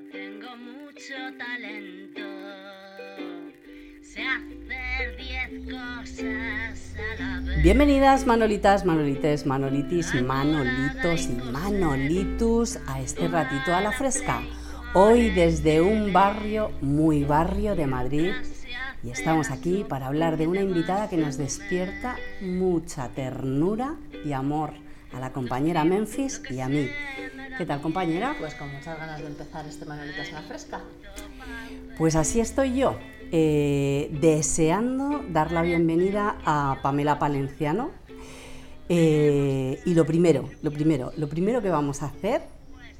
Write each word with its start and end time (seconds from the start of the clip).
tengo 0.00 0.48
mucho 0.56 1.14
talento. 1.36 2.22
Sé 4.02 4.22
hacer 4.22 5.16
diez 5.18 5.70
cosas 5.70 6.94
a 6.96 7.20
la 7.20 7.40
vez. 7.40 7.62
Bienvenidas 7.62 8.26
Manolitas, 8.26 8.86
Manolites, 8.86 9.44
Manolitis, 9.44 10.14
Manolitos 10.22 11.26
y 11.26 11.34
Manolitus 11.52 12.78
a 12.86 13.02
este 13.02 13.28
ratito 13.28 13.74
a 13.74 13.82
la 13.82 13.92
fresca. 13.92 14.40
Hoy 14.94 15.28
desde 15.30 15.82
un 15.82 16.12
barrio, 16.12 16.70
muy 16.80 17.24
barrio 17.24 17.76
de 17.76 17.86
Madrid, 17.86 18.32
y 19.02 19.10
estamos 19.10 19.50
aquí 19.50 19.84
para 19.86 20.06
hablar 20.06 20.38
de 20.38 20.46
una 20.46 20.62
invitada 20.62 21.10
que 21.10 21.18
nos 21.18 21.36
despierta 21.36 22.16
mucha 22.40 23.08
ternura 23.08 23.96
y 24.24 24.32
amor 24.32 24.72
a 25.12 25.20
la 25.20 25.32
compañera 25.32 25.84
Memphis 25.84 26.40
y 26.48 26.60
a 26.60 26.68
mí. 26.68 26.88
¿Qué 27.58 27.66
tal 27.66 27.82
compañera? 27.82 28.34
Pues 28.38 28.54
con 28.54 28.72
muchas 28.72 28.96
ganas 28.98 29.20
de 29.20 29.26
empezar 29.26 29.66
este 29.66 29.84
Manolitas 29.84 30.28
en 30.28 30.34
la 30.34 30.42
Fresca. 30.42 30.80
Pues 31.98 32.16
así 32.16 32.40
estoy 32.40 32.76
yo, 32.76 32.96
eh, 33.30 34.08
deseando 34.20 35.22
dar 35.28 35.52
la 35.52 35.62
bienvenida 35.62 36.38
a 36.46 36.78
Pamela 36.82 37.18
Palenciano. 37.18 37.90
Eh, 38.88 39.80
y 39.84 39.94
lo 39.94 40.06
primero, 40.06 40.48
lo 40.62 40.70
primero, 40.70 41.12
lo 41.16 41.28
primero 41.28 41.60
que 41.60 41.68
vamos 41.68 42.02
a 42.02 42.06
hacer 42.06 42.42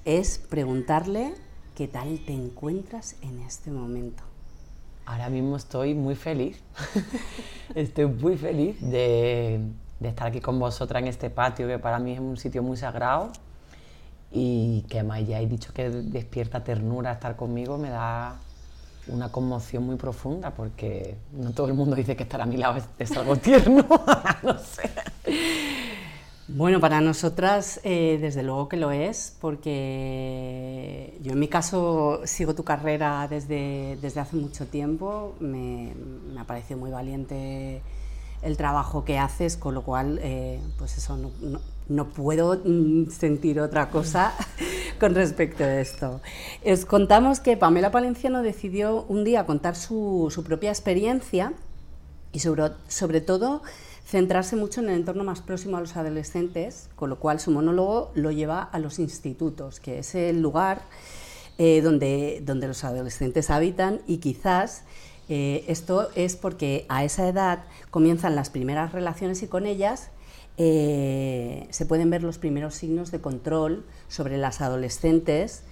es 0.04 0.38
preguntarle 0.38 1.34
qué 1.74 1.88
tal 1.88 2.20
te 2.26 2.32
encuentras 2.32 3.16
en 3.22 3.40
este 3.40 3.70
momento. 3.70 4.22
Ahora 5.06 5.30
mismo 5.30 5.56
estoy 5.56 5.94
muy 5.94 6.14
feliz. 6.14 6.62
estoy 7.74 8.06
muy 8.06 8.36
feliz 8.36 8.76
de, 8.80 9.60
de 9.98 10.08
estar 10.08 10.26
aquí 10.26 10.40
con 10.40 10.58
vosotras 10.58 11.02
en 11.02 11.08
este 11.08 11.30
patio, 11.30 11.66
que 11.66 11.78
para 11.78 11.98
mí 11.98 12.12
es 12.12 12.20
un 12.20 12.36
sitio 12.36 12.62
muy 12.62 12.76
sagrado 12.76 13.32
y 14.32 14.82
que 14.88 15.00
además 15.00 15.26
ya 15.26 15.40
he 15.40 15.46
dicho 15.46 15.72
que 15.74 15.90
despierta 15.90 16.64
ternura 16.64 17.12
estar 17.12 17.36
conmigo, 17.36 17.76
me 17.76 17.90
da 17.90 18.36
una 19.08 19.30
conmoción 19.30 19.84
muy 19.84 19.96
profunda 19.96 20.52
porque 20.52 21.16
no 21.32 21.50
todo 21.50 21.66
el 21.66 21.74
mundo 21.74 21.96
dice 21.96 22.16
que 22.16 22.22
estar 22.22 22.40
a 22.40 22.46
mi 22.46 22.56
lado 22.56 22.80
es, 22.98 23.16
algo 23.16 23.36
tierno, 23.38 23.84
no 24.42 24.58
sé. 24.58 24.90
Bueno, 26.48 26.80
para 26.80 27.00
nosotras 27.00 27.80
eh, 27.84 28.18
desde 28.20 28.42
luego 28.42 28.68
que 28.68 28.76
lo 28.76 28.90
es, 28.90 29.36
porque 29.40 31.18
yo 31.22 31.32
en 31.32 31.38
mi 31.38 31.48
caso 31.48 32.20
sigo 32.24 32.54
tu 32.54 32.64
carrera 32.64 33.26
desde, 33.28 33.96
desde 34.00 34.20
hace 34.20 34.36
mucho 34.36 34.66
tiempo, 34.66 35.34
me, 35.40 35.92
me 36.32 36.40
ha 36.40 36.44
parecido 36.44 36.78
muy 36.78 36.90
valiente 36.90 37.82
el 38.42 38.56
trabajo 38.56 39.04
que 39.04 39.18
haces, 39.18 39.56
con 39.56 39.74
lo 39.74 39.82
cual, 39.82 40.18
eh, 40.22 40.60
pues 40.78 40.98
eso, 40.98 41.16
no- 41.16 41.60
no 41.88 42.08
puedo 42.08 42.60
mm, 42.64 43.10
sentir 43.10 43.60
otra 43.60 43.90
cosa 43.90 44.32
con 45.00 45.14
respecto 45.14 45.64
a 45.64 45.80
esto. 45.80 46.20
Os 46.64 46.84
contamos 46.84 47.40
que 47.40 47.56
Pamela 47.56 47.90
Palenciano 47.90 48.42
decidió 48.42 49.04
un 49.08 49.24
día 49.24 49.46
contar 49.46 49.76
su, 49.76 50.32
propia 50.46 50.70
experiencia 50.70 51.52
y 52.32 52.38
sobre, 52.38 52.70
sobre 52.88 53.20
todo 53.20 53.62
centrarse 54.06 54.56
mucho 54.56 54.80
en 54.80 54.90
el 54.90 54.96
entorno 54.96 55.24
más 55.24 55.40
próximo 55.40 55.76
a 55.76 55.80
los 55.80 55.96
adolescentes, 55.96 56.88
con 56.96 57.10
lo 57.10 57.18
cual 57.18 57.40
su 57.40 57.50
monólogo 57.50 58.10
lo 58.14 58.30
lleva 58.30 58.62
a 58.62 58.78
los 58.78 58.98
institutos, 58.98 59.80
que 59.80 59.98
es 59.98 60.14
el 60.14 60.42
lugar 60.42 60.82
eh, 61.58 61.80
donde, 61.82 62.42
donde 62.44 62.66
los 62.66 62.84
adolescentes 62.84 63.50
habitan 63.50 64.00
y 64.06 64.18
quizás 64.18 64.84
eh, 65.28 65.64
esto 65.68 66.10
es 66.14 66.36
porque 66.36 66.84
a 66.88 67.04
esa 67.04 67.28
edad 67.28 67.64
comienzan 67.90 68.34
las 68.34 68.50
primeras 68.50 68.92
relaciones 68.92 69.42
y 69.42 69.46
con 69.46 69.66
ellas 69.66 70.10
eh, 70.58 71.66
se 71.70 71.86
pueden 71.86 72.10
ver 72.10 72.22
los 72.22 72.38
primeros 72.38 72.74
signos 72.74 73.10
de 73.10 73.20
control 73.20 73.86
sobre 74.08 74.36
las 74.36 74.60
adolescentes 74.60 75.62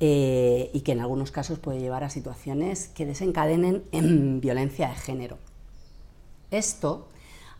eh, 0.00 0.70
y 0.72 0.80
que 0.80 0.92
en 0.92 1.00
algunos 1.00 1.30
casos 1.30 1.58
puede 1.58 1.80
llevar 1.80 2.04
a 2.04 2.10
situaciones 2.10 2.88
que 2.88 3.06
desencadenen 3.06 3.84
en 3.92 4.40
violencia 4.40 4.88
de 4.88 4.94
género. 4.96 5.38
Esto 6.50 7.08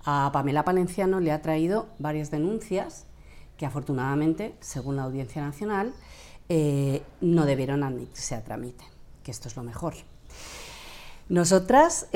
a 0.05 0.31
Pamela 0.33 0.65
Palenciano 0.65 1.21
le 1.21 1.33
ha 1.33 1.43
traído 1.43 1.87
varias 1.99 2.31
denuncias 2.31 3.05
que 3.57 3.67
afortunadamente, 3.67 4.55
según 4.61 4.97
la 4.97 5.03
Audiencia 5.03 5.43
Nacional, 5.43 5.93
eh, 6.49 7.03
no 7.21 7.45
debieron 7.45 7.83
admitirse 7.83 8.35
a 8.35 8.45
trámite, 8.45 8.85
que 9.23 9.33
esto 9.33 9.49
es 9.49 9.57
lo 9.57 9.65
mejor. 9.65 9.95
Nosotras 11.29 12.07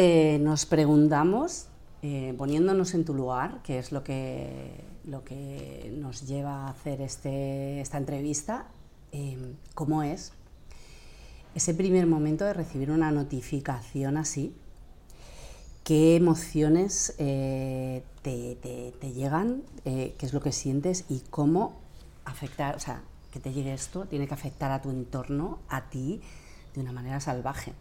nos 0.41 0.65
preguntamos, 0.65 1.67
eh, 2.03 2.35
poniéndonos 2.37 2.95
en 2.95 3.05
tu 3.05 3.15
lugar, 3.15 3.63
que 3.63 3.79
es 3.79 3.93
lo 3.93 4.03
que, 4.03 4.85
lo 5.05 5.25
que 5.25 5.95
nos 5.97 6.27
lleva 6.27 6.67
a 6.67 6.71
hacer 6.71 7.01
este- 7.01 7.81
esta 7.81 7.99
entrevista, 7.99 8.67
eh, 9.13 9.55
¿cómo 9.75 10.03
es 10.03 10.33
ese 11.55 11.75
primer 11.75 12.07
momento 12.07 12.45
de 12.45 12.55
recibir 12.55 12.91
una 12.91 13.11
notificación 13.13 14.17
así? 14.17 14.55
¿Qué 15.85 16.17
emociones 16.17 17.15
eh, 17.19 18.03
te, 18.23 18.57
te- 18.63 18.93
te 19.01 19.13
llegan? 19.13 19.63
¿Qué 19.85 20.15
es 20.21 20.33
lo 20.33 20.41
que 20.41 20.53
sientes? 20.53 21.05
¿Y 21.09 21.21
cómo 21.31 21.75
afectar, 22.25 22.77
o 22.77 22.81
sea, 22.81 23.03
que 23.33 23.41
te 23.41 23.53
llegue 23.53 23.73
esto 23.73 24.07
tiene 24.07 24.27
que 24.29 24.35
afectar 24.35 24.71
a 24.73 24.81
tu 24.81 24.91
entorno, 24.91 25.59
a 25.69 25.89
ti, 25.91 26.21
de 26.75 26.81
una 26.81 26.93
manera 26.93 27.19
salvaje? 27.21 27.73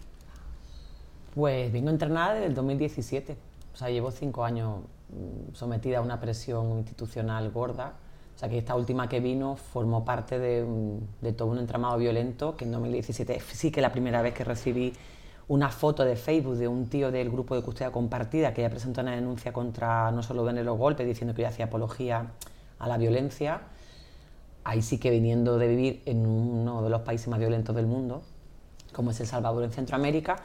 Pues 1.35 1.71
vengo 1.71 1.89
entrenada 1.89 2.33
desde 2.33 2.47
el 2.47 2.55
2017, 2.55 3.37
o 3.73 3.77
sea, 3.77 3.89
llevo 3.89 4.11
cinco 4.11 4.43
años 4.43 4.79
mm, 5.09 5.53
sometida 5.55 5.99
a 5.99 6.01
una 6.01 6.19
presión 6.19 6.77
institucional 6.79 7.51
gorda, 7.51 7.93
o 8.35 8.39
sea, 8.39 8.49
que 8.49 8.57
esta 8.57 8.75
última 8.75 9.07
que 9.09 9.19
vino 9.19 9.55
formó 9.55 10.03
parte 10.05 10.39
de, 10.39 10.63
un- 10.63 11.07
de 11.21 11.33
todo 11.33 11.49
un 11.49 11.59
entramado 11.59 11.97
violento, 11.97 12.55
que 12.57 12.65
en 12.65 12.71
2017 12.71 13.39
sí 13.51 13.71
que 13.71 13.81
la 13.81 13.91
primera 13.91 14.21
vez 14.21 14.33
que 14.33 14.43
recibí 14.43 14.93
una 15.47 15.69
foto 15.69 16.05
de 16.05 16.15
Facebook 16.15 16.55
de 16.55 16.67
un 16.67 16.87
tío 16.87 17.11
del 17.11 17.29
grupo 17.29 17.55
de 17.55 17.61
custodia 17.61 17.91
compartida 17.91 18.53
que 18.53 18.61
ya 18.61 18.69
presentó 18.69 19.01
una 19.01 19.11
denuncia 19.15 19.51
contra 19.51 20.09
no 20.11 20.23
solo 20.23 20.43
Bene 20.45 20.63
los 20.63 20.77
golpes, 20.77 21.05
diciendo 21.05 21.33
que 21.35 21.41
yo 21.41 21.47
hacía 21.49 21.65
apología 21.65 22.31
a 22.79 22.87
la 22.87 22.97
violencia, 22.97 23.61
ahí 24.63 24.81
sí 24.81 24.97
que 24.97 25.09
viniendo 25.11 25.57
de 25.57 25.67
vivir 25.67 26.01
en 26.05 26.25
uno 26.25 26.81
de 26.83 26.89
los 26.89 27.01
países 27.01 27.27
más 27.27 27.39
violentos 27.39 27.75
del 27.75 27.85
mundo, 27.85 28.21
como 28.93 29.11
es 29.11 29.19
El 29.19 29.27
Salvador 29.27 29.63
en 29.63 29.71
Centroamérica, 29.71 30.37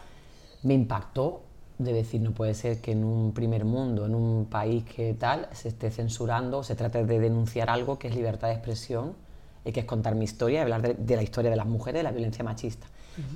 me 0.62 0.74
impactó 0.74 1.42
de 1.78 1.92
decir, 1.92 2.20
no 2.20 2.32
puede 2.32 2.54
ser 2.54 2.80
que 2.80 2.92
en 2.92 3.04
un 3.04 3.32
primer 3.32 3.64
mundo, 3.64 4.06
en 4.06 4.14
un 4.14 4.46
país 4.46 4.84
que 4.84 5.14
tal, 5.14 5.48
se 5.52 5.68
esté 5.68 5.90
censurando, 5.90 6.62
se 6.62 6.74
trate 6.74 7.04
de 7.04 7.20
denunciar 7.20 7.68
algo 7.68 7.98
que 7.98 8.08
es 8.08 8.14
libertad 8.14 8.48
de 8.48 8.54
expresión 8.54 9.14
y 9.64 9.72
que 9.72 9.80
es 9.80 9.86
contar 9.86 10.14
mi 10.14 10.24
historia 10.24 10.60
y 10.60 10.62
hablar 10.62 10.82
de, 10.82 10.94
de 10.94 11.16
la 11.16 11.22
historia 11.22 11.50
de 11.50 11.56
las 11.56 11.66
mujeres, 11.66 12.00
de 12.00 12.02
la 12.04 12.12
violencia 12.12 12.44
machista. 12.44 12.86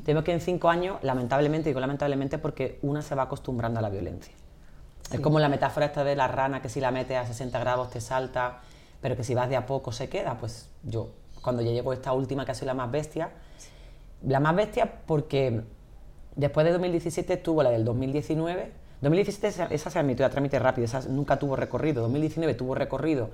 Temo 0.04 0.22
que 0.22 0.32
en 0.32 0.40
cinco 0.40 0.68
años, 0.68 0.98
lamentablemente, 1.02 1.70
digo 1.70 1.80
lamentablemente 1.80 2.38
porque 2.38 2.78
una 2.82 3.00
se 3.02 3.14
va 3.14 3.22
acostumbrando 3.22 3.78
a 3.78 3.82
la 3.82 3.88
violencia. 3.88 4.32
Es 5.10 5.20
como 5.20 5.40
la 5.40 5.48
metáfora 5.48 5.86
esta 5.86 6.04
de 6.04 6.14
la 6.14 6.28
rana 6.28 6.62
que 6.62 6.68
si 6.68 6.80
la 6.80 6.90
metes 6.90 7.16
a 7.16 7.26
60 7.26 7.58
grados 7.58 7.90
te 7.90 8.00
salta, 8.00 8.60
pero 9.00 9.16
que 9.16 9.24
si 9.24 9.34
vas 9.34 9.48
de 9.48 9.56
a 9.56 9.66
poco 9.66 9.90
se 9.90 10.08
queda. 10.08 10.36
Pues 10.38 10.68
yo, 10.84 11.10
cuando 11.42 11.62
ya 11.62 11.70
llegó 11.70 11.92
esta 11.92 12.12
última 12.12 12.44
que 12.44 12.52
ha 12.52 12.54
sido 12.54 12.66
la 12.66 12.74
más 12.74 12.90
bestia, 12.90 13.30
la 14.22 14.38
más 14.38 14.54
bestia 14.54 15.00
porque 15.06 15.62
después 16.40 16.64
de 16.64 16.72
2017 16.72 17.36
tuvo 17.36 17.62
la 17.62 17.70
del 17.70 17.84
2019. 17.84 18.72
2017 19.02 19.74
esa, 19.74 19.90
se 19.90 19.98
admitió 19.98 20.26
a 20.26 20.30
trámite 20.30 20.58
rápido, 20.58 20.84
esa 20.84 21.00
nunca 21.08 21.38
tuvo 21.38 21.56
recorrido. 21.56 22.02
2019 22.02 22.54
tuvo 22.54 22.74
recorrido 22.74 23.30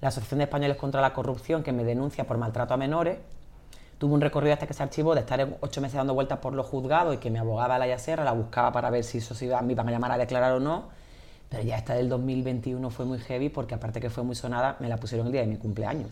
la 0.00 0.08
Asociación 0.08 0.38
de 0.38 0.44
Españoles 0.44 0.76
contra 0.76 1.00
la 1.00 1.12
Corrupción 1.12 1.62
que 1.62 1.72
me 1.72 1.84
denuncia 1.84 2.26
por 2.26 2.38
maltrato 2.38 2.74
a 2.74 2.76
menores. 2.76 3.18
Tuvo 3.98 4.14
un 4.14 4.20
recorrido 4.20 4.54
hasta 4.54 4.66
que 4.66 4.74
se 4.74 4.82
archivó 4.82 5.14
de 5.14 5.20
estar 5.20 5.56
ocho 5.60 5.80
meses 5.80 5.96
dando 5.96 6.14
vueltas 6.14 6.38
por 6.38 6.52
los 6.52 6.66
juzgados 6.66 7.14
y 7.14 7.18
que 7.18 7.30
mi 7.30 7.38
abogada 7.38 7.78
Laia 7.78 7.98
Serra 7.98 8.24
la 8.24 8.32
buscaba 8.32 8.70
para 8.70 8.90
ver 8.90 9.02
si 9.02 9.18
eso 9.18 9.34
se 9.34 9.46
iba, 9.46 9.60
me 9.62 9.72
iban 9.72 9.88
a 9.88 9.90
llamar 9.90 10.12
a 10.12 10.18
declarar 10.18 10.52
o 10.52 10.60
no. 10.60 10.88
Pero 11.48 11.62
ya 11.62 11.76
esta 11.76 11.94
del 11.94 12.08
2021 12.08 12.90
fue 12.90 13.06
muy 13.06 13.18
heavy 13.18 13.48
porque 13.48 13.74
aparte 13.74 14.00
que 14.00 14.10
fue 14.10 14.22
muy 14.22 14.36
sonada, 14.36 14.76
me 14.80 14.88
la 14.88 14.98
pusieron 14.98 15.26
el 15.26 15.32
día 15.32 15.40
de 15.40 15.48
mi 15.48 15.56
cumpleaños. 15.56 16.10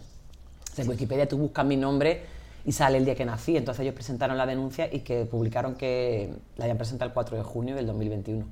O 0.72 0.74
sea, 0.74 0.84
en 0.84 0.90
Wikipedia 0.90 1.28
tú 1.28 1.38
buscas 1.38 1.64
mi 1.64 1.76
nombre 1.76 2.35
y 2.66 2.72
sale 2.72 2.98
el 2.98 3.04
día 3.04 3.14
que 3.14 3.24
nací. 3.24 3.56
Entonces 3.56 3.82
ellos 3.82 3.94
presentaron 3.94 4.36
la 4.36 4.44
denuncia 4.44 4.92
y 4.92 5.00
que 5.00 5.24
publicaron 5.24 5.76
que 5.76 6.34
la 6.56 6.64
habían 6.64 6.76
presentado 6.76 7.08
el 7.08 7.14
4 7.14 7.36
de 7.36 7.42
junio 7.44 7.76
del 7.76 7.86
2021. 7.86 8.44
O 8.44 8.46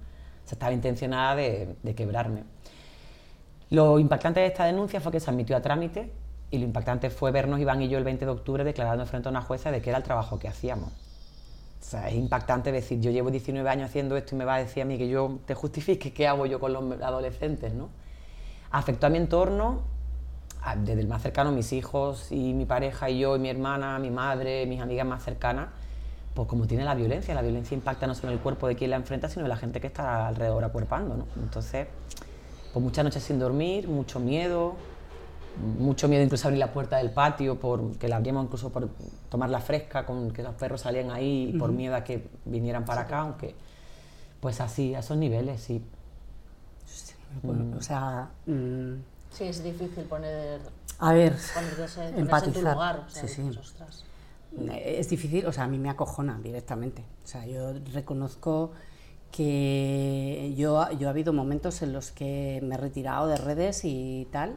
sea, 0.46 0.52
estaba 0.52 0.72
intencionada 0.72 1.34
de, 1.34 1.74
de 1.82 1.94
quebrarme. 1.94 2.44
Lo 3.70 3.98
impactante 3.98 4.40
de 4.40 4.46
esta 4.46 4.64
denuncia 4.64 5.00
fue 5.00 5.10
que 5.10 5.18
se 5.18 5.28
admitió 5.28 5.56
a 5.56 5.60
trámite 5.60 6.12
y 6.52 6.58
lo 6.58 6.64
impactante 6.64 7.10
fue 7.10 7.32
vernos 7.32 7.58
Iván 7.58 7.82
y 7.82 7.88
yo 7.88 7.98
el 7.98 8.04
20 8.04 8.24
de 8.24 8.30
octubre 8.30 8.62
declarando 8.62 9.04
frente 9.04 9.28
a 9.28 9.30
una 9.30 9.42
jueza 9.42 9.72
de 9.72 9.82
que 9.82 9.90
era 9.90 9.98
el 9.98 10.04
trabajo 10.04 10.38
que 10.38 10.46
hacíamos. 10.46 10.92
O 10.92 11.86
sea, 11.86 12.08
es 12.08 12.14
impactante 12.14 12.70
decir, 12.70 13.00
yo 13.00 13.10
llevo 13.10 13.30
19 13.32 13.68
años 13.68 13.90
haciendo 13.90 14.16
esto 14.16 14.36
y 14.36 14.38
me 14.38 14.44
va 14.44 14.54
a 14.54 14.58
decir 14.58 14.84
a 14.84 14.86
mí 14.86 14.96
que 14.96 15.08
yo 15.08 15.40
te 15.44 15.54
justifique 15.54 16.12
qué 16.12 16.28
hago 16.28 16.46
yo 16.46 16.60
con 16.60 16.72
los 16.72 17.02
adolescentes, 17.02 17.74
¿no? 17.74 17.90
Afectó 18.70 19.08
a 19.08 19.10
mi 19.10 19.18
entorno, 19.18 19.82
desde 20.76 21.00
el 21.00 21.08
más 21.08 21.22
cercano, 21.22 21.52
mis 21.52 21.72
hijos 21.72 22.32
y 22.32 22.54
mi 22.54 22.64
pareja 22.64 23.10
y 23.10 23.18
yo 23.18 23.36
y 23.36 23.38
mi 23.38 23.48
hermana, 23.48 23.98
mi 23.98 24.10
madre, 24.10 24.66
mis 24.66 24.80
amigas 24.80 25.06
más 25.06 25.22
cercanas, 25.22 25.68
pues 26.34 26.48
como 26.48 26.66
tiene 26.66 26.84
la 26.84 26.94
violencia, 26.94 27.34
la 27.34 27.42
violencia 27.42 27.74
impacta 27.74 28.06
no 28.06 28.14
solo 28.14 28.28
en 28.28 28.38
el 28.38 28.40
cuerpo 28.42 28.66
de 28.66 28.74
quien 28.74 28.90
la 28.90 28.96
enfrenta, 28.96 29.28
sino 29.28 29.44
en 29.44 29.50
la 29.50 29.56
gente 29.56 29.80
que 29.80 29.86
está 29.86 30.26
alrededor 30.26 30.64
acuerpando, 30.64 31.16
¿no? 31.16 31.26
Entonces, 31.36 31.86
pues 32.72 32.82
muchas 32.82 33.04
noches 33.04 33.22
sin 33.22 33.38
dormir, 33.38 33.88
mucho 33.88 34.18
miedo, 34.18 34.74
mucho 35.78 36.08
miedo 36.08 36.24
incluso 36.24 36.48
abrir 36.48 36.58
la 36.58 36.72
puerta 36.72 36.96
del 36.96 37.10
patio, 37.10 37.60
por, 37.60 37.96
que 37.98 38.08
la 38.08 38.16
abrimos 38.16 38.44
incluso 38.44 38.70
por 38.70 38.88
tomar 39.28 39.50
la 39.50 39.60
fresca, 39.60 40.04
con 40.06 40.32
que 40.32 40.42
los 40.42 40.54
perros 40.54 40.80
salían 40.80 41.10
ahí, 41.10 41.52
y 41.54 41.58
por 41.58 41.70
miedo 41.70 41.94
a 41.94 42.02
que 42.02 42.26
vinieran 42.44 42.84
para 42.84 43.02
acá, 43.02 43.20
aunque 43.20 43.54
pues 44.40 44.60
así, 44.60 44.94
a 44.94 44.98
esos 44.98 45.16
niveles, 45.16 45.60
sí. 45.60 45.82
O 47.76 47.80
sea, 47.80 48.28
mm, 48.46 48.94
Sí, 49.36 49.44
es 49.44 49.62
difícil 49.64 50.04
poner, 50.04 50.60
a 50.98 51.12
ver, 51.12 51.32
ponerte- 51.34 51.76
ponerse 52.14 52.46
en 52.46 52.52
tu 52.52 52.60
lugar. 52.74 53.04
O 53.06 53.10
sea, 53.10 53.22
sí, 53.22 53.28
sí. 53.34 53.42
dices, 53.42 53.58
"Ostras". 53.58 54.04
Es 54.84 55.08
difícil, 55.08 55.44
o 55.46 55.52
sea, 55.52 55.64
a 55.64 55.68
mí 55.68 55.78
me 55.78 55.90
acojona 55.90 56.38
directamente. 56.40 57.02
O 57.24 57.26
sea, 57.26 57.44
yo 57.44 57.72
reconozco 57.92 58.70
que 59.32 60.54
yo, 60.56 60.88
yo 60.92 61.08
ha 61.08 61.10
habido 61.10 61.32
momentos 61.32 61.82
en 61.82 61.92
los 61.92 62.12
que 62.12 62.60
me 62.62 62.76
he 62.76 62.78
retirado 62.78 63.26
de 63.26 63.36
redes 63.36 63.80
y 63.84 64.28
tal, 64.30 64.56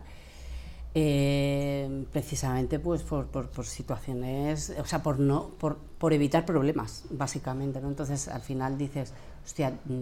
eh, 0.93 2.05
precisamente 2.11 2.79
pues 2.79 3.01
por, 3.03 3.25
por- 3.27 3.49
por 3.49 3.65
situaciones, 3.65 4.73
o 4.79 4.85
sea, 4.85 5.01
por, 5.01 5.19
no, 5.19 5.49
por, 5.59 5.77
por 5.77 6.13
evitar 6.13 6.45
problemas, 6.45 7.05
básicamente. 7.09 7.81
¿no? 7.81 7.87
Entonces, 7.87 8.27
al 8.27 8.41
final 8.41 8.77
dices, 8.77 9.13
hostia, 9.43 9.71
mm, 9.85 10.01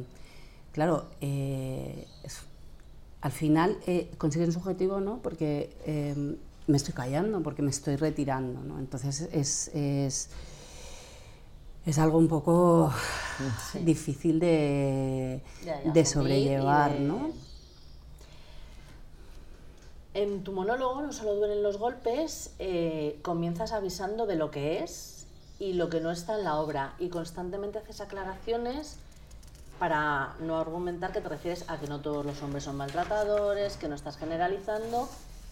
claro, 0.74 1.06
eh, 1.22 2.06
es- 2.24 2.42
al 3.26 3.32
final 3.32 3.76
eh, 3.88 4.12
consigues 4.20 4.54
su 4.54 4.60
objetivo, 4.60 5.00
¿no? 5.02 5.18
Porque 5.18 5.76
eh, 5.88 6.14
me 6.68 6.78
estoy 6.78 6.94
callando, 6.94 7.42
porque 7.42 7.64
me 7.64 7.72
estoy 7.72 7.96
retirando, 7.96 8.62
¿no? 8.62 8.78
Entonces 8.78 9.28
es, 9.34 9.70
es, 9.74 10.30
es 11.88 11.98
algo 11.98 12.20
un 12.20 12.28
poco 12.28 12.94
difícil 13.84 14.40
de, 14.40 15.42
Ya, 15.66 15.84
ya, 15.84 15.92
de 15.92 16.06
sobrellevar, 16.06 16.94
de- 16.94 17.00
¿no? 17.00 17.30
En 20.14 20.44
tu 20.44 20.52
monólogo, 20.52 21.02
No 21.02 21.12
solo 21.12 21.34
duelen 21.34 21.64
los 21.64 21.78
golpes, 21.78 22.52
eh, 22.60 23.18
comienzas 23.24 23.72
avisando 23.72 24.28
de 24.28 24.36
lo 24.36 24.52
que 24.52 24.84
es 24.84 25.26
y 25.58 25.74
lo 25.74 25.90
que 25.90 26.00
no 26.00 26.12
está 26.12 26.38
en 26.38 26.44
la 26.44 26.58
obra 26.60 26.94
y 27.00 27.10
constantemente 27.10 27.80
haces 27.80 28.02
aclaraciones 28.02 28.98
para 29.80 30.36
no 30.40 30.58
argumentar 30.58 31.12
que 31.12 31.22
te 31.22 31.30
refieres 31.30 31.70
a 31.70 31.78
que 31.78 31.88
no 31.88 32.00
todos 32.00 32.26
los 32.26 32.42
hombres 32.42 32.64
son 32.64 32.78
maltratadores, 32.78 33.78
que 33.78 33.88
no 33.88 33.96
estás 33.96 34.18
generalizando. 34.18 35.10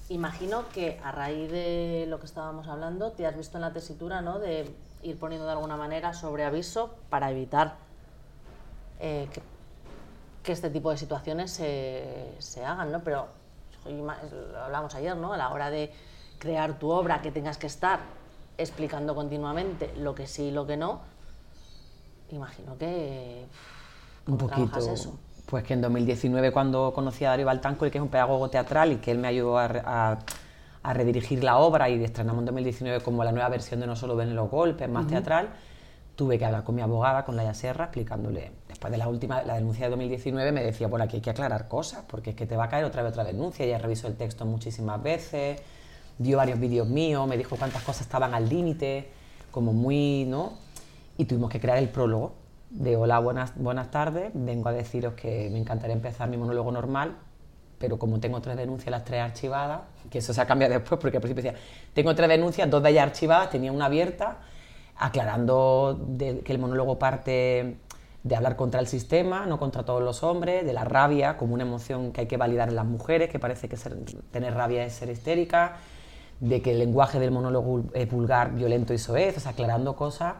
Imagino 0.10 0.68
que 0.70 1.00
a 1.04 1.12
raíz 1.12 1.52
de 1.52 2.06
lo 2.08 2.20
que 2.20 2.26
estábamos 2.26 2.68
hablando 2.68 3.12
te 3.12 3.26
has 3.26 3.36
visto 3.36 3.58
en 3.58 3.62
la 3.62 3.74
tesitura 3.74 4.22
¿no? 4.22 4.40
de 4.40 4.74
ir 5.02 5.20
poniendo 5.20 5.46
de 5.46 5.54
alguna 5.54 5.78
manera 5.78 6.14
sobre 6.14 6.46
aviso 6.46 6.96
para 7.10 7.32
evitar 7.32 7.76
eh, 9.00 9.28
que 10.44 10.52
este 10.52 10.70
tipo 10.70 10.92
de 10.92 10.98
situaciones 10.98 11.52
se, 11.52 12.66
hagan, 12.66 12.92
¿no? 12.92 13.04
Pero 13.04 13.28
lo 13.86 14.12
hablamos 14.62 14.94
ayer, 14.96 15.16
¿no? 15.16 15.34
A 15.34 15.38
la 15.38 15.50
hora 15.50 15.70
de 15.70 15.92
crear 16.38 16.78
tu 16.80 16.90
obra, 16.90 17.22
que 17.22 17.32
tengas 17.32 17.58
que 17.58 17.68
estar 17.68 18.00
explicando 18.58 19.16
continuamente 19.16 19.94
lo 19.98 20.14
que 20.14 20.28
sí 20.28 20.44
y 20.44 20.52
lo 20.52 20.68
que 20.68 20.78
no, 20.78 21.02
imagino 22.30 22.78
que... 22.78 23.46
un 24.28 24.38
¿cómo 24.38 24.50
poquito. 24.50 24.80
eso? 24.94 25.18
Pues 25.46 25.64
que 25.64 25.74
en 25.74 25.82
2019 25.82 26.52
cuando 26.52 26.94
conocí 26.94 27.26
a 27.26 27.30
Darío 27.30 27.46
Baltanco, 27.46 27.90
que 27.92 27.98
es 27.98 28.02
un 28.02 28.10
pedagogo 28.10 28.50
teatral 28.50 28.92
y 28.94 28.96
que 28.98 29.12
él 29.12 29.20
me 29.20 29.28
ayudó 29.28 29.58
a, 29.58 29.66
a- 29.66 30.20
a 30.86 30.94
redirigir 30.94 31.44
la 31.44 31.58
obra 31.60 31.90
y 31.90 32.04
estrenamos 32.04 32.42
en 32.42 32.46
2019 32.46 33.02
como 33.02 33.24
la 33.24 33.32
nueva 33.32 33.48
versión 33.50 33.80
de 33.80 33.88
No 33.88 33.96
solo 33.96 34.16
ven 34.18 34.36
los 34.36 34.50
golpes, 34.50 34.90
más 34.90 35.08
teatral, 35.08 35.50
tuve 36.16 36.38
que 36.38 36.46
hablar 36.46 36.64
con 36.66 36.76
mi 36.76 36.82
abogada, 36.82 37.24
con 37.24 37.38
Laia 37.38 37.54
Serra, 37.54 37.86
explicándole, 37.86 38.52
después 38.68 38.92
de 38.92 38.98
la 38.98 39.08
última, 39.08 39.44
la 39.44 39.56
denuncia 39.56 39.86
de 39.86 39.92
2019, 39.92 40.52
me 40.52 40.62
decía, 40.64 40.88
bueno, 40.88 41.06
aquí 41.06 41.16
hay 41.18 41.22
que 41.22 41.30
aclarar 41.30 41.70
cosas, 41.70 42.04
porque 42.08 42.32
es 42.32 42.36
que 42.36 42.46
te 42.46 42.58
va 42.58 42.66
a 42.66 42.70
caer 42.70 42.84
otra 42.86 43.02
vez 43.02 43.12
otra 43.14 43.24
denuncia, 43.24 43.66
ella 43.66 43.78
revisó 43.78 44.08
el 44.08 44.16
texto 44.16 44.46
muchísimas 44.46 45.02
veces, 45.02 45.62
vio 46.18 46.38
varios 46.38 46.60
vídeos 46.60 46.88
míos, 46.88 47.26
me 47.28 47.38
dijo 47.38 47.56
cuántas 47.56 47.82
cosas 47.84 48.02
estaban 48.02 48.34
al 48.34 48.50
límite, 48.50 49.10
como 49.52 49.72
muy, 49.72 50.26
¿no? 50.26 50.54
Y 51.18 51.26
tuvimos 51.26 51.50
que 51.50 51.62
crear 51.62 51.78
el 51.78 51.90
prólogo 51.90 52.34
de 52.74 52.98
hola, 52.98 53.20
buenas, 53.20 53.54
buenas 53.56 53.92
tardes, 53.92 54.32
vengo 54.34 54.68
a 54.70 54.72
deciros 54.72 55.14
que 55.14 55.48
me 55.52 55.60
encantaría 55.60 55.96
empezar 55.96 56.28
mi 56.28 56.38
monólogo 56.38 56.72
normal, 56.72 57.16
pero 57.78 58.00
como 58.00 58.20
tengo 58.20 58.42
tres 58.42 58.58
denuncias, 58.58 58.90
las 58.90 59.06
tres 59.06 59.22
archivadas, 59.22 59.82
que 60.10 60.18
eso 60.18 60.34
se 60.34 60.42
ha 60.42 60.48
cambiado 60.48 60.74
después, 60.74 61.00
porque 61.00 61.18
al 61.18 61.22
principio 61.22 61.44
decía, 61.44 61.60
tengo 61.94 62.16
tres 62.16 62.30
denuncias, 62.30 62.68
dos 62.70 62.82
de 62.82 62.90
ellas 62.90 63.04
archivadas, 63.04 63.52
tenía 63.52 63.72
una 63.72 63.86
abierta, 63.86 64.40
aclarando 64.96 66.08
que 66.18 66.52
el 66.52 66.58
monólogo 66.58 66.98
parte 66.98 67.78
de 68.24 68.36
hablar 68.36 68.56
contra 68.56 68.80
el 68.80 68.88
sistema, 68.88 69.46
no 69.46 69.60
contra 69.60 69.84
todos 69.84 70.02
los 70.02 70.24
hombres, 70.24 70.66
de 70.66 70.74
la 70.74 70.84
rabia 70.84 71.38
como 71.38 71.54
una 71.54 71.64
emoción 71.64 72.12
que 72.12 72.22
hay 72.22 72.28
que 72.28 72.38
validar 72.38 72.70
en 72.70 72.76
las 72.76 72.86
mujeres, 72.86 73.30
que 73.30 73.38
parece 73.38 73.70
que 73.70 73.78
tener 74.32 74.56
rabia 74.56 74.84
es 74.84 74.94
ser 74.94 75.10
histérica, 75.10 75.76
de 76.40 76.64
que 76.64 76.72
el 76.72 76.80
lenguaje 76.80 77.20
del 77.20 77.30
monólogo 77.30 77.84
es 77.94 78.10
vulgar, 78.10 78.56
violento 78.56 78.96
y 78.96 78.98
soez, 78.98 79.38
o 79.38 79.40
sea, 79.40 79.52
aclarando 79.52 79.96
cosas 79.96 80.34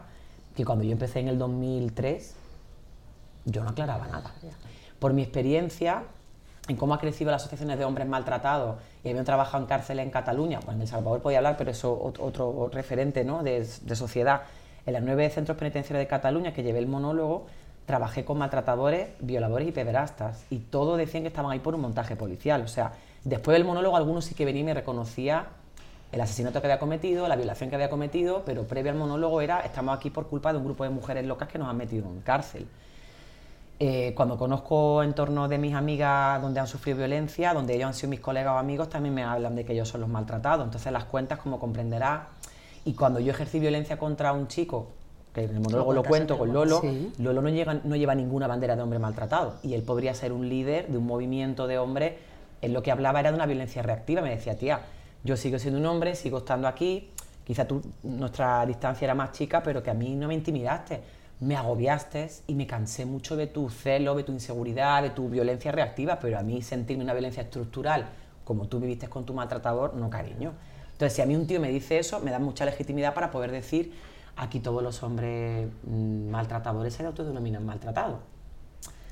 que 0.54 0.64
cuando 0.64 0.84
yo 0.84 0.92
empecé 0.92 1.20
en 1.20 1.28
el 1.28 1.38
2003 1.38 2.34
yo 3.46 3.62
no 3.62 3.70
aclaraba 3.70 4.06
nada. 4.06 4.32
Por 4.98 5.12
mi 5.12 5.22
experiencia 5.22 6.04
en 6.68 6.76
cómo 6.76 6.94
ha 6.94 6.98
crecido 6.98 7.30
las 7.30 7.42
asociaciones 7.42 7.78
de 7.78 7.84
hombres 7.84 8.08
maltratados 8.08 8.76
y 9.02 9.08
habiendo 9.08 9.24
trabajado 9.24 9.62
en 9.62 9.68
cárceles 9.68 10.04
en 10.04 10.10
Cataluña, 10.10 10.60
bueno, 10.60 10.76
en 10.76 10.82
El 10.82 10.88
Salvador 10.88 11.20
podía 11.20 11.38
hablar, 11.38 11.56
pero 11.58 11.70
eso 11.70 12.00
ot- 12.02 12.18
otro 12.20 12.70
referente 12.72 13.22
¿no? 13.24 13.42
de, 13.42 13.66
de 13.82 13.96
sociedad. 13.96 14.42
En 14.86 14.94
los 14.94 15.02
nueve 15.02 15.28
centros 15.28 15.58
penitenciarios 15.58 16.00
de 16.02 16.06
Cataluña 16.08 16.54
que 16.54 16.62
llevé 16.62 16.78
el 16.78 16.86
monólogo, 16.86 17.46
trabajé 17.84 18.24
con 18.24 18.38
maltratadores, 18.38 19.08
violadores 19.20 19.68
y 19.68 19.72
pederastas 19.72 20.46
y 20.48 20.58
todos 20.58 20.96
decían 20.96 21.22
que 21.24 21.28
estaban 21.28 21.50
ahí 21.52 21.58
por 21.58 21.74
un 21.74 21.82
montaje 21.82 22.16
policial. 22.16 22.62
O 22.62 22.68
sea, 22.68 22.92
después 23.24 23.54
del 23.54 23.66
monólogo 23.66 23.96
algunos 23.98 24.24
sí 24.24 24.34
que 24.34 24.46
venía 24.46 24.62
y 24.62 24.64
me 24.64 24.74
reconocía 24.74 25.48
el 26.14 26.20
asesinato 26.20 26.60
que 26.60 26.66
había 26.68 26.78
cometido, 26.78 27.26
la 27.28 27.36
violación 27.36 27.68
que 27.70 27.74
había 27.76 27.90
cometido, 27.90 28.42
pero 28.46 28.62
previo 28.64 28.92
al 28.92 28.98
monólogo 28.98 29.40
era 29.40 29.60
estamos 29.60 29.96
aquí 29.96 30.10
por 30.10 30.28
culpa 30.28 30.52
de 30.52 30.58
un 30.58 30.64
grupo 30.64 30.84
de 30.84 30.90
mujeres 30.90 31.26
locas 31.26 31.48
que 31.48 31.58
nos 31.58 31.68
han 31.68 31.76
metido 31.76 32.06
en 32.06 32.20
cárcel. 32.20 32.66
Eh, 33.80 34.12
cuando 34.16 34.38
conozco 34.38 35.02
entornos 35.02 35.50
de 35.50 35.58
mis 35.58 35.74
amigas 35.74 36.40
donde 36.40 36.60
han 36.60 36.68
sufrido 36.68 36.98
violencia, 36.98 37.52
donde 37.52 37.74
ellos 37.74 37.88
han 37.88 37.94
sido 37.94 38.08
mis 38.10 38.20
colegas 38.20 38.54
o 38.54 38.58
amigos, 38.58 38.88
también 38.88 39.14
me 39.14 39.24
hablan 39.24 39.56
de 39.56 39.64
que 39.64 39.72
ellos 39.72 39.88
son 39.88 40.00
los 40.00 40.08
maltratados. 40.08 40.64
Entonces 40.64 40.92
las 40.92 41.04
cuentas, 41.04 41.40
como 41.40 41.58
comprenderás, 41.58 42.22
y 42.84 42.92
cuando 42.94 43.18
yo 43.18 43.32
ejercí 43.32 43.58
violencia 43.58 43.98
contra 43.98 44.32
un 44.32 44.46
chico, 44.46 44.86
que 45.34 45.42
en 45.42 45.50
el 45.50 45.60
monólogo 45.60 45.92
lo, 45.92 46.02
en 46.02 46.06
cuento 46.08 46.38
con 46.38 46.52
Lolo, 46.52 46.80
Sí. 46.80 47.12
Lolo 47.18 47.42
no, 47.42 47.48
llega- 47.48 47.80
no 47.82 47.96
lleva 47.96 48.14
ninguna 48.14 48.46
bandera 48.46 48.76
de 48.76 48.82
hombre 48.82 49.00
maltratado 49.00 49.54
y 49.64 49.74
él 49.74 49.82
podría 49.82 50.14
ser 50.14 50.32
un 50.32 50.48
líder 50.48 50.86
de 50.86 50.96
un 50.96 51.06
movimiento 51.06 51.66
de 51.66 51.76
hombres. 51.78 52.12
Él 52.62 52.72
lo 52.72 52.84
que 52.84 52.92
hablaba 52.92 53.18
era 53.18 53.30
de 53.32 53.34
una 53.34 53.46
violencia 53.46 53.82
reactiva. 53.82 54.22
Me 54.22 54.30
decía, 54.30 54.56
tía, 54.56 54.80
yo 55.24 55.36
sigo 55.38 55.58
siendo 55.58 55.80
un 55.80 55.86
hombre, 55.86 56.14
sigo 56.14 56.38
estando 56.38 56.68
aquí. 56.68 57.10
Quizá 57.44 57.66
tú, 57.66 57.82
nuestra 58.02 58.64
distancia 58.66 59.06
era 59.06 59.14
más 59.14 59.32
chica, 59.32 59.62
pero 59.62 59.82
que 59.82 59.90
a 59.90 59.94
mí 59.94 60.14
no 60.14 60.28
me 60.28 60.34
intimidaste. 60.34 61.02
Me 61.40 61.56
agobiaste 61.56 62.30
y 62.46 62.54
me 62.54 62.66
cansé 62.66 63.06
mucho 63.06 63.34
de 63.34 63.46
tu 63.46 63.70
celo, 63.70 64.14
de 64.14 64.22
tu 64.22 64.32
inseguridad, 64.32 65.02
de 65.02 65.10
tu 65.10 65.28
violencia 65.28 65.72
reactiva, 65.72 66.18
pero 66.20 66.38
a 66.38 66.42
mí 66.42 66.62
sentirme 66.62 67.02
una 67.02 67.14
violencia 67.14 67.42
estructural, 67.42 68.06
como 68.44 68.68
tú 68.68 68.78
viviste 68.80 69.08
con 69.08 69.24
tu 69.24 69.34
maltratador, 69.34 69.94
no 69.94 70.10
cariño. 70.10 70.52
Entonces, 70.92 71.14
si 71.14 71.22
a 71.22 71.26
mí 71.26 71.34
un 71.34 71.46
tío 71.46 71.58
me 71.58 71.70
dice 71.70 71.98
eso, 71.98 72.20
me 72.20 72.30
da 72.30 72.38
mucha 72.38 72.64
legitimidad 72.64 73.14
para 73.14 73.30
poder 73.30 73.50
decir, 73.50 73.94
aquí 74.36 74.60
todos 74.60 74.82
los 74.82 75.02
hombres 75.02 75.68
mm, 75.84 76.28
maltratadores 76.28 76.94
se 76.94 77.04
autodenominan 77.04 77.64
maltratados. 77.64 78.20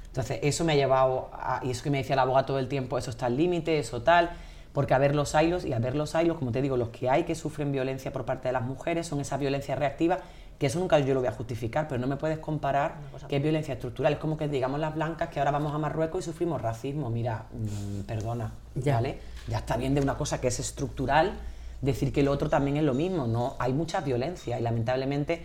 Entonces, 0.07 0.41
eso 0.43 0.65
me 0.65 0.75
ha 0.75 0.77
llevado, 0.77 1.31
a, 1.33 1.61
y 1.65 1.71
eso 1.71 1.83
que 1.83 1.91
me 1.91 1.99
decía 1.99 2.17
la 2.17 2.23
abogada 2.23 2.47
todo 2.47 2.59
el 2.59 2.69
tiempo, 2.69 2.99
eso 2.99 3.11
está 3.11 3.27
al 3.27 3.37
límite, 3.37 3.79
eso 3.79 4.03
tal, 4.03 4.31
porque 4.73 4.95
a 4.95 4.99
ver 4.99 5.14
los 5.14 5.35
hilos, 5.35 5.64
y 5.64 5.73
a 5.73 5.79
ver 5.79 5.95
los 5.95 6.14
hilos, 6.14 6.38
como 6.38 6.52
te 6.52 6.62
digo, 6.62 6.76
los 6.76 6.88
que 6.88 7.11
hay 7.11 7.25
que 7.25 7.35
sufren 7.35 7.73
violencia 7.73 8.12
por 8.12 8.25
parte 8.25 8.49
de 8.49 8.52
las 8.52 8.62
mujeres 8.62 9.07
son 9.07 9.21
esa 9.21 9.37
violencia 9.37 9.75
reactiva, 9.75 10.19
que 10.59 10.67
eso 10.67 10.79
nunca 10.79 10.99
yo 11.00 11.12
lo 11.12 11.21
voy 11.21 11.29
a 11.29 11.33
justificar, 11.33 11.88
pero 11.88 12.00
no 12.00 12.07
me 12.07 12.17
puedes 12.17 12.38
comparar 12.38 12.95
que 13.29 13.37
es 13.37 13.43
violencia 13.43 13.75
estructural. 13.75 14.12
Es 14.12 14.19
como 14.19 14.37
que 14.37 14.49
digamos 14.49 14.79
las 14.79 14.95
blancas 14.95 15.29
que 15.29 15.41
ahora 15.41 15.50
vamos 15.50 15.75
a 15.75 15.79
Marruecos 15.79 16.21
y 16.21 16.25
sufrimos 16.31 16.62
racismo. 16.62 17.11
Mira, 17.11 17.47
mm, 17.52 18.02
perdona, 18.02 18.52
Ya. 18.76 18.95
¿vale? 18.95 19.19
Ya 19.49 19.59
está 19.59 19.76
bien 19.76 19.95
de 19.95 20.00
una 20.00 20.14
cosa 20.14 20.41
que 20.41 20.49
es 20.49 20.61
estructural, 20.61 21.33
decir 21.81 22.12
que 22.12 22.23
lo 22.23 22.31
otro 22.31 22.49
también 22.49 22.76
es 22.76 22.85
lo 22.85 22.95
mismo. 22.95 23.26
No, 23.26 23.57
hay 23.59 23.73
mucha 23.73 24.00
violencia 24.02 24.59
y 24.59 24.62
lamentablemente 24.62 25.45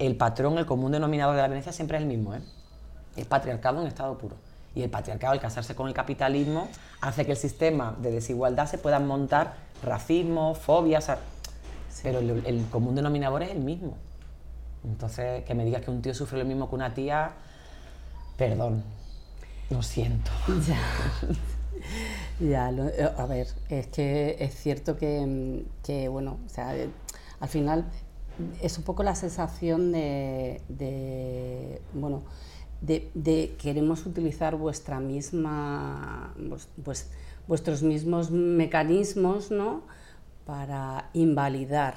el 0.00 0.16
patrón, 0.16 0.58
el 0.58 0.66
común 0.66 0.92
denominador 0.92 1.36
de 1.36 1.42
la 1.42 1.48
violencia 1.48 1.72
siempre 1.72 1.98
es 1.98 2.02
el 2.02 2.08
mismo, 2.08 2.34
¿eh? 2.34 2.40
El 3.16 3.26
patriarcado 3.26 3.80
en 3.80 3.86
estado 3.86 4.18
puro. 4.18 4.34
Y 4.74 4.82
el 4.82 4.90
patriarcado, 4.90 5.32
al 5.32 5.40
casarse 5.40 5.74
con 5.76 5.86
el 5.88 5.94
capitalismo, 5.94 6.68
hace 7.00 7.24
que 7.24 7.32
el 7.32 7.36
sistema 7.38 7.96
de 8.00 8.10
desigualdad 8.10 8.66
se 8.66 8.78
puedan 8.78 9.06
montar 9.06 9.54
racismo, 9.82 10.54
fobias, 10.54 11.08
a- 11.08 11.18
pero 12.02 12.18
el, 12.20 12.42
el 12.46 12.64
común 12.70 12.94
denominador 12.94 13.42
es 13.42 13.50
el 13.50 13.60
mismo. 13.60 13.96
Entonces, 14.84 15.44
que 15.44 15.54
me 15.54 15.64
digas 15.64 15.82
que 15.82 15.90
un 15.90 16.00
tío 16.02 16.14
sufre 16.14 16.38
lo 16.38 16.44
mismo 16.44 16.68
que 16.68 16.74
una 16.74 16.94
tía, 16.94 17.32
perdón, 18.36 18.82
lo 19.70 19.82
siento. 19.82 20.30
Ya, 22.40 22.46
ya 22.66 22.72
lo- 22.72 22.88
eh, 22.88 23.10
a 23.16 23.26
ver, 23.26 23.46
es 23.70 23.86
que 23.86 24.36
es 24.38 24.54
cierto 24.54 24.96
que, 24.98 25.24
mm, 25.26 25.82
que, 25.84 26.08
bueno, 26.08 26.38
o 26.44 26.48
sea, 26.48 26.76
eh, 26.76 26.90
al 27.40 27.48
final 27.48 27.84
es 28.62 28.76
un 28.78 28.84
poco 28.84 29.02
la 29.02 29.14
sensación 29.14 29.92
de, 29.92 30.60
de, 30.68 31.80
bueno, 31.94 32.22
de, 32.80 33.10
de 33.14 33.54
queremos 33.60 34.06
utilizar 34.06 34.56
vuestra 34.56 35.00
misma, 35.00 36.34
pues, 36.84 37.08
vuestros 37.46 37.82
mismos 37.82 38.30
mecanismos, 38.30 39.50
¿no? 39.50 39.82
Para 40.46 41.10
invalidar 41.14 41.94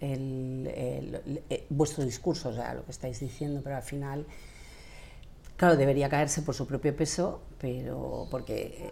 el- 0.00 0.70
eh, 0.72 1.66
vuestro 1.70 2.04
discurso, 2.04 2.50
o 2.50 2.52
sea, 2.54 2.74
lo 2.74 2.84
que 2.84 2.90
estáis 2.90 3.20
diciendo, 3.20 3.60
pero 3.62 3.76
al 3.76 3.82
final, 3.82 4.26
claro, 5.56 5.76
debería 5.76 6.08
caerse 6.08 6.42
por 6.42 6.54
su 6.54 6.66
propio 6.66 6.94
peso, 6.96 7.40
pero 7.64 8.28
porque 8.30 8.90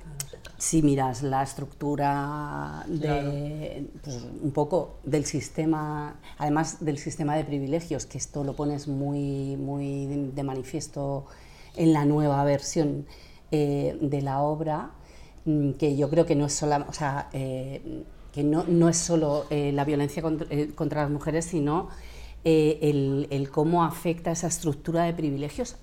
si 0.56 0.80
miras 0.80 1.22
la 1.22 1.42
estructura 1.42 2.82
de, 2.88 3.86
pues, 4.02 4.26
un 4.42 4.50
poco 4.52 4.94
del 5.04 5.26
sistema, 5.26 6.18
además 6.38 6.82
del 6.82 6.96
sistema 6.96 7.36
de 7.36 7.44
privilegios, 7.44 8.06
que 8.06 8.16
esto 8.16 8.44
lo 8.44 8.56
pones 8.56 8.88
muy, 8.88 9.58
muy 9.58 10.06
de, 10.06 10.42
manifiesto 10.42 11.26
en 11.76 11.92
la 11.92 12.06
nueva 12.06 12.42
versión 12.44 13.04
eh, 13.50 13.98
de 14.00 14.22
la 14.22 14.40
obra, 14.40 14.92
mm, 15.44 15.72
que 15.72 15.94
yo 15.94 16.08
creo 16.08 16.24
que 16.24 16.34
no 16.34 16.46
es 16.46 16.54
sola, 16.54 16.86
o 16.88 16.94
sea, 16.94 17.28
eh, 17.34 18.04
que 18.32 18.42
no, 18.42 18.64
no 18.64 18.88
es 18.88 18.96
solo 18.96 19.44
eh, 19.50 19.70
la 19.72 19.84
violencia 19.84 20.22
contra, 20.22 20.46
contra 20.74 21.02
las 21.02 21.10
mujeres, 21.10 21.44
sino 21.44 21.90
el, 22.42 23.28
el 23.30 23.50
cómo 23.50 23.84
afecta 23.84 24.30
esa 24.30 24.46
estructura 24.46 25.04
de 25.04 25.12
privilegios 25.12 25.76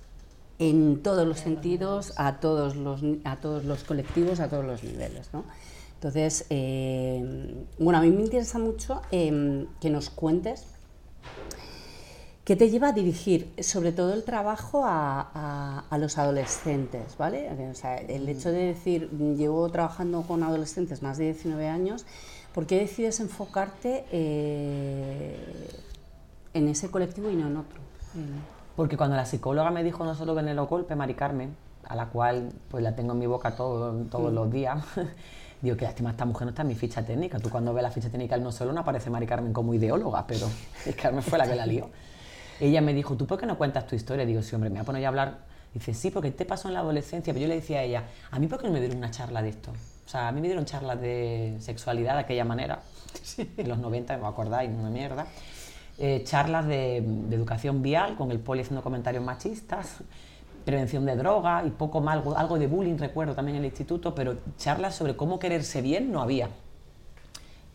en 0.60 1.02
todos 1.02 1.26
los 1.26 1.40
sentidos, 1.40 2.12
a 2.16 2.38
todos 2.38 2.76
los, 2.76 3.00
a 3.24 3.36
todos 3.36 3.64
los 3.64 3.82
colectivos, 3.82 4.38
a 4.38 4.48
todos 4.48 4.64
los 4.64 4.84
niveles. 4.84 5.30
¿no? 5.32 5.42
Entonces, 5.94 6.46
eh, 6.50 7.54
bueno, 7.78 7.98
a 7.98 8.02
mí 8.02 8.10
me 8.10 8.22
interesa 8.22 8.58
mucho 8.60 9.02
eh, 9.10 9.66
que 9.80 9.90
nos 9.90 10.08
cuentes 10.10 10.66
¿Qué 12.44 12.56
te 12.56 12.68
lleva 12.68 12.88
a 12.88 12.92
dirigir 12.92 13.52
sobre 13.62 13.92
todo 13.92 14.12
el 14.12 14.24
trabajo 14.24 14.82
a, 14.84 15.84
a- 15.88 15.98
los 15.98 16.18
adolescentes? 16.18 17.16
¿vale? 17.16 17.48
El 18.08 18.28
hecho 18.28 18.50
de 18.50 18.64
decir, 18.66 19.08
llevo 19.36 19.68
trabajando 19.68 20.22
con 20.22 20.42
adolescentes 20.42 21.00
más 21.00 21.18
de 21.18 21.26
19 21.26 21.68
años, 21.68 22.06
¿por 22.52 22.66
qué 22.66 22.78
decides 22.80 23.20
enfocarte 23.20 24.04
eh, 24.10 25.36
en 26.54 26.66
ese 26.68 26.90
colectivo 26.90 27.30
y 27.30 27.36
no 27.36 27.46
en 27.46 27.56
otro? 27.58 27.78
En- 28.16 28.59
Porque 28.80 28.96
cuando 28.96 29.14
la 29.14 29.26
psicóloga 29.26 29.70
me 29.70 29.84
dijo 29.84 30.06
no 30.06 30.14
solo 30.14 30.34
ven 30.34 30.48
el 30.48 30.58
golpe, 30.62 30.96
Mari 30.96 31.12
Carmen, 31.12 31.54
a 31.86 31.94
la 31.94 32.06
cual 32.06 32.48
pues 32.70 32.82
la 32.82 32.96
tengo 32.96 33.12
en 33.12 33.18
mi 33.18 33.26
boca 33.26 33.50
todo- 33.54 33.92
todos 34.04 34.32
los 34.32 34.50
días, 34.50 34.82
digo, 35.60 35.76
qué 35.76 35.84
lástima, 35.84 36.08
esta 36.12 36.24
mujer 36.24 36.46
no 36.46 36.48
está 36.52 36.62
en 36.62 36.68
mi 36.68 36.74
ficha 36.74 37.04
técnica. 37.04 37.38
Tú 37.38 37.50
cuando 37.50 37.74
ves 37.74 37.82
la 37.82 37.90
ficha 37.90 38.08
técnica 38.08 38.36
del 38.36 38.42
no 38.42 38.50
solo 38.50 38.72
no 38.72 38.80
aparece 38.80 39.10
Mari 39.10 39.26
Carmen 39.26 39.52
como 39.52 39.74
ideóloga, 39.74 40.26
pero 40.26 40.46
que 40.84 40.94
Carmen 40.94 41.22
fue 41.22 41.36
la 41.36 41.46
que 41.46 41.56
la 41.56 41.66
lió. 41.66 41.90
Ella 42.58 42.80
me 42.80 42.94
dijo, 42.94 43.16
¿tú 43.16 43.26
por 43.26 43.38
qué 43.38 43.44
no 43.44 43.58
cuentas 43.58 43.86
tu 43.86 43.96
historia? 43.96 44.24
Digo, 44.24 44.40
sí, 44.40 44.54
hombre, 44.54 44.70
me 44.70 44.76
voy 44.76 44.80
a 44.82 44.86
poner 44.86 45.02
ya 45.02 45.08
a 45.08 45.10
hablar. 45.10 45.38
Dice, 45.74 45.92
sí, 45.92 46.10
porque 46.10 46.30
te 46.30 46.46
pasó 46.46 46.68
en 46.68 46.72
la 46.74 46.80
adolescencia. 46.80 47.34
Pero 47.34 47.42
yo 47.42 47.48
le 47.48 47.56
decía 47.56 47.80
a 47.80 47.82
ella, 47.82 48.04
¿a 48.30 48.38
mí 48.38 48.46
por 48.46 48.60
qué 48.60 48.66
no 48.66 48.72
me 48.72 48.80
dieron 48.80 48.96
una 48.96 49.10
charla 49.10 49.42
de 49.42 49.50
esto? 49.50 49.72
O 50.06 50.08
sea, 50.08 50.28
a 50.28 50.32
mí 50.32 50.40
me 50.40 50.46
dieron 50.46 50.64
charlas 50.64 50.98
de 51.02 51.58
sexualidad 51.60 52.14
de 52.14 52.20
aquella 52.20 52.46
manera, 52.46 52.80
en 53.58 53.68
los 53.68 53.76
90, 53.76 54.16
me 54.16 54.26
acordáis, 54.26 54.70
una 54.70 54.88
mierda. 54.88 55.26
Eh, 56.02 56.22
charlas 56.24 56.66
de, 56.66 56.96
educación 56.96 57.82
vial, 57.82 58.16
con 58.16 58.30
el 58.30 58.38
poli 58.38 58.62
haciendo 58.62 58.82
comentarios 58.82 59.22
machistas, 59.22 59.98
prevención 60.64 61.04
de 61.04 61.14
droga 61.14 61.62
y 61.66 61.68
poco 61.68 62.00
más, 62.00 62.24
algo, 62.36 62.58
de 62.58 62.66
bullying, 62.66 62.96
recuerdo 62.96 63.34
también 63.34 63.58
en 63.58 63.64
el 63.64 63.70
instituto, 63.70 64.14
pero 64.14 64.38
charlas 64.56 64.94
sobre 64.94 65.14
cómo 65.14 65.38
quererse 65.38 65.82
bien 65.82 66.10
no 66.10 66.22
había. 66.22 66.48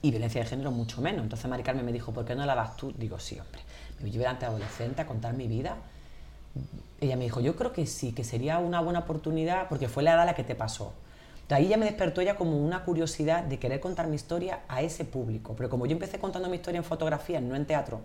Y 0.01 0.09
violencia 0.09 0.41
de 0.41 0.47
género 0.47 0.71
mucho 0.71 1.01
menos. 1.01 1.21
Entonces 1.21 1.47
Mari 1.47 1.61
Carmen 1.61 1.85
me 1.85 1.93
dijo, 1.93 2.13
¿por 2.13 2.25
qué 2.25 2.33
no 2.33 2.47
la 2.47 2.55
das 2.55 2.75
tú? 2.77 2.91
Digo, 2.97 3.19
sí, 3.19 3.37
hombre. 3.39 3.61
Me 4.01 4.09
llevé 4.09 4.23
de 4.23 4.45
adolescente 4.47 5.03
a 5.03 5.05
contar 5.05 5.35
mi 5.35 5.47
vida. 5.47 5.77
Ella 7.01 7.17
me 7.17 7.25
dijo, 7.25 7.41
yo 7.41 7.55
creo 7.55 7.73
que 7.73 7.85
sí, 7.85 8.11
que 8.11 8.23
sería 8.23 8.57
una 8.57 8.81
buena 8.81 9.01
oportunidad 9.01 9.69
porque 9.69 9.87
fue 9.87 10.01
la 10.01 10.15
edad 10.15 10.25
la 10.25 10.33
que 10.33 10.43
te 10.43 10.55
pasó. 10.55 10.93
De 11.49 11.55
ahí 11.55 11.67
ya 11.67 11.77
me 11.77 11.85
despertó 11.85 12.21
ella 12.21 12.35
como 12.35 12.57
una 12.57 12.83
curiosidad 12.83 13.43
de 13.43 13.59
querer 13.59 13.79
contar 13.79 14.07
mi 14.07 14.15
historia 14.15 14.61
a 14.67 14.81
ese 14.81 15.05
público. 15.05 15.53
Pero 15.55 15.69
como 15.69 15.85
yo 15.85 15.91
empecé 15.91 16.17
contando 16.19 16.49
mi 16.49 16.55
historia 16.55 16.79
en 16.79 16.83
fotografía, 16.83 17.39
no 17.41 17.55
en 17.55 17.65
teatro, 17.65 18.01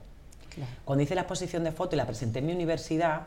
Claro. 0.50 0.70
cuando 0.84 1.02
hice 1.04 1.14
la 1.14 1.22
exposición 1.22 1.62
de 1.64 1.72
foto 1.72 1.94
y 1.94 1.98
la 1.98 2.06
presenté 2.06 2.40
en 2.40 2.46
mi 2.46 2.52
universidad, 2.52 3.22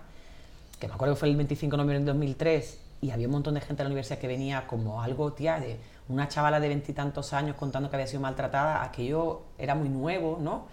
que 0.80 0.88
me 0.88 0.94
acuerdo 0.94 1.16
que 1.16 1.20
fue 1.20 1.30
el 1.30 1.36
25 1.38 1.72
de 1.72 1.78
noviembre 1.78 1.98
del 2.00 2.06
2003, 2.06 2.80
y 3.02 3.12
había 3.12 3.28
un 3.28 3.34
montón 3.34 3.54
de 3.56 3.62
gente 3.62 3.82
en 3.82 3.86
la 3.86 3.88
universidad 3.88 4.20
que 4.20 4.28
venía 4.28 4.68
como 4.68 5.02
algo, 5.02 5.34
tía, 5.34 5.60
de 5.60 5.78
una 6.10 6.28
chavala 6.28 6.60
de 6.60 6.68
veintitantos 6.68 7.34
años 7.34 7.56
contando 7.56 7.90
que 7.90 7.96
había 7.96 8.08
sido 8.08 8.22
maltratada, 8.22 8.84
aquello 8.84 9.42
era 9.58 9.74
muy 9.74 9.90
nuevo, 9.90 10.38
¿no? 10.42 10.66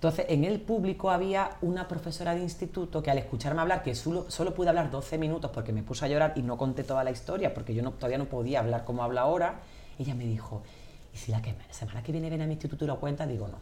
Entonces, 0.00 0.24
en 0.30 0.44
el 0.44 0.62
público 0.62 1.10
había 1.10 1.58
una 1.60 1.86
profesora 1.86 2.34
de 2.34 2.40
instituto 2.40 3.02
que 3.02 3.10
al 3.10 3.18
escucharme 3.18 3.60
hablar, 3.60 3.82
que 3.82 3.94
solo, 3.94 4.30
solo 4.30 4.54
pude 4.54 4.70
hablar 4.70 4.90
12 4.90 5.18
minutos 5.18 5.50
porque 5.52 5.74
me 5.74 5.82
puse 5.82 6.06
a 6.06 6.08
llorar 6.08 6.32
y 6.36 6.42
no 6.42 6.56
conté 6.56 6.84
toda 6.84 7.04
la 7.04 7.10
historia, 7.10 7.52
porque 7.52 7.74
yo 7.74 7.82
no, 7.82 7.92
todavía 7.92 8.16
no 8.16 8.24
podía 8.24 8.60
hablar 8.60 8.86
como 8.86 9.02
hablo 9.02 9.20
ahora, 9.20 9.60
ella 9.98 10.14
me 10.14 10.24
dijo, 10.24 10.62
¿y 11.12 11.18
si 11.18 11.30
la, 11.30 11.42
que, 11.42 11.54
semana 11.68 12.02
que 12.02 12.12
viene 12.12 12.30
ven 12.30 12.40
a 12.40 12.46
mi 12.46 12.54
instituto 12.54 12.86
y 12.86 12.88
lo 12.88 12.98
cuenta? 12.98 13.26
Digo, 13.26 13.46
no. 13.48 13.58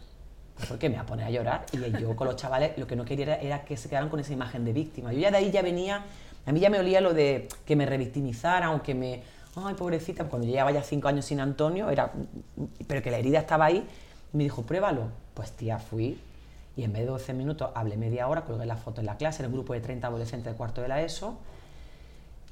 ¿Por 0.68 0.78
qué 0.78 0.88
me 0.88 0.95
voy 0.95 1.02
a 1.02 1.07
poner 1.07 1.26
a 1.26 1.30
llorar? 1.30 1.66
Y 1.73 2.00
yo 2.00 2.14
con 2.14 2.28
los 2.28 2.37
chavales 2.37 2.78
lo 2.78 2.87
que 2.87 2.95
no 2.95 3.04
quería 3.04 3.35
era, 3.35 3.64
que 3.64 3.76
se 3.76 3.88
quedaran 3.88 4.09
con 4.09 4.21
esa 4.21 4.33
imagen 4.33 4.64
de 4.64 4.73
víctima. 4.73 5.12
Yo 5.12 5.18
ya 5.18 5.33
de 5.33 5.38
ahí 5.38 5.50
ya 5.50 5.62
venía, 5.62 6.04
a 6.47 6.52
mí 6.52 6.61
ya 6.61 6.71
me 6.71 6.78
olía 6.78 7.00
lo 7.00 7.14
de 7.14 7.49
que 7.66 7.75
me 7.75 7.85
revictimizaran 7.85 8.76
o 8.76 8.80
que 8.85 8.95
me, 8.95 9.25
ay, 9.57 9.75
pobrecita, 9.75 10.26
cuando 10.26 10.47
llevaba 10.47 10.71
ya 10.71 10.85
cinco 10.85 11.09
años 11.09 11.25
sin 11.25 11.40
Antonio, 11.40 11.90
era, 11.90 12.12
pero 12.87 13.02
que 13.02 13.11
la 13.11 13.18
herida 13.18 13.40
estaba 13.40 13.64
ahí, 13.64 13.85
me 14.33 14.45
dijo, 14.45 14.62
pruébalo. 14.62 15.09
Pues 15.35 15.50
tía, 15.52 15.78
fui 15.80 16.18
y 16.78 16.85
en 16.85 16.92
vez 16.92 17.02
de 17.02 17.08
12 17.08 17.35
minutos 17.35 17.70
hablé 17.75 17.97
media 17.97 18.28
hora, 18.28 18.44
colgué 18.44 18.64
la 18.64 18.76
foto 18.76 19.00
en 19.00 19.06
la 19.06 19.16
clase, 19.16 19.42
en 19.42 19.49
un 19.49 19.54
grupo 19.54 19.73
de 19.73 19.80
30 19.80 20.06
adolescentes 20.06 20.52
de 20.52 20.56
cuarto 20.56 20.80
de 20.80 20.87
la 20.87 21.02
ESO. 21.02 21.37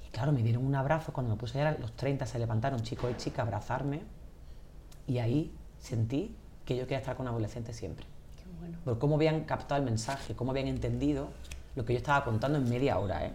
Y 0.04 0.10
claro, 0.10 0.32
me 0.32 0.42
dieron 0.42 0.66
un 0.66 0.74
abrazo, 0.74 1.12
cuando 1.12 1.32
me 1.32 1.38
puse 1.38 1.60
a 1.60 1.62
llorar, 1.62 1.80
los 1.80 1.92
30 1.92 2.26
se 2.26 2.40
levantaron, 2.40 2.82
chico 2.82 3.08
y 3.08 3.14
chica, 3.14 3.42
a 3.42 3.44
abrazarme. 3.44 4.02
Y 5.06 5.18
ahí 5.18 5.54
sentí 5.78 6.34
que 6.64 6.76
yo 6.76 6.82
quería 6.86 6.98
estar 6.98 7.14
con 7.14 7.28
adolescentes 7.28 7.76
siempre. 7.76 8.04
Qué 8.36 8.50
bueno. 8.58 8.76
Por 8.84 8.98
cómo 8.98 9.14
habían 9.14 9.44
captado 9.44 9.78
el 9.78 9.84
mensaje, 9.84 10.34
cómo 10.34 10.50
habían 10.50 10.66
entendido 10.66 11.28
lo 11.76 11.84
que 11.84 11.92
yo 11.92 11.98
estaba 11.98 12.24
contando 12.24 12.58
en 12.58 12.68
media 12.68 12.98
hora. 12.98 13.26
¿eh? 13.26 13.32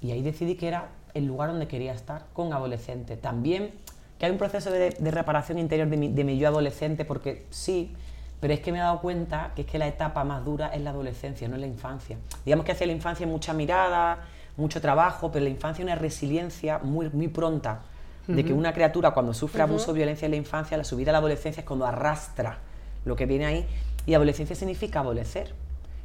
Y 0.00 0.12
ahí 0.12 0.22
decidí 0.22 0.54
que 0.54 0.68
era 0.68 0.88
el 1.12 1.26
lugar 1.26 1.50
donde 1.50 1.68
quería 1.68 1.92
estar 1.92 2.24
con 2.32 2.54
adolescentes. 2.54 3.20
También 3.20 3.74
que 4.18 4.24
hay 4.24 4.32
un 4.32 4.38
proceso 4.38 4.70
de, 4.70 4.96
de 4.98 5.10
reparación 5.10 5.58
interior 5.58 5.90
de 5.90 5.98
mi, 5.98 6.08
de 6.08 6.24
mi 6.24 6.38
yo 6.38 6.48
adolescente, 6.48 7.04
porque 7.04 7.44
sí, 7.50 7.94
pero 8.40 8.54
es 8.54 8.60
que 8.60 8.72
me 8.72 8.78
he 8.78 8.80
dado 8.80 9.00
cuenta 9.00 9.52
que 9.54 9.62
es 9.62 9.68
que 9.68 9.78
la 9.78 9.86
etapa 9.86 10.24
más 10.24 10.44
dura 10.44 10.68
es 10.68 10.80
la 10.80 10.90
adolescencia, 10.90 11.46
no 11.48 11.56
es 11.56 11.60
la 11.60 11.66
infancia. 11.66 12.16
Digamos 12.44 12.64
que 12.64 12.72
hacia 12.72 12.86
la 12.86 12.92
infancia 12.92 13.26
hay 13.26 13.32
mucha 13.32 13.52
mirada, 13.52 14.18
mucho 14.56 14.80
trabajo, 14.80 15.30
pero 15.30 15.44
la 15.44 15.50
infancia 15.50 15.84
una 15.84 15.94
resiliencia 15.94 16.78
muy, 16.78 17.10
muy 17.10 17.28
pronta. 17.28 17.80
De 18.26 18.44
que 18.44 18.52
una 18.52 18.72
criatura 18.72 19.10
cuando 19.10 19.34
sufre 19.34 19.60
abuso 19.62 19.90
o 19.90 19.94
violencia 19.94 20.26
en 20.26 20.30
la 20.30 20.36
infancia, 20.36 20.76
la 20.76 20.84
subida 20.84 21.10
a 21.10 21.12
la 21.12 21.18
adolescencia 21.18 21.62
es 21.62 21.66
cuando 21.66 21.84
arrastra 21.84 22.58
lo 23.04 23.16
que 23.16 23.26
viene 23.26 23.44
ahí. 23.44 23.66
Y 24.06 24.14
adolescencia 24.14 24.54
significa 24.54 25.00
adolecer, 25.00 25.52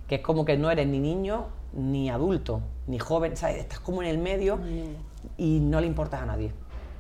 que 0.08 0.16
es 0.16 0.22
como 0.22 0.44
que 0.44 0.58
no 0.58 0.72
eres 0.72 0.88
ni 0.88 0.98
niño 0.98 1.46
ni 1.74 2.10
adulto, 2.10 2.62
ni 2.88 2.98
joven, 2.98 3.38
¿sabes? 3.38 3.58
estás 3.58 3.80
como 3.80 4.02
en 4.02 4.08
el 4.10 4.18
medio 4.18 4.58
y 5.38 5.60
no 5.60 5.80
le 5.80 5.86
importas 5.86 6.24
a 6.24 6.26
nadie. 6.26 6.52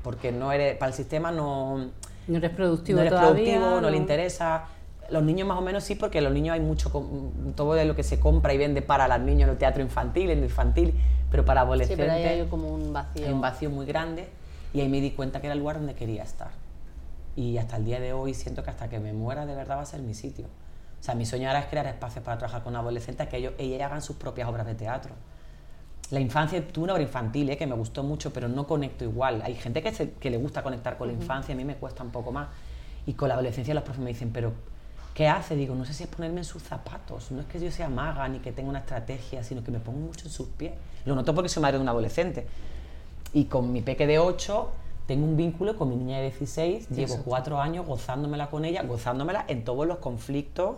Porque 0.03 0.31
no 0.31 0.51
eres, 0.51 0.77
para 0.77 0.89
el 0.89 0.95
sistema 0.95 1.31
no, 1.31 1.89
No 2.27 2.37
eres 2.37 2.51
productivo 2.51 2.97
no 2.97 3.01
eres 3.01 3.13
todavía. 3.13 3.55
productivo, 3.55 3.81
no, 3.81 3.89
le 3.89 3.97
interesa. 3.97 4.65
Los 5.09 5.23
niños 5.23 5.47
más 5.47 5.57
o 5.57 5.61
menos 5.61 5.83
sí, 5.83 5.95
porque 5.95 6.21
los 6.21 6.31
niños 6.33 6.53
hay 6.53 6.59
mucho, 6.61 6.89
todo 7.55 7.73
de 7.73 7.85
lo 7.85 7.95
que 7.95 8.03
se 8.03 8.19
compra 8.19 8.53
y 8.53 8.57
vende 8.57 8.81
para 8.81 9.07
los 9.07 9.19
niños 9.25 9.43
en 9.43 9.49
el 9.51 9.57
teatro 9.57 9.81
infantil, 9.83 10.29
en 10.31 10.39
el 10.39 10.43
infantil, 10.45 10.93
pero 11.31 11.45
para 11.45 11.61
Sí, 11.61 11.65
adolescentes 11.67 12.05
pero 12.05 12.13
ahí 12.13 12.39
hay 12.41 12.47
como 12.47 12.73
un 12.73 12.91
vacío. 12.93 13.25
hay 13.27 13.31
un 13.33 13.41
vacío 13.41 13.69
muy 13.69 13.85
grande 13.85 14.27
y 14.73 14.81
ahí 14.81 14.89
me 14.89 15.01
di 15.01 15.11
cuenta 15.11 15.39
que 15.41 15.47
era 15.47 15.53
el 15.53 15.59
lugar 15.59 15.77
donde 15.77 15.93
quería 15.93 16.23
estar. 16.23 16.49
Y 17.35 17.57
hasta 17.57 17.77
el 17.77 17.85
día 17.85 17.99
de 17.99 18.13
hoy 18.13 18.33
siento 18.33 18.63
que 18.63 18.69
hasta 18.69 18.89
que 18.89 18.99
me 18.99 19.13
muera 19.13 19.45
de 19.45 19.55
verdad 19.55 19.77
va 19.77 19.81
a 19.81 19.85
ser 19.85 20.01
mi 20.01 20.13
sitio. 20.13 20.45
O 20.45 21.03
sea, 21.03 21.13
mi 21.15 21.25
sueño 21.25 21.47
ahora 21.49 21.59
es 21.59 21.65
crear 21.67 21.85
espacios 21.85 22.23
para 22.23 22.37
trabajar 22.37 22.63
con 22.63 22.75
adolescentes 22.75 23.27
que 23.27 23.37
ellos, 23.37 23.53
ellas 23.57 23.81
hagan 23.89 24.01
sus 24.01 24.15
propias 24.15 24.47
obras 24.49 24.65
de 24.65 24.73
teatro. 24.75 25.13
La 26.11 26.19
infancia, 26.19 26.65
tuve 26.67 26.83
una 26.85 26.93
obra 26.93 27.03
infantil 27.03 27.49
¿eh? 27.49 27.57
que 27.57 27.67
me 27.67 27.75
gustó 27.75 28.03
mucho, 28.03 28.31
pero 28.31 28.47
no 28.47 28.65
conecto 28.67 29.03
igual. 29.03 29.41
Hay 29.43 29.55
gente 29.55 29.81
que, 29.83 29.91
se- 29.93 30.11
que 30.13 30.29
le 30.29 30.37
gusta 30.37 30.63
conectar 30.63 30.97
con 30.97 31.07
la 31.07 31.13
infancia, 31.13 31.53
a 31.53 31.57
mí 31.57 31.65
me 31.65 31.75
cuesta 31.75 32.03
un 32.03 32.11
poco 32.11 32.31
más. 32.31 32.47
Y 33.07 33.13
con 33.13 33.27
la 33.27 33.33
adolescencia 33.35 33.73
los 33.73 33.83
profes 33.83 34.01
me 34.01 34.09
dicen, 34.09 34.31
pero 34.31 34.53
¿qué 35.15 35.27
hace? 35.27 35.55
Digo, 35.55 35.73
no 35.73 35.85
sé 35.85 35.93
si 35.93 36.03
es 36.03 36.09
ponerme 36.09 36.41
en 36.41 36.45
sus 36.45 36.61
zapatos. 36.61 37.31
No 37.31 37.41
es 37.41 37.47
que 37.47 37.59
yo 37.59 37.71
sea 37.71 37.89
maga 37.89 38.27
ni 38.27 38.37
que 38.39 38.51
tenga 38.51 38.69
una 38.69 38.79
estrategia, 38.79 39.43
sino 39.43 39.63
que 39.63 39.71
me 39.71 39.79
pongo 39.79 39.97
mucho 39.99 40.25
en 40.27 40.31
sus 40.31 40.47
pies. 40.49 40.73
Lo 41.05 41.15
noto 41.15 41.33
porque 41.33 41.49
soy 41.49 41.61
madre 41.63 41.77
de 41.77 41.81
un 41.83 41.89
adolescente. 41.89 42.45
Y 43.33 43.45
con 43.45 43.71
mi 43.71 43.81
peque 43.81 44.05
de 44.05 44.19
8 44.19 44.69
tengo 45.07 45.25
un 45.25 45.37
vínculo 45.37 45.75
con 45.77 45.89
mi 45.89 45.95
niña 45.95 46.17
de 46.17 46.23
16, 46.29 46.89
llevo 46.89 47.17
cuatro 47.23 47.59
años 47.61 47.85
gozándomela 47.85 48.49
con 48.49 48.65
ella, 48.65 48.83
gozándomela 48.83 49.45
en 49.47 49.63
todos 49.63 49.85
los 49.87 49.99
conflictos, 49.99 50.77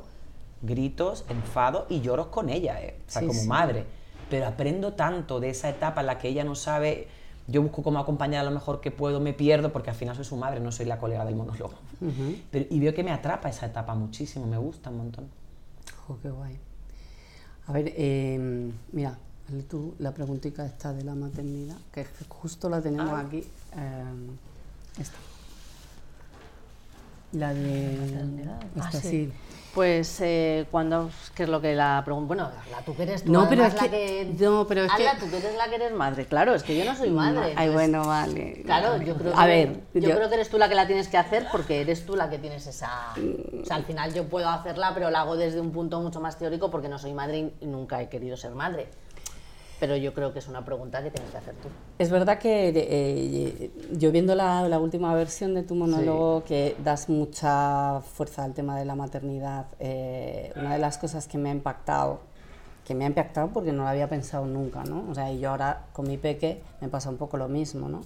gritos, 0.62 1.24
enfados 1.30 1.86
y 1.90 2.02
lloros 2.02 2.28
con 2.28 2.50
ella, 2.50 2.82
¿eh? 2.82 2.96
o 3.08 3.12
sea, 3.12 3.22
Sí, 3.22 3.28
como 3.28 3.42
sí. 3.42 3.48
madre. 3.48 3.86
Pero 4.30 4.48
aprendo 4.48 4.94
tanto 4.94 5.40
de 5.40 5.50
esa 5.50 5.70
etapa 5.70 6.02
en 6.02 6.08
la 6.08 6.18
que 6.20 6.28
ella 6.28 6.44
no 6.44 6.56
sabe, 6.56 7.08
yo 7.48 7.62
busco 7.62 7.82
cómo 7.84 7.98
acompañar 8.00 8.42
a 8.42 8.50
lo 8.50 8.52
mejor 8.52 8.82
que 8.82 8.92
puedo, 8.92 9.20
me 9.20 9.34
pierdo, 9.34 9.72
porque 9.72 9.90
al 9.90 9.96
final 9.96 10.16
soy 10.16 10.26
su 10.26 10.36
madre, 10.36 10.60
no 10.60 10.72
soy 10.72 10.86
la 10.86 10.98
colega 11.00 11.24
del 11.26 11.36
monólogo. 11.36 11.74
Pero, 12.52 12.66
y 12.70 12.80
veo 12.80 12.94
que 12.94 13.04
me 13.04 13.12
atrapa 13.12 13.50
esa 13.50 13.66
etapa 13.66 13.96
muchísimo, 13.96 14.46
me 14.48 14.58
gusta 14.58 14.90
un 14.90 14.98
montón. 14.98 15.28
Jo, 16.08 16.18
qué 16.22 16.30
guay. 16.30 16.58
A 17.68 17.72
ver, 17.74 17.94
eh, 17.96 18.72
mira, 18.92 19.18
tú 19.70 19.96
la 20.00 20.14
preguntita 20.14 20.66
esta 20.66 20.94
de 20.94 21.04
la 21.04 21.16
maternidad, 21.16 21.78
que 21.94 22.06
justo 22.28 22.70
la 22.70 22.82
tenemos 22.82 23.10
Ah. 23.12 23.20
aquí. 23.22 23.40
eh, 23.76 24.04
esta. 25.00 25.18
La 27.34 27.54
de... 27.54 27.98
Ah, 28.48 28.60
Esta 28.86 29.02
sí. 29.02 29.10
sí. 29.10 29.34
Pues 29.74 30.22
eh, 30.22 30.66
cuando, 30.72 31.12
¿qué 31.36 31.44
es 31.44 31.50
lo 31.50 31.62
que 31.62 31.76
la 31.76 32.02
pregunta? 32.04 32.28
Bueno, 32.28 32.50
la 32.72 32.82
tú 32.82 32.96
que 32.96 33.04
eres 33.04 33.24
tú, 33.24 33.32
No, 33.32 33.48
pero 33.48 33.64
es 33.66 33.76
la 33.76 33.88
que- 33.88 34.34
no, 34.40 34.66
pero 34.68 34.86
es 34.86 34.92
Hazla 34.92 35.12
que- 35.12 35.20
tú 35.20 35.30
que 35.30 35.38
eres 35.38 35.56
la 35.56 35.70
que 35.70 35.76
eres 35.76 35.92
madre. 35.94 36.26
Claro, 36.26 36.56
es 36.56 36.64
que 36.64 36.76
yo 36.76 36.84
no 36.84 36.96
soy 36.98 37.12
madre. 37.12 37.54
Ay, 37.56 37.68
entonces- 37.68 37.74
bueno, 37.74 38.08
vale. 38.08 38.62
Claro, 38.66 38.90
vale. 38.94 39.06
yo 39.06 39.16
creo, 39.18 39.34
A 39.38 39.44
que, 39.44 39.48
ver, 39.48 39.80
yo, 39.94 40.16
creo 40.16 40.30
que 40.30 40.36
eres 40.36 40.50
tú 40.50 40.58
la 40.58 40.68
que 40.68 40.74
la 40.74 40.88
tienes 40.88 41.08
que 41.10 41.18
hacer 41.18 41.46
porque 41.52 41.82
eres 41.82 42.08
tú 42.08 42.16
la 42.16 42.28
que 42.28 42.40
tienes 42.40 42.66
esa... 42.66 43.14
O 43.62 43.66
sea, 43.66 43.76
al 43.76 43.84
final 43.86 44.12
yo 44.16 44.28
puedo 44.28 44.50
hacerla, 44.50 44.92
pero 44.96 45.12
la 45.12 45.20
hago 45.22 45.36
desde 45.38 45.60
un 45.62 45.72
punto 45.72 46.02
mucho 46.02 46.20
más 46.22 46.40
teórico 46.40 46.72
porque 46.72 46.90
no 46.90 46.98
soy 46.98 47.14
madre 47.14 47.52
y 47.62 47.66
nunca 47.68 48.02
he 48.02 48.10
querido 48.10 48.36
ser 48.36 48.56
madre. 48.56 48.88
Pero 49.80 49.96
yo 49.96 50.14
creo 50.14 50.34
que 50.34 50.40
es 50.40 50.48
una 50.48 50.66
pregunta 50.66 51.04
que 51.04 51.12
tienes 51.12 51.32
que 51.32 51.38
hacer 51.38 51.54
tú. 51.56 51.70
Es 52.00 52.10
verdad 52.10 52.40
que 52.40 52.72
eh, 52.76 53.72
yo 53.92 54.12
viendo 54.12 54.34
la, 54.34 54.68
la 54.68 54.80
última 54.80 55.14
versión 55.14 55.54
de 55.54 55.64
tu 55.64 55.76
monólogo 55.76 56.44
que 56.44 56.76
das 56.84 57.10
mucha 57.10 58.02
fuerza 58.02 58.44
al 58.44 58.54
tema 58.54 58.78
de 58.78 58.86
la 58.86 58.96
maternidad, 58.96 59.68
eh, 59.80 60.52
una 60.56 60.74
de 60.74 60.80
las 60.80 60.98
cosas 60.98 61.28
que 61.28 61.38
me 61.38 61.50
ha 61.50 61.52
impactado, 61.52 62.22
que 62.86 62.96
me 62.96 63.04
ha 63.04 63.08
impactado 63.08 63.50
porque 63.50 63.72
no 63.72 63.84
lo 63.84 63.90
había 63.90 64.10
pensado 64.10 64.46
nunca, 64.46 64.84
¿no? 64.84 65.06
O 65.12 65.14
sea, 65.14 65.32
y 65.32 65.40
yo 65.40 65.52
ahora 65.52 65.86
con 65.94 66.08
mi 66.08 66.18
peque 66.18 66.62
me 66.82 66.88
pasa 66.88 67.10
un 67.10 67.18
poco 67.18 67.38
lo 67.38 67.48
mismo, 67.48 67.88
¿no? 67.88 68.02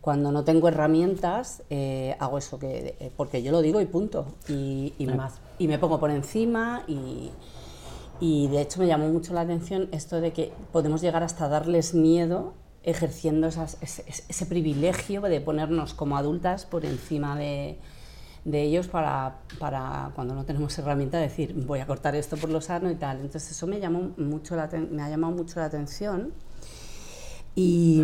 Cuando 0.00 0.32
no 0.32 0.44
tengo 0.44 0.68
herramientas, 0.68 1.62
eh, 1.68 2.16
hago 2.20 2.38
eso, 2.38 2.58
que, 2.58 2.96
eh, 3.00 3.12
porque 3.16 3.42
yo 3.42 3.52
lo 3.52 3.60
digo 3.60 3.80
y 3.80 3.86
punto. 3.86 4.26
Y, 4.48 4.94
y, 4.98 5.06
me, 5.06 5.14
más. 5.14 5.34
y 5.58 5.68
me 5.68 5.78
pongo 5.78 6.00
por 6.00 6.10
encima 6.10 6.84
y, 6.86 7.30
y 8.20 8.48
de 8.48 8.60
hecho 8.60 8.80
me 8.80 8.86
llamó 8.86 9.08
mucho 9.08 9.32
la 9.32 9.40
atención 9.40 9.88
esto 9.92 10.20
de 10.20 10.32
que 10.32 10.52
podemos 10.72 11.00
llegar 11.00 11.22
hasta 11.22 11.48
darles 11.48 11.94
miedo 11.94 12.54
ejerciendo 12.82 13.46
esas- 13.48 13.78
ese, 13.82 14.46
privilegio 14.46 15.20
de 15.22 15.40
ponernos 15.40 15.94
como 15.94 16.16
adultas 16.16 16.66
por 16.66 16.84
encima 16.84 17.36
de, 17.36 17.78
de 18.44 18.62
ellos 18.62 18.88
para, 18.88 19.38
para 19.58 20.12
cuando 20.14 20.34
no 20.34 20.44
tenemos 20.44 20.78
herramienta 20.78 21.18
decir 21.18 21.54
voy 21.66 21.80
a 21.80 21.86
cortar 21.86 22.14
esto 22.14 22.36
por 22.36 22.50
lo 22.50 22.60
sano 22.60 22.90
y 22.90 22.94
tal. 22.94 23.18
Entonces 23.18 23.50
eso 23.50 23.66
me, 23.66 23.80
llamó 23.80 24.12
mucho 24.16 24.56
la 24.56 24.68
me 24.90 25.02
ha 25.02 25.10
llamado 25.10 25.34
mucho 25.34 25.60
la 25.60 25.66
atención. 25.66 26.32
Y, 27.54 28.02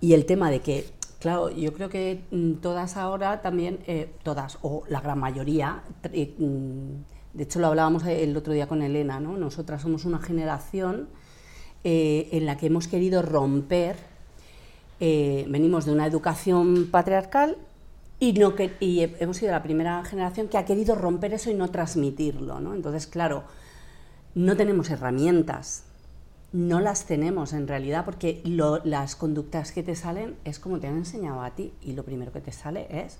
y 0.00 0.14
el 0.14 0.26
tema 0.26 0.50
de 0.50 0.60
que, 0.60 0.84
claro, 1.20 1.48
yo 1.50 1.72
creo 1.72 1.88
que 1.88 2.24
mm, 2.30 2.54
todas 2.54 2.96
ahora 2.96 3.40
también, 3.40 3.78
eh, 3.86 4.12
todas, 4.22 4.58
o 4.62 4.82
la 4.88 5.00
gran 5.00 5.18
mayoría, 5.18 5.82
eh, 6.12 6.34
mm, 6.38 7.13
de 7.34 7.44
hecho 7.44 7.58
lo 7.60 7.66
hablábamos 7.66 8.04
el 8.06 8.36
otro 8.36 8.52
día 8.52 8.66
con 8.68 8.80
Elena, 8.82 9.20
¿no? 9.20 9.36
Nosotras 9.36 9.82
somos 9.82 10.04
una 10.04 10.18
generación 10.20 11.08
eh, 11.84 12.28
en 12.32 12.46
la 12.46 12.56
que 12.56 12.66
hemos 12.66 12.88
querido 12.88 13.20
romper, 13.22 13.96
eh, 15.00 15.44
venimos 15.48 15.84
de 15.84 15.92
una 15.92 16.06
educación 16.06 16.88
patriarcal 16.90 17.56
y, 18.20 18.32
no 18.32 18.54
que, 18.54 18.72
y 18.80 19.00
he- 19.00 19.16
hemos 19.20 19.36
sido 19.38 19.50
la 19.52 19.62
primera 19.62 20.02
generación 20.04 20.48
que 20.48 20.56
ha 20.56 20.64
querido 20.64 20.94
romper 20.94 21.34
eso 21.34 21.50
y 21.50 21.54
no 21.54 21.68
transmitirlo, 21.70 22.60
¿no? 22.60 22.74
Entonces, 22.74 23.06
claro, 23.06 23.42
no 24.34 24.56
tenemos 24.56 24.88
herramientas, 24.90 25.84
no 26.52 26.80
las 26.80 27.06
tenemos 27.06 27.52
en 27.52 27.66
realidad 27.66 28.04
porque 28.04 28.40
las 28.84 29.16
conductas 29.16 29.72
que 29.72 29.82
te 29.82 29.96
salen 29.96 30.36
es 30.44 30.60
como 30.60 30.78
te 30.78 30.86
han 30.86 30.96
enseñado 30.96 31.42
a 31.42 31.50
ti 31.50 31.72
y 31.82 31.92
lo 31.94 32.04
primero 32.04 32.32
que 32.32 32.40
te 32.40 32.52
sale 32.52 32.86
es 32.90 33.18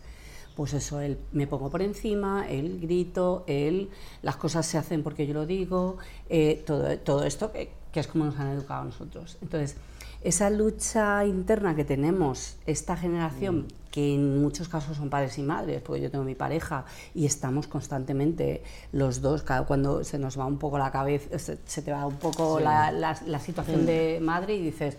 pues 0.56 0.72
eso, 0.74 1.00
el 1.00 1.18
me 1.32 1.46
pongo 1.46 1.70
por 1.70 1.82
encima, 1.82 2.46
el 2.48 2.80
grito, 2.80 3.44
el 3.46 3.90
las 4.22 4.36
cosas 4.36 4.64
se 4.66 4.78
hacen 4.78 5.02
porque 5.02 5.26
yo 5.26 5.34
lo 5.34 5.46
digo, 5.46 5.98
eh, 6.28 6.62
todo, 6.66 6.96
todo 6.98 7.24
esto 7.24 7.50
que, 7.52 7.70
que 7.92 8.00
es 8.00 8.06
como 8.06 8.24
nos 8.24 8.38
han 8.38 8.48
educado 8.52 8.82
a 8.82 8.84
nosotros. 8.84 9.36
Entonces, 9.42 9.76
esa 10.22 10.48
lucha 10.50 11.24
interna 11.26 11.74
que 11.76 11.84
tenemos 11.84 12.56
esta 12.66 12.96
generación, 12.96 13.66
que 13.90 14.14
en 14.14 14.40
muchos 14.40 14.68
casos 14.68 14.96
son 14.96 15.10
padres 15.10 15.36
y 15.38 15.42
madres, 15.42 15.82
porque 15.82 16.00
yo 16.00 16.10
tengo 16.10 16.24
mi 16.24 16.34
pareja 16.34 16.84
y 17.14 17.26
estamos 17.26 17.66
constantemente 17.66 18.62
los 18.92 19.20
dos, 19.20 19.42
cada 19.42 19.64
cuando 19.66 20.02
se 20.02 20.18
nos 20.18 20.38
va 20.38 20.46
un 20.46 20.58
poco 20.58 20.78
la 20.78 20.90
cabeza, 20.90 21.38
se, 21.38 21.58
se 21.66 21.82
te 21.82 21.92
va 21.92 22.06
un 22.06 22.16
poco 22.16 22.58
la, 22.58 22.90
la- 22.90 23.20
la 23.26 23.38
situación 23.38 23.84
de 23.86 24.18
madre 24.22 24.54
y 24.56 24.62
dices, 24.62 24.96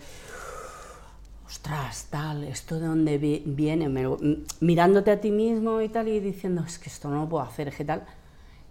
ostras, 1.46 2.06
tal, 2.10 2.44
esto 2.44 2.78
de 2.80 2.86
dónde 2.86 3.18
vi- 3.18 3.42
viene, 3.46 3.88
Me 3.88 4.04
mirándote 4.60 5.10
a 5.12 5.20
ti 5.20 5.30
mismo 5.30 5.80
y 5.80 5.88
tal 5.88 6.08
y 6.08 6.20
diciendo, 6.20 6.62
es 6.66 6.78
que 6.78 6.88
esto 6.88 7.08
no 7.08 7.20
lo 7.22 7.28
puedo 7.28 7.44
hacer, 7.44 7.68
es 7.68 7.76
que 7.76 7.84
tal. 7.84 8.04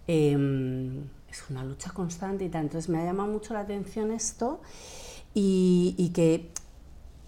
Em, 0.06 1.04
es 1.30 1.44
una 1.50 1.64
lucha 1.64 1.90
constante 1.92 2.44
y 2.44 2.48
tal. 2.48 2.62
Entonces 2.64 2.88
me 2.90 2.98
ha 3.00 3.04
llamado 3.04 3.30
mucho 3.32 3.54
la 3.54 3.60
atención 3.60 4.12
esto 4.12 4.60
y, 5.34 5.94
y 5.98 6.10
que 6.10 6.50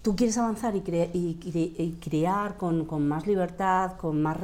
tú 0.01 0.15
quieres 0.15 0.37
avanzar 0.37 0.75
y, 0.75 0.81
cre- 0.81 1.09
y 1.13 1.35
cre- 1.41 1.73
y 1.77 1.91
crear 2.01 2.57
con, 2.57 2.85
con 2.85 3.07
más 3.07 3.27
libertad, 3.27 3.93
con 3.97 4.21
más 4.21 4.37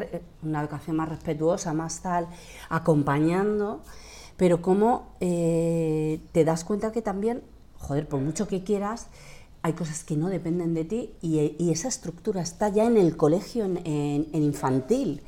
una 0.44 0.62
educación 0.62 0.96
más 0.98 1.10
respetuosa, 1.10 1.74
más 1.74 2.02
tal, 2.02 2.28
acompañando, 2.70 3.82
pero 4.38 4.62
cómo 4.62 5.16
eh, 5.22 6.20
te 6.34 6.44
das 6.46 6.64
cuenta 6.66 6.92
que 6.92 7.02
también, 7.02 7.44
joder, 7.78 8.08
por 8.08 8.22
mucho 8.22 8.48
que 8.48 8.64
quieras, 8.64 9.08
hay 9.66 9.74
cosas 9.74 10.04
que 10.04 10.16
no 10.16 10.28
dependen 10.30 10.76
de 10.76 10.86
ti 10.86 11.10
y, 11.24 11.56
y 11.58 11.72
esa 11.72 11.88
estructura 11.88 12.40
está 12.42 12.70
ya 12.70 12.86
en 12.86 12.98
el 12.98 13.18
colegio, 13.18 13.66
en, 13.66 13.78
en- 13.84 14.28
en 14.32 14.44
infantil. 14.44 15.22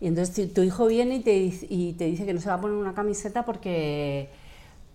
Y 0.00 0.06
entonces 0.06 0.54
tu, 0.54 0.62
hijo 0.62 0.86
viene 0.86 1.16
y 1.16 1.20
te, 1.20 1.32
dice- 1.32 1.66
y 1.68 1.94
te 1.94 2.04
dice 2.04 2.24
que 2.24 2.32
no 2.32 2.40
se 2.40 2.48
va 2.48 2.54
a 2.54 2.60
poner 2.60 2.76
una 2.76 2.94
camiseta 2.94 3.44
porque 3.44 4.28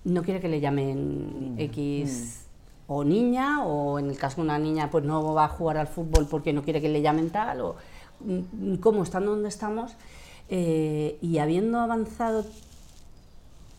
no 0.05 0.23
quiere 0.23 0.39
que 0.39 0.47
le 0.47 0.61
llamen 0.61 1.55
X 1.57 2.45
o 2.87 3.03
niña, 3.03 3.65
o 3.65 3.99
en 3.99 4.09
el 4.09 4.17
caso 4.17 4.37
de 4.37 4.43
una 4.43 4.57
niña 4.57 4.89
pues 4.89 5.03
no 5.03 5.33
va 5.33 5.43
a 5.45 5.49
jugar 5.49 5.75
al 5.77 5.87
fútbol 5.87 6.25
porque 6.29 6.53
no 6.53 6.63
quiere 6.63 6.79
que 6.79 6.87
le 6.87 7.01
llamen 7.01 7.29
tal, 7.29 7.59
o 7.59 7.75
mm, 8.21 8.75
cómo 8.75 9.03
estando 9.03 9.31
donde 9.31 9.49
estamos 9.49 9.91
eh, 10.47 11.17
y 11.21 11.39
habiendo 11.39 11.79
avanzado 11.79 12.45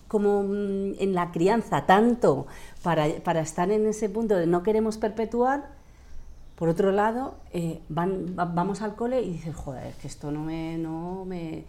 como 0.09 0.42
mm, 0.42 0.94
en 0.99 1.14
la 1.14 1.31
crianza 1.33 1.87
tanto 1.87 2.47
para, 2.83 3.07
para 3.25 3.40
estar 3.40 3.71
en 3.71 3.87
ese 3.87 4.09
punto 4.09 4.37
de 4.37 4.47
no 4.47 4.62
queremos 4.62 4.99
perpetuar, 4.99 5.68
por 6.57 6.68
otro 6.68 6.90
lado, 6.90 7.35
eh, 7.53 7.81
van, 7.88 8.35
va- 8.38 8.47
vamos 8.47 8.83
al 8.83 8.97
cole 8.97 9.23
y 9.23 9.31
dices, 9.33 9.55
joder, 9.55 9.87
es 9.87 9.97
que 9.97 10.09
esto 10.09 10.31
no 10.33 10.42
me... 10.44 10.77
No 10.79 11.25
me 11.25 11.64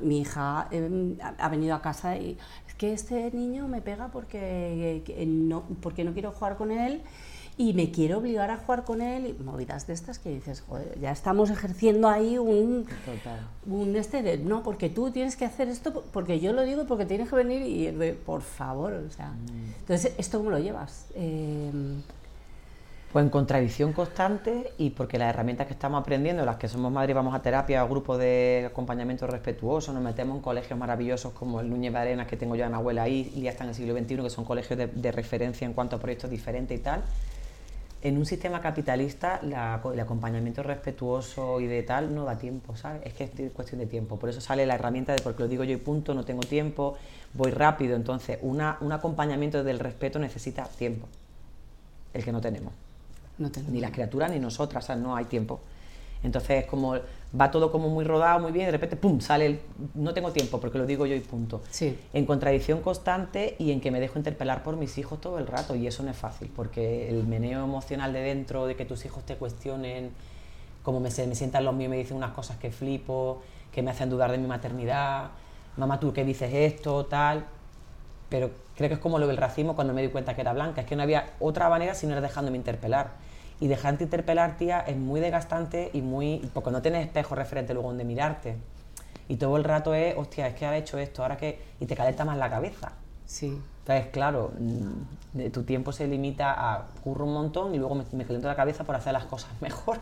mi 0.00 0.20
hija 0.20 0.68
eh, 0.72 1.16
ha- 1.22 1.34
ha 1.38 1.48
venido 1.50 1.74
a 1.74 1.82
casa 1.82 2.16
y 2.16 2.36
es 2.66 2.74
que 2.74 2.92
este 2.94 3.30
niño 3.32 3.68
me 3.68 3.82
pega 3.82 4.08
porque, 4.08 5.02
que 5.04 5.24
no, 5.26 5.64
porque 5.82 6.02
no 6.02 6.12
quiero 6.14 6.32
jugar 6.32 6.56
con 6.56 6.70
él 6.72 7.02
y 7.58 7.72
me 7.72 7.90
quiero 7.90 8.18
obligar 8.18 8.50
a 8.50 8.58
jugar 8.58 8.84
con 8.84 9.00
él 9.00 9.26
y 9.26 9.42
movidas 9.42 9.86
de 9.86 9.94
estas 9.94 10.18
que 10.18 10.28
dices, 10.30 10.62
joder, 10.68 10.98
ya 11.00 11.10
estamos 11.10 11.48
ejerciendo 11.50 12.08
ahí 12.08 12.36
un, 12.36 12.86
Total. 13.04 13.40
un 13.66 13.96
este 13.96 14.22
de, 14.22 14.36
no, 14.38 14.62
porque 14.62 14.90
tú 14.90 15.10
tienes 15.10 15.36
que 15.36 15.46
hacer 15.46 15.68
esto, 15.68 16.04
porque 16.12 16.38
yo 16.38 16.52
lo 16.52 16.62
digo 16.62 16.86
porque 16.86 17.06
tienes 17.06 17.30
que 17.30 17.36
venir 17.36 17.62
y 17.62 17.90
de, 17.92 18.12
por 18.12 18.42
favor, 18.42 18.92
o 18.92 19.10
sea. 19.10 19.32
Entonces, 19.80 20.12
¿esto 20.18 20.38
cómo 20.38 20.50
lo 20.50 20.58
llevas? 20.58 21.06
Eh, 21.14 21.72
Pues 23.12 23.24
en 23.24 23.30
contradicción 23.30 23.92
constante 23.94 24.74
y 24.76 24.90
porque 24.90 25.16
las 25.18 25.30
herramientas 25.30 25.66
que 25.66 25.72
estamos 25.72 25.98
aprendiendo, 26.02 26.44
las 26.44 26.56
que 26.56 26.68
somos 26.68 26.92
madres, 26.92 27.14
vamos 27.16 27.34
a 27.34 27.40
terapia, 27.40 27.80
a 27.80 27.84
grupos 27.86 28.18
de 28.18 28.64
acompañamiento 28.66 29.26
respetuoso, 29.26 29.92
nos 29.94 30.02
metemos 30.02 30.36
en 30.36 30.42
colegios 30.42 30.78
maravillosos 30.78 31.32
como 31.32 31.60
el 31.60 31.70
Núñez 31.70 31.92
de 31.94 31.98
Arenas, 31.98 32.26
que 32.26 32.36
tengo 32.36 32.56
yo 32.56 32.66
a 32.66 32.68
mi 32.68 32.74
abuela 32.74 33.04
ahí, 33.04 33.32
y 33.34 33.42
ya 33.42 33.50
está 33.52 33.64
en 33.64 33.70
el 33.70 33.74
siglo 33.76 33.96
XXI, 33.96 34.16
que 34.16 34.30
son 34.30 34.44
colegios 34.44 34.76
de, 34.78 34.88
de 34.88 35.12
referencia 35.12 35.64
en 35.64 35.72
cuanto 35.72 35.96
a 35.96 35.98
proyectos 36.00 36.28
diferentes 36.30 36.78
y 36.78 36.82
tal. 36.82 37.02
En 38.06 38.16
un 38.18 38.24
sistema 38.24 38.60
capitalista, 38.60 39.40
la- 39.42 39.80
el 39.92 39.98
acompañamiento 39.98 40.62
respetuoso 40.62 41.60
y 41.60 41.66
de 41.66 41.82
tal 41.82 42.14
no 42.14 42.24
da 42.24 42.38
tiempo, 42.38 42.76
¿sabes? 42.76 43.02
Es 43.04 43.14
que 43.14 43.24
es 43.24 43.50
cuestión 43.50 43.80
de 43.80 43.86
tiempo. 43.86 44.16
Por 44.16 44.28
eso 44.30 44.40
sale 44.40 44.64
la 44.64 44.76
herramienta 44.76 45.12
de 45.12 45.20
porque 45.22 45.42
lo 45.42 45.48
digo 45.48 45.64
yo 45.64 45.72
y 45.72 45.76
punto, 45.78 46.14
no 46.14 46.24
tengo 46.24 46.42
tiempo, 46.42 46.96
voy 47.34 47.50
rápido. 47.50 47.96
Entonces, 47.96 48.38
una, 48.42 48.76
un 48.80 48.92
acompañamiento 48.92 49.64
del 49.64 49.80
respeto 49.80 50.20
necesita 50.20 50.62
tiempo, 50.68 51.08
el 52.14 52.22
que 52.24 52.30
no 52.30 52.40
tenemos 52.40 52.72
no 53.38 53.50
tengo 53.50 53.70
ni 53.70 53.80
las 53.80 53.90
criaturas 53.90 54.30
ni 54.30 54.38
nosotras, 54.38 54.84
o 54.84 54.86
sea, 54.86 54.96
no 54.96 55.14
hay 55.16 55.24
tiempo. 55.26 55.60
Entonces 56.22 56.64
es 56.64 56.66
como, 56.66 56.94
va 57.38 57.50
todo 57.50 57.70
como 57.70 57.88
muy 57.88 58.04
rodado, 58.04 58.40
muy 58.40 58.50
bien, 58.52 58.64
y 58.64 58.66
de 58.66 58.72
repente, 58.72 58.96
¡pum!, 58.96 59.20
sale 59.20 59.46
el, 59.46 59.60
no 59.94 60.12
tengo 60.14 60.32
tiempo 60.32 60.58
porque 60.60 60.78
lo 60.78 60.86
digo 60.86 61.06
yo 61.06 61.14
y 61.14 61.20
punto. 61.20 61.62
Sí. 61.70 61.98
En 62.12 62.26
contradicción 62.26 62.80
constante 62.80 63.54
y 63.58 63.70
en 63.70 63.80
que 63.80 63.90
me 63.90 64.00
dejo 64.00 64.18
interpelar 64.18 64.62
por 64.62 64.76
mis 64.76 64.98
hijos 64.98 65.20
todo 65.20 65.38
el 65.38 65.46
rato, 65.46 65.74
y 65.74 65.86
eso 65.86 66.02
no 66.02 66.10
es 66.10 66.16
fácil, 66.16 66.50
porque 66.54 67.08
el 67.08 67.24
meneo 67.26 67.62
emocional 67.62 68.12
de 68.12 68.20
dentro, 68.20 68.66
de 68.66 68.74
que 68.76 68.84
tus 68.84 69.04
hijos 69.04 69.24
te 69.24 69.36
cuestionen, 69.36 70.10
como 70.82 71.00
me, 71.00 71.10
se- 71.10 71.26
me 71.26 71.34
sientan 71.34 71.64
los 71.64 71.74
míos 71.74 71.88
y 71.88 71.90
me 71.90 71.96
dicen 71.98 72.16
unas 72.16 72.30
cosas 72.32 72.56
que 72.56 72.70
flipo, 72.72 73.42
que 73.72 73.82
me 73.82 73.90
hacen 73.90 74.08
dudar 74.10 74.30
de 74.32 74.38
mi 74.38 74.46
maternidad, 74.46 75.30
mamá, 75.76 76.00
tú 76.00 76.12
qué 76.12 76.24
dices 76.24 76.52
esto, 76.52 77.04
tal, 77.06 77.44
pero 78.28 78.50
creo 78.76 78.88
que 78.88 78.94
es 78.94 79.00
como 79.00 79.18
lo 79.18 79.26
del 79.26 79.36
racismo 79.36 79.74
cuando 79.74 79.92
me 79.92 80.02
di 80.02 80.08
cuenta 80.08 80.34
que 80.34 80.40
era 80.40 80.52
blanca, 80.52 80.80
es 80.80 80.86
que 80.86 80.96
no 80.96 81.02
había 81.02 81.34
otra 81.38 81.68
manera 81.68 81.94
si 81.94 82.06
no 82.06 82.12
era 82.12 82.20
dejándome 82.20 82.56
interpelar. 82.56 83.10
Y 83.60 83.68
dejarte 83.68 84.04
interpelar, 84.04 84.56
tía, 84.58 84.80
es 84.80 84.96
muy 84.96 85.20
desgastante 85.20 85.90
y 85.92 86.02
muy... 86.02 86.48
porque 86.52 86.70
no 86.70 86.82
tienes 86.82 87.06
espejo 87.06 87.34
referente 87.34 87.72
luego 87.72 87.88
donde 87.88 88.04
mirarte. 88.04 88.56
Y 89.28 89.36
todo 89.36 89.56
el 89.56 89.64
rato 89.64 89.94
es, 89.94 90.16
hostia, 90.16 90.46
es 90.48 90.54
que 90.54 90.66
ha 90.66 90.76
hecho 90.76 90.98
esto, 90.98 91.22
ahora 91.22 91.36
que... 91.36 91.60
y 91.80 91.86
te 91.86 91.96
calienta 91.96 92.24
más 92.24 92.36
la 92.36 92.50
cabeza. 92.50 92.92
Sí. 93.24 93.58
Entonces, 93.80 94.06
claro, 94.12 94.52
mm, 94.58 95.50
tu 95.52 95.62
tiempo 95.62 95.92
se 95.92 96.06
limita 96.06 96.54
a 96.56 96.86
curro 97.02 97.24
un 97.24 97.34
montón 97.34 97.74
y 97.74 97.78
luego 97.78 97.94
me, 97.94 98.04
me 98.12 98.24
caliento 98.24 98.48
la 98.48 98.56
cabeza 98.56 98.84
por 98.84 98.94
hacer 98.94 99.12
las 99.12 99.24
cosas 99.24 99.50
mejor. 99.60 99.98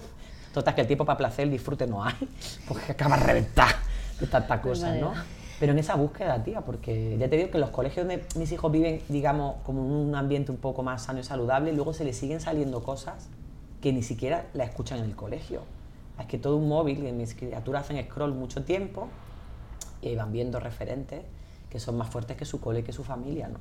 Total, 0.53 0.75
que 0.75 0.81
el 0.83 0.87
tiempo 0.87 1.05
para 1.05 1.19
placer, 1.19 1.45
el 1.45 1.51
disfrute 1.51 1.87
no 1.87 2.05
hay, 2.05 2.15
porque 2.69 2.93
acabas 2.93 3.23
reventar. 3.23 3.75
de 4.21 4.27
tantas 4.27 4.61
cosas, 4.61 4.97
¿no? 5.01 5.13
Pero 5.61 5.73
en 5.73 5.79
esa 5.79 5.95
búsqueda, 5.95 6.43
tía, 6.43 6.61
porque 6.61 7.17
ya 7.19 7.29
te 7.29 7.37
digo 7.37 7.51
que 7.51 7.59
los 7.59 7.71
colegios 7.71 8.07
donde 8.07 8.25
mis 8.37 8.51
hijos 8.53 8.71
viven, 8.71 9.01
digamos, 9.09 9.57
como 9.65 9.85
en 9.85 9.91
un 9.91 10.15
ambiente 10.15 10.51
un 10.51 10.59
poco 10.59 10.83
más 10.83 11.03
sano 11.03 11.21
y 11.21 11.25
saludable, 11.25 11.73
luego 11.73 11.93
se 11.93 12.05
les 12.05 12.17
siguen 12.17 12.41
saliendo 12.41 12.83
cosas 12.83 13.29
que 13.85 13.93
ni 13.93 14.03
siquiera 14.03 14.47
la 14.55 14.65
escuchan 14.65 15.01
en 15.01 15.05
el 15.05 15.15
colegio. 15.15 15.61
Es 16.19 16.25
que 16.25 16.39
todo 16.39 16.57
un 16.57 16.69
móvil, 16.71 17.07
y 17.07 17.13
mis 17.13 17.35
criaturas 17.35 17.85
hacen 17.85 18.03
scroll 18.03 18.33
mucho 18.33 18.65
tiempo 18.65 19.09
y 20.01 20.17
van 20.17 20.33
viendo 20.33 20.59
referentes 20.59 21.21
que 21.69 21.79
son 21.79 21.99
más 21.99 22.09
fuertes 22.09 22.35
que 22.39 22.47
su 22.47 22.63
cole 22.63 22.81
y 22.81 22.83
que 22.83 22.95
su 22.95 23.05
familia, 23.05 23.49
¿no? 23.49 23.59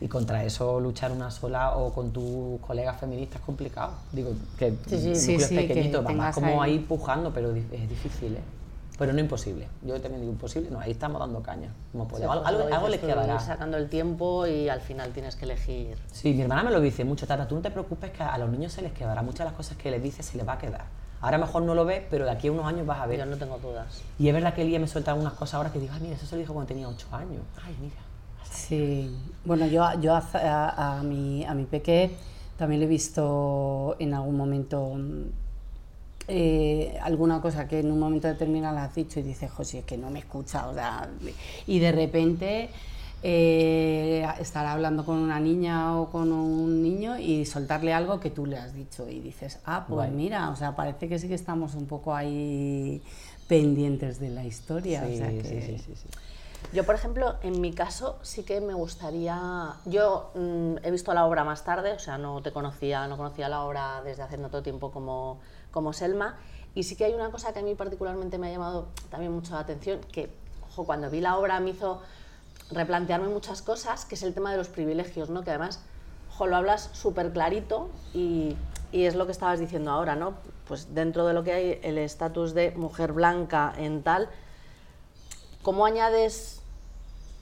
Y 0.00 0.06
contra 0.06 0.44
eso 0.44 0.78
luchar 0.78 1.10
una 1.10 1.32
sola 1.32 1.76
o 1.76 1.92
con 1.92 2.12
tus 2.12 2.60
colegas 2.60 3.00
feministas 3.00 3.40
es 3.40 3.44
complicado. 3.44 3.94
Digo, 4.12 4.30
que 4.56 4.74
Sí, 4.86 4.98
sí. 5.16 5.38
Sí, 5.40 5.54
que 5.56 5.66
pequeñitos, 5.66 6.04
vas 6.04 6.32
como 6.32 6.62
ahí- 6.62 6.78
pujando, 6.78 7.32
pero 7.32 7.50
es 7.52 7.88
difícil, 7.88 8.36
¿eh? 8.36 8.42
Pero 8.96 9.12
no 9.12 9.18
imposible. 9.18 9.66
Yo 9.82 10.00
también 10.00 10.20
digo 10.20 10.32
imposible, 10.32 10.70
no, 10.70 10.78
ahí 10.78 10.92
estamos 10.92 11.18
dando 11.18 11.42
caña. 11.42 11.68
Como 11.90 12.04
Sí, 12.04 12.10
podemos. 12.12 12.36
algo 12.46 12.68
lo 12.68 12.74
algo 12.74 12.86
tú, 12.92 13.00
quedará. 13.00 13.40
sacando 13.40 13.76
el 13.76 13.88
tiempo 13.88 14.46
y 14.46 14.68
al 14.68 14.80
final 14.80 15.10
tienes 15.12 15.34
que 15.34 15.46
elegir. 15.46 15.98
Sí, 16.12 16.32
mi 16.32 16.42
hermana 16.42 16.62
me 16.62 16.70
lo 16.70 16.80
dice 16.80 17.04
mucho, 17.04 17.26
Tata, 17.26 17.48
tú 17.48 17.56
no 17.56 17.60
te 17.62 17.70
preocupes 17.72 18.12
que 18.12 18.22
a 18.22 18.38
los 18.38 18.48
niños 18.50 18.72
se 18.72 18.82
les 18.82 18.92
quedará. 18.92 19.22
Muchas 19.22 19.38
de 19.40 19.44
las 19.46 19.54
cosas 19.54 19.76
que 19.76 19.90
les 19.90 20.00
dices 20.02 20.24
se 20.26 20.36
les 20.36 20.46
va 20.46 20.52
a 20.52 20.58
quedar. 20.58 20.84
Ahora 21.20 21.38
mejor 21.38 21.62
no 21.62 21.74
lo 21.74 21.84
ves, 21.84 22.02
pero 22.08 22.24
de 22.24 22.30
aquí 22.30 22.48
a 22.48 22.52
unos 22.52 22.66
años 22.66 22.86
vas 22.86 23.00
a 23.00 23.06
ver. 23.06 23.18
Yo 23.18 23.26
no 23.26 23.36
tengo 23.36 23.58
dudas. 23.58 24.02
Y 24.18 24.28
es 24.28 24.34
verdad 24.34 24.54
que 24.54 24.62
Elía 24.62 24.78
me 24.78 24.86
suelta 24.86 25.10
algunas 25.10 25.32
cosas 25.32 25.54
ahora 25.54 25.72
que 25.72 25.80
digo, 25.80 25.92
ay, 25.94 26.00
mira, 26.02 26.14
eso 26.16 26.26
se 26.26 26.36
lo 26.36 26.40
dijo 26.40 26.52
cuando 26.52 26.68
tenía 26.68 26.88
8 26.88 27.08
años. 27.12 27.42
Ay, 27.64 27.74
mira. 27.80 27.96
Sí, 28.50 29.16
bueno, 29.44 29.66
yo, 29.66 29.84
yo 30.00 30.14
a, 30.14 30.22
a- 30.34 30.98
a 30.98 31.02
mi, 31.02 31.44
a 31.44 31.54
mi 31.54 31.64
peque 31.64 32.14
también 32.56 32.78
le 32.80 32.86
he 32.86 32.88
visto 32.88 33.96
en 33.98 34.14
algún 34.14 34.36
momento 34.36 34.96
eh, 36.28 36.98
alguna 37.02 37.40
cosa 37.40 37.68
que 37.68 37.80
en 37.80 37.90
un 37.90 37.98
momento 37.98 38.28
determinado 38.28 38.74
le 38.74 38.80
has 38.82 38.94
dicho 38.94 39.20
y 39.20 39.22
dices, 39.22 39.50
José, 39.50 39.80
es 39.80 39.84
que 39.84 39.96
no 39.98 40.10
me 40.10 40.20
escucha, 40.20 40.68
o 40.68 40.74
sea, 40.74 41.08
y 41.66 41.78
de 41.78 41.92
repente 41.92 42.70
eh, 43.22 44.26
estar 44.38 44.66
hablando 44.66 45.04
con 45.04 45.16
una 45.16 45.40
niña 45.40 45.98
o 45.98 46.10
con 46.10 46.30
un 46.32 46.82
niño 46.82 47.18
y 47.18 47.46
soltarle 47.46 47.92
algo 47.94 48.20
que 48.20 48.30
tú 48.30 48.44
le 48.46 48.58
has 48.58 48.74
dicho 48.74 49.08
y 49.08 49.20
dices, 49.20 49.58
ah, 49.64 49.86
pues 49.88 50.08
Guay. 50.08 50.10
mira, 50.10 50.50
o 50.50 50.56
sea, 50.56 50.76
parece 50.76 51.08
que 51.08 51.18
sí 51.18 51.28
que 51.28 51.34
estamos 51.34 51.74
un 51.74 51.86
poco 51.86 52.14
ahí 52.14 53.02
pendientes 53.48 54.20
de 54.20 54.30
la 54.30 54.44
historia. 54.44 55.06
Sí, 55.06 55.14
o 55.14 55.16
sea 55.18 55.30
sí, 55.30 55.38
que- 55.38 55.62
sí, 55.78 55.78
sí, 55.78 55.92
sí. 55.96 56.08
Yo, 56.72 56.84
por 56.84 56.94
ejemplo, 56.96 57.36
en 57.42 57.60
mi 57.60 57.72
caso 57.72 58.18
sí 58.22 58.42
que 58.42 58.60
me 58.60 58.74
gustaría. 58.74 59.74
Yo 59.84 60.32
mm, 60.34 60.76
he 60.82 60.90
visto 60.90 61.14
la 61.14 61.24
obra 61.24 61.44
más 61.44 61.62
tarde, 61.62 61.92
o 61.92 61.98
sea, 61.98 62.18
no 62.18 62.42
te 62.42 62.52
conocía, 62.52 63.06
no 63.06 63.16
conocía 63.16 63.48
la 63.48 63.62
obra 63.62 64.02
desde 64.02 64.22
hace 64.22 64.38
no 64.38 64.48
todo 64.48 64.62
tiempo 64.62 64.90
como, 64.90 65.38
como 65.74 65.92
Selma. 65.92 66.36
Y 66.76 66.84
sí 66.84 66.94
que 66.96 67.04
hay 67.04 67.14
una 67.14 67.30
cosa 67.30 67.52
que 67.52 67.58
a 67.58 67.62
mí 67.62 67.74
particularmente 67.74 68.38
me 68.38 68.48
ha 68.48 68.52
llamado 68.52 68.86
también 69.10 69.32
mucho 69.32 69.54
la 69.54 69.60
atención, 69.60 70.00
que 70.12 70.32
cuando 70.74 71.10
vi 71.10 71.20
la 71.20 71.36
obra 71.36 71.60
me 71.60 71.70
hizo 71.70 72.00
replantearme 72.70 73.28
muchas 73.28 73.60
cosas, 73.60 74.04
que 74.04 74.14
es 74.14 74.22
el 74.22 74.34
tema 74.34 74.52
de 74.52 74.56
los 74.56 74.68
privilegios, 74.68 75.30
¿no? 75.30 75.42
Que 75.42 75.50
además, 75.50 75.80
lo 76.38 76.56
hablas 76.56 76.90
súper 76.92 77.32
clarito 77.32 77.90
y, 78.12 78.56
es 78.92 79.16
lo 79.16 79.26
que 79.26 79.32
estabas 79.32 79.58
diciendo 79.58 79.90
ahora, 79.90 80.14
¿no? 80.14 80.34
Pues 80.68 80.94
dentro 80.94 81.26
de 81.26 81.34
lo 81.34 81.42
que 81.42 81.52
hay 81.52 81.80
el 81.82 81.98
estatus 81.98 82.54
de 82.54 82.70
mujer 82.76 83.12
blanca 83.12 83.74
en 83.76 84.02
tal, 84.02 84.30
¿Cómo 85.62 85.86
añades, 85.86 86.60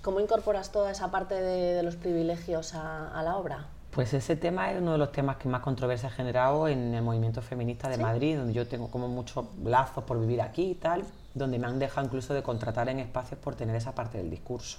cómo 0.01 0.21
incorporas 0.21 0.71
toda 0.71 0.93
esa 0.93 1.11
parte 1.11 1.35
de, 1.35 1.83
los 1.83 1.97
privilegios 1.97 2.73
a 2.73 3.21
la 3.25 3.37
obra? 3.37 3.67
Pues 3.93 4.15
ese 4.15 4.37
tema 4.37 4.73
es 4.73 4.81
uno 4.81 4.93
de 4.93 4.99
los 4.99 5.13
temas 5.13 5.37
que 5.37 5.49
más 5.49 5.61
controversia 5.61 6.09
ha 6.09 6.13
generado 6.13 6.67
en 6.67 6.95
el 6.95 7.03
movimiento 7.03 7.43
feminista 7.43 7.91
de 7.91 7.99
Madrid, 7.99 8.39
donde 8.39 8.55
yo 8.55 8.67
tengo 8.67 8.91
como 8.91 9.07
muchos 9.07 9.45
lazos 9.63 10.05
por 10.05 10.19
vivir 10.19 10.41
aquí 10.41 10.71
y 10.71 10.75
tal, 10.75 11.05
donde 11.35 11.59
me 11.59 11.67
han 11.67 11.79
dejado 11.79 12.07
incluso 12.07 12.33
de 12.33 12.43
contratar 12.43 12.89
en 12.89 13.01
espacios 13.01 13.39
por 13.39 13.55
tener 13.55 13.77
esa 13.77 13.95
parte 13.95 14.17
del 14.17 14.31
discurso. 14.31 14.79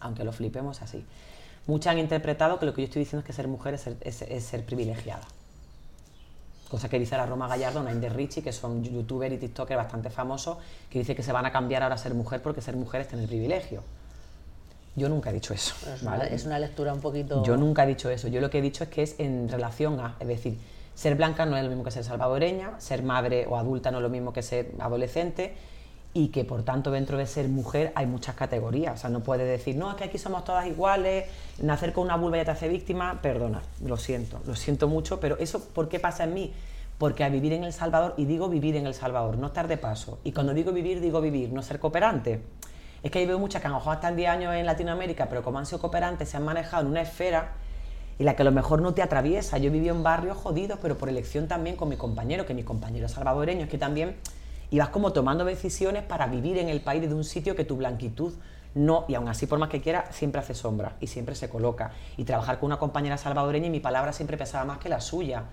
Aunque 0.00 0.24
lo 0.24 0.32
flipemos 0.32 0.82
así. 0.82 1.06
Muchas 1.66 1.92
han 1.92 1.98
interpretado 1.98 2.58
que 2.58 2.66
lo 2.66 2.74
que 2.74 2.82
yo 2.82 2.84
estoy 2.86 3.00
diciendo 3.00 3.20
es 3.20 3.26
que 3.26 3.32
ser 3.32 3.48
mujer 3.48 3.74
es 3.74 3.80
ser, 3.80 3.96
es- 4.02 4.22
es 4.22 4.44
ser 4.44 4.64
privilegiada. 4.66 5.22
Cosa 6.70 6.88
que 6.90 6.98
dice 6.98 7.16
la 7.16 7.24
Roma 7.24 7.48
Gallardo, 7.48 7.80
una 7.80 7.94
de 7.94 8.08
Richie, 8.10 8.42
que 8.42 8.52
son 8.52 8.84
youtuber 8.84 9.32
y 9.32 9.38
tiktoker 9.38 9.76
bastante 9.76 10.10
famosos, 10.10 10.58
que 10.90 10.98
dice 10.98 11.14
que 11.14 11.22
se 11.22 11.32
van 11.32 11.46
a 11.46 11.52
cambiar 11.52 11.82
ahora 11.82 11.94
a 11.94 11.98
ser 11.98 12.12
mujer 12.12 12.42
porque 12.42 12.60
ser 12.60 12.76
mujer 12.76 13.00
es 13.00 13.08
tener 13.08 13.26
privilegio. 13.26 13.82
Yo 14.96 15.08
nunca 15.08 15.30
he 15.30 15.32
dicho 15.34 15.54
eso. 15.54 15.74
Es 15.94 16.02
una, 16.02 16.10
¿vale? 16.12 16.34
es 16.34 16.44
una 16.46 16.58
lectura 16.58 16.92
un 16.92 17.00
poquito... 17.00 17.44
Yo 17.44 17.56
nunca 17.56 17.84
he 17.84 17.86
dicho 17.86 18.10
eso. 18.10 18.28
Yo 18.28 18.40
lo 18.40 18.50
que 18.50 18.58
he 18.58 18.62
dicho 18.62 18.82
es 18.84 18.90
que 18.90 19.02
es 19.02 19.20
en 19.20 19.48
relación 19.48 20.00
a, 20.00 20.16
es 20.18 20.26
decir, 20.26 20.58
ser 20.94 21.14
blanca 21.14 21.44
no 21.44 21.56
es 21.56 21.62
lo 21.62 21.68
mismo 21.68 21.84
que 21.84 21.90
ser 21.90 22.02
salvadoreña, 22.02 22.80
ser 22.80 23.02
madre 23.02 23.46
o 23.48 23.56
adulta 23.56 23.90
no 23.90 23.98
es 23.98 24.02
lo 24.02 24.08
mismo 24.08 24.32
que 24.32 24.42
ser 24.42 24.72
adolescente 24.78 25.54
y 26.14 26.28
que 26.28 26.46
por 26.46 26.62
tanto 26.62 26.90
dentro 26.90 27.18
de 27.18 27.26
ser 27.26 27.46
mujer 27.48 27.92
hay 27.94 28.06
muchas 28.06 28.34
categorías. 28.34 28.94
O 28.94 28.96
sea, 28.96 29.10
no 29.10 29.20
puedes 29.20 29.46
decir, 29.46 29.76
no, 29.76 29.90
es 29.90 29.96
que 29.96 30.04
aquí 30.04 30.16
somos 30.16 30.44
todas 30.44 30.66
iguales, 30.66 31.26
nacer 31.60 31.92
con 31.92 32.04
una 32.04 32.16
vulva 32.16 32.38
ya 32.38 32.46
te 32.46 32.50
hace 32.52 32.68
víctima. 32.68 33.20
Perdona, 33.20 33.60
lo 33.84 33.98
siento, 33.98 34.40
lo 34.46 34.56
siento 34.56 34.88
mucho, 34.88 35.20
pero 35.20 35.36
eso, 35.38 35.60
¿por 35.60 35.90
qué 35.90 36.00
pasa 36.00 36.24
en 36.24 36.32
mí? 36.32 36.54
Porque 36.96 37.22
a 37.22 37.28
vivir 37.28 37.52
en 37.52 37.64
El 37.64 37.74
Salvador, 37.74 38.14
y 38.16 38.24
digo 38.24 38.48
vivir 38.48 38.76
en 38.76 38.86
El 38.86 38.94
Salvador, 38.94 39.36
no 39.36 39.48
estar 39.48 39.68
de 39.68 39.76
paso. 39.76 40.18
Y 40.24 40.32
cuando 40.32 40.54
digo 40.54 40.72
vivir, 40.72 41.02
digo 41.02 41.20
vivir, 41.20 41.52
no 41.52 41.62
ser 41.62 41.78
cooperante. 41.78 42.40
Es 43.06 43.12
que 43.12 43.20
ahí 43.20 43.26
veo 43.26 43.38
muchas 43.38 43.62
que 43.62 43.68
a 43.68 43.70
lo 43.70 43.76
mejor 43.76 43.94
están 43.94 44.16
10 44.16 44.28
años 44.28 44.54
en 44.56 44.66
Latinoamérica, 44.66 45.28
pero 45.28 45.44
como 45.44 45.60
han 45.60 45.66
sido 45.66 45.78
cooperantes, 45.78 46.28
se 46.28 46.38
han 46.38 46.44
manejado 46.44 46.82
en 46.82 46.88
una 46.88 47.02
esfera 47.02 47.52
y 48.18 48.24
la 48.24 48.34
que 48.34 48.42
a 48.42 48.44
lo 48.44 48.50
mejor 48.50 48.82
no 48.82 48.94
te 48.94 49.02
atraviesa. 49.02 49.58
Yo 49.58 49.70
viví 49.70 49.88
en 49.88 50.02
barrios 50.02 50.36
jodidos, 50.36 50.80
pero 50.82 50.98
por 50.98 51.08
elección 51.08 51.46
también 51.46 51.76
con 51.76 51.88
mi 51.88 51.96
compañero, 51.96 52.46
que 52.46 52.52
mi 52.52 52.64
compañero 52.64 53.06
es 53.06 53.12
salvadoreño, 53.12 53.62
es 53.62 53.68
que 53.68 53.78
también 53.78 54.16
ibas 54.72 54.88
como 54.88 55.12
tomando 55.12 55.44
decisiones 55.44 56.02
para 56.02 56.26
vivir 56.26 56.58
en 56.58 56.68
el 56.68 56.80
país 56.80 57.00
desde 57.00 57.14
un 57.14 57.22
sitio 57.22 57.54
que 57.54 57.64
tu 57.64 57.76
blanquitud 57.76 58.32
no, 58.74 59.04
y 59.06 59.14
aún 59.14 59.28
así 59.28 59.46
por 59.46 59.60
más 59.60 59.68
que 59.68 59.80
quiera, 59.80 60.10
siempre 60.10 60.40
hace 60.40 60.54
sombra 60.54 60.96
y 61.00 61.06
siempre 61.06 61.36
se 61.36 61.48
coloca. 61.48 61.92
Y 62.16 62.24
trabajar 62.24 62.58
con 62.58 62.66
una 62.66 62.80
compañera 62.80 63.18
salvadoreña 63.18 63.68
y 63.68 63.70
mi 63.70 63.78
palabra 63.78 64.12
siempre 64.12 64.36
pesaba 64.36 64.64
más 64.64 64.78
que 64.78 64.88
la 64.88 65.00
suya. 65.00 65.44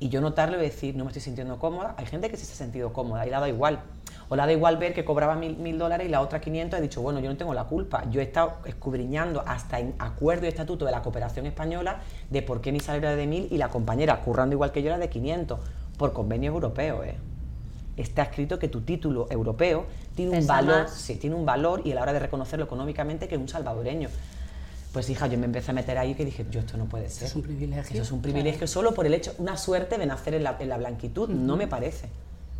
Y 0.00 0.10
yo 0.10 0.20
notarlo 0.20 0.58
y 0.58 0.60
decir, 0.60 0.94
no 0.94 1.04
me 1.04 1.10
estoy 1.10 1.22
sintiendo 1.22 1.58
cómoda. 1.58 1.94
Hay 1.96 2.06
gente 2.06 2.30
que 2.30 2.36
sí 2.36 2.44
se 2.44 2.52
ha 2.52 2.56
sentido 2.56 2.92
cómoda 2.92 3.26
y 3.26 3.30
le 3.30 3.36
ha 3.36 3.40
dado 3.40 3.52
igual. 3.52 3.80
O 4.28 4.36
le 4.36 4.42
ha 4.42 4.46
dado 4.46 4.56
igual 4.56 4.76
ver 4.76 4.94
que 4.94 5.04
cobraba 5.04 5.34
mil, 5.34 5.56
mil 5.56 5.76
dólares 5.78 6.06
y 6.06 6.10
la 6.10 6.20
otra 6.20 6.40
500 6.40 6.78
he 6.78 6.82
dicho, 6.82 7.02
bueno, 7.02 7.18
yo 7.18 7.28
no 7.28 7.36
tengo 7.36 7.52
la 7.52 7.64
culpa. 7.64 8.04
Yo 8.10 8.20
he 8.20 8.24
estado 8.24 8.58
escudriñando 8.64 9.42
hasta 9.46 9.80
en 9.80 9.94
acuerdo 9.98 10.46
y 10.46 10.48
estatuto 10.48 10.84
de 10.84 10.92
la 10.92 11.02
cooperación 11.02 11.46
española 11.46 12.00
de 12.30 12.42
por 12.42 12.60
qué 12.60 12.70
mi 12.70 12.78
salario 12.78 13.08
era 13.08 13.16
de 13.16 13.26
mil 13.26 13.48
y 13.50 13.56
la 13.58 13.70
compañera, 13.70 14.20
currando 14.20 14.54
igual 14.54 14.70
que 14.70 14.82
yo, 14.82 14.88
era 14.88 14.98
de 14.98 15.08
500 15.08 15.58
por 15.96 16.12
convenio 16.12 16.52
europeo. 16.52 17.02
¿eh? 17.02 17.16
Está 17.96 18.22
escrito 18.22 18.60
que 18.60 18.68
tu 18.68 18.82
título 18.82 19.26
europeo 19.30 19.86
tiene 20.14 20.38
un 20.38 20.46
valor, 20.46 20.88
sí, 20.88 21.16
tiene 21.16 21.34
un 21.34 21.44
valor 21.44 21.82
y 21.84 21.90
a 21.90 21.96
la 21.96 22.02
hora 22.02 22.12
de 22.12 22.20
reconocerlo 22.20 22.64
económicamente 22.64 23.26
que 23.26 23.36
un 23.36 23.48
salvadoreño. 23.48 24.08
Pues 24.92 25.10
hija, 25.10 25.26
yo 25.26 25.38
me 25.38 25.46
empecé 25.46 25.70
a 25.70 25.74
meter 25.74 25.98
ahí 25.98 26.14
que 26.14 26.24
dije, 26.24 26.46
yo 26.50 26.60
esto 26.60 26.76
no 26.76 26.86
puede 26.86 27.08
ser. 27.10 27.28
es 27.28 27.34
un 27.34 27.42
privilegio. 27.42 27.94
Eso 27.94 28.02
es 28.02 28.12
un 28.12 28.22
privilegio 28.22 28.66
solo 28.66 28.94
por 28.94 29.06
el 29.06 29.14
hecho, 29.14 29.34
una 29.38 29.56
suerte 29.56 29.98
de 29.98 30.06
nacer 30.06 30.34
en 30.34 30.44
la, 30.44 30.56
en 30.58 30.68
la 30.68 30.78
blanquitud, 30.78 31.28
no 31.28 31.56
me 31.56 31.66
parece. 31.66 32.08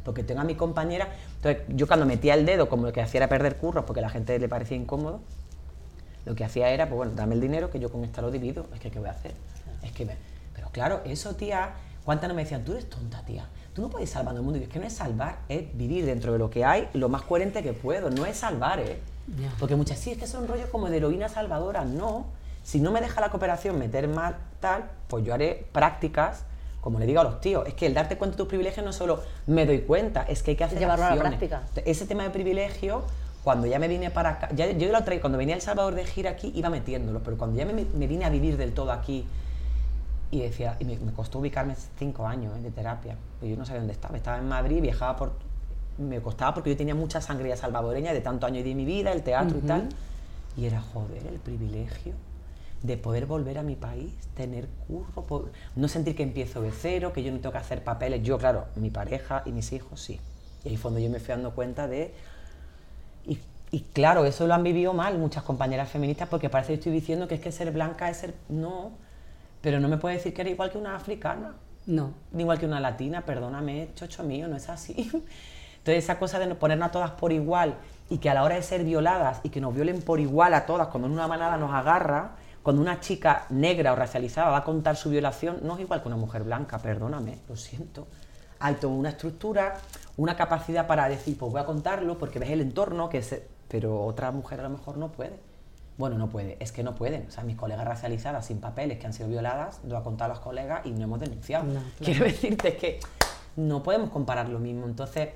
Porque 0.05 0.23
tengo 0.23 0.41
a 0.41 0.45
mi 0.45 0.55
compañera, 0.55 1.09
entonces 1.37 1.63
yo 1.69 1.87
cuando 1.87 2.07
metía 2.07 2.35
el 2.35 2.47
dedo, 2.47 2.69
como 2.69 2.87
lo 2.87 2.93
que 2.93 3.01
hacía 3.01 3.19
era 3.19 3.29
perder 3.29 3.57
curros 3.57 3.85
porque 3.85 4.01
a 4.01 4.03
la 4.03 4.11
gente 4.11 4.39
le 4.39 4.49
parecía 4.49 4.77
incómodo, 4.77 5.21
lo 6.25 6.35
que 6.35 6.45
hacía 6.45 6.71
era, 6.71 6.87
pues 6.89 6.97
bueno, 6.97 7.13
dame 7.15 7.35
el 7.35 7.41
dinero 7.41 7.71
que 7.71 7.79
yo 7.79 7.91
con 7.91 8.05
esta 8.05 8.21
lo 8.21 8.31
divido, 8.31 8.67
es 8.75 8.81
que 8.81 8.91
¿qué 8.91 8.99
voy 8.99 9.09
a 9.09 9.13
hacer? 9.13 9.33
Es 9.83 9.93
que 9.93 10.05
me... 10.05 10.17
Pero 10.55 10.69
claro, 10.71 11.01
eso 11.05 11.35
tía, 11.35 11.73
¿cuántas 12.05 12.29
no 12.29 12.35
me 12.35 12.43
decían, 12.43 12.65
tú 12.65 12.73
eres 12.73 12.89
tonta 12.91 13.23
tía? 13.25 13.49
Tú 13.75 13.83
no 13.83 13.91
puedes 13.91 14.11
salvar 14.11 14.35
el 14.35 14.43
mundo. 14.43 14.59
Y 14.59 14.65
es 14.65 14.69
que 14.69 14.79
no 14.79 14.87
es 14.87 14.93
salvar, 14.93 15.39
es 15.49 15.77
vivir 15.77 16.05
dentro 16.05 16.33
de 16.33 16.39
lo 16.39 16.51
que 16.51 16.65
hay 16.65 16.89
lo 16.95 17.09
más 17.09 17.23
coherente 17.23 17.63
que 17.63 17.73
puedo. 17.73 18.11
No 18.11 18.27
es 18.27 18.37
salvar, 18.37 18.81
¿eh? 18.81 18.99
Porque 19.59 19.77
muchas, 19.77 19.99
sí, 19.99 20.13
es 20.13 20.19
que 20.19 20.27
son 20.27 20.49
rollos 20.49 20.69
como 20.71 20.89
de 20.89 20.97
heroína 20.97 21.29
salvadora. 21.29 21.85
No. 21.85 22.27
Si 22.63 22.81
no 22.81 22.91
me 22.91 23.01
deja 23.01 23.21
la 23.21 23.31
cooperación 23.31 23.79
meter 23.79 24.09
más 24.09 24.35
tal, 24.61 24.91
pues 25.09 25.25
yo 25.25 25.35
haré 25.35 25.67
prácticas, 25.73 26.45
como 26.81 26.99
le 26.99 27.07
digo 27.07 27.21
a 27.21 27.25
los 27.25 27.41
tíos. 27.41 27.67
Es 27.67 27.75
que 27.75 27.87
el 27.87 27.95
darte 27.95 28.17
cuenta 28.17 28.35
de 28.35 28.39
tus 28.39 28.49
privilegios 28.49 28.85
no 28.85 28.93
solo 28.93 29.23
me 29.47 29.65
doy 29.67 29.81
cuenta, 29.81 30.23
es 30.23 30.43
que 30.43 30.53
hay 30.53 30.57
que 30.57 30.65
hacer 30.65 30.79
Llevarlo 30.79 31.07
a 31.07 31.15
la 31.15 31.21
práctica. 31.21 31.63
Ese 31.85 32.07
tema 32.07 32.25
de 32.25 32.31
privilegio, 32.31 33.05
cuando 33.45 33.67
ya 33.67 33.79
me 33.79 33.89
vine 33.89 34.11
para 34.11 34.31
acá, 34.31 34.49
ya, 34.55 34.71
yo 34.73 34.91
lo 34.91 35.03
traí, 35.05 35.21
cuando 35.21 35.39
venía 35.39 35.55
a 35.55 35.57
El 35.57 35.63
Salvador 35.63 35.95
de 35.95 36.05
gira 36.05 36.31
aquí, 36.31 36.53
iba 36.55 36.69
metiéndolo, 36.69 37.21
pero 37.23 37.39
cuando 37.39 37.57
ya 37.57 37.65
me, 37.65 37.73
me 37.73 38.07
vine 38.07 38.25
a 38.25 38.31
vivir 38.31 38.57
del 38.57 38.75
todo 38.75 38.93
aquí, 38.93 39.27
y 40.31 40.41
decía, 40.41 40.77
y 40.79 40.85
me, 40.85 40.99
me 40.99 41.13
costó 41.13 41.39
ubicarme 41.39 41.75
cinco 41.99 42.27
años 42.27 42.55
eh, 42.59 42.63
de 42.63 42.71
terapia, 42.71 43.17
pues 43.39 43.51
yo 43.51 43.57
no 43.57 43.65
sabía 43.65 43.81
dónde 43.81 43.95
estaba, 43.95 44.17
estaba 44.17 44.39
en 44.39 44.49
Madrid, 44.49 44.83
viajaba 44.83 45.17
por, 45.17 45.33
me 45.99 46.21
costaba 46.21 46.55
porque 46.55 46.71
yo 46.71 46.77
tenía 46.77 46.95
mucha 46.95 47.21
sangre 47.21 47.49
ya 47.49 47.57
salvadoreña 47.57 48.13
de 48.13 48.21
tanto 48.21 48.47
años 48.47 48.65
de 48.65 48.75
mi 48.75 48.85
vida, 48.85 49.13
el 49.13 49.23
teatro 49.23 49.59
y 49.59 49.63
tal, 49.67 49.89
y 50.57 50.67
era 50.67 50.81
joder 50.81 51.27
el 51.27 51.39
privilegio 51.39 52.15
de 52.83 52.97
poder 52.97 53.27
volver 53.27 53.59
a 53.59 53.63
mi 53.63 53.75
país, 53.75 54.13
tener 54.37 54.69
curro, 54.87 55.51
no 55.75 55.89
sentir 55.89 56.15
que 56.15 56.23
empiezo 56.23 56.63
de 56.63 56.71
cero, 56.71 57.13
que 57.13 57.23
yo 57.25 57.33
no 57.33 57.39
tengo 57.41 57.53
que 57.53 57.59
hacer 57.59 57.83
papeles, 57.83 58.23
yo 58.23 58.39
claro, 58.39 58.67
mi 58.77 58.91
pareja 58.91 59.43
y 59.45 59.51
mis 59.53 59.73
hijos 59.73 60.01
sí, 60.01 60.21
y 60.65 60.69
ahí 60.69 60.77
fue 60.77 60.91
donde 60.93 61.05
yo 61.05 61.11
me 61.11 61.19
fui 61.19 61.29
dando 61.29 61.51
cuenta 61.53 61.89
de 61.89 62.15
y, 63.27 63.41
y 63.73 63.81
claro, 63.81 64.25
eso 64.25 64.47
lo 64.47 64.55
han 64.55 64.63
vivido 64.63 64.95
mal 64.95 65.19
muchas 65.19 65.43
compañeras 65.43 65.89
feministas 65.91 66.29
porque 66.29 66.49
parece 66.49 66.69
que 66.69 66.75
estoy 66.75 66.93
diciendo 66.93 67.27
que 67.27 67.35
es 67.35 67.41
que 67.41 67.51
ser 67.53 67.73
blanca 67.73 68.09
es 68.09 68.19
ser... 68.19 68.35
No, 68.49 68.93
pero 69.61 69.81
no 69.81 69.89
me 69.89 69.97
puede 69.99 70.17
decir 70.17 70.33
que 70.33 70.43
eres 70.43 70.53
igual 70.55 70.71
que 70.71 70.79
una 70.79 70.95
africana, 70.95 71.55
No. 71.87 72.13
ni 72.33 72.43
igual 72.43 72.59
que 72.59 72.67
una 72.67 72.81
latina, 72.81 73.23
perdóname, 73.27 73.89
chocho 73.97 74.23
mío, 74.23 74.47
no 74.49 74.57
es 74.57 74.69
así. 74.69 75.11
Entonces 75.89 76.05
esa 76.05 76.19
cosa 76.19 76.39
de 76.39 76.47
no- 76.47 76.57
ponernos 76.57 76.89
a 76.89 76.93
todas 76.93 77.13
por 77.13 77.33
igual 77.33 77.77
y 78.11 78.19
que 78.19 78.29
a 78.29 78.35
la 78.35 78.45
hora 78.45 78.57
de 78.57 78.63
ser 78.63 78.85
violadas 78.85 79.41
y 79.43 79.49
que 79.49 79.59
nos 79.59 79.75
violen 79.75 80.03
por 80.03 80.21
igual 80.21 80.53
a 80.53 80.67
todas, 80.67 80.89
cuando 80.89 81.07
en 81.09 81.15
una 81.15 81.27
manada 81.27 81.57
nos 81.57 81.73
agarra, 81.73 82.33
cuando 82.63 82.83
una 82.83 83.01
chica 83.01 83.47
negra 83.49 83.95
o 83.95 83.97
racializada 83.97 84.51
va 84.51 84.59
a 84.59 84.65
contar 84.65 84.97
su 84.97 85.09
violación, 85.09 85.61
no 85.63 85.77
es 85.77 85.81
igual 85.81 86.03
que 86.03 86.09
una 86.09 86.19
mujer 86.19 86.43
blanca, 86.45 86.79
perdóname, 86.79 87.39
lo 87.49 87.57
siento. 87.57 88.07
Hay 88.61 88.75
toda 88.75 88.93
una 88.93 89.09
estructura, 89.09 89.79
una 90.19 90.37
capacidad 90.37 90.87
para 90.87 91.09
decir, 91.09 91.39
pues 91.39 91.51
voy 91.53 91.61
a 91.63 91.65
contarlo 91.65 92.19
porque 92.19 92.39
ves 92.39 92.51
el 92.51 92.61
entorno, 92.61 93.09
que 93.09 93.23
se... 93.23 93.47
pero 93.69 94.05
otra 94.05 94.31
mujer 94.31 94.61
a 94.61 94.65
lo 94.65 94.71
mejor 94.71 94.99
no 94.99 95.09
puede. 95.09 95.39
Bueno, 95.97 96.19
no 96.19 96.29
puede, 96.29 96.59
es 96.61 96.71
que 96.71 96.83
no 96.83 96.95
pueden. 96.95 97.25
O 97.29 97.31
sea, 97.31 97.45
mis 97.45 97.57
colegas 97.57 97.87
racializadas 97.87 98.45
sin 98.45 98.61
papeles 98.61 98.99
que 98.99 99.07
han 99.07 99.15
sido 99.15 99.31
violadas, 99.31 99.81
lo 99.89 99.97
ha 99.97 100.03
contado 100.03 100.33
a 100.33 100.35
los 100.35 100.45
colegas 100.45 100.85
y 100.85 100.91
no 100.91 101.05
hemos 101.05 101.19
denunciado. 101.21 101.65
No, 101.65 101.73
claro. 101.73 101.85
Quiero 102.05 102.25
decirte 102.27 102.77
que 102.77 103.01
no 103.57 103.83
podemos 103.83 104.11
comparar 104.11 104.49
lo 104.51 104.59
mismo. 104.59 104.85
Entonces, 104.87 105.31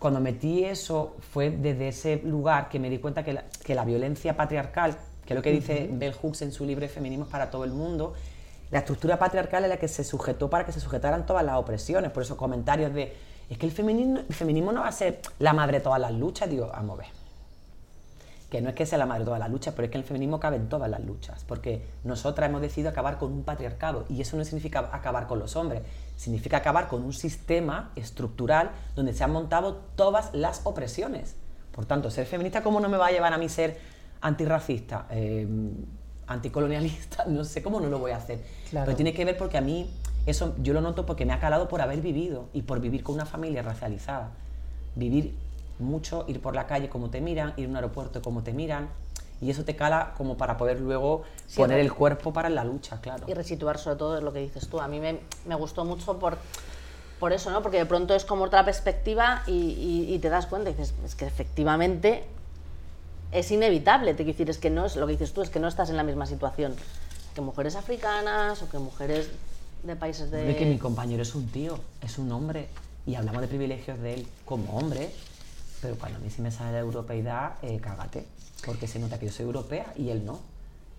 cuando 0.00 0.18
metí 0.18 0.64
eso 0.64 1.16
fue 1.32 1.50
desde 1.50 1.88
ese 1.88 2.16
lugar 2.24 2.68
que 2.68 2.80
me 2.80 2.90
di 2.90 2.98
cuenta 2.98 3.22
que 3.22 3.34
la, 3.34 3.44
que 3.62 3.74
la 3.74 3.84
violencia 3.84 4.36
patriarcal, 4.36 4.96
que 5.24 5.34
es 5.34 5.36
lo 5.36 5.42
que 5.42 5.52
dice 5.52 5.88
Bell 5.92 6.14
Hooks 6.14 6.42
en 6.42 6.52
su 6.52 6.64
libro 6.64 6.88
Feminismos 6.88 7.28
para 7.28 7.50
todo 7.50 7.64
el 7.64 7.70
mundo, 7.70 8.14
la 8.70 8.80
estructura 8.80 9.18
patriarcal 9.18 9.64
es 9.64 9.68
la 9.68 9.76
que 9.76 9.88
se 9.88 10.02
sujetó 10.02 10.48
para 10.48 10.64
que 10.64 10.72
se 10.72 10.80
sujetaran 10.80 11.26
todas 11.26 11.44
las 11.44 11.56
opresiones. 11.56 12.10
Por 12.12 12.22
esos 12.22 12.36
comentarios 12.36 12.94
de, 12.94 13.14
es 13.48 13.58
que 13.58 13.66
el 13.66 13.72
feminismo, 13.72 14.20
el 14.26 14.34
feminismo 14.34 14.72
no 14.72 14.80
va 14.80 14.88
a 14.88 14.92
ser 14.92 15.20
la 15.38 15.52
madre 15.52 15.78
de 15.78 15.84
todas 15.84 16.00
las 16.00 16.12
luchas, 16.12 16.48
digo, 16.48 16.70
a 16.72 16.82
ver. 16.96 17.19
Que 18.50 18.60
no 18.60 18.68
es 18.68 18.74
que 18.74 18.84
sea 18.84 18.98
la 18.98 19.06
madre 19.06 19.20
de 19.20 19.26
todas 19.26 19.40
las 19.40 19.50
luchas, 19.50 19.74
pero 19.74 19.86
es 19.86 19.92
que 19.92 19.98
el 19.98 20.04
feminismo 20.04 20.40
cabe 20.40 20.56
en 20.56 20.68
todas 20.68 20.90
las 20.90 21.04
luchas, 21.04 21.44
porque 21.46 21.86
nosotras 22.02 22.48
hemos 22.48 22.60
decidido 22.60 22.90
acabar 22.90 23.16
con 23.16 23.32
un 23.32 23.44
patriarcado 23.44 24.04
y 24.08 24.20
eso 24.20 24.36
no 24.36 24.44
significa 24.44 24.90
acabar 24.92 25.28
con 25.28 25.38
los 25.38 25.54
hombres, 25.54 25.82
significa 26.16 26.56
acabar 26.56 26.88
con 26.88 27.02
un 27.04 27.12
sistema 27.12 27.92
estructural 27.94 28.72
donde 28.96 29.14
se 29.14 29.22
han 29.22 29.32
montado 29.32 29.76
todas 29.94 30.34
las 30.34 30.62
opresiones. 30.64 31.36
Por 31.72 31.86
tanto, 31.86 32.10
ser 32.10 32.26
feminista, 32.26 32.62
¿cómo 32.62 32.80
no 32.80 32.88
me 32.88 32.96
va 32.96 33.06
a 33.06 33.10
llevar 33.12 33.32
a 33.32 33.38
mí 33.38 33.48
ser 33.48 33.78
antirracista, 34.20 35.06
eh, 35.10 35.46
anticolonialista? 36.26 37.24
No 37.28 37.44
sé 37.44 37.62
cómo 37.62 37.80
no 37.80 37.88
lo 37.88 37.98
voy 37.98 38.10
a 38.10 38.16
hacer. 38.16 38.42
Claro. 38.70 38.86
Pero 38.86 38.96
tiene 38.96 39.14
que 39.14 39.24
ver 39.24 39.38
porque 39.38 39.58
a 39.58 39.60
mí, 39.60 39.88
eso 40.26 40.54
yo 40.58 40.74
lo 40.74 40.80
noto 40.80 41.06
porque 41.06 41.24
me 41.24 41.32
ha 41.32 41.38
calado 41.38 41.68
por 41.68 41.80
haber 41.80 42.00
vivido 42.00 42.48
y 42.52 42.62
por 42.62 42.80
vivir 42.80 43.04
con 43.04 43.14
una 43.14 43.26
familia 43.26 43.62
racializada. 43.62 44.32
Vivir 44.96 45.36
mucho, 45.80 46.24
ir 46.28 46.40
por 46.40 46.54
la 46.54 46.66
calle 46.66 46.88
como 46.88 47.10
te 47.10 47.20
miran, 47.20 47.54
ir 47.56 47.66
a 47.66 47.68
un 47.68 47.76
aeropuerto 47.76 48.22
como 48.22 48.42
te 48.42 48.52
miran. 48.52 48.88
Y 49.42 49.50
eso 49.50 49.64
te 49.64 49.74
cala 49.74 50.12
como 50.18 50.36
para 50.36 50.56
poder 50.58 50.80
luego 50.80 51.22
Sí, 51.46 51.56
poner 51.56 51.78
el 51.80 51.92
cuerpo 51.92 52.32
para 52.32 52.50
la 52.50 52.62
lucha, 52.64 53.00
claro. 53.00 53.24
y 53.26 53.32
resituar 53.34 53.78
sobre 53.78 53.96
todo 53.96 54.18
es 54.18 54.22
lo 54.22 54.32
que 54.32 54.40
dices 54.40 54.68
tú. 54.68 54.80
A 54.80 54.86
mí 54.88 55.00
me, 55.00 55.20
me 55.46 55.54
gustó 55.54 55.84
mucho 55.86 56.18
por, 56.18 56.36
por 57.18 57.32
eso, 57.32 57.50
¿no? 57.50 57.62
Porque 57.62 57.78
de 57.78 57.86
pronto 57.86 58.14
es 58.14 58.24
como 58.26 58.44
otra 58.44 58.64
perspectiva 58.66 59.42
y, 59.46 59.52
y- 59.52 60.14
y 60.14 60.18
te 60.18 60.28
das 60.28 60.46
cuenta 60.46 60.68
y 60.68 60.74
dices, 60.74 60.92
es 61.04 61.14
que 61.14 61.24
efectivamente 61.26 62.24
es 63.32 63.50
inevitable. 63.50 64.12
Te 64.12 64.24
quiero 64.24 64.32
decir, 64.32 64.50
es 64.50 64.58
que 64.58 64.70
no 64.70 64.84
es 64.86 64.96
lo 64.96 65.06
que 65.06 65.12
dices 65.12 65.32
tú, 65.32 65.40
es 65.42 65.50
que 65.50 65.58
no 65.60 65.68
estás 65.68 65.88
en 65.90 65.96
la 65.96 66.02
misma 66.02 66.26
situación 66.26 66.74
que 67.34 67.40
mujeres 67.40 67.76
africanas 67.76 68.60
o 68.62 68.68
que 68.68 68.78
mujeres 68.78 69.30
de 69.84 69.96
países 69.96 70.30
de... 70.30 70.40
Hombre, 70.40 70.56
que 70.56 70.66
mi 70.66 70.78
compañero 70.78 71.22
es 71.22 71.34
un 71.34 71.46
tío, 71.48 71.78
es 72.02 72.18
un 72.18 72.30
hombre, 72.32 72.68
y 73.06 73.14
hablamos 73.14 73.40
de 73.40 73.48
privilegios 73.48 73.98
de 74.00 74.14
él 74.14 74.26
como 74.44 74.76
hombre, 74.76 75.10
pero 75.80 75.96
cuando 75.96 76.18
a 76.18 76.20
mí 76.20 76.30
sí 76.30 76.42
me 76.42 76.50
sale 76.50 76.72
la 76.72 76.78
europeidad, 76.80 77.54
eh, 77.62 77.78
cágate, 77.80 78.26
porque 78.64 78.86
se 78.86 78.98
nota 78.98 79.18
que 79.18 79.26
yo 79.26 79.32
soy 79.32 79.46
europea 79.46 79.92
y 79.96 80.10
él 80.10 80.24
no. 80.24 80.40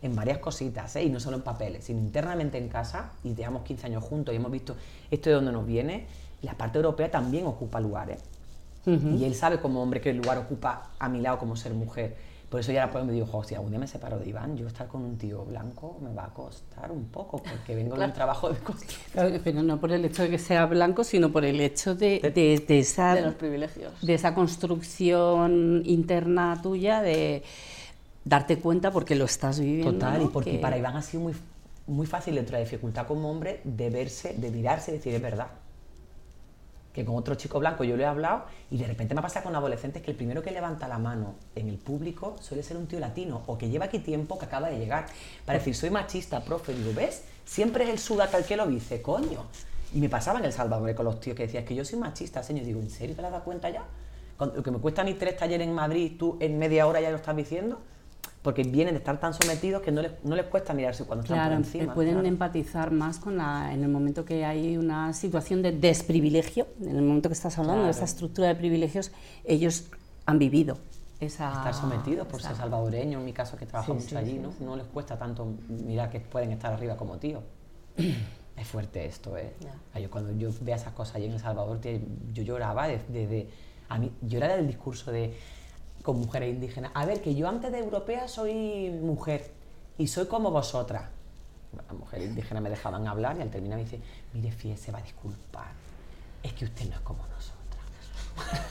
En 0.02 0.16
varias 0.16 0.40
cositas, 0.40 0.96
¿eh? 0.96 1.04
y 1.04 1.10
no 1.10 1.20
solo 1.20 1.38
en 1.38 1.44
papeles, 1.44 1.84
sino 1.84 2.00
internamente 2.00 2.58
en 2.58 2.70
casa, 2.70 3.12
y 3.24 3.36
llevamos 3.36 3.62
15 3.64 3.86
años 3.86 4.04
juntos 4.04 4.34
y 4.34 4.38
hemos 4.38 4.52
visto 4.52 4.76
esto 5.12 5.30
de 5.30 5.36
dónde 5.36 5.52
nos 5.52 5.68
viene, 5.68 6.08
la 6.42 6.58
parte 6.58 6.80
europea 6.80 7.12
también 7.12 7.46
ocupa 7.46 7.80
lugares. 7.80 8.20
Y 8.84 9.26
él 9.26 9.36
sabe 9.36 9.60
como 9.60 9.84
hombre 9.84 10.02
que 10.02 10.10
el 10.10 10.18
lugar 10.18 10.40
ocupa 10.40 10.90
a 10.98 11.08
mi 11.08 11.22
lado 11.22 11.38
como 11.38 11.56
ser 11.56 11.72
mujer. 11.76 12.18
Por 12.52 12.60
eso 12.60 12.74
ya 12.74 12.82
después 12.84 13.06
me 13.06 13.14
dijo, 13.14 13.28
"Jo, 13.28 13.44
si 13.46 13.56
algún 13.56 13.70
día 13.72 13.80
me 13.80 13.88
separo 13.88 14.20
de 14.20 14.28
Iván, 14.28 14.58
yo 14.58 14.68
estar 14.68 14.86
con 14.88 15.02
un 15.04 15.18
tío 15.18 15.46
blanco 15.46 15.98
me 16.02 16.14
va 16.14 16.26
a 16.26 16.34
costar 16.34 16.92
un 16.92 17.06
poco, 17.06 17.42
porque 17.42 17.74
vengo 17.76 17.96
de 17.96 18.04
un 18.04 18.12
trabajo 18.14 18.50
de 18.50 18.60
construcción. 18.60 19.00
Claro, 19.14 19.40
pero 19.42 19.64
no 19.64 19.80
por 19.80 19.94
el 19.94 20.04
hecho 20.04 20.24
de 20.24 20.30
que 20.32 20.38
sea 20.38 20.66
blanco, 20.66 21.06
sino 21.06 21.32
por 21.32 21.46
el 21.46 21.62
hecho 21.62 21.96
de, 21.96 22.20
de- 22.20 22.62
de 22.68 22.80
esa, 22.80 23.16
de 23.16 23.22
los 23.22 23.36
privilegios. 23.36 23.94
de 24.06 24.14
esa 24.14 24.36
construcción 24.36 25.82
interna 25.86 26.60
tuya 26.62 27.02
de 27.02 27.42
darte 28.26 28.58
cuenta 28.60 28.92
porque 28.92 29.16
lo 29.16 29.26
estás 29.26 29.60
viviendo. 29.60 29.94
Total, 29.94 30.20
¿no? 30.20 30.26
y 30.26 30.28
porque 30.28 30.52
Que- 30.52 30.58
para 30.60 30.78
Iván 30.78 30.98
ha 30.98 31.02
sido 31.02 31.24
muy, 31.24 31.34
muy 31.88 32.06
fácil 32.06 32.36
dentro 32.36 32.58
de 32.58 32.64
la 32.64 32.70
dificultad 32.70 33.08
como 33.08 33.32
hombre 33.32 33.62
de 33.64 33.90
verse, 33.90 34.34
de 34.38 34.52
mirarse 34.52 34.92
y 34.92 34.96
decir 34.96 35.14
es 35.16 35.22
verdad. 35.22 35.48
Que 36.94 37.06
con 37.06 37.16
otro 37.16 37.36
chico 37.36 37.60
blanco 37.60 37.84
yo 37.84 37.96
le 37.96 38.04
he 38.04 38.06
hablado 38.06 38.46
y 38.70 38.78
de 38.78 38.86
repente 38.86 39.16
me 39.16 39.22
pasa 39.22 39.42
con 39.44 39.56
adolescentes 39.56 40.02
que 40.02 40.12
el 40.12 40.18
primero 40.18 40.42
que 40.42 40.52
levanta 40.52 40.88
la 40.88 40.98
mano 40.98 41.36
en 41.56 41.70
el 41.70 41.78
público 41.78 42.36
suele 42.42 42.64
ser 42.64 42.78
un 42.78 42.88
tío 42.88 43.00
latino 43.00 43.44
o 43.48 43.58
que 43.58 43.70
lleva 43.70 43.86
aquí 43.86 44.00
tiempo 44.00 44.38
que 44.38 44.46
acaba 44.46 44.70
de 44.70 44.78
llegar. 44.78 45.06
Para 45.46 45.60
decir, 45.60 45.76
soy 45.76 45.90
machista, 45.90 46.44
profe, 46.44 46.74
digo, 46.74 46.92
¿ves? 46.94 47.24
Siempre 47.46 47.86
es 47.86 47.90
el 47.90 48.00
sudaca 48.00 48.38
el 48.38 48.46
que 48.46 48.58
lo 48.58 48.68
dice, 48.68 49.02
coño. 49.02 49.46
Y 49.94 50.00
me 50.00 50.10
pasaba 50.10 50.40
en 50.40 50.46
El 50.46 50.54
Salvador 50.54 50.94
con 50.96 51.06
los 51.06 51.20
tíos 51.20 51.36
que 51.36 51.44
decían, 51.44 51.64
es 51.64 51.68
que 51.68 51.76
yo 51.76 51.84
soy 51.84 52.00
machista, 52.00 52.44
señor. 52.44 52.66
Digo, 52.66 52.80
¿en 52.80 52.90
serio 52.90 53.16
te 53.16 53.22
has 53.22 53.32
dado 53.32 53.44
cuenta 53.44 53.70
ya? 53.70 53.86
Lo 54.40 54.64
que 54.64 54.72
me 54.72 54.80
cuesta 54.80 55.02
a 55.02 55.06
mí 55.06 55.14
tres 55.14 55.38
talleres 55.38 55.68
en 55.68 55.74
Madrid, 55.74 56.14
tú 56.18 56.38
en 56.40 56.58
media 56.58 56.88
hora 56.88 57.00
ya 57.00 57.10
lo 57.10 57.18
estás 57.18 57.36
diciendo. 57.36 57.80
Porque 58.42 58.64
vienen 58.64 58.96
de 58.96 58.98
estar 59.00 59.20
tan 59.20 59.34
sometidos 59.36 59.82
que 59.84 59.92
no 59.92 60.02
les, 60.02 60.12
no 60.24 60.36
les 60.36 60.46
cuesta 60.48 60.74
mirarse 60.74 61.04
cuando 61.06 61.24
están 61.24 61.38
Claro, 61.38 61.56
por 61.56 61.66
encima. 61.66 61.84
eh, 61.84 61.96
pueden 61.96 62.14
claro. 62.14 62.28
empatizar 62.28 62.92
más 62.92 63.20
con 63.20 63.38
la, 63.38 63.72
en 63.74 63.84
el 63.84 63.90
momento 63.90 64.26
que 64.26 64.46
hay 64.46 64.78
una 64.78 65.14
situación 65.14 65.62
de 65.62 65.72
desprivilegio, 65.72 66.66
en 66.82 66.96
el 66.96 67.04
momento 67.04 67.30
que 67.30 67.34
estás 67.34 67.58
hablando 67.60 67.84
de 67.84 67.92
esa 67.92 68.00
Claro. 68.00 68.12
estructura 68.12 68.48
de 68.48 68.56
privilegios, 68.56 69.12
ellos 69.44 69.86
han 70.26 70.40
vivido 70.40 70.80
esa... 71.20 71.52
estar 71.54 71.74
sometidos 71.76 72.26
por 72.26 72.40
esa- 72.40 72.50
ser 72.50 72.58
salvadoreños, 72.58 73.20
en 73.20 73.26
mi 73.26 73.34
caso 73.34 73.56
que 73.58 73.68
trabajo 73.68 73.92
Sí, 73.94 74.00
mucho 74.00 74.10
sí, 74.10 74.16
allí, 74.16 74.32
sí, 74.32 74.40
¿no? 74.40 74.54
No 74.66 74.76
les 74.76 74.88
cuesta 74.88 75.20
tanto 75.20 75.46
mirar 75.70 76.10
que 76.10 76.20
pueden 76.20 76.52
estar 76.52 76.74
arriba 76.74 76.98
como 76.98 77.18
tío. 77.18 77.44
es 78.58 78.68
fuerte 78.68 79.06
esto, 79.06 79.38
¿eh? 79.38 79.54
Ya. 79.60 79.74
Ah, 79.94 80.00
Yo 80.00 80.10
cuando 80.10 80.32
yo 80.34 80.50
veía 80.62 80.76
esas 80.78 80.94
cosas 80.94 81.18
allí 81.18 81.26
en 81.26 81.34
El 81.34 81.40
Salvador, 81.40 81.80
yo 82.34 82.42
lloraba 82.44 82.88
desde... 82.88 83.50
a 83.90 84.00
mí, 84.00 84.12
yo 84.22 84.38
era 84.38 84.56
del 84.56 84.66
discurso 84.66 85.12
de 85.12 85.36
con 86.02 86.20
mujeres 86.20 86.50
indígenas. 86.54 86.92
A 86.94 87.06
ver, 87.06 87.22
que 87.22 87.36
yo 87.36 87.48
antes 87.48 87.72
de 87.72 87.80
europea 87.80 88.28
soy 88.28 88.90
mujer 88.90 89.52
y 89.98 90.08
soy 90.08 90.26
como 90.28 90.52
vosotras. 90.52 91.04
Las 91.76 91.98
mujeres 91.98 92.28
indígenas 92.28 92.62
me 92.64 92.70
dejaban 92.70 93.08
hablar 93.08 93.38
y 93.38 93.42
al 93.42 93.50
terminar 93.50 93.78
me 93.78 93.86
dice, 93.86 94.00
mire, 94.34 94.52
Fie, 94.52 94.76
se 94.78 94.92
va 94.92 95.00
a 95.00 95.02
disculpar. 95.02 95.72
Es 96.44 96.54
que 96.54 96.66
usted 96.66 96.86
no 96.90 96.96
es 96.96 97.02
como 97.02 97.20
nosotras. 97.28 98.66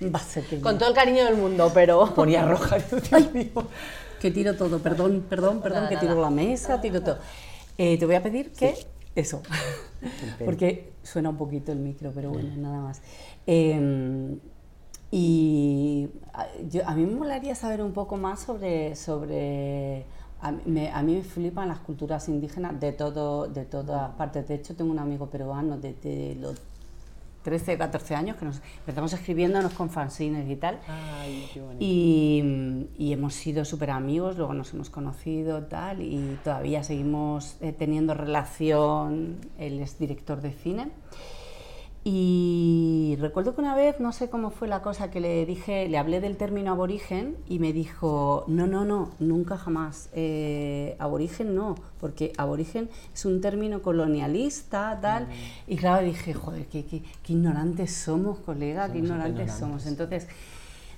Va 0.14 0.18
a 0.18 0.22
ser 0.22 0.44
que 0.44 0.60
Con 0.60 0.74
no. 0.74 0.78
todo 0.78 0.90
el 0.90 0.94
cariño 0.94 1.24
del 1.24 1.36
mundo, 1.36 1.70
pero... 1.72 2.14
Ponía 2.14 2.44
roja, 2.44 2.76
Dios 2.78 3.32
mío. 3.32 3.50
Que 4.20 4.30
tiro 4.30 4.54
todo, 4.54 4.78
perdón, 4.80 5.24
perdón, 5.28 5.62
perdón, 5.62 5.84
Nada, 5.84 5.88
que 5.88 5.96
tiro 5.96 6.14
nada. 6.14 6.26
la 6.26 6.30
mesa, 6.30 6.80
tiro 6.80 7.02
todo. 7.02 7.18
Eh, 7.78 7.98
te 7.98 8.04
voy 8.04 8.14
a 8.14 8.22
pedir 8.22 8.52
que 8.52 8.74
eso, 9.14 9.42
porque 10.44 10.92
suena 11.02 11.30
un 11.30 11.36
poquito 11.38 11.72
el 11.72 11.78
micro, 11.78 12.12
pero 12.14 12.30
bueno, 12.30 12.50
nada 12.56 12.80
más. 12.80 13.00
Eh, 13.46 14.36
y 15.10 16.08
a, 16.32 16.46
yo- 16.68 16.86
a 16.86 16.94
mí 16.94 17.06
me 17.06 17.14
molaría 17.16 17.54
saber 17.54 17.82
un 17.82 17.92
poco 17.92 18.16
más 18.16 18.40
sobre... 18.40 18.94
sobre 18.96 20.04
a, 20.40 20.52
mí 20.52 20.60
me, 20.66 20.90
a 20.90 21.02
mí 21.02 21.14
me 21.14 21.22
flipan 21.22 21.68
las 21.68 21.78
culturas 21.78 22.28
indígenas 22.28 22.78
de, 22.78 22.92
todo, 22.92 23.46
de 23.48 23.64
todas 23.64 24.10
partes. 24.16 24.46
De 24.46 24.54
hecho, 24.56 24.76
tengo 24.76 24.90
un 24.92 24.98
amigo 24.98 25.26
peruano 25.30 25.78
desde 25.78 26.34
los 26.34 26.60
13, 27.42 27.78
14 27.78 28.14
años 28.16 28.36
que 28.36 28.44
nos 28.44 28.60
empezamos 28.80 29.12
escribiéndonos 29.14 29.72
con 29.72 29.88
fanzines 29.88 30.48
y 30.50 30.56
tal. 30.56 30.78
Ay, 30.88 31.48
qué 31.54 31.60
bonito. 31.62 31.78
Y, 31.80 32.88
y 32.98 33.12
hemos 33.12 33.34
sido 33.34 33.64
súper 33.64 33.90
amigos, 33.92 34.36
luego 34.36 34.52
nos 34.52 34.74
hemos 34.74 34.90
conocido 34.90 35.62
tal, 35.64 36.02
y 36.02 36.38
todavía 36.44 36.82
seguimos 36.82 37.56
eh, 37.60 37.72
teniendo 37.72 38.12
relación, 38.14 39.36
él 39.58 39.80
es 39.80 39.98
director 39.98 40.40
de 40.42 40.52
cine. 40.52 40.88
Y 42.08 43.16
recuerdo 43.18 43.56
que 43.56 43.60
una 43.62 43.74
vez, 43.74 43.98
no 43.98 44.12
sé 44.12 44.30
cómo 44.30 44.50
fue 44.50 44.68
la 44.68 44.80
cosa, 44.80 45.10
que 45.10 45.18
le 45.18 45.44
dije, 45.44 45.88
le 45.88 45.98
hablé 45.98 46.20
del 46.20 46.36
término 46.36 46.70
aborigen 46.70 47.34
y 47.48 47.58
me 47.58 47.72
dijo, 47.72 48.44
no, 48.46 48.68
no, 48.68 48.84
no, 48.84 49.10
nunca 49.18 49.58
jamás, 49.58 50.08
eh, 50.12 50.94
aborigen 51.00 51.56
no, 51.56 51.74
porque 51.98 52.32
aborigen 52.38 52.88
es 53.12 53.24
un 53.24 53.40
término 53.40 53.82
colonialista, 53.82 54.96
tal. 55.02 55.26
Y 55.66 55.74
claro, 55.74 56.06
dije, 56.06 56.32
joder, 56.32 56.66
qué, 56.66 56.84
qué- 56.86 57.02
qué 57.24 57.32
ignorantes 57.32 57.92
somos, 57.96 58.38
colega, 58.38 58.92
qué 58.92 58.98
ignorantes. 58.98 59.52
somos. 59.52 59.84
Entonces, 59.86 60.28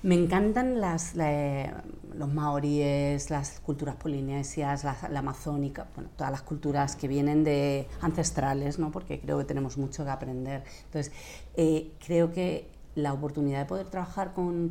me 0.03 0.15
encantan 0.15 0.79
las, 0.81 1.15
la- 1.15 1.83
los 2.15 2.33
maoríes, 2.33 3.29
las 3.29 3.59
culturas 3.61 3.95
polinesias, 3.95 4.83
la, 4.83 4.97
amazónica, 5.19 5.87
bueno, 5.95 6.09
todas 6.15 6.31
las 6.31 6.41
culturas 6.41 6.95
que 6.95 7.07
vienen 7.07 7.43
de 7.43 7.87
ancestrales, 8.01 8.79
¿no? 8.79 8.91
porque 8.91 9.19
creo 9.19 9.37
que 9.37 9.45
tenemos 9.45 9.77
mucho 9.77 10.03
que 10.03 10.09
aprender. 10.09 10.63
Entonces, 10.85 11.13
eh, 11.55 11.91
creo 12.05 12.31
que 12.31 12.69
la 12.95 13.13
oportunidad 13.13 13.59
de 13.59 13.65
poder 13.65 13.87
trabajar 13.89 14.33
con 14.33 14.69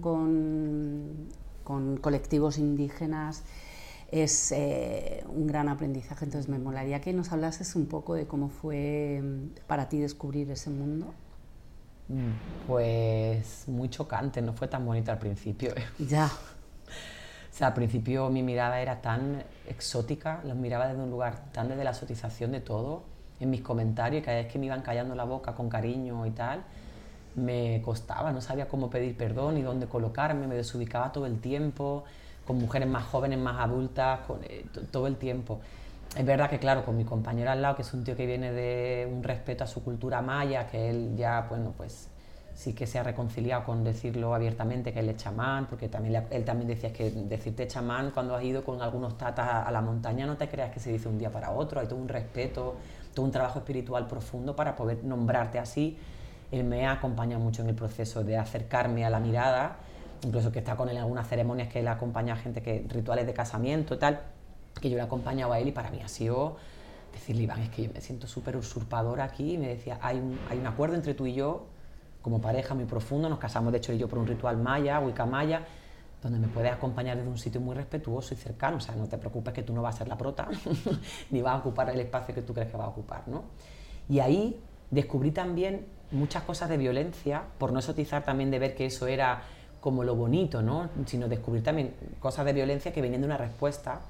colectivos 2.01 2.59
indígenas 2.59 3.45
es 4.11 4.53
eh, 4.53 5.25
un 5.29 5.47
gran 5.47 5.69
aprendizaje. 5.69 6.25
Entonces, 6.25 6.49
me 6.49 6.59
molaría 6.59 7.01
que 7.01 7.13
nos 7.13 7.33
hablases 7.33 7.77
un 7.77 7.87
poco 7.87 8.15
de 8.15 8.27
cómo 8.27 8.49
fue 8.49 9.21
mm, 9.23 9.67
para 9.67 9.89
ti 9.89 9.99
descubrir 9.99 10.51
ese 10.51 10.71
mundo. 10.71 11.13
Pues 12.67 13.65
muy 13.69 13.89
chocante, 13.89 14.43
no 14.43 14.53
fue 14.53 14.69
tan 14.69 14.85
bonito 14.85 15.11
al 15.13 15.19
principio. 15.19 15.71
¿eh? 15.77 15.85
Ya. 16.09 16.27
O 16.27 17.59
sea, 17.59 17.69
al 17.69 17.75
principio 17.75 18.31
mi 18.31 18.43
mirada 18.43 18.81
era 18.81 19.01
tan 19.01 19.43
exótica, 19.67 20.41
los 20.45 20.55
miraba 20.57 20.87
desde 20.87 21.03
un 21.03 21.11
lugar 21.11 21.41
tan 21.53 21.69
desde 21.69 21.83
la 21.83 21.91
exotización 21.91 22.53
de 22.53 22.61
todo, 22.61 23.03
en 23.41 23.51
mis 23.51 23.63
comentarios, 23.63 24.23
y 24.23 24.25
cada 24.25 24.37
vez 24.37 24.47
que 24.53 24.59
me 24.61 24.67
iban 24.67 24.83
callando 24.83 25.15
la 25.17 25.25
boca 25.25 25.55
con 25.55 25.69
cariño 25.69 26.25
y 26.27 26.31
tal, 26.31 26.63
me 27.35 27.83
costaba, 27.85 28.31
no 28.33 28.41
sabía 28.41 28.69
cómo 28.69 28.91
pedir 28.91 29.17
perdón 29.17 29.55
ni 29.57 29.63
dónde 29.63 29.87
colocarme, 29.87 30.47
me 30.47 30.55
desubicaba 30.55 31.11
todo 31.11 31.27
el 31.27 31.41
tiempo, 31.41 32.05
con 32.47 32.59
mujeres 32.59 32.89
más 32.89 33.05
jóvenes, 33.05 33.39
más 33.41 33.59
adultas, 33.61 34.21
con, 34.21 34.39
eh, 34.45 34.65
to- 34.73 34.83
todo 34.83 35.07
el 35.09 35.17
tiempo. 35.17 35.61
Es 36.17 36.25
verdad 36.25 36.51
que, 36.51 36.59
claro, 36.59 36.85
con 36.85 36.97
mi 36.97 37.05
compañero 37.05 37.51
al 37.51 37.63
lado, 37.63 37.77
que 37.77 37.83
es 37.83 37.93
un 37.95 38.03
tío 38.03 38.17
que 38.17 38.27
viene 38.27 38.53
de 38.53 39.09
un 39.13 39.23
respeto 39.23 39.65
a 39.65 39.67
su 39.67 39.85
cultura 39.85 40.21
maya, 40.23 40.67
que 40.67 40.91
él 40.91 41.15
ya, 41.17 41.47
bueno, 41.49 41.75
pues 41.77 42.09
sí 42.55 42.73
que 42.73 42.89
se 42.89 42.99
ha 42.99 43.05
reconciliado 43.05 43.63
con 43.63 43.85
decirlo 43.85 44.35
abiertamente 44.35 44.93
que 44.93 44.99
él 44.99 45.09
es 45.11 45.17
chamán, 45.19 45.67
porque 45.67 45.89
también 45.89 46.25
él 46.31 46.45
también 46.45 46.67
decía 46.67 46.93
que 46.93 47.09
decirte 47.11 47.69
chamán 47.69 48.11
cuando 48.11 48.35
has 48.35 48.43
ido 48.43 48.65
con 48.65 48.83
algunos 48.83 49.17
tatas 49.17 49.47
a, 49.47 49.63
a 49.63 49.71
la 49.71 49.81
montaña 49.81 50.27
no 50.27 50.37
te 50.37 50.49
creas 50.49 50.73
que 50.73 50.81
se 50.81 50.91
dice 50.91 51.09
un 51.09 51.19
día 51.19 51.31
para 51.31 51.53
otro, 51.53 51.79
hay 51.79 51.87
todo 51.87 52.01
un 52.01 52.09
respeto, 52.09 52.75
todo 53.15 53.25
un 53.25 53.31
trabajo 53.31 53.61
espiritual 53.61 54.09
profundo 54.09 54.57
para 54.57 54.75
poder 54.75 55.05
nombrarte 55.05 55.61
así. 55.61 55.99
Él 56.51 56.65
me 56.65 56.85
ha 56.85 56.93
acompañado 56.93 57.41
mucho 57.41 57.63
en 57.63 57.69
el 57.69 57.77
proceso 57.77 58.25
de 58.25 58.37
acercarme 58.37 59.05
a 59.05 59.11
la 59.11 59.21
mirada, 59.21 59.77
incluso 60.25 60.51
que 60.51 60.59
está 60.59 60.75
con 60.75 60.89
él 60.89 60.97
en 60.97 61.03
algunas 61.03 61.29
ceremonias 61.29 61.69
que 61.69 61.79
él 61.79 61.87
acompaña 61.87 62.33
a 62.33 62.37
gente 62.37 62.61
que 62.61 62.85
rituales 62.89 63.25
de 63.25 63.35
casamiento 63.35 63.95
y 63.95 63.99
tal, 63.99 64.21
que 64.81 64.91
yo 64.91 64.97
le 64.97 65.03
he 65.03 65.05
acompañado 65.05 65.53
a 65.53 65.59
él 65.59 65.69
y 65.69 65.73
para 65.73 65.91
mí 65.91 66.01
ha 66.03 66.09
sido 66.09 66.57
decirle, 67.13 67.43
Iván, 67.43 67.61
es 67.63 67.71
que 67.71 67.85
yo 67.85 67.93
me 67.93 68.01
siento 68.01 68.27
súper 68.27 68.57
usurpadora 68.57 69.25
aquí 69.25 69.55
y 69.55 69.59
me 69.59 69.69
decía, 69.69 69.99
hay 70.03 70.19
un, 70.19 70.39
hay 70.49 70.59
un 70.59 70.67
acuerdo 70.67 70.95
entre 70.95 71.15
tú 71.15 71.27
y 71.27 71.35
yo 71.35 71.67
como 72.23 72.41
pareja 72.41 72.75
muy 72.75 72.85
profundo, 72.85 73.29
nos 73.29 73.39
casamos 73.39 73.73
de 73.73 73.79
hecho 73.79 73.93
y 73.93 73.99
yo 73.99 74.09
por 74.09 74.19
un 74.19 74.27
ritual 74.27 74.57
maya, 74.57 75.01
wicca 75.01 75.25
maya, 75.25 75.65
donde 76.23 76.39
me 76.39 76.49
puedes 76.49 76.73
acompañar 76.73 77.17
desde 77.17 77.31
un 77.31 77.39
sitio 77.39 77.61
muy 77.61 77.75
respetuoso 77.75 78.35
y 78.35 78.37
cercano, 78.37 78.79
o 78.79 78.81
sea, 78.81 78.95
no 78.97 79.07
te 79.07 79.19
preocupes 79.19 79.55
que 79.55 79.63
tú 79.63 79.73
no 79.73 79.83
vas 79.83 79.95
a 79.95 79.99
ser 79.99 80.09
la 80.09 80.19
prota, 80.19 80.49
ni 81.31 81.41
vas 81.41 81.55
a 81.55 81.59
ocupar 81.59 81.91
el 81.91 82.01
espacio 82.01 82.35
que 82.35 82.43
tú 82.43 82.53
crees 82.53 82.71
que 82.71 82.77
vas 82.77 82.87
a 82.87 82.91
ocupar, 82.91 83.23
¿no? 83.29 83.45
Y 84.09 84.19
ahí 84.19 84.61
descubrí 84.91 85.31
también 85.31 85.87
muchas 86.11 86.43
cosas 86.43 86.69
de 86.69 86.77
violencia, 86.77 87.45
por 87.59 87.73
no 87.73 87.79
exotizar 87.79 88.25
también 88.25 88.51
de 88.51 88.59
ver 88.59 88.75
que 88.75 88.87
eso 88.87 89.07
era 89.07 89.43
como 89.81 90.03
lo 90.03 90.17
bonito, 90.17 90.61
¿no? 90.61 90.89
Sino 91.07 91.29
descubrir 91.29 91.63
también 91.63 91.95
cosas 92.19 92.45
de 92.47 92.53
violencia 92.53 92.93
que 92.93 93.01
venían 93.01 93.21
de 93.21 93.27
una 93.27 93.37
respuesta 93.37 94.01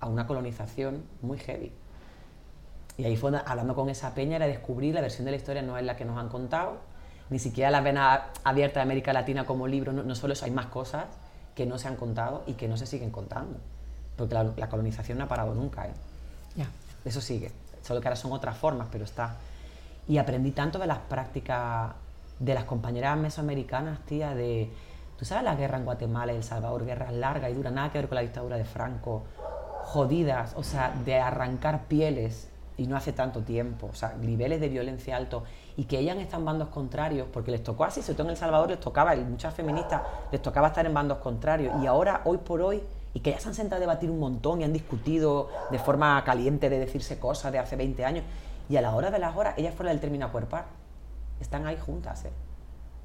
a 0.00 0.08
una 0.08 0.26
colonización 0.26 1.04
muy 1.22 1.38
heavy. 1.38 1.72
Y 2.96 3.04
ahí 3.04 3.16
fue 3.16 3.32
hablando 3.46 3.74
con 3.74 3.88
esa 3.88 4.14
peña, 4.14 4.36
era 4.36 4.46
descubrir 4.46 4.94
la 4.94 5.00
versión 5.00 5.24
de 5.24 5.30
la 5.30 5.36
historia 5.36 5.62
no 5.62 5.78
es 5.78 5.84
la 5.84 5.96
que 5.96 6.04
nos 6.04 6.18
han 6.18 6.28
contado, 6.28 6.78
ni 7.30 7.38
siquiera 7.38 7.70
la 7.70 7.80
vena 7.80 8.26
abierta 8.44 8.80
de 8.80 8.82
América 8.82 9.12
Latina 9.12 9.46
como 9.46 9.66
libro, 9.66 9.92
no, 9.92 10.02
no 10.02 10.14
solo 10.14 10.32
eso, 10.32 10.44
hay 10.44 10.50
más 10.50 10.66
cosas 10.66 11.04
que 11.54 11.64
no 11.64 11.78
se 11.78 11.88
han 11.88 11.96
contado 11.96 12.42
y 12.46 12.54
que 12.54 12.68
no 12.68 12.76
se 12.76 12.86
siguen 12.86 13.10
contando. 13.10 13.58
Porque 14.16 14.34
la, 14.34 14.44
la 14.56 14.68
colonización 14.68 15.18
no 15.18 15.24
ha 15.24 15.28
parado 15.28 15.54
nunca, 15.54 15.86
¿eh? 15.86 15.92
Eso 17.04 17.20
sigue, 17.20 17.50
solo 17.82 18.00
que 18.00 18.08
ahora 18.08 18.16
son 18.16 18.32
otras 18.32 18.56
formas, 18.58 18.88
pero 18.90 19.04
está. 19.04 19.36
Y 20.06 20.18
aprendí 20.18 20.50
tanto 20.50 20.78
de 20.78 20.86
las 20.86 20.98
prácticas 20.98 21.92
de 22.38 22.54
las 22.54 22.64
compañeras 22.64 23.16
mesoamericanas, 23.16 24.00
tía, 24.00 24.34
de... 24.34 24.70
¿Tú 25.18 25.24
sabes 25.24 25.44
la 25.44 25.54
guerra 25.54 25.78
en 25.78 25.84
Guatemala 25.84 26.32
y 26.32 26.36
El 26.36 26.42
Salvador? 26.42 26.84
Guerra 26.84 27.10
larga 27.12 27.48
y 27.50 27.54
dura, 27.54 27.70
nada 27.70 27.92
que 27.92 27.98
ver 27.98 28.08
con 28.08 28.16
la 28.16 28.22
dictadura 28.22 28.56
de 28.56 28.64
Franco. 28.64 29.24
Jodidas, 29.90 30.54
o 30.56 30.62
sea, 30.62 30.94
de 31.04 31.18
arrancar 31.18 31.86
pieles 31.88 32.48
y 32.76 32.86
no 32.86 32.96
hace 32.96 33.12
tanto 33.12 33.40
tiempo, 33.42 33.88
o 33.90 33.94
sea, 33.96 34.14
niveles 34.20 34.60
de 34.60 34.68
violencia 34.68 35.16
alto 35.16 35.42
y 35.76 35.86
que 35.86 35.98
ellas 35.98 36.16
están 36.18 36.42
en 36.42 36.46
bandos 36.46 36.68
contrarios, 36.68 37.26
porque 37.32 37.50
les 37.50 37.64
tocó 37.64 37.82
así, 37.82 38.00
sobre 38.00 38.14
todo 38.14 38.28
en 38.28 38.30
El 38.30 38.36
Salvador 38.36 38.68
les 38.68 38.78
tocaba, 38.78 39.16
muchas 39.16 39.52
feministas 39.52 40.02
les 40.30 40.40
tocaba 40.40 40.68
estar 40.68 40.86
en 40.86 40.94
bandos 40.94 41.18
contrarios 41.18 41.74
y 41.82 41.88
ahora, 41.88 42.20
hoy 42.24 42.38
por 42.38 42.60
hoy, 42.62 42.84
y 43.14 43.18
que 43.18 43.32
ya 43.32 43.40
se 43.40 43.48
han 43.48 43.54
sentado 43.56 43.78
a 43.78 43.80
debatir 43.80 44.12
un 44.12 44.20
montón 44.20 44.60
y 44.60 44.64
han 44.64 44.72
discutido 44.72 45.48
de 45.72 45.80
forma 45.80 46.22
caliente 46.22 46.70
de 46.70 46.78
decirse 46.78 47.18
cosas 47.18 47.50
de 47.50 47.58
hace 47.58 47.74
20 47.74 48.04
años, 48.04 48.24
y 48.68 48.76
a 48.76 48.82
la 48.82 48.94
hora 48.94 49.10
de 49.10 49.18
las 49.18 49.36
horas, 49.36 49.54
ellas 49.58 49.74
fueron 49.74 49.92
del 49.92 50.00
término 50.00 50.26
acuerpar, 50.26 50.66
están 51.40 51.66
ahí 51.66 51.76
juntas, 51.76 52.26
¿eh? 52.26 52.30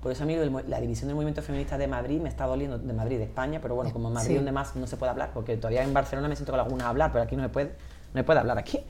Por 0.06 0.12
eso 0.12 0.22
a 0.22 0.28
mí 0.28 0.36
la 0.68 0.80
división 0.80 1.08
del 1.08 1.16
movimiento 1.16 1.42
feminista 1.42 1.80
de 1.80 1.88
Madrid 1.88 2.22
me 2.22 2.30
está 2.30 2.46
doliendo, 2.46 2.78
de 2.78 2.94
Madrid, 2.94 3.18
de 3.18 3.24
España, 3.24 3.58
pero 3.60 3.74
bueno, 3.74 3.92
como 3.92 4.10
en 4.10 4.14
Madrid 4.14 4.28
Sí. 4.30 4.36
donde 4.36 4.52
más 4.52 4.76
no 4.76 4.86
se 4.86 4.98
puede 4.98 5.10
hablar, 5.10 5.32
porque 5.34 5.58
todavía 5.58 5.82
en 5.82 5.96
Barcelona 5.96 6.28
me 6.28 6.36
siento 6.36 6.52
con 6.52 6.60
algunas 6.60 6.86
a 6.86 6.90
hablar, 6.90 7.12
pero 7.12 7.24
aquí 7.24 7.36
no 7.36 7.42
se 7.42 7.50
puede, 7.50 7.70
no 8.14 8.20
se 8.20 8.24
puede 8.24 8.40
hablar 8.40 8.60
aquí. 8.60 8.82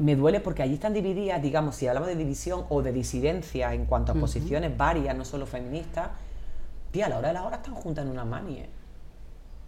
Me 0.00 0.16
duele 0.16 0.40
porque 0.40 0.64
allí 0.64 0.74
están 0.74 0.94
divididas, 0.94 1.40
digamos, 1.40 1.76
si 1.76 1.86
hablamos 1.86 2.08
de 2.08 2.16
división 2.16 2.64
o 2.70 2.82
de 2.82 2.90
disidencia 2.90 3.72
en 3.72 3.86
cuanto 3.86 4.10
a 4.10 4.14
posiciones 4.16 4.76
varias, 4.76 5.16
no 5.16 5.24
solo 5.24 5.46
feministas, 5.46 6.08
tía, 6.90 7.06
a 7.06 7.08
la 7.08 7.18
hora 7.18 7.28
de 7.28 7.34
la 7.34 7.44
hora 7.44 7.56
están 7.58 7.76
juntas 7.76 8.04
en 8.04 8.10
una 8.10 8.24
mani, 8.24 8.58
¿eh? 8.58 8.68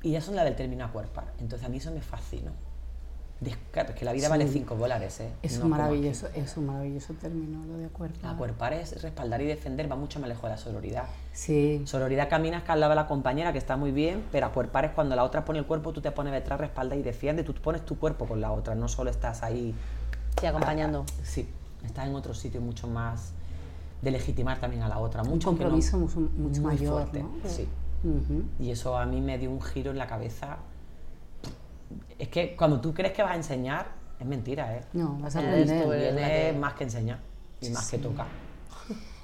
Y 0.03 0.11
ya 0.11 0.21
son 0.21 0.35
la 0.35 0.42
del 0.42 0.57
término 0.57 0.85
acuerpar. 0.85 1.35
Entonces 1.38 1.64
a 1.64 1.71
mí 1.71 1.77
eso 1.77 1.92
me 1.92 2.01
fascinó. 2.01 2.51
Claro, 3.70 3.90
es 3.90 3.94
que 3.94 4.05
la 4.05 4.12
vida 4.12 4.24
Sí. 4.27 4.31
vale 4.31 4.48
5 4.48 4.74
dólares, 4.74 5.20
¿eh? 5.20 5.31
Es 5.42 5.59
No 5.59 5.66
un 5.66 5.70
maravilloso, 5.70 6.27
es 6.35 6.57
un 6.57 6.66
maravilloso 6.66 7.14
término 7.14 7.64
lo 7.66 7.79
de 7.79 7.85
acuerdo. 7.87 8.29
Acuerpar 8.29 8.72
es 8.72 9.01
respaldar 9.01 9.40
y 9.40 9.46
defender, 9.46 9.90
va 9.90 9.94
mucho 9.94 10.18
más 10.18 10.29
lejos 10.29 10.42
de 10.42 10.48
la 10.51 10.57
sororidad. 10.57 11.05
Sí, 11.33 11.83
Sororidad 11.87 12.29
caminas 12.29 12.64
que 12.64 12.72
al 12.72 12.81
lado 12.81 12.90
de 12.90 12.96
la 12.96 13.07
compañera, 13.07 13.53
que 13.53 13.59
está 13.59 13.77
muy 13.77 13.92
bien, 13.92 14.24
pero 14.33 14.46
acuerpar 14.46 14.87
es 14.87 14.90
cuando 14.90 15.14
la 15.14 15.22
otra 15.22 15.44
pone 15.44 15.61
el 15.61 15.66
cuerpo, 15.66 15.92
tú 15.92 16.01
te 16.01 16.11
pones 16.11 16.33
detrás, 16.33 16.59
respalda 16.59 16.96
y 16.96 17.03
defiende, 17.03 17.44
tú 17.44 17.55
pones 17.55 17.87
tu 17.87 17.96
cuerpo 17.96 18.27
con 18.27 18.40
la 18.40 18.51
otra, 18.51 18.74
no 18.74 18.88
solo 18.88 19.09
estás 19.11 19.44
ahí. 19.44 19.72
Sí, 20.40 20.46
acompañando. 20.46 21.05
Sí, 21.22 21.48
estás 21.87 22.09
en 22.09 22.16
otro 22.16 22.35
sitio 22.35 22.61
mucho 22.61 22.88
más 22.88 23.33
de 24.03 24.11
legitimar 24.11 24.59
también 24.59 24.83
a 24.83 24.88
la 24.88 24.98
otra. 24.98 25.22
un 25.22 25.29
Mucho 25.29 25.53
no- 25.53 25.59
compromiso 25.59 25.96
mucho, 25.98 26.18
mucho 26.20 26.61
muy 26.61 26.74
mayor, 26.74 26.92
fuerte, 27.09 27.22
¿no? 27.22 27.31
Sí. 27.48 27.68
Y 28.59 28.70
eso 28.72 28.96
a 28.98 29.07
mí 29.07 29.20
me 29.20 29.38
dio 29.38 29.51
un 29.51 29.61
giro 29.62 29.92
en 29.92 29.98
la 29.98 30.07
cabeza. 30.09 30.57
Es 32.18 32.29
que 32.29 32.57
cuando 32.57 32.81
tú 32.81 32.92
crees 32.94 33.12
que 33.12 33.22
vas 33.22 33.33
a 33.33 33.37
enseñar, 33.37 33.87
es 34.18 34.27
mentira, 34.27 34.77
¿eh? 34.77 34.85
No, 34.92 35.18
vas 35.20 35.37
a 35.37 35.38
aprender. 35.40 36.55
más 36.57 36.74
que 36.74 36.85
enseñar 36.85 37.18
y 37.61 37.70
más 37.70 37.90
que 37.90 37.98
tocar. 37.98 38.27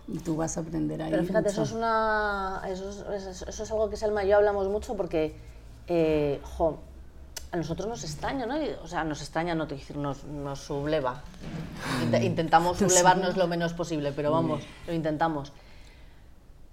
Y 0.06 0.18
tú 0.18 0.36
vas 0.36 0.54
a 0.58 0.60
aprender 0.60 1.00
ahí. 1.00 1.10
Pero 1.10 1.24
fíjate, 1.24 1.48
eso 1.48 1.62
es, 1.62 1.72
una, 1.72 2.60
eso, 2.68 2.90
es, 3.14 3.24
eso- 3.24 3.48
eso 3.48 3.62
es 3.62 3.70
algo 3.70 3.88
que 3.88 3.96
Selma 3.96 4.22
y 4.22 4.28
yo 4.28 4.36
hablamos 4.36 4.68
mucho 4.68 4.94
porque, 4.98 5.34
eh, 5.86 6.40
jo, 6.42 6.78
a 7.52 7.56
nosotros 7.56 7.88
nos 7.88 8.04
extraña, 8.04 8.44
¿no? 8.44 8.54
O 8.82 8.86
sea, 8.86 9.02
nos 9.04 9.22
extraña, 9.22 9.54
no 9.54 9.66
te 9.66 9.76
decir, 9.76 9.96
nos, 9.96 10.24
nos 10.24 10.58
subleva. 10.60 11.22
Int- 12.04 12.22
intentamos 12.22 12.78
Nos 12.82 12.92
sublevarnos 12.92 13.38
lo 13.38 13.46
menos 13.48 13.72
posible, 13.72 14.12
pero 14.12 14.30
vamos, 14.30 14.62
lo 14.86 14.92
intentamos. 14.92 15.52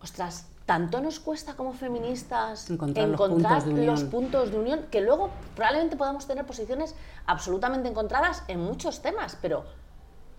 Ostras, 0.01 0.47
tanto 0.71 1.01
nos 1.01 1.19
cuesta 1.19 1.55
como 1.55 1.73
feministas 1.73 2.69
Encontrar 2.69 3.09
los 3.09 3.19
puntos 3.19 3.65
de 3.65 3.71
unión. 3.71 3.85
los 3.87 4.03
puntos 4.05 4.51
de 4.51 4.57
unión 4.57 4.85
que 4.89 5.01
luego 5.01 5.29
probablemente 5.53 5.97
podamos 5.97 6.27
tener 6.27 6.45
posiciones 6.45 6.95
absolutamente 7.25 7.89
encontradas 7.89 8.45
en 8.47 8.61
muchos 8.61 9.01
temas, 9.01 9.37
pero, 9.41 9.65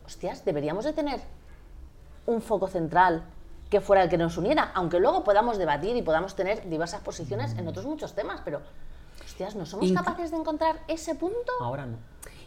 hostias, 0.06 0.42
deberíamos 0.46 0.86
de 0.86 0.94
tener 0.94 1.20
un 2.24 2.40
foco 2.40 2.66
central 2.66 3.24
que 3.68 3.82
fuera 3.82 4.04
el 4.04 4.08
que 4.08 4.16
nos 4.16 4.38
uniera, 4.38 4.72
aunque 4.74 5.00
luego 5.00 5.22
podamos 5.22 5.58
debatir 5.58 5.96
y 5.96 6.02
podamos 6.02 6.34
tener 6.34 6.66
diversas 6.66 7.02
posiciones 7.02 7.52
en 7.58 7.68
otros 7.68 7.84
muchos 7.84 8.14
temas, 8.14 8.40
pero, 8.42 8.62
hostias, 9.22 9.54
¿no 9.54 9.66
somos 9.66 9.92
capaces 9.92 10.30
de 10.30 10.38
encontrar 10.38 10.80
ese 10.88 11.14
punto? 11.14 11.52
Ahora 11.60 11.84
no. 11.84 11.98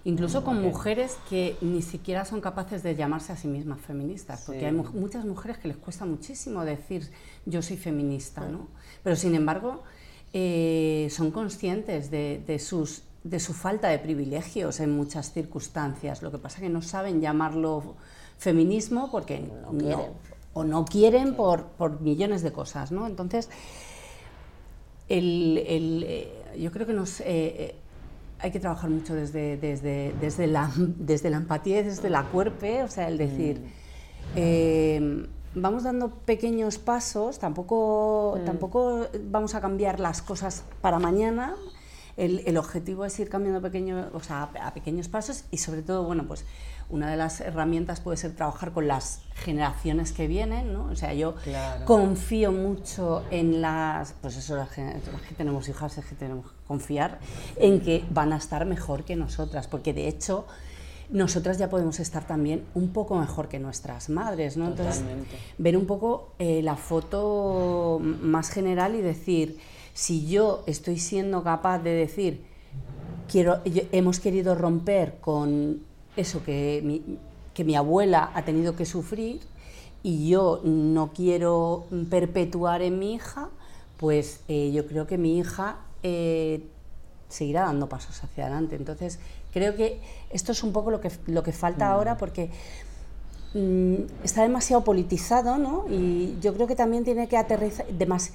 Incluso 0.06 0.44
con 0.44 0.62
mujeres 0.62 1.18
que 1.30 1.58
ni 1.62 1.82
siquiera 1.82 2.26
son 2.26 2.39
capaces 2.39 2.84
de 2.84 2.96
llamarse 2.96 3.34
a 3.34 3.36
sí 3.38 3.48
mismas 3.48 3.82
feministas, 3.82 4.44
porque 4.46 4.60
Sí. 4.62 4.65
hay 4.68 4.72
mu- 4.72 4.91
muchas 4.94 5.26
mujeres 5.26 5.58
que 5.58 5.68
les 5.68 5.78
cuesta 5.78 6.06
muchísimo 6.06 6.63
decir 6.63 7.10
yo 7.48 7.62
soy 7.63 7.76
feminista, 7.78 8.41
¿no? 8.48 8.68
Pero 9.04 9.15
sin 9.15 9.34
embargo 9.36 9.82
eh, 10.32 11.08
son 11.12 11.32
conscientes 11.32 12.12
de, 12.12 12.44
de 12.46 12.60
sus, 12.60 13.02
de 13.24 13.39
su 13.39 13.54
falta 13.54 13.88
de 13.89 13.98
privilegios 14.00 14.80
en 14.80 14.91
muchas 14.96 15.32
circunstancias. 15.34 16.22
Lo 16.22 16.30
que 16.32 16.38
pasa 16.38 16.58
es 16.58 16.62
que 16.63 16.70
no 16.70 16.82
saben 16.84 17.20
llamarlo 17.20 17.96
feminismo 18.38 19.10
porque 19.12 19.39
no, 19.39 19.72
quieren. 19.78 20.12
o 20.54 20.63
no 20.63 20.86
quieren 20.86 21.34
por, 21.36 21.64
por 21.66 22.01
millones 22.01 22.43
de 22.43 22.51
cosas, 22.51 22.91
¿no? 22.91 23.08
Entonces 23.08 23.49
el, 25.10 25.58
el, 25.68 26.03
eh, 26.08 26.32
yo 26.60 26.72
creo 26.72 26.86
que 26.88 26.93
nos, 26.93 27.22
eh, 27.22 27.76
hay 28.40 28.52
que 28.52 28.60
trabajar 28.60 28.90
mucho 28.90 29.16
desde, 29.16 29.58
desde, 29.58 30.14
desde, 30.20 30.48
la, 30.48 30.72
desde 30.78 31.30
la 31.30 31.38
empatía 31.38 31.84
desde 31.84 32.10
la 32.10 32.24
cuerpe, 32.24 32.84
o 32.84 32.88
sea, 32.88 33.08
el 33.08 33.18
decir, 33.18 33.62
eh, 34.36 35.28
vamos 35.54 35.84
dando 35.84 36.10
pequeños 36.10 36.78
pasos, 36.78 37.40
tampoco, 37.40 38.40
tampoco 38.46 39.08
vamos 39.30 39.56
a 39.56 39.62
cambiar 39.62 40.00
las 40.00 40.22
cosas 40.22 40.64
para 40.82 41.00
mañana. 41.00 41.56
El, 42.18 42.44
el 42.46 42.58
objetivo 42.58 43.04
es 43.04 43.20
ir 43.20 43.28
cambiando 43.28 43.62
pequeño, 43.62 44.10
o 44.14 44.22
sea, 44.22 44.44
a, 44.44 44.68
a 44.68 44.74
pequeños 44.74 45.10
pasos 45.10 45.44
y 45.52 45.58
sobre 45.58 45.82
todo, 45.82 46.04
bueno, 46.04 46.26
pues 46.26 46.46
una 46.90 47.10
de 47.10 47.18
las 47.18 47.42
herramientas 47.42 48.00
puede 48.00 48.18
ser 48.18 48.36
trabajar 48.36 48.72
con 48.72 48.88
las 48.88 49.22
generaciones 49.34 50.12
que 50.12 50.28
vienen, 50.28 50.72
¿no? 50.74 50.86
O 50.86 50.96
sea, 50.96 51.14
yo 51.14 51.36
Claro. 51.44 51.86
confío 51.86 52.52
mucho 52.52 53.24
en 53.32 53.62
las, 53.62 54.14
pues 54.22 54.38
eso, 54.38 54.56
las 54.56 54.70
las 54.78 55.22
que 55.28 55.36
tenemos 55.36 55.68
hijas, 55.68 55.98
es 55.98 56.06
que 56.06 56.16
tenemos 56.16 56.46
que 56.52 56.58
confiar 56.68 57.20
en 57.58 57.82
que 57.82 58.04
van 58.12 58.34
a 58.34 58.38
estar 58.38 58.66
mejor 58.66 59.04
que 59.04 59.16
nosotras, 59.16 59.68
porque 59.68 59.94
de 59.94 60.08
hecho 60.08 60.46
nosotras 61.10 61.58
ya 61.60 61.70
podemos 61.70 62.00
estar 62.00 62.26
también 62.26 62.64
un 62.74 62.90
poco 62.90 63.16
mejor 63.20 63.48
que 63.48 63.60
nuestras 63.60 64.10
madres, 64.10 64.58
¿no? 64.58 64.68
Entonces, 64.68 65.00
Totalmente. 65.00 65.36
ver 65.58 65.78
un 65.78 65.86
poco 65.86 66.34
eh, 66.40 66.62
la 66.64 66.76
foto 66.76 68.00
más 68.02 68.50
general 68.50 68.96
y 68.96 69.02
decir, 69.02 69.60
si 69.94 70.28
yo 70.28 70.64
estoy 70.66 70.98
siendo 71.00 71.44
capaz 71.44 71.80
de 71.80 71.92
decir, 71.92 72.44
quiero, 73.32 73.62
hemos 73.92 74.20
querido 74.20 74.56
romper 74.56 75.18
con 75.22 75.82
eso 76.16 76.43
que 76.43 76.82
mi, 76.84 77.01
que 77.53 77.63
mi 77.63 77.76
abuela 77.76 78.32
ha 78.34 78.43
tenido 78.45 78.76
que 78.76 78.86
sufrir 78.86 79.39
y 80.03 80.30
yo 80.30 80.61
no 80.63 81.11
quiero 81.13 81.86
perpetuar 82.09 82.82
en 82.82 82.99
mi 82.99 83.13
hija, 83.16 83.49
pues 83.97 84.41
eh, 84.47 84.72
yo 84.74 84.86
creo 84.88 85.07
que 85.07 85.18
mi 85.18 85.38
hija 85.38 85.78
eh, 86.03 86.63
seguirá 87.30 87.61
dando 87.63 87.89
pasos 87.89 88.24
hacia 88.24 88.45
adelante. 88.45 88.76
Entonces, 88.76 89.20
creo 89.51 89.76
que 89.76 89.99
esto 90.30 90.51
es 90.51 90.63
un 90.63 90.74
poco 90.74 90.91
lo 90.91 91.01
que, 91.01 91.11
lo 91.28 91.41
que 91.43 91.51
falta 91.53 91.91
ahora 91.91 92.18
porque 92.18 92.49
mm, 93.53 93.95
está 94.24 94.43
demasiado 94.43 94.84
politizado, 94.84 95.57
¿no? 95.57 95.86
Y 95.89 96.36
yo 96.41 96.53
creo 96.53 96.68
que 96.68 96.76
también 96.76 97.03
tiene 97.03 97.28
que 97.28 97.38
aterrizar, 97.38 97.86
demas- 97.88 98.32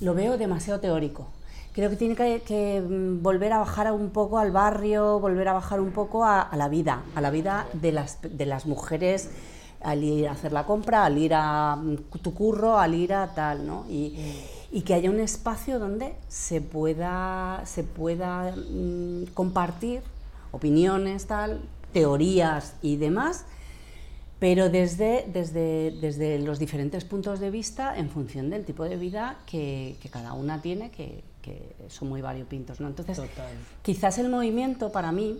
lo 0.00 0.14
veo 0.14 0.36
demasiado 0.36 0.80
teórico. 0.80 1.26
Creo 1.74 1.90
que 1.90 1.96
tiene 1.96 2.14
que, 2.14 2.80
mm, 2.80 3.20
volver 3.20 3.52
a 3.52 3.58
bajar 3.58 3.90
un 3.90 4.10
poco 4.10 4.38
al 4.38 4.52
barrio, 4.52 5.18
volver 5.18 5.48
a 5.48 5.54
bajar 5.54 5.80
un 5.80 5.90
poco 5.90 6.24
a, 6.24 6.48
la 6.56 6.68
vida, 6.68 7.02
a 7.16 7.20
la 7.20 7.30
vida 7.30 7.66
de 7.72 7.90
las, 7.90 8.66
mujeres 8.66 9.30
al 9.80 10.04
ir 10.04 10.28
a 10.28 10.32
hacer 10.32 10.52
la 10.52 10.66
compra, 10.66 11.04
al 11.04 11.18
ir 11.18 11.34
a 11.34 11.74
mm, 11.74 11.96
tu 12.22 12.32
curro, 12.32 12.78
al 12.78 12.94
ir 12.94 13.12
a 13.12 13.34
tal, 13.34 13.66
¿no? 13.66 13.86
Y, 13.90 14.14
y 14.70 14.82
que 14.82 14.94
haya 14.94 15.10
un 15.10 15.18
espacio 15.18 15.80
donde 15.80 16.14
se 16.28 16.60
pueda, 16.60 17.62
se 17.64 17.82
pueda 17.82 18.54
mm, 18.54 19.32
compartir 19.34 20.02
opiniones, 20.52 21.26
tal, 21.26 21.60
teorías 21.92 22.76
y 22.82 22.96
demás, 22.96 23.46
pero 24.38 24.70
desde, 24.70 25.24
desde, 25.32 25.90
desde 26.00 26.38
los 26.38 26.60
diferentes 26.60 27.04
puntos 27.04 27.40
de 27.40 27.50
vista 27.50 27.98
en 27.98 28.10
función 28.10 28.48
del 28.48 28.64
tipo 28.64 28.84
de 28.84 28.96
vida 28.96 29.38
que, 29.44 29.96
que 30.00 30.08
cada 30.08 30.34
una 30.34 30.62
tiene, 30.62 30.92
que, 30.92 31.24
que 31.44 31.76
son 31.88 32.08
muy 32.08 32.22
variopintos. 32.22 32.80
¿no? 32.80 32.88
Entonces, 32.88 33.18
Total. 33.18 33.52
quizás 33.82 34.18
el 34.18 34.30
movimiento 34.30 34.90
para 34.90 35.12
mí, 35.12 35.38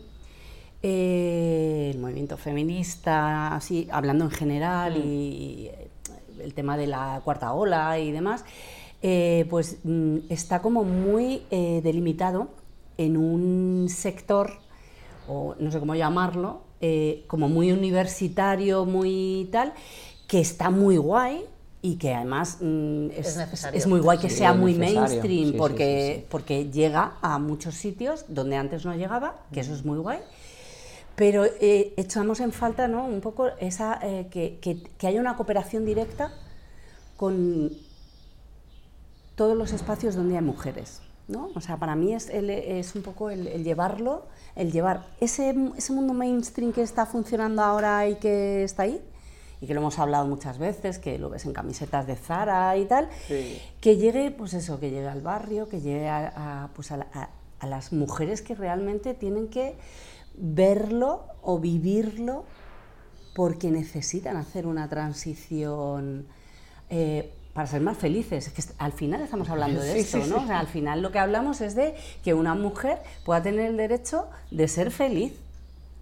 eh, 0.82 1.90
el 1.94 1.98
movimiento 1.98 2.36
feminista, 2.36 3.55
así, 3.57 3.88
hablando 3.90 4.26
en 4.26 4.30
general, 4.30 4.98
y 4.98 5.70
eh, 5.72 5.88
el 6.40 6.52
tema 6.52 6.76
de 6.76 6.88
la 6.88 7.22
cuarta 7.24 7.55
ola 7.55 7.98
y 7.98 8.12
demás, 8.12 8.44
eh, 9.00 9.46
pues 9.48 9.78
mm, 9.82 10.18
está 10.28 10.61
como 10.61 10.84
muy 10.84 11.42
eh, 11.50 11.80
delimitado 11.82 12.48
en 12.98 13.16
un 13.16 13.88
sector, 13.88 14.59
o 15.26 15.55
no 15.59 15.70
sé 15.70 15.80
cómo 15.80 15.94
llamarlo, 15.94 16.62
como 17.28 17.48
muy 17.48 17.72
universitario, 17.72 18.84
muy 18.84 19.48
tal, 19.50 19.72
que 20.28 20.38
está 20.38 20.68
muy 20.68 20.98
guay 20.98 21.46
y 21.87 21.97
que 21.97 22.14
además 22.14 22.59
mm, 22.62 23.11
es, 23.11 23.37
Es 23.37 23.64
es 23.74 23.87
muy 23.87 24.01
guay 24.01 24.16
que 24.16 24.30
Sí, 24.30 24.37
sea 24.39 24.55
muy 24.55 24.72
necesario. 24.72 25.03
mainstream 25.03 25.51
Sí, 25.53 25.55
porque, 25.59 26.12
sí, 26.14 26.20
sí. 26.22 26.26
porque 26.30 26.70
llega 26.70 27.18
a 27.20 27.39
muchos 27.39 27.74
sitios 27.74 28.24
donde 28.28 28.57
antes 28.57 28.87
no 28.87 28.95
llegaba, 28.95 29.35
que 29.53 29.61
eso 29.61 29.74
es 29.74 29.85
muy 29.85 29.99
guay. 29.99 30.20
Pero 31.14 31.45
eh, 31.45 31.93
echamos 31.99 32.41
en 32.41 32.53
falta 32.53 32.89
¿no? 32.89 33.05
un 33.05 33.20
poco 33.20 33.49
esa, 33.61 33.99
eh, 34.03 34.28
que, 34.30 34.59
que- 34.62 34.82
que 34.97 35.07
haya 35.07 35.20
una 35.20 35.37
cooperación 35.37 35.85
directa 35.85 36.32
con 37.18 37.70
todos 39.37 39.55
los 39.55 39.72
espacios 39.72 40.14
donde 40.14 40.37
hay 40.39 40.43
mujeres. 40.43 41.03
¿no? 41.28 41.51
O 41.55 41.61
sea, 41.61 41.76
para 41.76 41.95
mí 41.97 42.14
es, 42.14 42.30
el- 42.30 42.49
es 42.49 42.95
un 42.95 43.03
poco 43.03 43.28
el, 43.28 43.47
el 43.47 43.62
llevarlo, 43.62 44.24
el 44.57 44.72
llevar 44.72 45.07
ese, 45.20 45.55
ese 45.76 45.93
mundo 45.93 46.14
mainstream 46.14 46.72
que 46.72 46.80
está 46.82 47.05
funcionando 47.05 47.61
ahora 47.62 48.09
y 48.09 48.14
que 48.16 48.62
está 48.64 48.85
ahí, 48.85 49.01
y 49.65 49.67
que 49.67 49.73
lo 49.73 49.81
hemos 49.81 49.99
hablado 49.99 50.27
muchas 50.27 50.59
veces, 50.59 50.99
que 50.99 51.19
lo 51.19 51.31
ves 51.31 51.47
en 51.47 51.55
camisetas 51.55 52.07
de 52.07 52.17
Zara 52.17 52.77
y 52.77 52.85
tal, 52.85 53.09
que 53.81 53.97
llegue, 53.97 54.31
pues 54.31 54.53
eso, 54.53 54.79
que 54.79 54.91
llegue 54.91 55.09
al 55.09 55.23
barrio, 55.23 55.69
que 55.71 55.81
llegue 55.81 56.07
a, 56.07 56.65
a, 56.65 56.69
pues 56.75 56.93
a, 56.93 56.99
la- 56.99 57.07
a- 57.15 57.31
a 57.61 57.67
las 57.67 57.93
mujeres 57.95 58.43
que 58.43 58.55
realmente 58.55 59.15
tienen 59.15 59.49
que 59.49 59.75
verlo 60.37 61.23
o 61.41 61.59
vivirlo 61.59 62.45
porque 63.35 63.71
necesitan 63.71 64.37
hacer 64.37 64.67
una 64.67 64.87
transición 64.91 66.27
eh, 66.91 67.33
para 67.55 67.67
ser 67.67 67.81
más 67.81 67.97
felices. 67.97 68.49
Es 68.49 68.53
que 68.53 68.62
al 68.79 68.93
final 68.93 69.23
estamos 69.23 69.49
hablando 69.49 69.81
de 69.81 69.93
Sí, 69.95 69.99
esto, 70.01 70.23
sí, 70.23 70.29
¿no? 70.31 70.39
sí. 70.41 70.45
O 70.45 70.47
sea, 70.47 70.59
al 70.61 70.67
final 70.67 71.01
lo 71.01 71.11
que 71.11 71.19
hablamos 71.21 71.61
es 71.62 71.75
de 71.75 71.95
que 72.23 72.35
una 72.35 72.55
mujer 72.55 72.99
pueda 73.25 73.43
tener 73.43 73.67
el 73.67 73.77
derecho 73.79 74.27
de 74.51 74.69
ser 74.69 74.91
feliz. 74.91 75.33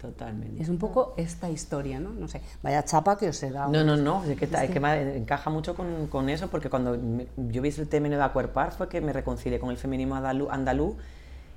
Totalmente. 0.03 0.61
Es 0.61 0.69
un 0.69 0.79
poco 0.79 1.15
esta 1.17 1.49
historia, 1.49 2.01
¿no? 2.01 2.11
No 2.11 2.27
sé, 2.27 2.41
vaya 2.61 2.85
chapa 2.85 3.17
que 3.17 3.29
os 3.29 3.43
he 3.43 3.51
dado. 3.53 3.71
No, 3.71 3.85
no, 3.85 3.97
no, 3.97 4.25
es 4.25 4.37
que, 4.37 4.45
Es 4.47 4.51
que 4.51 4.69
que- 4.69 4.81
me 4.81 5.17
encaja 5.17 5.49
mucho 5.49 5.77
con, 5.77 6.09
con 6.09 6.29
eso, 6.29 6.49
porque 6.49 6.69
cuando 6.69 6.99
me- 6.99 7.29
yo 7.37 7.63
vi 7.63 7.69
el 7.69 7.89
término 7.89 8.17
de 8.17 8.25
acuerpar 8.25 8.73
fue 8.73 8.89
que 8.89 9.01
me 9.01 9.13
reconcilié 9.13 9.61
con 9.61 9.71
el 9.71 9.77
feminismo 9.77 10.17
andaluz, 10.17 10.49
andaluz 10.51 10.97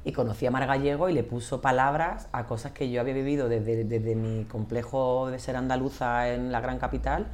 y 0.06 0.12
conocí 0.12 0.46
a 0.46 0.52
Mar 0.52 0.68
Gallego 0.68 1.10
y 1.10 1.14
le 1.14 1.24
puso 1.24 1.60
palabras 1.60 2.28
a 2.32 2.46
cosas 2.46 2.72
que 2.72 2.92
yo 2.92 3.02
había 3.02 3.16
vivido 3.16 3.50
desde, 3.50 3.84
desde 3.84 4.16
mi 4.16 4.46
complejo 4.46 5.30
de 5.32 5.40
ser 5.40 5.56
andaluza 5.56 6.32
en 6.32 6.52
la 6.52 6.62
gran 6.62 6.78
capital 6.78 7.26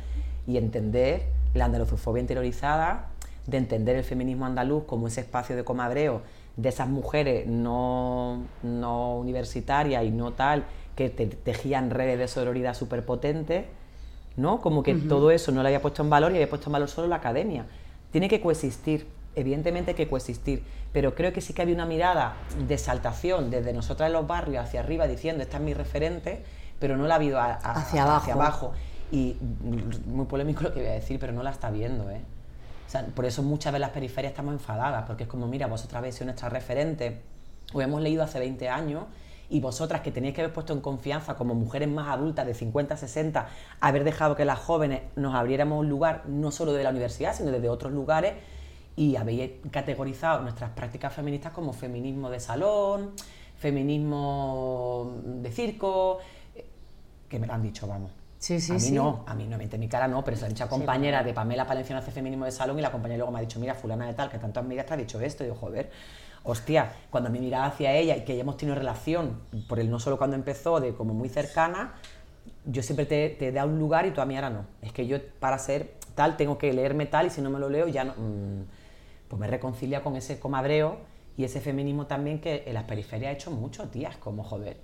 y 0.47 0.55
entender 0.55 1.23
la 1.53 1.65
andaluzofobia 1.65 2.21
interiorizada, 2.21 3.07
de 3.47 3.57
entender 3.57 3.97
el 3.97 4.05
feminismo 4.05 4.45
andaluz 4.45 4.85
como 4.85 5.07
ese 5.07 5.19
espacio 5.19 5.57
de 5.57 5.65
comadreo 5.65 6.21
de 6.57 6.69
esas 6.69 6.87
mujeres 6.89 7.47
no, 7.47 8.43
no 8.61 9.17
universitarias 9.17 10.03
y 10.03 10.11
no 10.11 10.33
tal, 10.33 10.63
que 11.09 11.09
te- 11.09 11.27
tejían 11.35 11.89
redes 11.89 12.17
de 12.19 12.27
sororidad 12.27 12.73
súper 12.75 13.05
potentes, 13.05 13.65
¿no? 14.37 14.61
Como 14.61 14.83
que 14.83 14.93
todo 14.95 15.31
eso 15.31 15.51
no 15.51 15.61
lo 15.61 15.67
había 15.67 15.81
puesto 15.81 16.01
en 16.03 16.09
valor 16.09 16.31
y 16.31 16.35
había 16.35 16.49
puesto 16.49 16.67
en 16.69 16.73
valor 16.73 16.89
solo 16.89 17.07
la 17.07 17.17
academia. 17.17 17.65
Tiene 18.11 18.29
que 18.29 18.41
coexistir, 18.41 19.07
evidentemente 19.35 19.91
hay 19.91 19.95
que 19.97 20.07
coexistir, 20.09 20.63
pero 20.93 21.15
creo 21.15 21.33
que 21.33 21.41
sí 21.41 21.53
que 21.53 21.61
había 21.61 21.75
una 21.75 21.85
mirada 21.85 22.35
de 22.67 22.73
exaltación 22.73 23.49
desde 23.49 23.73
nosotras 23.73 24.07
en 24.07 24.13
los 24.13 24.27
barrios 24.27 24.63
hacia 24.65 24.81
arriba 24.81 25.07
diciendo 25.07 25.41
esta 25.43 25.57
es 25.57 25.63
mi 25.63 25.73
referente, 25.73 26.43
pero 26.79 26.97
no 26.97 27.07
la 27.07 27.15
ha 27.15 27.17
habido 27.17 27.39
a- 27.39 27.53
a- 27.53 27.71
Hacia 27.73 28.03
abajo. 28.03 28.31
abajo. 28.31 28.73
Y 29.11 29.35
muy 30.05 30.25
polémico 30.25 30.63
lo 30.63 30.73
que 30.73 30.79
voy 30.81 30.89
a 30.89 30.93
decir, 30.93 31.19
pero 31.19 31.33
no 31.33 31.43
la 31.43 31.51
está 31.51 31.69
viendo, 31.69 32.09
¿eh? 32.09 32.21
O 32.87 32.91
sea, 32.91 33.05
por 33.05 33.25
eso 33.25 33.41
muchas 33.43 33.71
veces 33.71 33.81
las 33.81 33.89
periferias 33.91 34.31
estamos 34.31 34.53
enfadadas, 34.53 35.03
porque 35.05 35.23
es 35.23 35.29
como, 35.29 35.47
mira, 35.47 35.67
vosotras 35.67 35.99
habéis 35.99 36.15
sido 36.15 36.25
nuestra 36.25 36.49
referente, 36.49 37.21
o 37.73 37.81
hemos 37.81 38.01
leído 38.01 38.23
hace 38.23 38.37
20 38.39 38.67
años, 38.69 39.03
y 39.51 39.59
vosotras 39.59 39.99
que 39.99 40.11
teníais 40.11 40.33
que 40.33 40.41
haber 40.41 40.53
puesto 40.53 40.71
en 40.71 40.79
confianza 40.79 41.35
como 41.35 41.53
mujeres 41.53 41.89
más 41.89 42.07
adultas 42.07 42.45
de 42.47 42.53
50, 42.53 42.95
60, 42.95 43.49
haber 43.81 44.05
dejado 44.05 44.35
que 44.37 44.45
las 44.45 44.57
jóvenes 44.57 45.01
nos 45.17 45.35
abriéramos 45.35 45.81
un 45.81 45.89
lugar 45.89 46.23
no 46.25 46.51
solo 46.51 46.71
de 46.71 46.83
la 46.83 46.89
universidad, 46.89 47.35
sino 47.35 47.51
desde 47.51 47.67
otros 47.67 47.91
lugares, 47.91 48.35
y 48.95 49.17
habéis 49.17 49.51
categorizado 49.69 50.41
nuestras 50.41 50.69
prácticas 50.69 51.13
feministas 51.13 51.51
como 51.51 51.73
feminismo 51.73 52.29
de 52.29 52.39
salón, 52.39 53.11
feminismo 53.57 55.17
de 55.25 55.51
circo, 55.51 56.19
que 57.27 57.37
me 57.37 57.45
lo 57.45 57.53
han 57.53 57.61
dicho, 57.61 57.87
vamos. 57.87 58.11
Sí, 58.39 58.61
sí, 58.61 58.71
a 58.71 58.75
mí 58.75 58.81
sí. 58.81 58.91
no, 58.93 59.25
a 59.27 59.35
mí 59.35 59.47
no, 59.47 59.59
en 59.59 59.79
mi 59.79 59.87
cara 59.89 60.07
no, 60.07 60.23
pero 60.23 60.37
se 60.37 60.41
lo 60.41 60.45
han 60.47 60.53
dicho 60.53 60.63
a 60.63 60.69
compañera 60.69 61.23
de 61.23 61.33
Pamela 61.33 61.67
Palenciano 61.67 62.01
hace 62.01 62.11
feminismo 62.11 62.45
de 62.45 62.51
salón 62.51 62.79
y 62.79 62.81
la 62.81 62.91
compañera 62.91 63.17
luego 63.17 63.33
me 63.33 63.39
ha 63.39 63.41
dicho, 63.41 63.59
mira, 63.59 63.75
fulana 63.75 64.07
de 64.07 64.13
tal, 64.13 64.29
que 64.29 64.39
tanto 64.39 64.61
amigas 64.61 64.85
te 64.85 64.93
ha 64.93 64.97
dicho 64.97 65.19
esto, 65.19 65.43
y 65.43 65.47
yo, 65.47 65.55
joder, 65.55 65.91
hostia, 66.43 66.93
cuando 67.09 67.29
me 67.29 67.39
miraba 67.39 67.65
hacia 67.65 67.93
ella 67.93 68.17
y 68.17 68.25
que 68.25 68.35
ya 68.35 68.41
hemos 68.41 68.57
tenido 68.57 68.75
relación, 68.75 69.41
por 69.67 69.79
el 69.79 69.89
no 69.89 69.99
solo 69.99 70.17
cuando 70.17 70.35
empezó, 70.35 70.79
de 70.79 70.93
como 70.93 71.13
muy 71.13 71.29
cercana, 71.29 71.93
yo 72.65 72.83
siempre 72.83 73.05
te, 73.05 73.29
te 73.29 73.51
dado 73.51 73.69
un 73.69 73.79
lugar 73.79 74.05
y 74.05 74.11
tú 74.11 74.21
a 74.21 74.25
mí 74.25 74.35
ahora 74.35 74.49
no. 74.49 74.65
Es 74.81 74.91
que 74.91 75.07
yo 75.07 75.17
para 75.39 75.57
ser 75.57 75.93
tal 76.15 76.37
tengo 76.37 76.57
que 76.57 76.73
leerme 76.73 77.05
tal 77.05 77.27
y 77.27 77.29
si 77.29 77.41
no 77.41 77.49
me 77.49 77.59
lo 77.59 77.69
leo 77.69 77.87
ya 77.87 78.03
no... 78.03 78.13
mm, 78.13 78.63
pues 79.27 79.39
me 79.39 79.47
reconcilia 79.47 80.03
con 80.03 80.15
ese 80.15 80.39
comadreo 80.39 80.97
y 81.37 81.45
ese 81.45 81.61
feminismo 81.61 82.05
también 82.05 82.41
que 82.41 82.63
en 82.65 82.73
las 82.73 82.83
periferias 82.83 83.29
ha 83.29 83.33
hecho 83.33 83.51
mucho, 83.51 83.87
tías, 83.87 84.17
como 84.17 84.43
joder. 84.43 84.77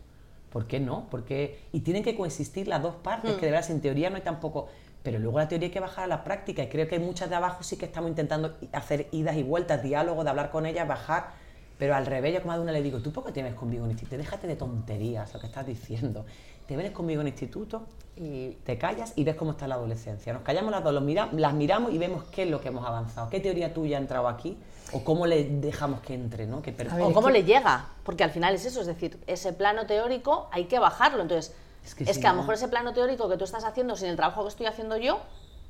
¿Por 0.51 0.67
qué 0.67 0.79
no? 0.79 1.07
Porque, 1.11 1.59
y 1.73 1.81
tienen 1.81 2.01
que 2.01 2.15
coexistir 2.15 2.67
las 2.67 2.81
dos 2.81 2.95
partes, 2.95 3.33
que 3.33 3.45
de 3.45 3.51
verdad 3.51 3.69
en 3.69 3.81
teoría 3.81 4.09
no 4.09 4.15
hay 4.15 4.21
tampoco... 4.21 4.69
Pero 5.03 5.19
luego 5.19 5.37
la 5.37 5.47
teoría 5.47 5.67
hay 5.67 5.73
que 5.73 5.79
bajar 5.79 6.05
a 6.05 6.07
la 6.07 6.23
práctica 6.23 6.63
y 6.63 6.67
creo 6.67 6.87
que 6.87 6.99
muchas 6.99 7.29
de 7.29 7.35
abajo 7.35 7.63
sí 7.63 7.77
que 7.77 7.85
estamos 7.85 8.09
intentando 8.09 8.57
hacer 8.73 9.07
idas 9.11 9.35
y 9.37 9.43
vueltas, 9.43 9.83
diálogo, 9.83 10.23
de 10.23 10.29
hablar 10.29 10.49
con 10.49 10.65
ellas, 10.65 10.87
bajar. 10.87 11.31
Pero 11.77 11.95
al 11.95 12.05
revés, 12.05 12.33
yo 12.33 12.41
como 12.41 12.53
a 12.53 12.59
una 12.59 12.71
le 12.71 12.81
digo, 12.81 12.99
¿tú 12.99 13.11
por 13.11 13.23
qué 13.25 13.31
te 13.31 13.43
ves 13.43 13.53
conmigo 13.53 13.85
en 13.85 13.91
instituto? 13.91 14.17
Déjate 14.17 14.47
de 14.47 14.55
tonterías, 14.55 15.33
lo 15.33 15.39
que 15.39 15.45
estás 15.45 15.65
diciendo. 15.65 16.25
Te 16.67 16.75
vienes 16.75 16.91
conmigo 16.91 17.21
en 17.21 17.27
instituto 17.27 17.83
y 18.15 18.49
te 18.65 18.77
callas 18.77 19.13
y 19.15 19.23
ves 19.23 19.35
cómo 19.35 19.51
está 19.51 19.67
la 19.67 19.75
adolescencia. 19.75 20.33
Nos 20.33 20.41
callamos 20.41 20.71
las 20.71 20.83
dos, 20.83 20.93
los 20.93 21.03
mira- 21.03 21.29
las 21.33 21.53
miramos 21.53 21.93
y 21.93 21.97
vemos 21.97 22.23
qué 22.25 22.43
es 22.43 22.49
lo 22.49 22.59
que 22.59 22.69
hemos 22.69 22.85
avanzado. 22.85 23.29
¿Qué 23.29 23.39
teoría 23.39 23.73
tuya 23.73 23.97
ha 23.97 24.01
entrado 24.01 24.27
aquí? 24.27 24.57
¿O 24.91 25.03
cómo 25.03 25.27
le 25.27 25.43
dejamos 25.45 26.01
que 26.01 26.13
entre? 26.15 26.47
¿no? 26.47 26.61
Que 26.61 26.75
o 27.01 27.13
cómo 27.13 27.29
le 27.29 27.43
llega, 27.43 27.85
porque 28.03 28.23
al 28.23 28.31
final 28.31 28.55
es 28.55 28.65
eso, 28.65 28.81
es 28.81 28.87
decir, 28.87 29.21
ese 29.27 29.53
plano 29.53 29.85
teórico 29.85 30.49
hay 30.51 30.65
que 30.65 30.79
bajarlo. 30.79 31.21
Entonces, 31.21 31.53
Es 31.85 31.91
es 31.91 32.15
que 32.17 32.21
que, 32.21 32.27
a 32.27 32.33
lo 32.33 32.39
mejor 32.39 32.55
ese 32.55 32.67
plano 32.69 32.93
teórico 32.93 33.29
que 33.29 33.37
tú 33.37 33.43
estás 33.43 33.63
haciendo 33.63 33.95
sin 33.95 34.09
el 34.09 34.15
trabajo 34.15 34.41
que 34.43 34.49
estoy 34.49 34.65
haciendo 34.65 34.97
yo, 34.97 35.19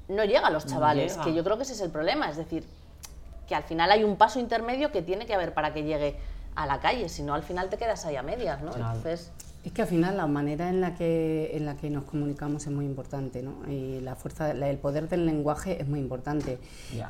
no 0.08 0.24
llega 0.24 0.48
a 0.48 0.52
los 0.52 0.66
chavales, 0.66 1.14
llega. 1.14 1.26
que 1.26 1.34
yo 1.34 1.44
creo 1.44 1.58
que 1.58 1.64
ese 1.64 1.74
es 1.74 1.82
el 1.82 1.90
problema. 1.92 2.30
Es 2.30 2.38
decir, 2.38 2.66
que 3.48 3.56
al 3.56 3.64
final 3.64 3.92
hay 3.92 4.04
un 4.04 4.18
paso 4.18 4.40
intermedio 4.40 4.92
que 4.92 5.02
tiene 5.02 5.26
que 5.26 5.34
haber 5.34 5.54
para 5.54 5.74
que 5.74 5.84
llegue 5.84 6.18
a 6.56 6.66
la 6.66 6.80
calle, 6.80 7.08
si 7.08 7.24
no 7.24 7.34
al 7.34 7.44
final 7.44 7.70
te 7.70 7.78
quedas 7.78 8.06
ahí 8.06 8.16
a 8.16 8.24
medias, 8.24 8.62
¿no? 8.62 8.72
Claro. 8.72 8.98
Entonces, 8.98 9.32
Es 9.68 9.74
que 9.74 9.82
al 9.82 9.88
final 9.90 10.16
la 10.16 10.28
manera 10.28 10.70
en 10.70 10.80
la 10.80 10.96
que, 10.96 11.52
en 11.54 11.66
la 11.66 11.76
que 11.76 11.90
nos 11.90 12.06
comunicamos 12.06 12.66
es 12.66 12.72
muy 12.72 12.86
importante, 12.86 13.44
¿no? 13.44 13.70
Y 13.70 14.00
la 14.00 14.16
fuerza, 14.16 14.52
el 14.52 14.78
poder 14.78 15.10
del 15.10 15.26
lenguaje 15.26 15.82
es 15.82 15.90
muy 15.90 16.00
importante. 16.00 16.58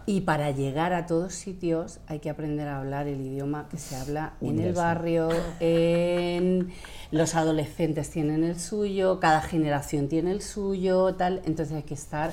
Y 0.07 0.21
para 0.21 0.49
llegar 0.49 0.91
a 0.91 1.05
todos 1.05 1.35
sitios 1.35 1.99
hay 2.07 2.17
que 2.17 2.31
aprender 2.31 2.67
a 2.67 2.79
hablar 2.79 3.07
el 3.07 3.21
idioma 3.21 3.67
que 3.69 3.77
se 3.77 3.95
habla 3.95 4.33
en 4.41 4.59
el 4.59 4.73
barrio, 4.73 5.29
en 5.59 6.73
los 7.11 7.35
adolescentes 7.35 8.09
tienen 8.09 8.43
el 8.43 8.59
suyo, 8.59 9.19
cada 9.19 9.41
generación 9.41 10.07
tiene 10.07 10.31
el 10.31 10.41
suyo, 10.41 11.13
tal. 11.13 11.43
Entonces 11.45 11.75
hay 11.75 11.83
que 11.83 11.93
estar 11.93 12.31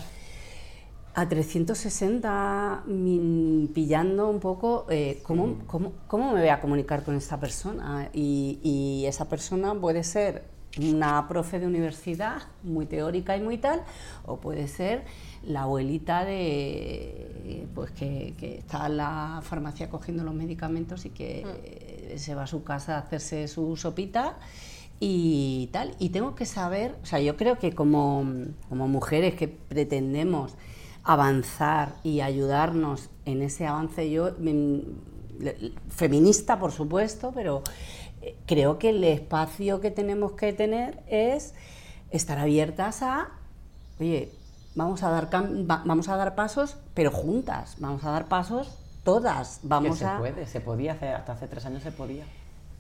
a 1.15 1.29
360 1.29 2.83
min- 2.87 3.71
pillando 3.73 4.29
un 4.29 4.41
poco 4.41 4.87
eh, 4.91 5.21
¿cómo, 5.23 5.59
cómo, 5.67 5.93
cómo 6.09 6.33
me 6.33 6.41
voy 6.41 6.49
a 6.49 6.61
comunicar 6.61 7.05
con 7.05 7.15
esta 7.15 7.39
persona. 7.39 8.11
Y, 8.13 8.59
y 8.63 9.07
esa 9.07 9.29
persona 9.29 9.75
puede 9.75 10.03
ser 10.03 10.45
una 10.77 11.29
profe 11.29 11.61
de 11.61 11.69
universidad 11.69 12.43
muy 12.65 12.87
teórica 12.87 13.37
y 13.37 13.41
muy 13.41 13.59
tal, 13.59 13.83
o 14.27 14.39
puede 14.39 14.67
ser 14.67 15.05
la 15.45 15.63
abuelita 15.63 16.25
de 16.25 17.69
pues 17.77 17.93
que, 17.93 18.35
que 18.39 18.59
está 18.59 18.87
en 18.87 18.97
la 18.97 19.41
farmacia 19.45 19.89
cogiendo 19.89 20.25
los 20.25 20.35
medicamentos 20.35 21.05
y 21.05 21.11
que 21.11 21.45
eh, 21.63 22.15
se 22.19 22.35
va 22.35 22.43
a 22.43 22.47
su 22.49 22.65
casa 22.65 22.97
a 22.97 22.99
hacerse 23.01 23.47
su 23.47 23.77
sopita 23.77 24.37
y 24.99 25.69
tal. 25.73 25.95
Y 26.01 26.09
tengo 26.09 26.35
que 26.35 26.45
saber, 26.47 26.97
o 27.03 27.07
sea, 27.07 27.21
yo 27.21 27.37
creo 27.37 27.57
que 27.59 27.73
como, 27.73 28.27
como 28.69 28.89
mujeres 28.89 29.37
que 29.37 29.47
pretendemos 29.47 30.57
avanzar 31.05 31.95
y 32.03 32.21
ayudarnos 32.23 33.11
en 33.27 33.43
ese 33.43 33.67
avance, 33.67 34.11
yo, 34.11 34.33
mm, 34.39 34.79
feminista 35.91 36.59
por 36.59 36.73
supuesto, 36.73 37.33
pero 37.35 37.63
eh, 38.23 38.37
creo 38.47 38.79
que 38.79 38.91
el 38.91 39.05
espacio 39.05 39.81
que 39.81 39.91
tenemos 39.91 40.33
que 40.33 40.53
tener 40.53 41.03
es 41.07 41.55
estar 42.11 42.39
abiertas 42.39 43.03
a, 43.03 43.29
oye, 44.01 44.33
vamos 44.75 45.03
a 45.03 45.11
dar, 45.11 45.29
vamos 45.31 46.09
a 46.09 46.17
dar 46.17 46.35
pasos, 46.35 46.77
pero 46.95 47.11
juntas, 47.11 47.77
vamos 47.79 48.05
a 48.05 48.11
dar 48.11 48.27
pasos 48.27 48.79
todas, 49.03 49.59
Que 49.59 49.69
vamos 49.69 49.99
se 49.99 50.07
a... 50.07 50.19
puede, 50.19 50.47
se 50.47 50.61
podía 50.61 50.93
hacer, 50.93 51.15
hasta 51.15 51.33
hace 51.33 51.49
tres 51.49 51.67
años 51.67 51.83
se 51.83 51.93
podía. 51.93 52.25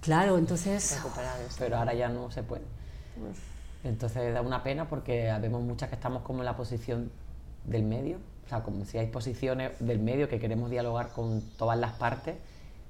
Claro, 0.00 0.38
entonces... 0.38 0.96
recuperar 0.96 1.36
pero 1.58 1.76
ahora 1.76 1.94
ya 1.94 2.08
no 2.08 2.30
se 2.30 2.42
puede. 2.42 2.64
Entonces 3.84 4.32
da 4.32 4.40
una 4.40 4.62
pena 4.62 4.88
porque 4.88 5.30
vemos 5.40 5.62
muchas 5.62 5.88
que 5.88 5.94
estamos 5.94 6.22
como 6.22 6.40
en 6.40 6.46
la 6.46 6.56
posición 6.56 7.10
del 7.64 7.82
medio, 7.82 8.18
o 8.46 8.48
sea, 8.48 8.62
como 8.62 8.84
si 8.84 8.98
hay 8.98 9.06
posiciones 9.06 9.72
del 9.80 9.98
medio 9.98 10.28
que 10.28 10.38
queremos 10.38 10.70
dialogar 10.70 11.10
con 11.12 11.40
todas 11.58 11.78
las 11.78 11.92
partes 11.92 12.36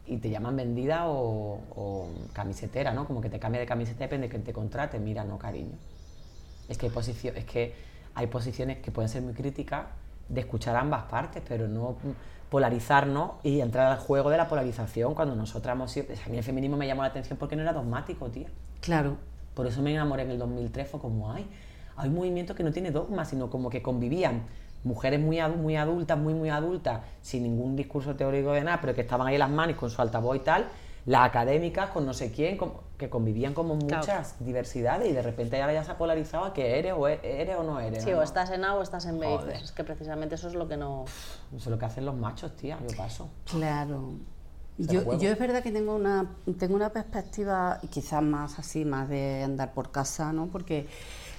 y 0.07 0.19
te 0.19 0.29
llaman 0.31 0.57
vendida 0.57 1.09
o, 1.09 1.61
o 1.77 2.09
camisetera, 2.33 2.93
¿no? 2.93 3.07
Como 3.07 3.21
que 3.21 3.31
te 3.31 3.39
cambia 3.39 3.61
de 3.61 3.67
camiseta 3.67 4.01
depende 4.01 4.27
de 4.27 4.31
quién 4.31 4.43
te 4.45 4.53
contrate. 4.53 4.99
Mira, 4.99 5.25
no, 5.25 5.39
cariño. 5.39 5.77
Es 6.69 6.77
que 6.79 6.87
hay, 6.87 6.93
posicio- 6.93 7.33
es 7.35 7.45
que 7.45 7.75
hay 8.15 8.27
posiciones 8.27 8.79
que 8.79 8.91
pueden 8.91 9.09
ser 9.09 9.23
muy 9.23 9.33
críticas 9.35 9.87
de 10.29 10.41
escuchar 10.41 10.77
ambas 10.77 11.05
partes, 11.05 11.43
pero 11.47 11.69
no 11.69 11.97
polarizarnos 12.51 13.33
y 13.43 13.61
entrar 13.61 13.91
al 13.91 13.99
juego 13.99 14.31
de 14.31 14.37
la 14.37 14.49
polarización 14.49 15.15
cuando 15.15 15.35
nosotras 15.35 15.75
hemos 15.75 15.91
sido... 15.91 16.07
A 16.25 16.29
mí 16.29 16.37
el 16.39 16.45
feminismo 16.45 16.77
me 16.77 16.87
llamó 16.87 17.03
la 17.03 17.09
atención 17.09 17.39
porque 17.39 17.57
no 17.57 17.63
era 17.63 17.73
dogmático, 17.73 18.29
tía. 18.29 18.49
Claro, 18.81 19.17
Por 19.55 19.67
eso 19.67 19.83
me 19.83 19.93
enamoré 19.93 20.23
en 20.23 20.31
el 20.31 20.39
2003, 20.39 20.89
fue 20.89 21.01
como, 21.01 21.33
ay, 21.33 21.47
hay 21.97 22.09
un 22.09 22.15
movimiento 22.17 22.55
que 22.55 22.63
no 22.63 22.73
tiene 22.73 22.91
dogma, 22.91 23.25
sino 23.25 23.51
como 23.51 23.71
que 23.71 23.83
convivían 23.83 24.43
mujeres 24.85 25.19
muy, 25.21 25.39
adu- 25.39 25.57
muy 25.57 25.77
adultas, 25.77 26.17
muy, 26.19 26.35
muy 26.35 26.51
adultas, 26.51 27.01
sin 27.23 27.43
ningún 27.43 27.75
discurso 27.77 28.15
teórico 28.17 28.53
de 28.53 28.63
nada, 28.63 28.81
pero 28.81 28.95
que 28.95 29.01
estaban 29.01 29.27
ahí 29.27 29.35
en 29.35 29.41
las 29.41 29.51
manos 29.51 29.77
con 29.77 29.91
su 29.91 30.01
altavoz 30.01 30.37
y 30.37 30.41
tal, 30.41 30.67
las 31.07 31.27
académicas 31.27 31.91
con 31.91 32.07
no 32.07 32.15
sé 32.15 32.31
quién, 32.33 32.59
que 32.97 33.11
convivían 33.11 33.53
como 33.53 33.75
muchas 33.75 34.37
diversidades 34.43 35.09
y 35.11 35.13
de 35.13 35.21
repente 35.21 35.61
ahora 35.61 35.75
ya 35.75 35.85
se 35.85 35.91
ha 35.91 35.99
polarizado 35.99 36.45
a 36.45 36.55
que 36.55 36.79
eres 36.79 36.95
o 36.97 37.09
e- 37.09 37.21
eres 37.23 37.57
o 37.57 37.63
no 37.63 37.81
eres. 37.81 38.03
sí, 38.05 38.11
¿no? 38.13 38.19
o 38.21 38.23
estás 38.23 38.51
en 38.51 38.65
A 38.65 38.75
o 38.75 38.83
estás 38.83 39.05
en 39.07 39.19
B. 39.19 39.27
Joder. 39.27 39.57
Es 39.57 39.73
que 39.73 39.85
precisamente 39.85 40.37
eso 40.37 40.49
es 40.49 40.55
lo 40.55 40.67
que 40.69 40.77
no... 40.77 41.05
Eso 41.05 41.57
es 41.57 41.67
lo 41.67 41.79
que 41.79 41.85
hacen 41.85 42.07
los 42.07 42.15
machos, 42.15 42.57
tía, 42.57 42.79
yo 42.89 42.97
paso. 42.97 43.29
Claro. 43.51 44.13
Yo, 44.77 45.19
yo 45.19 45.31
es 45.31 45.39
verdad 45.39 45.63
que 45.63 45.71
tengo 45.71 45.95
una, 45.95 46.33
tengo 46.59 46.75
una 46.75 46.91
perspectiva 46.91 47.79
quizás 47.91 48.23
más 48.23 48.59
así, 48.59 48.85
más 48.85 49.09
de 49.09 49.45
andar 49.45 49.73
por 49.73 49.93
casa, 49.93 50.33
¿no? 50.33 50.47
Porque 50.49 50.89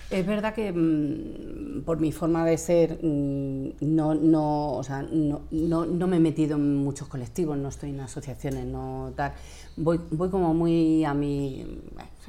es 0.10 0.26
verdad 0.26 0.54
que 0.54 0.72
mm, 0.72 1.84
por 1.84 2.00
mi 2.00 2.12
forma 2.12 2.46
de 2.46 2.58
ser 2.58 3.00
mm, 3.02 3.70
no, 3.82 4.14
no, 4.16 4.74
o 4.74 4.84
sea, 4.84 5.02
no, 5.02 5.42
no, 5.52 5.86
no 5.86 6.08
me 6.08 6.18
he 6.18 6.20
metido 6.20 6.56
en 6.58 6.78
muchos 6.78 7.08
colectivos, 7.08 7.58
no 7.58 7.70
estoy 7.70 7.90
en 7.90 8.02
asociaciones, 8.02 8.66
no 8.66 9.14
tal. 9.16 9.34
Voy, 9.78 10.00
voy 10.12 10.30
como 10.30 10.54
muy 10.54 11.04
a 11.04 11.14
mi... 11.14 11.82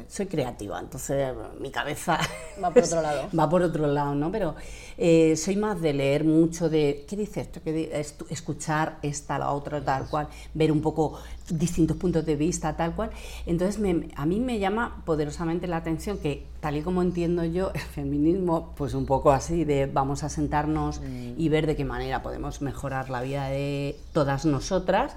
Soy 0.08 0.26
creativa, 0.26 0.78
entonces 0.80 1.32
mi 1.60 1.70
cabeza... 1.70 2.18
Va 2.62 2.70
por 2.70 2.82
otro 2.84 3.00
lado. 3.00 3.28
va 3.38 3.48
por 3.48 3.62
otro 3.62 3.86
lado, 3.86 4.14
¿no? 4.14 4.30
Pero 4.32 4.54
eh, 4.98 5.36
soy 5.36 5.56
más 5.56 5.80
de 5.80 5.92
leer 5.94 6.24
mucho, 6.24 6.68
de 6.68 7.04
qué 7.08 7.16
dice 7.16 7.40
esto, 7.42 7.60
¿Qué 7.64 7.72
di- 7.72 7.86
estu- 7.86 8.26
escuchar 8.28 8.98
esta, 9.02 9.38
la 9.38 9.52
otra, 9.52 9.82
tal 9.82 10.06
cual, 10.08 10.28
ver 10.54 10.70
un 10.72 10.80
poco 10.82 11.18
distintos 11.48 11.96
puntos 11.96 12.26
de 12.26 12.34
vista, 12.36 12.76
tal 12.76 12.94
cual. 12.94 13.10
Entonces, 13.46 13.78
me- 13.78 14.08
a 14.16 14.26
mí 14.26 14.38
me 14.40 14.58
llama 14.58 15.02
poderosamente 15.06 15.66
la 15.66 15.76
atención 15.78 16.18
que, 16.18 16.44
tal 16.60 16.76
y 16.76 16.82
como 16.82 17.00
entiendo 17.00 17.44
yo, 17.44 17.70
el 17.72 17.80
feminismo, 17.80 18.74
pues 18.76 18.92
un 18.92 19.06
poco 19.06 19.30
así, 19.30 19.64
de 19.64 19.86
vamos 19.86 20.24
a 20.24 20.28
sentarnos 20.28 21.00
y 21.38 21.48
ver 21.48 21.66
de 21.66 21.74
qué 21.76 21.84
manera 21.86 22.22
podemos 22.22 22.60
mejorar 22.60 23.08
la 23.08 23.22
vida 23.22 23.46
de 23.48 23.96
todas 24.12 24.44
nosotras, 24.44 25.16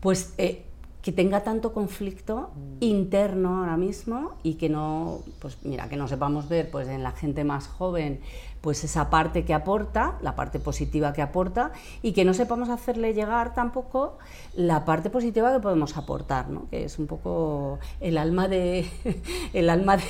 pues 0.00 0.34
eh, 0.38 0.64
que 1.08 1.12
tenga 1.12 1.42
tanto 1.42 1.72
conflicto 1.72 2.50
interno 2.80 3.60
ahora 3.60 3.78
mismo 3.78 4.34
y 4.42 4.56
que 4.56 4.68
no, 4.68 5.20
pues 5.38 5.56
mira, 5.62 5.88
que 5.88 5.96
no 5.96 6.06
sepamos 6.06 6.50
ver 6.50 6.70
pues 6.70 6.86
en 6.86 7.02
la 7.02 7.12
gente 7.12 7.44
más 7.44 7.66
joven 7.66 8.20
pues 8.60 8.84
esa 8.84 9.08
parte 9.08 9.46
que 9.46 9.54
aporta, 9.54 10.18
la 10.20 10.36
parte 10.36 10.58
positiva 10.58 11.14
que 11.14 11.22
aporta 11.22 11.72
y 12.02 12.12
que 12.12 12.26
no 12.26 12.34
sepamos 12.34 12.68
hacerle 12.68 13.14
llegar 13.14 13.54
tampoco 13.54 14.18
la 14.54 14.84
parte 14.84 15.08
positiva 15.08 15.50
que 15.50 15.60
podemos 15.60 15.96
aportar, 15.96 16.50
¿no? 16.50 16.68
Que 16.68 16.84
es 16.84 16.98
un 16.98 17.06
poco 17.06 17.78
el 18.00 18.18
alma 18.18 18.46
de 18.46 18.86
el 19.54 19.70
alma 19.70 19.96
de, 19.96 20.04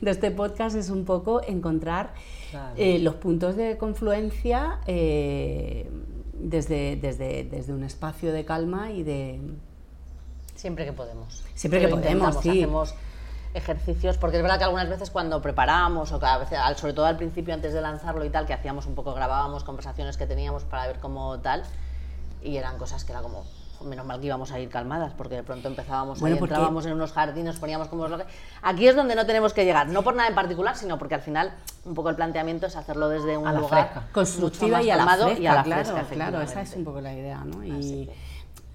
de 0.00 0.10
este 0.10 0.30
podcast 0.30 0.74
es 0.74 0.88
un 0.88 1.04
poco 1.04 1.42
encontrar 1.46 2.14
Claro. 2.50 2.74
eh, 2.78 2.98
los 2.98 3.16
puntos 3.16 3.56
de 3.56 3.76
confluencia 3.76 4.80
eh, 4.86 5.88
desde, 6.32 6.96
desde, 6.96 7.44
desde 7.44 7.74
un 7.74 7.84
espacio 7.84 8.32
de 8.32 8.44
calma 8.46 8.90
y 8.90 9.02
de, 9.04 9.38
Siempre 10.60 10.84
que 10.84 10.92
podemos. 10.92 11.42
Siempre 11.54 11.80
que 11.80 11.88
Lo 11.88 11.96
podemos, 11.96 12.36
sí. 12.42 12.50
Hacemos 12.50 12.94
ejercicios, 13.54 14.18
porque 14.18 14.36
es 14.36 14.42
verdad 14.42 14.58
que 14.58 14.64
algunas 14.64 14.88
veces 14.90 15.10
cuando 15.10 15.40
preparamos, 15.40 16.12
o 16.12 16.20
cada 16.20 16.38
vez, 16.38 16.52
al- 16.52 16.76
sobre 16.76 16.92
todo 16.92 17.06
al 17.06 17.16
principio 17.16 17.54
antes 17.54 17.72
de 17.72 17.80
lanzarlo 17.80 18.24
y 18.24 18.30
tal, 18.30 18.46
que 18.46 18.52
hacíamos 18.52 18.86
un 18.86 18.94
poco, 18.94 19.14
grabábamos 19.14 19.64
conversaciones 19.64 20.16
que 20.18 20.26
teníamos 20.26 20.64
para 20.64 20.86
ver 20.86 20.98
cómo 21.00 21.38
tal, 21.40 21.62
y 22.42 22.56
eran 22.58 22.76
cosas 22.78 23.04
que 23.04 23.12
era 23.12 23.22
como, 23.22 23.44
"Jo, 23.78 23.84
menos 23.86 24.04
mal 24.06 24.20
que 24.20 24.26
íbamos 24.26 24.52
a 24.52 24.60
ir 24.60 24.68
calmadas, 24.68 25.14
porque 25.16 25.34
de 25.36 25.42
pronto 25.42 25.66
empezábamos, 25.66 26.20
Bueno, 26.20 26.34
ahí, 26.36 26.40
porque- 26.40 26.52
entrábamos 26.54 26.84
en 26.86 26.92
unos 26.92 27.12
jardines, 27.12 27.58
poníamos 27.58 27.88
como 27.88 28.06
lo 28.06 28.18
que... 28.18 28.24
Aquí 28.62 28.86
es 28.86 28.94
donde 28.94 29.14
no 29.16 29.24
tenemos 29.26 29.52
que 29.54 29.64
llegar, 29.64 29.88
no 29.88 30.02
por 30.02 30.14
nada 30.14 30.28
en 30.28 30.34
particular, 30.34 30.76
sino 30.76 30.98
porque 30.98 31.14
al 31.16 31.22
final 31.22 31.52
un 31.86 31.94
poco 31.94 32.10
el 32.10 32.16
planteamiento 32.16 32.66
es 32.66 32.76
hacerlo 32.76 33.08
desde 33.08 33.36
un 33.38 33.48
A 33.48 33.52
la 33.52 33.60
lugar 33.60 34.02
constructiva 34.12 34.76
más 34.78 34.86
y 34.86 34.90
a 34.90 34.96
la 34.96 35.06
fresca, 35.06 35.40
y 35.40 35.46
a 35.46 35.54
la 35.54 35.62
claro, 35.64 35.84
fresca, 35.96 36.14
claro, 36.14 36.40
esa 36.42 36.60
es 36.60 36.76
un 36.76 36.84
poco 36.84 37.00
la 37.00 37.12
idea, 37.14 37.38
¿no? 37.44 37.64
Y, 37.64 37.70
Así 37.72 38.06
que- 38.06 38.29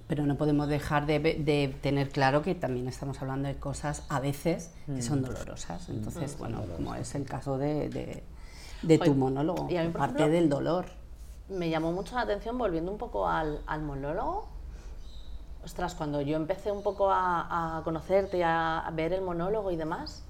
pero 0.08 0.26
no 0.26 0.36
podemos 0.36 0.68
dejar 0.68 1.06
de, 1.06 1.20
ve- 1.20 1.36
de 1.40 1.76
tener 1.82 2.10
claro 2.10 2.42
que 2.42 2.54
también 2.56 2.88
estamos 2.88 3.22
hablando 3.22 3.48
de 3.48 3.56
cosas 3.56 4.04
a 4.10 4.20
veces 4.20 4.72
que 4.86 5.02
son 5.02 5.20
Mm. 5.22 5.26
dolorosas. 5.26 5.90
Entonces, 5.90 6.38
bueno, 6.38 6.62
como 6.76 6.94
es 6.96 7.16
el 7.16 7.26
caso 7.26 7.58
de, 7.58 7.90
de, 7.90 8.24
de 8.84 8.98
tu 8.98 9.04
Oye, 9.12 9.14
monólogo, 9.16 9.68
y 9.70 9.78
a 9.78 9.84
mí, 9.84 9.90
por 9.90 10.00
parte 10.02 10.18
ejemplo, 10.24 10.36
del 10.36 10.50
dolor. 10.50 10.86
me 11.50 11.70
llamó 11.70 11.92
mucho 11.92 12.16
la 12.16 12.22
atención, 12.22 12.58
volviendo 12.58 12.92
un 12.92 12.98
poco 12.98 13.28
al, 13.28 13.62
al 13.68 13.82
monólogo. 13.82 14.48
Ostras, 15.64 15.96
cuando 15.96 16.22
yo 16.22 16.36
empecé 16.38 16.72
un 16.72 16.84
poco 16.84 17.10
a, 17.12 17.78
a 17.80 17.84
conocerte 17.84 18.38
y 18.38 18.42
a, 18.44 18.80
a 18.80 18.92
ver 18.92 19.12
el 19.14 19.22
monólogo 19.22 19.72
y 19.72 19.76
demás, 19.76 20.22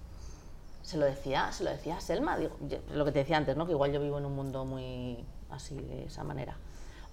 se 0.84 0.98
lo 0.98 1.06
decía, 1.06 1.52
se 1.52 1.66
lo 1.66 1.72
decía 1.72 1.98
a 1.98 2.00
Selma, 2.02 2.38
digo, 2.38 2.56
yo- 2.70 2.78
lo 2.94 3.04
que 3.04 3.12
te 3.12 3.20
decía 3.20 3.36
antes, 3.36 3.58
¿no? 3.58 3.66
Que 3.66 3.74
igual 3.74 3.92
yo 3.92 4.00
vivo 4.00 4.18
en 4.18 4.26
un 4.26 4.34
mundo 4.36 4.64
muy 4.64 5.26
así, 5.50 5.76
de 5.76 6.06
esa 6.06 6.24
manera. 6.24 6.56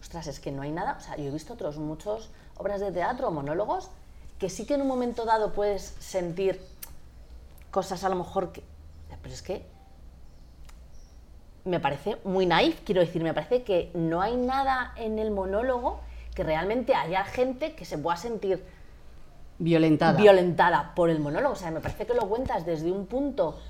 Ostras, 0.02 0.26
es 0.26 0.40
que 0.40 0.50
no 0.50 0.62
hay 0.62 0.72
nada, 0.72 0.96
o 0.98 1.00
sea, 1.00 1.16
yo 1.16 1.24
he 1.24 1.30
visto 1.30 1.54
otros 1.54 1.78
muchos 1.78 2.28
obras 2.56 2.80
de 2.80 2.90
teatro, 2.90 3.30
monólogos, 3.30 3.88
que 4.38 4.50
sí 4.50 4.66
que 4.66 4.74
en 4.74 4.82
un 4.82 4.88
momento 4.88 5.24
dado 5.24 5.52
puedes 5.52 5.94
sentir 6.00 6.60
cosas 7.70 8.02
a 8.02 8.08
lo 8.08 8.16
mejor 8.16 8.52
que... 8.52 8.64
Pero 9.22 9.32
es 9.32 9.42
que 9.42 9.64
me 11.64 11.78
parece 11.78 12.18
muy 12.24 12.46
naif, 12.46 12.80
quiero 12.84 13.00
decir, 13.00 13.22
me 13.22 13.32
parece 13.32 13.62
que 13.62 13.92
no 13.94 14.20
hay 14.20 14.36
nada 14.36 14.92
en 14.96 15.20
el 15.20 15.30
monólogo 15.30 16.00
que 16.34 16.42
realmente 16.42 16.96
haya 16.96 17.24
gente 17.24 17.76
que 17.76 17.84
se 17.84 17.96
pueda 17.96 18.16
sentir 18.16 18.64
Violentada. 19.58 20.18
violentada 20.18 20.92
por 20.96 21.10
el 21.10 21.20
monólogo. 21.20 21.52
O 21.52 21.56
sea, 21.56 21.70
me 21.70 21.78
parece 21.80 22.06
que 22.06 22.14
lo 22.14 22.28
cuentas 22.28 22.66
desde 22.66 22.90
un 22.90 23.06
punto. 23.06 23.60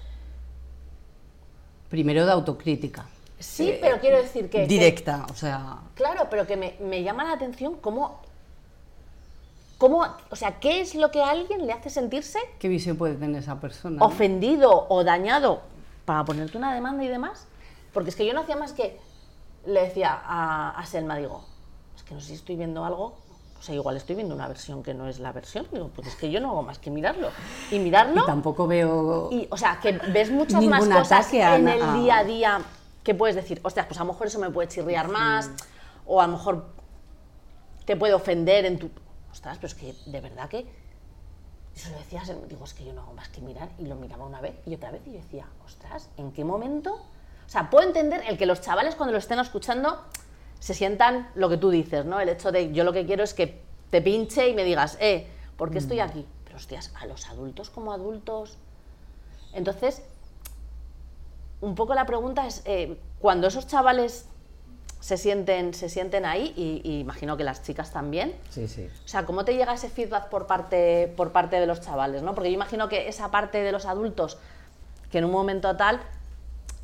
Primero 1.90 2.24
de 2.24 2.32
autocrítica. 2.32 3.04
Sí, 3.42 3.76
pero 3.80 3.98
quiero 4.00 4.18
decir 4.18 4.48
que. 4.50 4.58
que- 4.62 4.66
Directa, 4.66 5.26
o 5.30 5.34
sea. 5.34 5.78
claro, 5.94 6.28
pero 6.30 6.46
que 6.46 6.56
me, 6.56 6.76
me 6.80 7.02
llama 7.02 7.24
la 7.24 7.32
atención 7.32 7.74
cómo. 7.80 8.20
¿cómo, 9.78 10.06
o 10.30 10.36
sea, 10.36 10.60
¿qué 10.60 10.80
es 10.80 10.94
lo 10.94 11.10
que 11.10 11.20
a 11.22 11.30
alguien 11.30 11.66
le 11.66 11.72
hace 11.72 11.90
sentirse 11.90 12.38
¿Qué 12.60 12.68
visión 12.68 12.96
puede 12.96 13.14
tener 13.16 13.42
esa 13.42 13.58
persona? 13.60 14.04
ofendido 14.04 14.86
o 14.88 15.02
dañado 15.02 15.60
para 16.04 16.24
ponerte 16.24 16.56
una 16.56 16.72
demanda 16.72 17.02
y 17.04 17.08
demás? 17.08 17.46
Porque 17.92 18.10
es 18.10 18.16
que 18.16 18.24
yo 18.24 18.32
no 18.32 18.42
hacía 18.42 18.56
más 18.56 18.72
que 18.72 18.98
le 19.66 19.82
decía 19.82 20.20
a, 20.24 20.70
a 20.78 20.86
Selma, 20.86 21.16
digo, 21.16 21.44
es 21.96 22.02
que 22.04 22.14
no 22.14 22.20
sé 22.20 22.28
si 22.28 22.34
estoy 22.34 22.54
viendo 22.56 22.84
algo, 22.84 23.16
o 23.58 23.62
sea, 23.62 23.74
igual 23.74 23.96
estoy 23.96 24.14
viendo 24.16 24.34
una 24.34 24.46
versión 24.48 24.82
que 24.84 24.94
no 24.94 25.08
es 25.08 25.18
la 25.18 25.32
versión, 25.32 25.66
digo, 25.72 25.90
pues 25.94 26.06
es 26.08 26.14
que 26.16 26.30
yo 26.30 26.40
no 26.40 26.50
hago 26.50 26.62
más 26.62 26.78
que 26.78 26.90
mirarlo. 26.90 27.30
Y 27.72 27.78
mirarlo, 27.80 28.22
Y 28.22 28.26
tampoco 28.26 28.66
veo... 28.68 29.28
y, 29.32 29.46
o 29.50 29.56
sea, 29.56 29.78
que 29.82 29.92
ves 30.12 30.30
muchas 30.30 30.62
más 30.64 30.84
cosas 30.86 31.32
a 31.34 31.56
en 31.56 31.64
na- 31.64 31.74
el 31.74 31.82
a- 31.82 31.92
día 31.94 32.18
a 32.18 32.24
día 32.24 32.60
que 33.02 33.14
puedes 33.14 33.36
decir, 33.36 33.60
ostras, 33.62 33.86
pues 33.86 33.98
a 33.98 34.04
lo 34.04 34.12
mejor 34.12 34.26
eso 34.26 34.38
me 34.38 34.50
puede 34.50 34.68
chirriar 34.68 35.08
más, 35.08 35.50
o 36.06 36.20
a 36.20 36.26
lo 36.26 36.32
mejor 36.32 36.66
te 37.84 37.96
puede 37.96 38.14
ofender 38.14 38.64
en 38.64 38.78
tu... 38.78 38.90
Ostras, 39.30 39.56
pero 39.56 39.68
es 39.68 39.74
que 39.74 39.94
de 40.06 40.20
verdad 40.20 40.48
que... 40.48 40.66
Se 41.74 41.90
lo 41.90 41.96
decías, 41.96 42.30
digo, 42.48 42.64
es 42.64 42.74
que 42.74 42.84
yo 42.84 42.92
no 42.92 43.00
hago 43.00 43.14
más 43.14 43.28
que 43.30 43.40
mirar, 43.40 43.70
y 43.78 43.86
lo 43.86 43.96
miraba 43.96 44.26
una 44.26 44.40
vez 44.40 44.54
y 44.66 44.74
otra 44.74 44.90
vez, 44.90 45.00
y 45.06 45.12
yo 45.12 45.16
decía, 45.18 45.46
ostras, 45.64 46.10
¿en 46.18 46.30
qué 46.32 46.44
momento? 46.44 46.94
O 47.46 47.48
sea, 47.48 47.70
puedo 47.70 47.86
entender 47.86 48.22
el 48.28 48.36
que 48.36 48.46
los 48.46 48.60
chavales 48.60 48.94
cuando 48.94 49.12
lo 49.12 49.18
estén 49.18 49.38
escuchando 49.38 50.04
se 50.58 50.74
sientan 50.74 51.30
lo 51.34 51.48
que 51.48 51.56
tú 51.56 51.70
dices, 51.70 52.04
¿no? 52.04 52.20
El 52.20 52.28
hecho 52.28 52.52
de 52.52 52.72
yo 52.72 52.84
lo 52.84 52.92
que 52.92 53.04
quiero 53.04 53.24
es 53.24 53.34
que 53.34 53.62
te 53.90 54.00
pinche 54.00 54.48
y 54.48 54.54
me 54.54 54.64
digas, 54.64 54.96
eh, 55.00 55.26
¿por 55.56 55.70
qué 55.70 55.78
estoy 55.78 56.00
aquí? 56.00 56.26
Pero 56.44 56.56
hostias, 56.56 56.92
a 57.00 57.06
los 57.06 57.28
adultos 57.28 57.68
como 57.68 57.92
adultos. 57.92 58.58
Entonces, 59.52 60.02
un 61.62 61.74
poco 61.74 61.94
la 61.94 62.04
pregunta 62.04 62.46
es, 62.46 62.60
eh, 62.66 62.98
cuando 63.18 63.46
esos 63.46 63.66
chavales 63.66 64.26
se 65.00 65.16
sienten, 65.16 65.74
se 65.74 65.88
sienten 65.88 66.24
ahí, 66.26 66.52
y, 66.56 66.80
y 66.88 67.00
imagino 67.00 67.36
que 67.36 67.44
las 67.44 67.62
chicas 67.62 67.90
también, 67.92 68.34
Sí, 68.50 68.68
sí. 68.68 68.88
o 69.04 69.08
sea, 69.08 69.24
¿cómo 69.24 69.44
te 69.44 69.54
llega 69.56 69.72
ese 69.74 69.88
feedback 69.88 70.28
por 70.28 70.46
parte, 70.46 71.12
por 71.16 71.32
parte 71.32 71.58
de 71.58 71.66
los 71.66 71.80
chavales? 71.80 72.22
¿no? 72.22 72.34
Porque 72.34 72.50
yo 72.50 72.54
imagino 72.54 72.88
que 72.88 73.08
esa 73.08 73.30
parte 73.30 73.62
de 73.62 73.72
los 73.72 73.86
adultos, 73.86 74.38
que 75.10 75.18
en 75.18 75.24
un 75.24 75.32
momento 75.32 75.76
tal, 75.76 76.00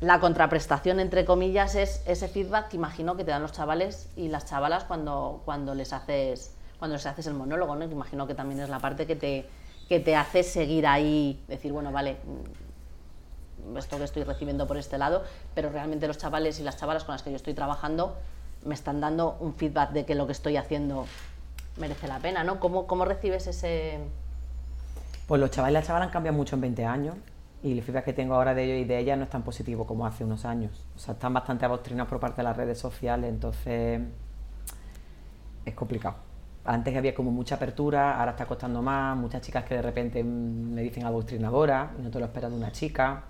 la 0.01 0.19
contraprestación, 0.19 0.99
entre 0.99 1.23
comillas, 1.25 1.75
es 1.75 2.01
ese 2.07 2.27
feedback 2.27 2.69
que 2.69 2.77
imagino 2.77 3.15
que 3.17 3.23
te 3.23 3.31
dan 3.31 3.41
los 3.41 3.51
chavales 3.51 4.09
y 4.15 4.29
las 4.29 4.45
chavalas 4.45 4.85
cuando, 4.85 5.41
cuando, 5.45 5.75
les, 5.75 5.91
haces, 5.93 6.53
cuando 6.77 6.95
les 6.95 7.05
haces 7.05 7.27
el 7.27 7.33
monólogo, 7.33 7.75
¿no? 7.75 7.83
Imagino 7.83 8.25
que 8.27 8.33
también 8.33 8.61
es 8.61 8.69
la 8.69 8.79
parte 8.79 9.05
que 9.05 9.15
te, 9.17 9.45
que 9.89 9.99
te 9.99 10.15
hace 10.15 10.43
seguir 10.43 10.87
ahí, 10.87 11.43
decir, 11.49 11.73
bueno, 11.73 11.91
vale, 11.91 12.17
esto 13.77 13.97
que 13.97 14.03
estoy 14.03 14.23
recibiendo 14.23 14.67
por 14.67 14.77
este 14.77 14.97
lado, 14.97 15.23
pero 15.53 15.69
realmente 15.69 16.07
los 16.07 16.17
chavales 16.17 16.59
y 16.59 16.63
las 16.63 16.77
chavalas 16.77 17.03
con 17.03 17.13
las 17.13 17.23
que 17.23 17.29
yo 17.29 17.35
estoy 17.35 17.53
trabajando 17.53 18.15
me 18.65 18.73
están 18.73 18.99
dando 18.99 19.37
un 19.39 19.53
feedback 19.53 19.91
de 19.91 20.05
que 20.05 20.15
lo 20.15 20.25
que 20.25 20.33
estoy 20.33 20.57
haciendo 20.57 21.05
merece 21.77 22.07
la 22.07 22.19
pena, 22.19 22.43
¿no? 22.43 22.59
¿Cómo, 22.59 22.87
cómo 22.87 23.05
recibes 23.05 23.47
ese...? 23.47 23.99
Pues 25.27 25.39
los 25.39 25.51
chavales 25.51 25.73
y 25.73 25.75
las 25.75 25.87
chavalas 25.87 26.07
han 26.07 26.13
cambiado 26.13 26.37
mucho 26.37 26.55
en 26.55 26.61
20 26.61 26.85
años 26.85 27.15
y 27.61 27.73
el 27.73 27.83
feedback 27.83 28.05
que 28.05 28.13
tengo 28.13 28.35
ahora 28.35 28.53
de 28.53 28.63
ellos 28.63 28.77
y 28.77 28.85
de 28.85 28.99
ellas 28.99 29.17
no 29.17 29.23
es 29.25 29.29
tan 29.29 29.43
positivo 29.43 29.85
como 29.85 30.05
hace 30.05 30.23
unos 30.23 30.45
años. 30.45 30.85
O 30.95 30.99
sea, 30.99 31.13
están 31.13 31.33
bastante 31.33 31.65
adoctrinados 31.65 32.09
por 32.09 32.19
parte 32.19 32.37
de 32.37 32.43
las 32.43 32.55
redes 32.55 32.79
sociales, 32.79 33.29
entonces 33.29 34.01
es 35.65 35.73
complicado. 35.75 36.15
Antes 36.65 36.95
había 36.95 37.13
como 37.13 37.31
mucha 37.31 37.55
apertura, 37.55 38.19
ahora 38.19 38.31
está 38.31 38.45
costando 38.45 38.81
más, 38.81 39.17
muchas 39.17 39.41
chicas 39.41 39.63
que 39.65 39.75
de 39.75 39.81
repente 39.81 40.23
mm, 40.23 40.73
me 40.73 40.81
dicen 40.81 41.05
adoctrinadora 41.05 41.91
y 41.97 42.01
no 42.01 42.09
te 42.09 42.19
lo 42.19 42.25
esperas 42.25 42.51
de 42.51 42.57
una 42.57 42.71
chica. 42.71 43.23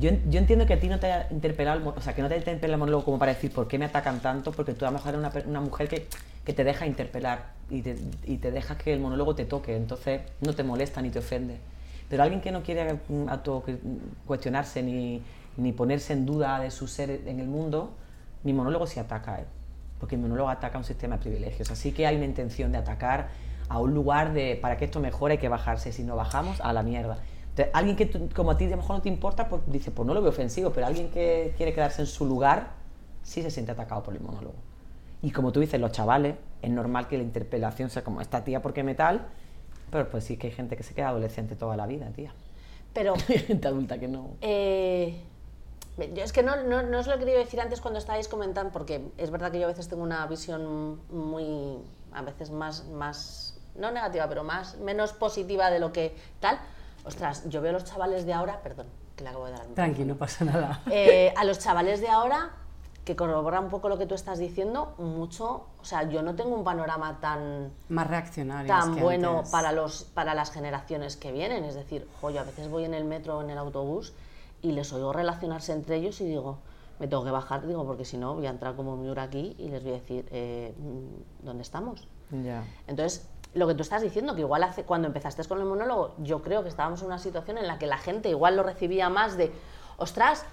Yo, 0.00 0.10
yo 0.30 0.38
entiendo 0.38 0.64
que 0.66 0.72
a 0.74 0.80
ti 0.80 0.88
no 0.88 0.98
te 0.98 1.12
haya 1.12 1.26
interpelado, 1.30 1.94
o 1.94 2.00
sea, 2.00 2.14
que 2.14 2.22
no 2.22 2.28
te 2.28 2.34
haya 2.34 2.40
interpelado 2.40 2.74
el 2.74 2.80
monólogo 2.80 3.04
como 3.04 3.18
para 3.18 3.34
decir 3.34 3.52
por 3.52 3.68
qué 3.68 3.78
me 3.78 3.84
atacan 3.84 4.20
tanto, 4.20 4.50
porque 4.50 4.72
tú 4.72 4.86
a 4.86 4.88
lo 4.88 4.94
mejor 4.98 5.14
eres 5.14 5.20
una, 5.44 5.50
una 5.50 5.60
mujer 5.60 5.88
que, 5.88 6.06
que 6.44 6.52
te 6.54 6.64
deja 6.64 6.86
interpelar 6.86 7.50
y 7.68 7.82
te, 7.82 7.96
y 8.24 8.38
te 8.38 8.50
dejas 8.50 8.78
que 8.78 8.94
el 8.94 9.00
monólogo 9.00 9.34
te 9.34 9.44
toque, 9.44 9.76
entonces 9.76 10.22
no 10.40 10.54
te 10.54 10.62
molesta 10.64 11.02
ni 11.02 11.10
te 11.10 11.18
ofende. 11.18 11.58
Pero 12.08 12.22
alguien 12.22 12.40
que 12.40 12.50
no 12.50 12.62
quiere 12.62 12.94
mm, 12.94 13.28
auto- 13.28 13.62
mm, 13.66 14.26
cuestionarse 14.26 14.82
ni, 14.82 15.22
ni 15.58 15.72
ponerse 15.72 16.14
en 16.14 16.24
duda 16.24 16.58
de 16.60 16.70
su 16.70 16.88
ser 16.88 17.10
en 17.26 17.38
el 17.38 17.46
mundo, 17.46 17.92
mi 18.42 18.52
monólogo 18.54 18.86
sí 18.86 18.98
ataca 18.98 19.38
él, 19.40 19.44
porque 19.98 20.16
mi 20.16 20.22
monólogo 20.22 20.48
ataca 20.48 20.78
un 20.78 20.84
sistema 20.84 21.16
de 21.16 21.22
privilegios. 21.22 21.70
Así 21.70 21.92
que 21.92 22.06
hay 22.06 22.16
una 22.16 22.24
intención 22.24 22.72
de 22.72 22.78
atacar 22.78 23.28
a 23.68 23.78
un 23.78 23.92
lugar 23.92 24.32
de 24.32 24.58
para 24.60 24.76
que 24.78 24.86
esto 24.86 24.98
mejore 24.98 25.32
hay 25.32 25.38
que 25.38 25.48
bajarse, 25.50 25.92
si 25.92 26.04
no 26.04 26.16
bajamos, 26.16 26.60
a 26.62 26.72
la 26.72 26.82
mierda. 26.82 27.18
Entonces, 27.50 27.70
alguien 27.74 27.96
que 27.96 28.06
tú- 28.06 28.28
como 28.34 28.50
a 28.52 28.56
ti 28.56 28.64
a 28.66 28.70
lo 28.70 28.76
mejor 28.78 28.96
no 28.96 29.02
te 29.02 29.08
importa, 29.08 29.48
pues 29.48 29.62
dice, 29.66 29.90
pues 29.90 30.06
no 30.06 30.14
lo 30.14 30.22
veo 30.22 30.30
ofensivo, 30.30 30.70
pero 30.70 30.86
alguien 30.86 31.10
que 31.10 31.52
quiere 31.56 31.74
quedarse 31.74 32.02
en 32.02 32.06
su 32.06 32.24
lugar, 32.24 32.68
sí 33.22 33.42
se 33.42 33.50
siente 33.50 33.72
atacado 33.72 34.02
por 34.02 34.14
el 34.14 34.20
monólogo. 34.20 34.54
Y 35.22 35.30
como 35.32 35.52
tú 35.52 35.60
dices, 35.60 35.80
los 35.80 35.92
chavales, 35.92 36.36
es 36.62 36.70
normal 36.70 37.08
que 37.08 37.16
la 37.18 37.22
interpelación 37.24 37.90
sea 37.90 38.02
como 38.02 38.20
esta 38.20 38.44
tía 38.44 38.62
porque 38.62 38.82
me 38.82 38.94
tal, 38.94 39.26
pero 39.90 40.08
pues 40.08 40.24
sí 40.24 40.36
que 40.36 40.46
hay 40.48 40.52
gente 40.52 40.76
que 40.76 40.82
se 40.82 40.94
queda 40.94 41.08
adolescente 41.08 41.56
toda 41.56 41.76
la 41.76 41.86
vida, 41.86 42.06
tía. 42.10 42.32
Pero 42.94 43.14
Hay 43.28 43.38
gente 43.38 43.68
adulta 43.68 43.98
que 43.98 44.08
no. 44.08 44.30
Eh, 44.40 45.20
yo 46.14 46.22
es 46.22 46.32
que 46.32 46.42
no, 46.42 46.62
no, 46.64 46.82
no 46.82 46.98
os 47.00 47.06
lo 47.06 47.14
he 47.14 47.18
querido 47.18 47.38
decir 47.38 47.60
antes 47.60 47.80
cuando 47.80 47.98
estáis 47.98 48.28
comentando, 48.28 48.72
porque 48.72 49.02
es 49.18 49.30
verdad 49.30 49.50
que 49.52 49.58
yo 49.58 49.64
a 49.66 49.68
veces 49.68 49.88
tengo 49.88 50.02
una 50.02 50.24
visión 50.26 51.00
muy, 51.10 51.78
a 52.12 52.22
veces 52.22 52.50
más, 52.50 52.86
más 52.88 53.58
no 53.76 53.90
negativa, 53.90 54.26
pero 54.28 54.44
más, 54.44 54.78
menos 54.78 55.12
positiva 55.12 55.70
de 55.70 55.78
lo 55.80 55.92
que 55.92 56.14
tal. 56.40 56.58
Ostras, 57.04 57.48
yo 57.48 57.60
veo 57.60 57.70
a 57.70 57.72
los 57.74 57.84
chavales 57.84 58.26
de 58.26 58.32
ahora, 58.32 58.60
perdón, 58.62 58.86
que 59.16 59.24
le 59.24 59.30
acabo 59.30 59.46
de 59.46 59.52
dar 59.52 59.66
Tranqui, 59.74 60.04
no 60.04 60.16
pasa 60.16 60.44
nada. 60.44 60.82
eh, 60.90 61.32
a 61.36 61.44
los 61.44 61.58
chavales 61.58 62.00
de 62.00 62.08
ahora, 62.08 62.50
que 63.04 63.16
corrobora 63.16 63.60
un 63.60 63.68
poco 63.70 63.88
lo 63.88 63.96
que 63.98 64.06
tú 64.06 64.14
estás 64.14 64.38
diciendo, 64.38 64.94
mucho, 64.98 65.66
o 65.80 65.84
sea, 65.84 66.08
yo 66.08 66.22
no 66.22 66.34
tengo 66.36 66.54
un 66.54 66.62
panorama 66.64 67.18
tan 67.20 67.72
Más 67.88 68.06
reaccionarios 68.06 68.78
tan 68.78 68.94
que 68.94 69.02
bueno 69.02 69.38
antes. 69.38 69.50
para 69.50 69.72
los 69.72 70.04
para 70.04 70.34
las 70.34 70.50
generaciones 70.50 71.16
que 71.16 71.32
vienen. 71.32 71.64
Es 71.64 71.74
decir, 71.74 72.06
jo, 72.20 72.30
yo 72.30 72.40
a 72.40 72.44
veces 72.44 72.68
voy 72.68 72.84
en 72.84 72.94
el 72.94 73.04
metro 73.04 73.38
o 73.38 73.42
en 73.42 73.50
el 73.50 73.58
autobús 73.58 74.12
y 74.62 74.72
les 74.72 74.92
oigo 74.92 75.12
relacionarse 75.14 75.72
entre 75.72 75.96
ellos 75.96 76.20
y 76.20 76.26
digo, 76.26 76.58
me 76.98 77.08
tengo 77.08 77.24
que 77.24 77.30
bajar, 77.30 77.66
digo, 77.66 77.86
porque 77.86 78.04
si 78.04 78.18
no 78.18 78.34
voy 78.34 78.46
a 78.46 78.50
entrar 78.50 78.76
como 78.76 78.94
Miura 78.98 79.22
aquí 79.22 79.56
y 79.58 79.70
les 79.70 79.82
voy 79.82 79.92
a 79.92 79.94
decir, 79.94 80.28
eh, 80.30 80.74
mm, 80.78 81.46
¿dónde 81.46 81.62
estamos? 81.62 82.06
Ya. 82.30 82.62
Entonces, 82.86 83.26
lo 83.54 83.66
que 83.66 83.74
tú 83.74 83.82
estás 83.82 84.02
diciendo, 84.02 84.34
que 84.34 84.42
igual 84.42 84.62
hace, 84.62 84.84
cuando 84.84 85.08
empezaste 85.08 85.44
con 85.44 85.58
el 85.58 85.64
monólogo, 85.66 86.14
yo 86.18 86.40
creo 86.42 86.62
que 86.62 86.68
estábamos 86.68 87.00
en 87.00 87.06
una 87.08 87.18
situación 87.18 87.58
en 87.58 87.66
la 87.66 87.78
que 87.78 87.86
la 87.86 87.98
gente 87.98 88.28
igual 88.28 88.56
lo 88.56 88.62
recibía 88.62 89.08
más 89.08 89.36
de, 89.36 89.52
ostras, 89.96 90.44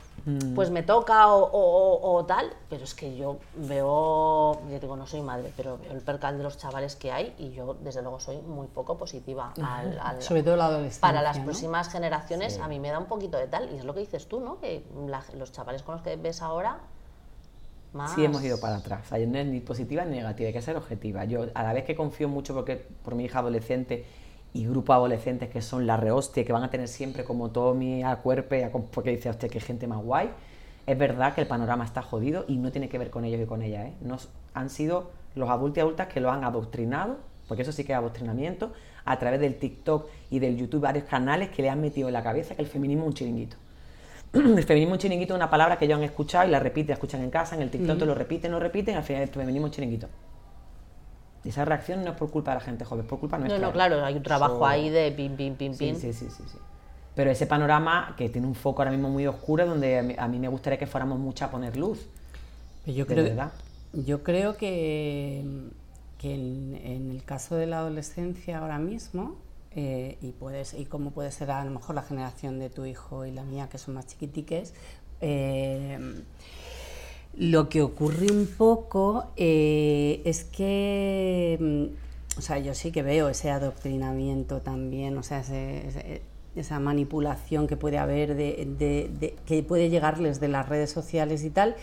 pues 0.56 0.72
me 0.72 0.84
toca 0.84 1.28
o, 1.34 1.44
o- 1.46 1.96
o- 2.02 2.16
o 2.18 2.26
tal, 2.26 2.52
pero 2.70 2.84
es 2.84 2.94
que 2.94 3.16
yo 3.16 3.38
veo, 3.56 4.60
yo 4.70 4.80
digo, 4.80 4.98
no 4.98 5.08
soy 5.08 5.22
madre, 5.22 5.54
pero 5.56 5.78
veo 5.78 5.92
el 5.94 6.02
percal 6.02 6.38
de 6.38 6.44
los 6.44 6.58
chavales 6.58 6.96
que 6.96 7.12
hay 7.12 7.34
y 7.38 7.52
yo, 7.52 7.76
desde 7.80 8.02
luego, 8.02 8.20
soy 8.20 8.38
muy 8.42 8.68
poco 8.68 8.98
positiva 8.98 9.54
al, 9.64 9.98
al- 10.00 10.22
Sobre 10.22 10.44
todo 10.44 10.56
la 10.58 10.66
adolescencia. 10.66 11.02
para 11.02 11.22
las 11.22 11.38
¿no? 11.38 11.46
próximas 11.46 11.90
generaciones. 11.90 12.60
A 12.60 12.68
mí 12.68 12.80
me 12.80 12.90
da 12.90 13.00
un 13.00 13.06
poquito 13.06 13.38
de 13.38 13.48
tal, 13.48 13.72
y 13.74 13.78
es 13.78 13.86
lo 13.86 13.94
que 13.94 14.02
dices 14.02 14.28
tú, 14.28 14.40
¿no? 14.42 14.60
Que 14.60 14.84
la- 15.08 15.24
los 15.36 15.52
chavales 15.52 15.84
con 15.84 15.96
los 15.96 16.02
que 16.02 16.16
ves 16.18 16.42
ahora, 16.42 16.80
más... 17.94 18.14
Sí 18.14 18.24
hemos 18.24 18.44
ido 18.44 18.60
para 18.60 18.78
atrás. 18.78 19.08
Sea, 19.08 19.18
no 19.26 19.38
es 19.38 19.46
ni 19.46 19.60
positiva 19.60 20.06
ni 20.06 20.18
negativa, 20.18 20.48
hay 20.48 20.54
que 20.54 20.62
ser 20.62 20.76
objetiva. 20.76 21.26
Yo 21.26 21.48
a 21.54 21.64
la 21.64 21.74
vez 21.74 21.84
que 21.86 21.96
confío 21.96 22.28
mucho 22.30 22.54
porque 22.54 22.86
por 23.04 23.16
mi 23.16 23.26
hija 23.26 23.40
adolescente 23.40 24.06
y 24.54 24.66
grupo 24.66 24.94
adolescentes 24.94 25.50
que 25.50 25.62
son 25.62 25.86
la 25.86 25.98
rehostia, 25.98 26.44
que 26.46 26.54
van 26.54 26.64
a 26.64 26.70
tener 26.70 26.88
siempre 26.88 27.24
como 27.24 27.50
todo 27.52 27.74
mi 27.74 28.04
acuerpe, 28.04 28.64
a- 28.64 28.72
porque 28.72 29.12
dice, 29.12 29.30
hostia, 29.30 29.50
qué 29.50 29.60
gente 29.60 29.88
más 29.88 30.02
guay. 30.04 30.30
Es 30.86 30.98
verdad 30.98 31.36
que 31.36 31.42
el 31.42 31.48
panorama 31.48 31.84
está 31.84 32.02
jodido 32.02 32.46
y 32.48 32.56
no 32.58 32.72
tiene 32.72 32.88
que 32.90 32.98
ver 32.98 33.10
con 33.10 33.26
ellos 33.26 33.42
y 33.42 33.46
con 33.46 33.62
ella. 33.62 33.86
¿eh? 33.88 33.94
Nos, 34.02 34.30
han 34.54 34.70
sido 34.70 35.12
los 35.36 35.50
adultos 35.50 35.78
y 35.78 35.82
adultas 35.82 36.08
que 36.08 36.22
lo 36.22 36.32
han 36.32 36.44
adoctrinado, 36.44 37.18
porque 37.48 37.64
eso 37.64 37.72
sí 37.72 37.84
que 37.84 37.92
es 37.92 37.98
adoctrinamiento, 37.98 38.72
a 39.06 39.20
través 39.20 39.40
del 39.40 39.56
TikTok 39.56 40.08
y 40.30 40.40
del 40.40 40.58
YouTube, 40.58 40.82
varios 40.82 41.06
canales 41.06 41.50
que 41.50 41.62
le 41.62 41.70
han 41.70 41.80
metido 41.82 42.08
en 42.10 42.14
la 42.14 42.24
cabeza 42.24 42.56
que 42.56 42.62
el 42.62 42.68
feminismo 42.68 43.04
es 43.04 43.08
un 43.10 43.14
chiringuito. 43.14 43.58
el 44.34 44.64
feminismo 44.64 44.94
un 44.94 45.00
chiringuito 45.00 45.34
es 45.34 45.38
una 45.38 45.50
palabra 45.50 45.78
que 45.78 45.86
ellos 45.86 45.98
han 45.98 46.04
escuchado 46.04 46.48
y 46.48 46.52
la 46.52 46.60
repiten, 46.60 46.90
la 46.90 46.94
escuchan 46.96 47.22
en 47.24 47.30
casa, 47.30 47.56
en 47.56 47.62
el 47.62 47.70
TikTok, 47.72 47.98
te 48.00 48.06
lo 48.06 48.14
repiten, 48.16 48.52
lo 48.52 48.60
repiten, 48.60 48.96
al 48.96 49.04
final 49.04 49.24
el 49.24 49.30
feminismo 49.30 49.66
un 49.66 49.72
chiringuito. 49.72 50.08
Y 51.44 51.50
esa 51.50 51.64
reacción 51.66 52.04
no 52.04 52.12
es 52.12 52.18
por 52.18 52.30
culpa 52.30 52.52
de 52.52 52.56
la 52.56 52.62
gente 52.62 52.84
joven, 52.84 53.06
es 53.06 53.10
por 53.10 53.20
culpa 53.20 53.38
No, 53.38 53.46
nuestra. 53.46 53.62
no, 53.62 53.70
¿eh? 53.70 53.74
claro, 53.74 54.04
hay 54.04 54.16
un 54.16 54.24
trabajo 54.24 54.56
Eso- 54.56 54.66
ahí 54.66 54.90
de 54.90 55.12
pim, 55.12 55.36
pim, 55.38 55.56
pim, 55.56 55.76
pim. 55.78 55.96
sí, 55.96 56.12
sí, 56.14 56.30
sí, 56.30 56.44
sí. 56.46 56.58
Pero 57.16 57.32
ese 57.32 57.48
panorama 57.48 58.14
que 58.18 58.30
tiene 58.30 58.46
un 58.48 58.54
foco 58.56 58.82
ahora 58.82 58.92
mismo 58.92 59.10
muy 59.10 59.26
oscuro, 59.26 59.66
donde 59.66 59.98
a 60.00 60.04
mí, 60.04 60.16
a 60.18 60.28
mí 60.28 60.40
me 60.40 60.48
gustaría 60.50 60.78
que 60.78 60.86
fuéramos 60.88 61.18
muchas 61.20 61.48
a 61.50 61.52
poner 61.52 61.76
luz. 61.78 62.06
Pero 62.86 62.98
yo 62.98 63.06
de 63.06 63.14
creo, 63.14 63.24
verdad. 63.24 63.52
yo 63.94 64.24
creo 64.24 64.56
que, 64.58 65.44
que 66.20 66.34
en, 66.36 66.76
en 66.84 67.12
el 67.12 67.24
caso 67.24 67.56
de 67.56 67.66
la 67.66 67.80
adolescencia 67.80 68.60
ahora 68.60 68.78
mismo, 68.78 69.36
eh, 69.76 70.18
y, 70.22 70.32
puedes, 70.32 70.74
y 70.74 70.86
como 70.86 71.12
puede 71.12 71.32
ser 71.32 71.52
a 71.52 71.64
lo 71.64 71.72
mejor 71.72 71.96
la 71.96 72.02
generación 72.02 72.60
de 72.60 72.70
tu 72.70 72.86
hijo 72.86 73.26
y 73.26 73.32
la 73.32 73.44
mía, 73.44 73.70
que 73.70 73.78
son 73.78 73.94
más 73.96 74.08
chiquitiques, 74.08 74.74
eh, 75.22 76.00
lo 77.36 77.70
que 77.70 77.82
ocurre 77.82 78.32
un 78.32 78.48
poco 78.48 79.28
eh, 79.36 80.22
es 80.26 80.44
que, 80.44 81.58
mm, 81.60 82.40
o 82.40 82.42
sea, 82.42 82.58
yo 82.60 82.74
sí 82.74 82.92
que 82.92 83.04
veo 83.04 83.30
ese 83.30 83.52
adoctrinamiento 83.52 84.62
también, 84.62 85.18
o 85.18 85.24
sea, 85.24 85.44
esa 86.56 86.80
manipulación 86.80 87.68
que 87.68 87.78
puede 87.78 88.00
haber, 88.00 88.36
de, 88.36 89.36
que 89.46 89.64
puede 89.64 89.90
llegarles 89.90 90.40
de 90.40 90.48
las 90.48 90.68
redes 90.68 90.92
sociales 90.92 91.44
y 91.44 91.50
tal. 91.50 91.76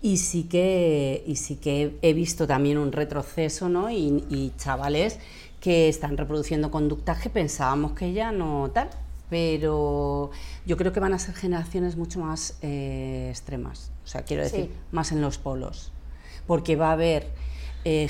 Y 0.00 0.18
sí 0.18 0.44
que, 0.44 1.24
y 1.26 1.36
sí 1.36 1.56
que 1.56 1.96
he 2.02 2.12
visto 2.12 2.46
también 2.46 2.78
un 2.78 2.92
retroceso, 2.92 3.68
¿no? 3.68 3.90
Y 3.90 4.52
chavales 4.56 5.18
que 5.60 5.88
están 5.88 6.16
reproduciendo 6.16 6.70
conductas 6.70 7.20
que 7.20 7.30
pensábamos 7.30 7.92
que 7.92 8.12
ya 8.12 8.32
no 8.32 8.70
tal, 8.72 8.88
pero 9.30 10.30
yo 10.66 10.76
creo 10.76 10.92
que 10.92 11.00
van 11.00 11.12
a 11.14 11.18
ser 11.18 11.34
generaciones 11.34 11.96
mucho 11.96 12.20
más 12.20 12.58
eh, 12.62 13.26
extremas, 13.30 13.90
o 14.04 14.06
sea, 14.06 14.22
quiero 14.22 14.42
decir, 14.42 14.66
Sí. 14.66 14.70
más 14.92 15.12
en 15.12 15.20
los 15.20 15.38
polos, 15.38 15.92
porque 16.46 16.76
va 16.76 16.90
a 16.90 16.92
haber 16.92 17.28
eh, 17.84 18.08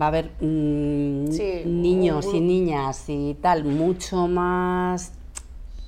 va 0.00 0.06
a 0.06 0.08
haber 0.08 0.30
mm, 0.40 1.30
Sí, 1.32 1.62
niños 1.66 2.26
y 2.32 2.40
niñas 2.40 3.04
y 3.08 3.36
tal 3.40 3.64
mucho 3.64 4.28
más 4.28 5.12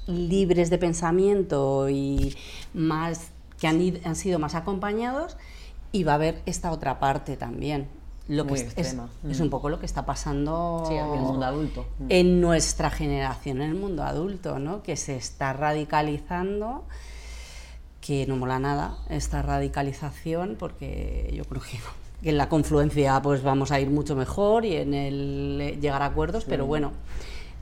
libres 0.07 0.69
de 0.69 0.79
pensamiento 0.79 1.89
y 1.89 2.37
más 2.75 3.29
que 3.59 3.69
han, 3.69 3.81
han 4.05 4.17
sido 4.17 4.39
más 4.39 4.55
acompañados 4.55 5.37
y 5.93 6.05
va 6.05 6.13
a 6.13 6.15
haber 6.17 6.43
esta 6.47 6.71
otra 6.73 6.99
parte 6.99 7.37
también. 7.37 7.87
Lo 8.29 8.45
Muy 8.45 8.61
que 8.61 8.81
es, 8.81 8.97
es, 9.29 9.41
un 9.41 9.51
poco 9.51 9.69
lo 9.69 9.81
que 9.81 9.87
está 9.87 10.07
pasando 10.07 10.85
Sí, 10.87 10.95
en 10.95 11.13
el 11.13 11.21
mundo 11.21 11.45
adulto. 11.45 11.87
Mm. 11.99 12.07
en 12.09 12.41
nuestra 12.41 12.89
generación, 12.89 13.61
en 13.63 13.71
el 13.71 13.75
mundo 13.75 14.05
adulto, 14.05 14.59
¿no? 14.61 14.83
que 14.83 14.97
se 14.97 15.17
está 15.17 15.53
radicalizando, 15.53 16.85
que 18.01 18.27
no 18.27 18.37
mola 18.37 18.61
nada 18.61 18.97
esta 19.11 19.43
radicalización, 19.43 20.57
porque 20.59 21.33
yo 21.35 21.45
creo 21.45 21.63
que, 21.63 21.81
que 22.23 22.31
en 22.31 22.39
la 22.39 22.49
confluencia 22.49 23.21
pues 23.23 23.43
vamos 23.43 23.73
a 23.73 23.81
ir 23.81 23.91
mucho 23.91 24.15
mejor 24.15 24.65
y 24.65 24.77
en 24.77 24.95
el 24.95 25.59
eh, 25.61 25.79
llegar 25.81 26.03
a 26.03 26.07
acuerdos, 26.07 26.45
pero 26.45 26.65
bueno, 26.65 26.93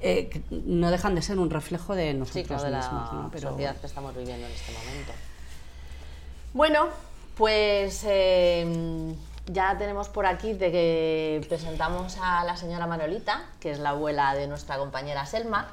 eh, 0.02 0.42
no 0.50 0.90
dejan 0.90 1.14
de 1.14 1.22
ser 1.22 1.38
un 1.38 1.48
reflejo 1.50 1.94
de 1.94 2.12
Sí, 2.12 2.18
nosotros 2.18 2.46
claro, 2.46 2.64
de 2.64 2.70
la 2.70 2.78
mismos. 2.78 3.12
¿no? 3.12 3.30
Pero, 3.32 3.50
sociedad 3.50 3.76
que 3.76 3.86
estamos 3.86 4.14
viviendo 4.14 4.46
en 4.46 4.52
este 4.52 4.72
momento. 4.72 5.12
Bueno, 6.52 6.86
pues 7.36 8.02
eh, 8.06 9.14
ya 9.52 9.76
tenemos 9.78 10.08
por 10.08 10.26
aquí 10.26 10.52
de 10.52 10.70
que 10.70 11.46
presentamos 11.48 12.16
a 12.20 12.44
la 12.44 12.56
señora 12.56 12.86
Manolita, 12.86 13.42
que 13.58 13.70
es 13.70 13.78
la 13.78 13.90
abuela 13.90 14.34
de 14.34 14.46
nuestra 14.46 14.78
compañera 14.78 15.26
Selma, 15.26 15.68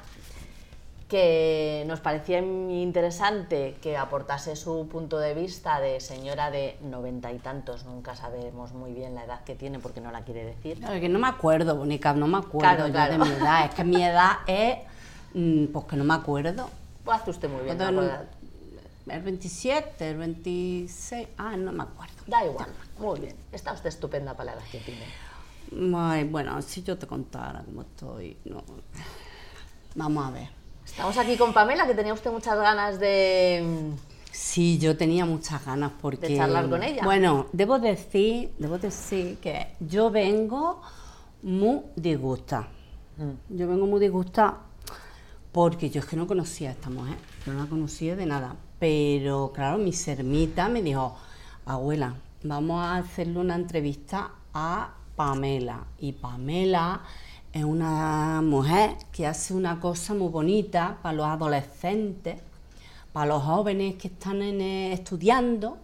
que 1.08 1.84
nos 1.86 2.00
parecía 2.00 2.38
interesante 2.38 3.76
que 3.80 3.96
aportase 3.96 4.56
su 4.56 4.88
punto 4.88 5.18
de 5.18 5.32
vista 5.32 5.80
de 5.80 6.00
señora 6.00 6.50
de 6.50 6.76
noventa 6.82 7.32
y 7.32 7.38
tantos, 7.38 7.86
nunca 7.86 8.14
sabemos 8.14 8.72
muy 8.72 8.92
bien 8.92 9.14
la 9.14 9.24
edad 9.24 9.42
que 9.44 9.54
tiene 9.54 9.78
porque 9.78 10.02
no 10.02 10.10
la 10.10 10.20
quiere 10.22 10.44
decir. 10.44 10.78
Claro, 10.78 11.00
que 11.00 11.08
no 11.08 11.18
me 11.18 11.28
acuerdo, 11.28 11.76
Bonica, 11.76 12.12
no 12.12 12.26
me 12.26 12.38
acuerdo 12.38 12.58
Claro, 12.58 12.92
claro. 12.92 13.12
de 13.12 13.18
mi 13.18 13.30
edad. 13.36 13.64
Es 13.64 13.74
que 13.74 13.84
mi 13.84 14.04
edad 14.04 14.32
es, 14.46 14.78
mm, 15.32 15.66
pues 15.72 15.86
que 15.86 15.96
no 15.96 16.04
me 16.04 16.14
acuerdo. 16.14 16.68
Pues 17.04 17.22
hace 17.22 17.30
usted 17.30 17.48
muy 17.48 17.62
bien. 17.62 17.78
¿no? 17.78 18.02
El, 19.10 19.16
el 19.16 19.22
27, 19.22 20.10
el 20.10 20.16
26, 20.16 21.28
ah, 21.36 21.56
no 21.56 21.72
me 21.72 21.82
acuerdo. 21.82 22.14
Da 22.26 22.44
igual, 22.44 22.68
muy 22.98 23.20
bien. 23.20 23.36
Está 23.52 23.72
usted 23.72 23.88
estupenda 23.88 24.34
para 24.34 24.52
la 24.52 24.60
edad 24.60 24.70
que 24.70 24.78
tiene. 24.78 25.04
Ay, 25.96 26.24
bueno, 26.24 26.60
si 26.62 26.82
yo 26.82 26.96
te 26.96 27.06
contara 27.06 27.62
cómo 27.64 27.82
estoy, 27.82 28.36
no. 28.44 28.62
Vamos 29.94 30.26
a 30.26 30.30
ver. 30.30 30.48
Estamos 30.84 31.18
aquí 31.18 31.36
con 31.36 31.52
Pamela, 31.52 31.86
que 31.86 31.94
tenía 31.94 32.14
usted 32.14 32.30
muchas 32.30 32.56
ganas 32.58 32.98
de... 32.98 33.92
Sí, 34.32 34.78
yo 34.78 34.96
tenía 34.96 35.24
muchas 35.24 35.64
ganas 35.64 35.92
porque... 36.00 36.28
¿De 36.28 36.36
charlar 36.36 36.68
con 36.68 36.82
ella? 36.82 37.02
Bueno, 37.04 37.46
debo 37.52 37.78
decir, 37.78 38.52
debo 38.58 38.78
decir 38.78 39.38
que 39.38 39.74
yo 39.80 40.10
vengo 40.10 40.80
muy 41.42 41.82
disgustada. 41.96 42.68
Mm. 43.16 43.56
Yo 43.56 43.68
vengo 43.68 43.86
muy 43.86 44.00
disgustada 44.00 44.58
porque 45.52 45.90
yo 45.90 46.00
es 46.00 46.06
que 46.06 46.16
no 46.16 46.26
conocía 46.26 46.70
a 46.70 46.72
esta 46.72 46.90
mujer, 46.90 47.16
no 47.46 47.54
la 47.54 47.66
conocía 47.66 48.16
de 48.16 48.26
nada. 48.26 48.56
Pero 48.78 49.52
claro, 49.54 49.78
mi 49.78 49.92
sermita 49.92 50.68
me 50.68 50.82
dijo, 50.82 51.16
abuela, 51.66 52.14
vamos 52.42 52.80
a 52.82 52.96
hacerle 52.96 53.38
una 53.38 53.56
entrevista 53.56 54.30
a 54.54 54.94
Pamela. 55.16 55.84
Y 55.98 56.12
Pamela 56.12 57.02
es 57.52 57.64
una 57.64 58.40
mujer 58.42 58.96
que 59.10 59.26
hace 59.26 59.54
una 59.54 59.80
cosa 59.80 60.14
muy 60.14 60.28
bonita 60.28 60.98
para 61.02 61.14
los 61.14 61.26
adolescentes, 61.26 62.40
para 63.12 63.26
los 63.26 63.42
jóvenes 63.42 63.96
que 63.96 64.08
están 64.08 64.42
eh, 64.42 64.92
estudiando 64.92 65.78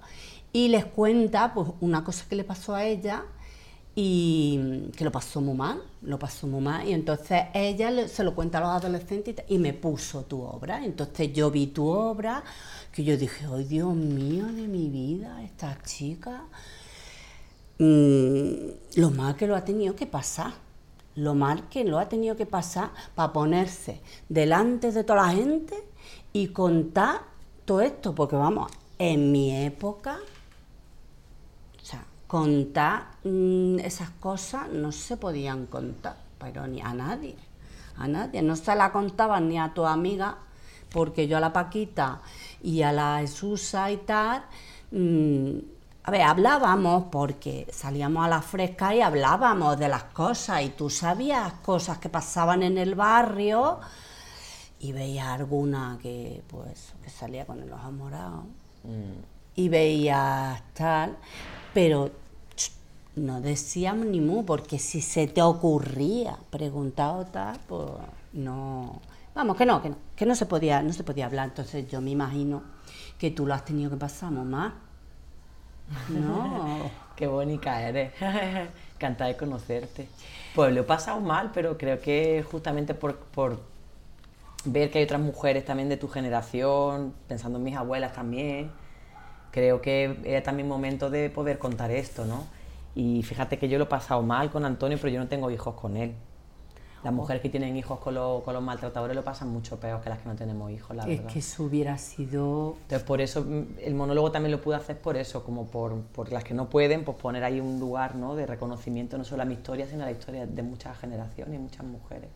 y 0.52 0.68
les 0.68 0.84
cuenta 0.84 1.52
pues, 1.52 1.68
una 1.80 2.04
cosa 2.04 2.24
que 2.28 2.36
le 2.36 2.44
pasó 2.44 2.74
a 2.74 2.84
ella 2.84 3.24
y 3.96 4.88
que 4.96 5.04
lo 5.04 5.12
pasó 5.12 5.40
muy 5.40 5.54
mal, 5.54 5.80
lo 6.02 6.18
pasó 6.18 6.46
muy 6.46 6.60
mal 6.60 6.86
y 6.88 6.92
entonces 6.92 7.44
ella 7.54 8.08
se 8.08 8.24
lo 8.24 8.34
cuenta 8.34 8.58
a 8.58 8.60
los 8.60 8.70
adolescentes 8.70 9.36
y 9.48 9.58
me 9.58 9.72
puso 9.72 10.22
tu 10.22 10.42
obra, 10.42 10.84
entonces 10.84 11.32
yo 11.32 11.50
vi 11.50 11.68
tu 11.68 11.86
obra 11.86 12.42
que 12.94 13.02
yo 13.02 13.16
dije, 13.16 13.44
ay 13.52 13.64
Dios 13.64 13.92
mío 13.92 14.46
de 14.46 14.68
mi 14.68 14.88
vida, 14.88 15.42
esta 15.42 15.76
chica, 15.82 16.44
mm, 17.80 19.00
lo 19.00 19.10
mal 19.10 19.34
que 19.34 19.48
lo 19.48 19.56
ha 19.56 19.64
tenido 19.64 19.96
que 19.96 20.06
pasar, 20.06 20.52
lo 21.16 21.34
mal 21.34 21.68
que 21.68 21.82
lo 21.82 21.98
ha 21.98 22.08
tenido 22.08 22.36
que 22.36 22.46
pasar 22.46 22.92
para 23.16 23.32
ponerse 23.32 24.00
delante 24.28 24.92
de 24.92 25.02
toda 25.02 25.26
la 25.26 25.32
gente 25.32 25.74
y 26.32 26.48
contar 26.48 27.22
todo 27.64 27.80
esto, 27.80 28.14
porque 28.14 28.36
vamos, 28.36 28.70
en 29.00 29.32
mi 29.32 29.50
época, 29.64 30.20
o 31.82 31.84
sea, 31.84 32.06
contar 32.28 33.08
mm, 33.24 33.80
esas 33.80 34.10
cosas 34.20 34.70
no 34.70 34.92
se 34.92 35.16
podían 35.16 35.66
contar, 35.66 36.16
pero 36.38 36.68
ni 36.68 36.80
a 36.80 36.94
nadie, 36.94 37.34
a 37.96 38.06
nadie, 38.06 38.40
no 38.40 38.54
se 38.54 38.72
la 38.76 38.92
contaban 38.92 39.48
ni 39.48 39.58
a 39.58 39.74
tu 39.74 39.84
amiga, 39.84 40.38
porque 40.94 41.26
yo 41.26 41.38
a 41.38 41.40
la 41.40 41.52
Paquita 41.52 42.20
y 42.64 42.82
a 42.82 42.92
la 42.92 43.18
Jesusa 43.20 43.90
y 43.92 43.98
tal, 43.98 44.42
mm, 44.90 45.58
a 46.04 46.10
ver, 46.10 46.22
hablábamos 46.22 47.04
porque 47.12 47.66
salíamos 47.70 48.24
a 48.24 48.28
la 48.28 48.42
fresca 48.42 48.94
y 48.94 49.00
hablábamos 49.00 49.78
de 49.78 49.88
las 49.88 50.04
cosas 50.04 50.62
y 50.62 50.70
tú 50.70 50.90
sabías 50.90 51.52
cosas 51.62 51.98
que 51.98 52.08
pasaban 52.08 52.62
en 52.62 52.78
el 52.78 52.94
barrio 52.94 53.80
y 54.80 54.92
veías 54.92 55.28
alguna 55.28 55.98
que 56.02 56.42
pues 56.48 56.94
que 57.02 57.10
salía 57.10 57.46
con 57.46 57.62
el 57.62 57.72
ojo 57.72 57.90
morado 57.92 58.44
y 59.56 59.68
veías 59.68 60.62
tal, 60.74 61.16
pero 61.72 62.10
no 63.16 63.40
decíamos 63.40 64.06
ni 64.06 64.20
mu, 64.20 64.44
porque 64.44 64.78
si 64.78 65.00
se 65.00 65.26
te 65.28 65.40
ocurría 65.40 66.36
preguntar 66.50 67.16
o 67.16 67.24
tal, 67.24 67.58
pues 67.66 67.90
no, 68.32 69.00
vamos, 69.34 69.56
que 69.56 69.64
no, 69.64 69.80
que 69.80 69.90
no, 69.90 69.96
que 70.16 70.26
no 70.26 70.34
se 70.34 70.46
podía, 70.46 70.82
no 70.82 70.92
se 70.92 71.04
podía 71.04 71.26
hablar, 71.26 71.48
entonces 71.48 71.88
yo 71.88 72.00
me 72.00 72.10
imagino 72.10 72.62
que 73.18 73.30
tú 73.30 73.46
lo 73.46 73.54
has 73.54 73.64
tenido 73.64 73.90
que 73.90 73.96
pasar 73.96 74.30
mamá. 74.30 74.74
No. 76.08 76.90
Qué 77.16 77.26
bonita 77.26 77.80
eres. 77.80 78.12
Encantada 78.94 79.28
de 79.28 79.36
conocerte. 79.36 80.08
Pues 80.54 80.72
lo 80.72 80.80
he 80.80 80.84
pasado 80.84 81.20
mal, 81.20 81.50
pero 81.52 81.76
creo 81.76 82.00
que 82.00 82.44
justamente 82.48 82.94
por, 82.94 83.16
por 83.16 83.60
ver 84.64 84.90
que 84.90 84.98
hay 84.98 85.04
otras 85.04 85.20
mujeres 85.20 85.64
también 85.64 85.88
de 85.88 85.96
tu 85.96 86.08
generación, 86.08 87.14
pensando 87.28 87.58
en 87.58 87.64
mis 87.64 87.76
abuelas 87.76 88.12
también, 88.12 88.70
creo 89.50 89.80
que 89.80 90.18
era 90.24 90.42
también 90.42 90.68
momento 90.68 91.10
de 91.10 91.30
poder 91.30 91.58
contar 91.58 91.90
esto, 91.90 92.24
¿no? 92.24 92.46
Y 92.94 93.22
fíjate 93.22 93.58
que 93.58 93.68
yo 93.68 93.78
lo 93.78 93.84
he 93.84 93.88
pasado 93.88 94.22
mal 94.22 94.50
con 94.50 94.64
Antonio, 94.64 94.98
pero 95.00 95.12
yo 95.12 95.20
no 95.20 95.28
tengo 95.28 95.50
hijos 95.50 95.74
con 95.74 95.96
él. 95.96 96.14
Las 97.04 97.12
mujeres 97.12 97.42
que 97.42 97.50
tienen 97.50 97.76
hijos 97.76 97.98
con, 98.00 98.14
los- 98.14 98.42
con 98.42 98.54
los 98.54 98.62
maltratadores 98.62 99.14
lo 99.14 99.22
pasan 99.22 99.48
mucho 99.50 99.78
peor 99.78 100.00
que 100.00 100.08
las 100.08 100.20
que 100.20 100.28
no 100.28 100.34
tenemos 100.34 100.70
hijos, 100.72 100.96
la 100.96 101.02
Es 101.04 101.18
verdad. 101.18 101.32
que 101.32 101.38
eso 101.40 101.64
hubiera 101.64 101.98
sido 101.98 102.76
Entonces, 102.82 103.02
por 103.06 103.20
eso 103.20 103.42
mm, 103.42 103.64
el 103.82 103.94
monólogo 103.94 104.32
también 104.32 104.52
lo 104.52 104.60
pude 104.62 104.76
hacer 104.76 104.98
por 104.98 105.16
eso, 105.18 105.44
como 105.44 105.66
por, 105.66 106.00
por 106.00 106.32
las 106.32 106.42
que 106.44 106.54
no 106.54 106.70
pueden, 106.70 107.04
pues 107.04 107.16
poner 107.18 107.44
ahí 107.44 107.60
un 107.60 107.78
lugar 107.78 108.14
¿no? 108.16 108.34
de 108.34 108.46
reconocimiento 108.46 109.18
no 109.18 109.24
solo 109.24 109.42
a 109.42 109.44
mi 109.44 109.52
historia, 109.54 109.86
sino 109.86 110.02
a 110.02 110.06
la 110.06 110.12
historia 110.12 110.46
de 110.46 110.62
muchas 110.62 110.98
generaciones 110.98 111.54
y 111.54 111.58
muchas 111.62 111.84
mujeres. 111.84 112.30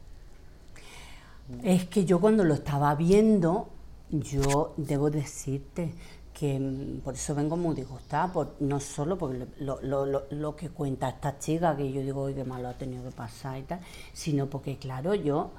Es 1.62 1.86
que 1.86 2.04
yo 2.04 2.20
cuando 2.20 2.44
lo 2.44 2.52
estaba 2.54 2.94
viendo, 2.94 3.68
yo 4.10 4.74
debo 4.76 5.10
decirte 5.10 5.94
que 6.38 7.00
por 7.04 7.14
eso 7.14 7.34
vengo 7.34 7.56
muy 7.56 7.74
disgustada, 7.74 8.32
por, 8.32 8.54
no 8.60 8.78
solo 8.80 9.18
por 9.18 9.34
lo, 9.34 9.80
lo- 9.82 10.06
lo- 10.06 10.22
lo 10.30 10.56
que 10.56 10.68
cuenta 10.70 11.08
esta 11.08 11.38
chica, 11.38 11.76
que 11.76 11.90
yo 11.92 12.00
digo, 12.02 12.26
qué 12.34 12.44
malo 12.44 12.68
ha 12.68 12.74
tenido 12.74 13.02
que 13.04 13.10
pasar 13.10 13.58
y 13.58 13.62
tal, 13.62 13.80
sino 14.12 14.46
porque, 14.46 14.76
claro, 14.78 15.14
yo, 15.14 15.50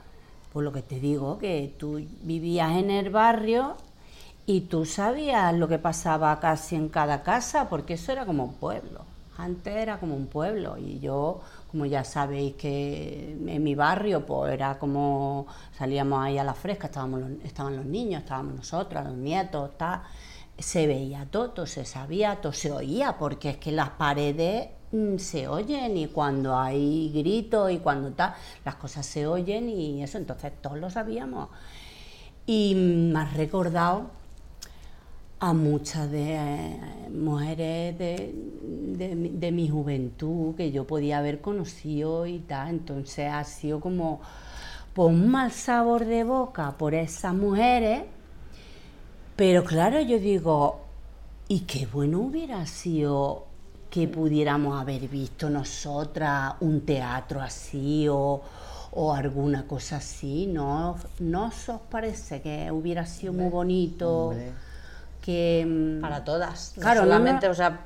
por 0.53 0.63
lo 0.63 0.71
que 0.71 0.81
te 0.81 0.99
digo, 0.99 1.37
que 1.37 1.73
tú 1.77 2.01
vivías 2.23 2.77
en 2.77 2.91
el 2.91 3.09
barrio 3.09 3.75
y 4.45 4.61
tú 4.61 4.85
sabías 4.85 5.53
lo 5.53 5.67
que 5.67 5.77
pasaba 5.79 6.39
casi 6.39 6.75
en 6.75 6.89
cada 6.89 7.21
casa, 7.23 7.69
porque 7.69 7.93
eso 7.93 8.11
era 8.11 8.25
como 8.25 8.45
un 8.45 8.53
pueblo. 8.55 9.01
Antes 9.37 9.73
era 9.75 9.99
como 9.99 10.15
un 10.15 10.27
pueblo 10.27 10.77
y 10.77 10.99
yo, 10.99 11.39
como 11.71 11.85
ya 11.85 12.03
sabéis 12.03 12.55
que 12.55 13.37
en 13.47 13.63
mi 13.63 13.75
barrio, 13.75 14.25
pues 14.25 14.51
era 14.51 14.77
como 14.79 15.45
salíamos 15.77 16.19
ahí 16.21 16.37
a 16.37 16.43
la 16.43 16.53
fresca, 16.53 16.87
estábamos 16.87 17.21
los- 17.21 17.31
estaban 17.45 17.75
los 17.77 17.85
niños, 17.85 18.23
estábamos 18.23 18.55
nosotros, 18.55 19.03
los 19.05 19.15
nietos, 19.15 19.77
tal. 19.77 20.01
Se 20.59 20.87
veía 20.87 21.25
todo, 21.31 21.65
se 21.65 21.85
sabía 21.85 22.37
todo, 22.41 22.53
se 22.53 22.71
oía, 22.71 23.17
porque 23.17 23.51
es 23.51 23.57
que 23.57 23.71
las 23.71 23.91
paredes 23.91 24.69
mm, 24.91 25.17
se 25.17 25.47
oyen 25.47 25.97
y 25.97 26.07
cuando 26.07 26.57
hay 26.57 27.11
gritos 27.13 27.71
y 27.71 27.79
cuando 27.79 28.11
tal, 28.11 28.33
las 28.65 28.75
cosas 28.75 29.05
se 29.05 29.27
oyen 29.27 29.69
y 29.69 30.03
eso, 30.03 30.17
entonces 30.17 30.51
todos 30.61 30.77
lo 30.79 30.89
sabíamos. 30.89 31.49
Y 32.45 32.75
me 32.75 33.19
has 33.19 33.35
recordado 33.37 34.09
a 35.39 35.53
muchas 35.53 36.11
de 36.11 36.35
eh, 36.35 37.09
mujeres 37.13 37.97
de, 37.97 38.33
de 38.97 39.15
mi- 39.15 39.29
de 39.29 39.51
mi 39.51 39.69
juventud 39.69 40.55
que 40.55 40.71
yo 40.71 40.85
podía 40.85 41.19
haber 41.19 41.39
conocido 41.41 42.25
y 42.27 42.39
tal. 42.39 42.69
Entonces 42.69 43.31
ha 43.31 43.43
sido 43.45 43.79
como 43.79 44.19
pues, 44.93 45.07
un 45.09 45.29
mal 45.31 45.51
sabor 45.51 46.05
de 46.05 46.23
boca 46.25 46.77
por 46.77 46.93
esas 46.93 47.33
mujeres. 47.33 48.03
Pero 49.39 49.63
claro, 49.63 50.01
yo 50.01 50.19
digo, 50.19 50.81
y 51.47 51.61
qué 51.61 51.85
bueno 51.85 52.19
hubiera 52.19 52.65
sido 52.65 53.45
que 53.89 54.05
pudiéramos 54.05 54.81
haber 54.81 55.07
visto 55.07 55.49
nosotras 55.49 56.55
un 56.59 56.85
teatro 56.85 57.39
así 57.39 58.05
o, 58.09 58.41
o 58.91 59.13
alguna 59.13 59.65
cosa 59.65 59.95
así, 59.95 60.45
¿no? 60.45 60.97
¿No 61.19 61.45
os 61.45 61.71
parece 61.89 62.41
que 62.41 62.69
hubiera 62.69 63.05
sido 63.05 63.31
muy 63.31 63.49
bonito? 63.49 64.27
hombre. 64.27 64.51
Que, 65.21 65.65
mm, 65.65 66.01
Para 66.01 66.25
todas. 66.25 66.73
Claro, 66.77 67.03
no, 67.03 67.05
no. 67.05 67.13
solamente, 67.13 67.47
o 67.47 67.53
sea, 67.53 67.79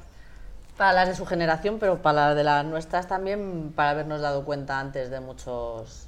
para 0.75 0.93
las 0.93 1.09
de 1.09 1.15
su 1.15 1.27
generación, 1.27 1.77
pero 1.79 2.01
para 2.01 2.29
las 2.29 2.35
de 2.35 2.45
las 2.45 2.65
nuestras 2.65 3.07
también, 3.07 3.73
para 3.75 3.91
habernos 3.91 4.21
dado 4.21 4.43
cuenta 4.43 4.79
antes 4.79 5.11
de 5.11 5.19
muchos. 5.19 6.07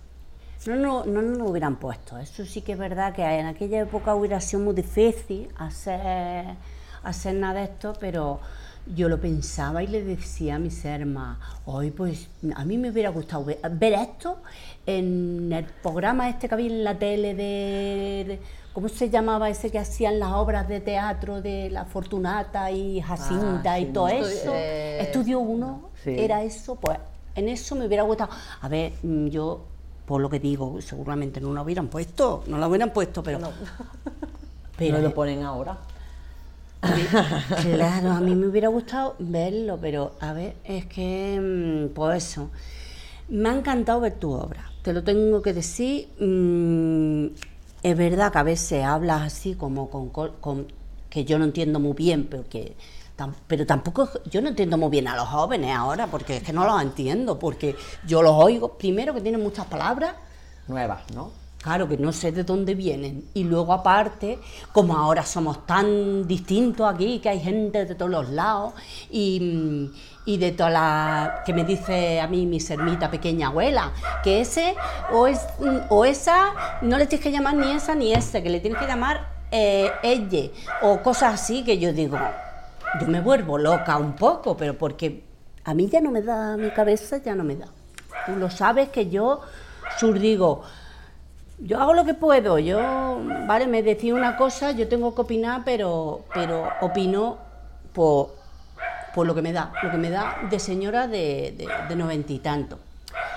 No, 0.68 0.76
no, 0.76 1.05
no 1.05 1.22
nos 1.22 1.38
lo 1.38 1.45
hubieran 1.45 1.76
puesto. 1.76 2.18
Eso 2.18 2.43
sí 2.45 2.61
que 2.61 2.72
es 2.74 2.78
verdad 2.78 3.13
que 3.13 3.24
en 3.24 3.45
aquella 3.45 3.82
época 3.82 4.16
hubiera 4.16 4.39
sido 4.41 4.63
muy 4.63 4.74
difícil 4.74 5.47
hacer, 5.57 6.45
hacer 7.03 7.36
nada 7.36 7.59
de 7.59 7.63
esto, 7.66 7.93
pero 7.99 8.39
yo 8.95 9.09
lo 9.09 9.20
pensaba 9.20 9.84
y 9.84 9.88
le 9.88 10.03
decía 10.03 10.55
a 10.55 10.59
mis 10.59 10.84
hermanas, 10.86 11.38
hoy 11.66 11.91
pues 11.91 12.28
a 12.55 12.66
mí 12.66 12.78
me 12.78 12.89
hubiera 12.91 13.09
gustado 13.09 13.45
ver, 13.45 13.59
ver 13.72 13.93
esto 13.93 14.38
en 14.86 15.51
el 15.51 15.66
programa 15.66 16.30
este 16.30 16.47
que 16.47 16.53
había 16.55 16.68
en 16.68 16.84
la 16.84 16.97
tele 16.97 17.34
de, 17.34 18.26
de- 18.28 18.39
¿cómo 18.74 18.88
se 18.89 19.09
llamaba 19.09 19.49
ese 19.49 19.72
que 19.72 19.80
hacían 19.80 20.20
las 20.20 20.34
obras 20.34 20.68
de 20.68 20.82
teatro 20.82 21.41
de 21.41 21.70
La 21.72 21.86
Fortunata 21.86 22.70
y 22.72 23.01
Jacinta 23.01 23.74
Ah, 23.74 23.80
y 23.80 23.86
todo 23.88 24.07
Estu- 24.07 24.28
eso? 24.28 24.51
eh, 24.53 24.99
Estudio 25.01 25.39
1 25.39 25.89
Sí. 26.03 26.16
era 26.20 26.43
eso, 26.43 26.76
pues 26.76 26.97
en 27.36 27.49
eso 27.49 27.76
me 27.76 27.86
hubiera 27.88 28.03
gustado. 28.03 28.32
A 28.61 28.68
ver, 28.68 28.93
mm, 29.01 29.28
yo, 29.28 29.66
por 30.06 30.22
lo 30.22 30.30
que 30.30 30.39
digo, 30.39 30.82
seguramente 30.82 31.41
no 31.41 31.53
lo 31.53 31.62
hubieran 31.64 31.88
puesto, 31.88 32.43
no 32.47 32.58
lo 32.58 32.68
hubieran 32.68 32.91
puesto, 32.93 33.24
pero. 33.24 33.39
pero 34.78 34.97
no 34.97 35.03
lo 35.03 35.14
ponen 35.14 35.43
ahora. 35.43 35.78
Claro, 37.56 38.12
a 38.12 38.22
mí 38.22 38.36
me 38.36 38.47
hubiera 38.47 38.68
gustado 38.68 39.16
verlo, 39.20 39.78
pero 39.82 40.14
a 40.20 40.34
ver, 40.34 40.56
es 40.64 40.86
que, 40.86 41.39
mm, 41.41 41.93
pues 41.93 42.24
eso, 42.32 42.49
me 43.30 43.49
ha 43.49 43.53
encantado 43.56 44.01
ver 44.01 44.14
tu 44.16 44.32
obra, 44.32 44.72
te 44.84 44.93
lo 44.93 45.03
tengo 45.03 45.41
que 45.41 45.53
decir. 45.53 46.10
mm, 46.20 47.28
es 47.84 47.97
verdad 47.97 48.32
que 48.32 48.38
a 48.39 48.43
veces 48.43 48.84
hablas 48.84 49.22
así 49.24 49.56
como 49.56 49.89
con, 49.89 50.10
con- 50.10 50.68
que 51.10 51.26
yo 51.26 51.39
no 51.39 51.45
entiendo 51.45 51.80
muy 51.80 51.93
bien, 51.93 52.28
pero 52.30 52.47
que 52.49 52.76
pero 53.47 53.66
tampoco 53.66 54.09
yo 54.30 54.41
no 54.41 54.49
entiendo 54.49 54.78
muy 54.78 54.89
bien 54.89 55.07
a 55.07 55.16
los 55.16 55.28
jóvenes 55.28 55.76
ahora, 55.76 56.07
porque 56.07 56.38
es 56.38 56.43
que 56.43 56.53
no 56.53 56.66
los 56.66 56.82
entiendo, 56.82 57.39
porque 57.39 57.76
yo 58.05 58.22
los 58.22 58.34
oigo, 58.34 58.78
primero 58.78 59.13
que 59.13 59.22
tienen 59.22 59.41
muchas 59.41 59.66
palabras, 59.66 60.16
Nuevas, 60.68 61.01
¿no? 61.13 61.32
Claro 61.61 61.88
que 61.88 61.97
no 61.97 62.11
sé 62.11 62.32
de 62.32 62.43
dónde 62.43 62.76
vienen. 62.76 63.28
Y 63.34 63.43
luego 63.43 63.74
aparte, 63.74 64.39
como 64.72 64.97
ahora 64.97 65.24
somos 65.26 65.66
tan 65.66 66.28
distintos 66.28 66.91
aquí, 66.91 67.20
que 67.20 67.30
hay 67.30 67.39
gente 67.39 67.86
de 67.86 67.95
todos 67.95 68.11
los 68.11 68.30
lados, 68.30 68.74
y, 69.09 69.91
de 70.26 70.51
todas 70.51 70.74
las 70.74 71.43
que 71.45 71.53
me 71.53 71.63
dice 71.63 72.20
a 72.20 72.28
mí 72.28 72.45
mi 72.45 72.59
sermita 72.59 73.09
pequeña 73.09 73.47
abuela, 73.47 73.93
que 74.24 74.41
ese 74.41 74.76
o, 75.11 75.28
es, 75.28 75.39
o 75.89 76.05
esa, 76.05 76.80
no 76.82 76.97
le 76.97 77.07
tienes 77.07 77.24
que 77.24 77.32
llamar 77.32 77.55
ni 77.55 77.72
esa 77.72 77.95
ni 77.95 78.13
ese, 78.13 78.41
que 78.43 78.49
le 78.49 78.59
tienes 78.59 78.80
que 78.80 78.88
llamar 78.88 79.28
eh, 79.51 79.91
ella, 80.03 80.51
o 80.82 81.01
cosas 81.01 81.36
así 81.36 81.63
que 81.63 81.78
yo 81.78 81.93
digo, 81.93 82.18
yo 83.00 83.08
me 83.08 83.22
vuelvo 83.22 83.58
loca 83.58 83.98
un 83.98 84.16
poco, 84.16 84.56
pero 84.56 84.78
porque 84.78 85.24
a 85.64 85.74
mí 85.74 85.88
ya 85.89 86.02
no 86.02 86.12
me 86.12 86.22
da, 86.22 86.58
mi 86.58 86.70
cabeza 86.72 87.18
ya 87.18 87.36
no 87.36 87.43
me 87.43 87.56
da. 87.56 87.68
Tú 88.26 88.36
lo 88.36 88.50
sabes 88.50 88.89
que 88.89 89.10
yo 89.10 89.41
sur 89.98 90.20
digo, 90.20 90.64
yo 91.60 91.80
hago 91.80 91.93
lo 91.93 92.06
que 92.06 92.14
puedo, 92.14 92.60
yo, 92.60 93.20
vale, 93.48 93.68
me 93.68 93.82
decís 93.84 94.14
una 94.14 94.36
cosa, 94.38 94.72
yo 94.72 94.88
tengo 94.88 95.16
que 95.16 95.22
opinar, 95.22 95.64
pero, 95.66 96.26
pero 96.34 96.70
opino 96.82 97.38
por, 97.93 98.36
por 99.14 99.26
lo 99.26 99.36
que 99.36 99.41
me 99.41 99.54
da, 99.54 99.72
lo 99.84 99.91
que 99.91 99.98
me 99.98 100.10
da 100.10 100.38
de 100.50 100.60
señora 100.60 101.08
de, 101.08 101.54
de, 101.58 101.68
de 101.88 101.96
noventa 101.96 102.34
y 102.34 102.39
tanto. 102.39 102.80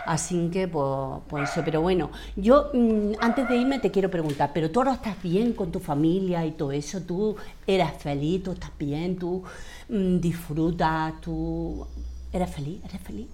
Así 0.07 0.49
que, 0.51 0.68
pues, 0.68 1.22
pues 1.29 1.51
eso, 1.51 1.62
pero 1.64 1.81
bueno, 1.83 2.11
yo 2.37 2.70
mm, 2.72 3.12
antes 3.20 3.49
de 3.49 3.57
irme 3.57 3.79
te 3.79 3.91
quiero 3.91 4.11
preguntar, 4.11 4.51
pero 4.55 4.70
tú 4.70 4.81
ahora 4.81 4.95
estás 4.95 5.22
bien 5.22 5.53
con 5.53 5.70
tu 5.70 5.81
familia 5.81 6.47
y 6.47 6.53
todo 6.53 6.72
eso, 6.72 7.03
tú 7.03 7.37
eres 7.66 7.93
feliz, 7.99 8.43
tú 8.43 8.53
estás 8.53 8.70
bien, 8.79 9.16
tú 9.16 9.43
mm, 9.89 10.18
disfrutas, 10.18 11.20
tú 11.20 11.87
eres 12.33 12.51
feliz, 12.51 12.81
eres 12.85 13.01
feliz. 13.03 13.29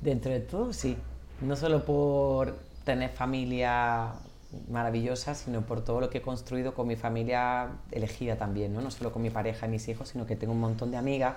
Dentro 0.00 0.32
de 0.32 0.40
todo, 0.40 0.72
sí. 0.72 0.96
No 1.40 1.54
solo 1.54 1.84
por 1.84 2.56
tener 2.84 3.10
familia 3.10 4.12
maravillosa, 4.70 5.34
sino 5.34 5.62
por 5.62 5.84
todo 5.84 6.00
lo 6.00 6.10
que 6.10 6.18
he 6.18 6.22
construido 6.22 6.74
con 6.74 6.88
mi 6.88 6.96
familia 6.96 7.68
elegida 7.92 8.36
también, 8.36 8.72
¿no? 8.72 8.80
No 8.80 8.90
solo 8.90 9.12
con 9.12 9.22
mi 9.22 9.30
pareja 9.30 9.66
y 9.66 9.70
mis 9.70 9.86
hijos, 9.88 10.08
sino 10.08 10.26
que 10.26 10.36
tengo 10.36 10.52
un 10.52 10.60
montón 10.60 10.90
de 10.90 10.96
amigas 10.96 11.36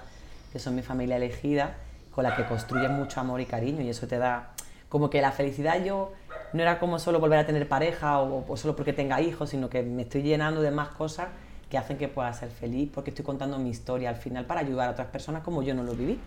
que 0.52 0.60
son 0.60 0.76
mi 0.76 0.82
familia 0.82 1.18
elegida, 1.18 1.78
con 2.12 2.24
la 2.24 2.36
que 2.36 2.46
construyes 2.46 2.90
mucho 2.90 3.20
amor 3.20 3.42
y 3.42 3.46
cariño 3.46 3.82
y 3.82 3.90
eso 3.90 4.08
te 4.08 4.18
da 4.18 4.52
como 4.90 5.10
que 5.10 5.22
la 5.22 5.32
felicidad 5.32 5.84
yo 5.84 6.12
no 6.54 6.62
era 6.62 6.80
como 6.80 7.00
solo 7.00 7.20
volver 7.20 7.40
a 7.40 7.46
tener 7.46 7.68
pareja 7.68 8.20
o, 8.20 8.58
solo 8.58 8.76
porque 8.76 8.94
tenga 8.94 9.22
hijos, 9.22 9.50
sino 9.50 9.70
que 9.70 9.84
me 9.84 10.04
estoy 10.04 10.22
llenando 10.22 10.62
de 10.62 10.72
más 10.72 10.90
cosas 10.90 11.30
que 11.70 11.78
hacen 11.78 11.98
que 11.98 12.10
pueda 12.10 12.32
ser 12.34 12.50
feliz 12.50 12.90
porque 12.94 13.12
estoy 13.12 13.24
contando 13.24 13.58
mi 13.58 13.70
historia 13.70 14.10
al 14.10 14.18
final 14.18 14.46
para 14.46 14.60
ayudar 14.60 14.90
a 14.90 14.92
otras 14.92 15.08
personas 15.08 15.44
como 15.44 15.64
yo 15.64 15.74
no 15.74 15.84
lo 15.84 15.94
viví. 15.94 16.20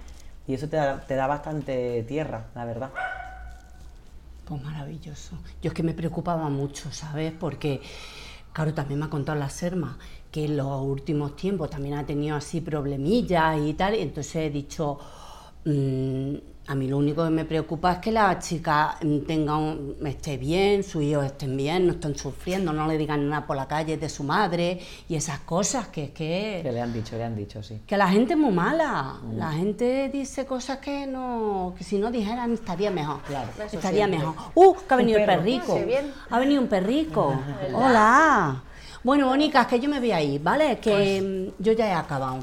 Y 0.46 0.54
eso 0.54 0.68
te 0.68 0.76
da, 0.76 1.00
te 1.00 1.14
da 1.14 1.26
bastante 1.26 2.02
tierra, 2.04 2.46
la 2.54 2.64
verdad. 2.64 2.90
Pues 4.44 4.62
maravilloso. 4.62 5.38
Yo 5.62 5.68
es 5.68 5.74
que 5.74 5.82
me 5.82 5.94
preocupaba 5.94 6.48
mucho, 6.50 6.92
¿sabes? 6.92 7.32
Porque, 7.38 7.80
claro, 8.52 8.74
también 8.74 9.00
me 9.00 9.06
ha 9.06 9.10
contado 9.10 9.38
la 9.38 9.48
Serma 9.48 9.98
que 10.30 10.46
en 10.46 10.56
los 10.56 10.82
últimos 10.82 11.36
tiempos 11.36 11.70
también 11.70 11.94
ha 11.94 12.04
tenido 12.04 12.36
así 12.36 12.60
problemillas 12.60 13.58
y 13.60 13.72
tal, 13.74 13.94
y 13.94 14.00
entonces 14.00 14.36
he 14.36 14.50
dicho, 14.50 14.98
mm, 15.64 16.34
a 16.66 16.74
mí 16.74 16.88
lo 16.88 16.96
único 16.96 17.22
que 17.24 17.28
me 17.30 17.44
preocupa 17.44 17.92
es 17.92 17.98
que 17.98 18.10
la 18.10 18.38
chica 18.38 18.96
mm, 19.02 19.18
tenga 19.26 19.56
un- 19.58 19.96
esté 20.06 20.38
bien, 20.38 20.82
sus 20.82 21.02
hijos 21.02 21.26
estén 21.26 21.56
bien, 21.58 21.86
no 21.86 21.92
estén 21.92 22.16
sufriendo, 22.16 22.72
no 22.72 22.86
le 22.86 22.96
digan 22.96 23.28
nada 23.28 23.46
por 23.46 23.54
la 23.56 23.68
calle 23.68 23.98
de 23.98 24.08
su 24.08 24.24
madre 24.24 24.80
y 25.06 25.14
esas 25.14 25.40
cosas 25.40 25.88
que 25.88 26.04
es 26.04 26.10
que... 26.12 26.60
Que 26.62 26.72
le 26.72 26.80
han 26.80 26.90
dicho, 26.92 27.16
le 27.16 27.24
han 27.24 27.36
dicho, 27.36 27.62
sí. 27.62 27.82
Que 27.86 27.98
la 27.98 28.08
gente 28.08 28.32
es 28.32 28.38
muy 28.38 28.50
mala. 28.52 29.16
La 29.36 29.52
gente 29.52 30.08
dice 30.10 30.46
cosas 30.46 30.78
que 30.78 31.06
no, 31.06 31.74
que 31.76 31.84
si 31.84 31.98
no 31.98 32.10
dijeran 32.10 32.54
estaría 32.54 32.90
mejor. 32.90 33.20
Claro. 33.26 33.50
Eso 33.56 33.76
estaría 33.76 34.06
siempre. 34.06 34.18
mejor. 34.26 34.34
¡Uh! 34.54 34.74
Que 34.88 34.94
ha 34.94 34.96
venido 34.96 35.18
el 35.18 35.26
perro. 35.26 35.38
perrico. 35.42 35.76
Sí. 35.76 35.94
Ha 36.30 36.38
venido 36.38 36.62
un 36.62 36.68
perrico. 36.68 37.34
Hola. 37.74 38.62
Bueno, 39.02 39.26
Bonicas, 39.28 39.66
que 39.66 39.78
yo 39.78 39.90
me 39.90 39.98
voy 40.00 40.12
a 40.12 40.22
ir, 40.22 40.42
¿vale? 40.42 40.78
Que 40.78 41.52
mm, 41.58 41.62
yo 41.62 41.72
ya 41.72 41.88
he 41.88 41.92
acabado. 41.92 42.38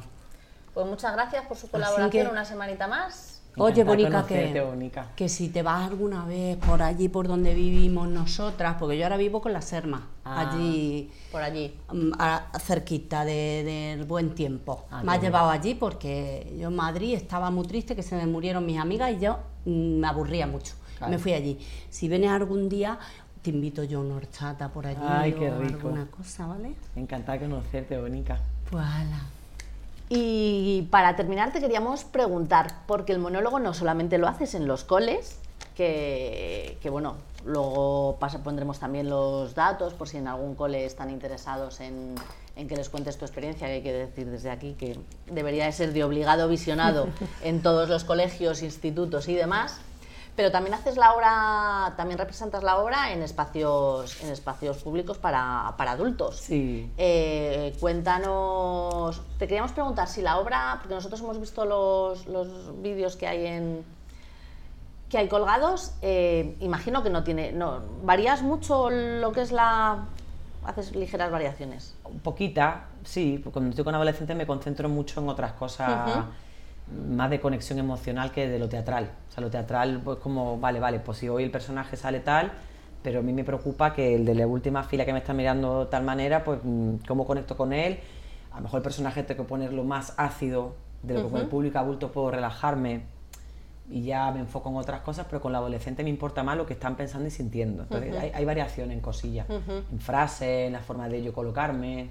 Pues 0.73 0.85
muchas 0.87 1.13
gracias 1.13 1.45
por 1.45 1.57
su 1.57 1.69
colaboración 1.69 2.09
que- 2.09 2.31
una 2.31 2.45
semanita 2.45 2.87
más. 2.87 3.37
Oye, 3.57 3.83
Bonica, 3.83 4.25
que, 4.25 4.61
Bonica. 4.61 5.07
que 5.13 5.27
si 5.27 5.49
te 5.49 5.61
vas 5.61 5.89
alguna 5.89 6.23
vez 6.23 6.55
por 6.55 6.81
allí, 6.81 7.09
por 7.09 7.27
donde 7.27 7.53
vivimos 7.53 8.07
nosotras, 8.07 8.77
porque 8.79 8.97
yo 8.97 9.03
ahora 9.03 9.17
vivo 9.17 9.41
con 9.41 9.51
la 9.51 9.61
Serma, 9.61 10.07
Ah. 10.23 10.49
allí 10.53 11.11
Por 11.33 11.41
allí. 11.41 11.77
mm, 11.91 12.11
a- 12.17 12.45
cerquita 12.61 13.25
de- 13.25 13.63
del 13.65 14.05
buen 14.05 14.35
tiempo. 14.35 14.85
Ah, 14.89 15.03
me 15.03 15.11
ha 15.11 15.19
qué 15.19 15.25
llevado 15.25 15.49
allí 15.49 15.75
porque 15.75 16.55
yo 16.57 16.69
en 16.69 16.75
Madrid 16.77 17.13
estaba 17.13 17.51
muy 17.51 17.67
triste 17.67 17.93
que 17.93 18.03
se 18.03 18.15
me 18.15 18.25
murieron 18.25 18.65
mis 18.65 18.79
amigas 18.79 19.11
y 19.11 19.19
yo 19.19 19.39
mm, 19.65 19.99
me 19.99 20.07
aburría 20.07 20.47
mucho. 20.47 20.73
Claro. 20.97 21.11
Me 21.11 21.17
fui 21.19 21.33
allí. 21.33 21.59
Si 21.89 22.07
vienes 22.07 22.31
algún 22.31 22.69
día, 22.69 22.97
te 23.41 23.49
invito 23.49 23.83
yo 23.83 23.99
a 23.99 24.01
una 24.03 24.15
horchata 24.15 24.69
por 24.69 24.87
allí 24.87 25.01
Ay, 25.05 25.33
qué 25.33 25.51
o 25.51 25.59
rico. 25.59 25.87
alguna 25.89 26.05
cosa, 26.05 26.45
¿vale? 26.47 26.73
Encantada 26.95 27.37
de 27.37 27.49
conocerte, 27.49 27.99
Bonica. 27.99 28.39
Pues 28.69 28.81
ala. 28.85 29.19
Y 30.13 30.89
para 30.91 31.15
terminar 31.15 31.53
te 31.53 31.61
queríamos 31.61 32.03
preguntar, 32.03 32.81
porque 32.85 33.13
el 33.13 33.19
monólogo 33.19 33.59
no 33.59 33.73
solamente 33.73 34.17
lo 34.17 34.27
haces 34.27 34.55
en 34.55 34.67
los 34.67 34.83
coles, 34.83 35.37
que, 35.73 36.77
bueno, 36.91 37.15
luego 37.45 38.17
pasa, 38.19 38.43
pondremos 38.43 38.77
también 38.77 39.09
los 39.09 39.55
datos 39.55 39.93
por 39.93 40.09
si 40.09 40.17
en 40.17 40.27
algún 40.27 40.55
cole 40.55 40.83
están 40.83 41.09
interesados 41.09 41.79
en, 41.79 42.15
en 42.57 42.67
que 42.67 42.75
les 42.75 42.89
cuentes 42.89 43.17
tu 43.17 43.23
experiencia, 43.23 43.67
que 43.67 43.73
hay 43.75 43.81
que 43.81 43.93
decir 43.93 44.29
desde 44.29 44.49
aquí 44.49 44.73
que 44.73 44.99
debería 45.27 45.63
de 45.63 45.71
ser 45.71 45.93
de 45.93 46.03
obligado 46.03 46.49
visionado 46.49 47.07
en 47.41 47.61
todos 47.61 47.87
los 47.87 48.03
colegios, 48.03 48.63
institutos 48.63 49.29
y 49.29 49.35
demás. 49.35 49.79
Pero 50.35 50.51
también 50.51 50.73
haces 50.73 50.95
la 50.95 51.13
obra, 51.13 51.93
también 51.97 52.17
representas 52.17 52.63
la 52.63 52.77
obra 52.77 53.11
en 53.11 53.21
espacios, 53.21 54.21
en 54.23 54.29
espacios 54.29 54.77
públicos 54.77 55.17
para, 55.17 55.73
para 55.77 55.91
adultos. 55.91 56.37
Sí. 56.37 56.89
Eh, 56.97 57.75
cuéntanos, 57.79 59.21
te 59.37 59.47
queríamos 59.47 59.73
preguntar 59.73 60.07
si 60.07 60.21
la 60.21 60.39
obra, 60.39 60.77
porque 60.79 60.95
nosotros 60.95 61.19
hemos 61.21 61.39
visto 61.39 61.65
los, 61.65 62.25
los 62.27 62.81
vídeos 62.81 63.17
que 63.17 63.27
hay 63.27 63.45
en 63.45 63.83
que 65.11 65.17
hay 65.17 65.27
colgados, 65.27 65.91
eh, 66.01 66.55
imagino 66.61 67.03
que 67.03 67.09
no 67.09 67.25
tiene, 67.25 67.51
no, 67.51 67.81
varías 68.01 68.41
mucho 68.43 68.89
lo 68.89 69.33
que 69.33 69.41
es 69.41 69.51
la, 69.51 70.05
haces 70.63 70.95
ligeras 70.95 71.29
variaciones. 71.31 71.95
Poquita, 72.23 72.85
sí, 73.03 73.37
porque 73.43 73.53
cuando 73.53 73.71
estoy 73.71 73.83
con 73.83 73.93
adolescentes 73.93 74.37
me 74.37 74.47
concentro 74.47 74.87
mucho 74.87 75.19
en 75.19 75.27
otras 75.27 75.51
cosas 75.51 76.25
más 77.09 77.29
de 77.29 77.39
conexión 77.39 77.79
emocional 77.79 78.31
que 78.31 78.47
de 78.47 78.59
lo 78.59 78.69
teatral. 78.69 79.11
O 79.29 79.31
sea, 79.31 79.41
lo 79.41 79.49
teatral, 79.49 80.01
pues 80.03 80.17
como, 80.19 80.59
vale, 80.59 80.79
vale, 80.79 80.99
pues 80.99 81.17
si 81.19 81.29
hoy 81.29 81.43
el 81.43 81.51
personaje 81.51 81.95
sale 81.95 82.19
tal, 82.19 82.51
pero 83.03 83.19
a 83.19 83.21
mí 83.23 83.33
me 83.33 83.43
preocupa 83.43 83.93
que 83.93 84.15
el 84.15 84.25
de 84.25 84.35
la 84.35 84.47
última 84.47 84.83
fila 84.83 85.05
que 85.05 85.13
me 85.13 85.19
está 85.19 85.33
mirando 85.33 85.85
de 85.85 85.91
tal 85.91 86.03
manera, 86.03 86.43
pues 86.43 86.59
mm, 86.63 86.95
cómo 87.07 87.25
conecto 87.25 87.57
con 87.57 87.73
él. 87.73 87.99
A 88.51 88.57
lo 88.57 88.63
mejor 88.63 88.79
el 88.79 88.83
personaje 88.83 89.23
tengo 89.23 89.43
que 89.43 89.49
ponerlo 89.49 89.83
más 89.83 90.13
ácido 90.17 90.75
de 91.03 91.15
lo 91.15 91.23
que 91.23 91.29
con 91.31 91.41
el 91.41 91.47
público 91.47 91.79
adulto 91.79 92.11
puedo 92.11 92.31
relajarme 92.31 93.03
y 93.89 94.03
ya 94.03 94.31
me 94.31 94.39
enfoco 94.39 94.69
en 94.69 94.77
otras 94.77 95.01
cosas, 95.01 95.25
pero 95.29 95.41
con 95.41 95.51
la 95.51 95.57
adolescente 95.57 96.03
me 96.03 96.09
importa 96.09 96.43
más 96.43 96.57
lo 96.57 96.65
que 96.65 96.73
están 96.73 96.95
pensando 96.95 97.27
y 97.27 97.31
sintiendo. 97.31 97.83
Entonces 97.83 98.15
hay, 98.17 98.31
hay, 98.33 98.45
variación 98.45 98.91
en 98.91 99.01
cosillas, 99.01 99.47
en 99.49 99.99
frases, 99.99 100.67
en 100.67 100.73
la 100.73 100.79
forma 100.79 101.09
de 101.09 101.23
yo 101.23 101.33
colocarme. 101.33 102.09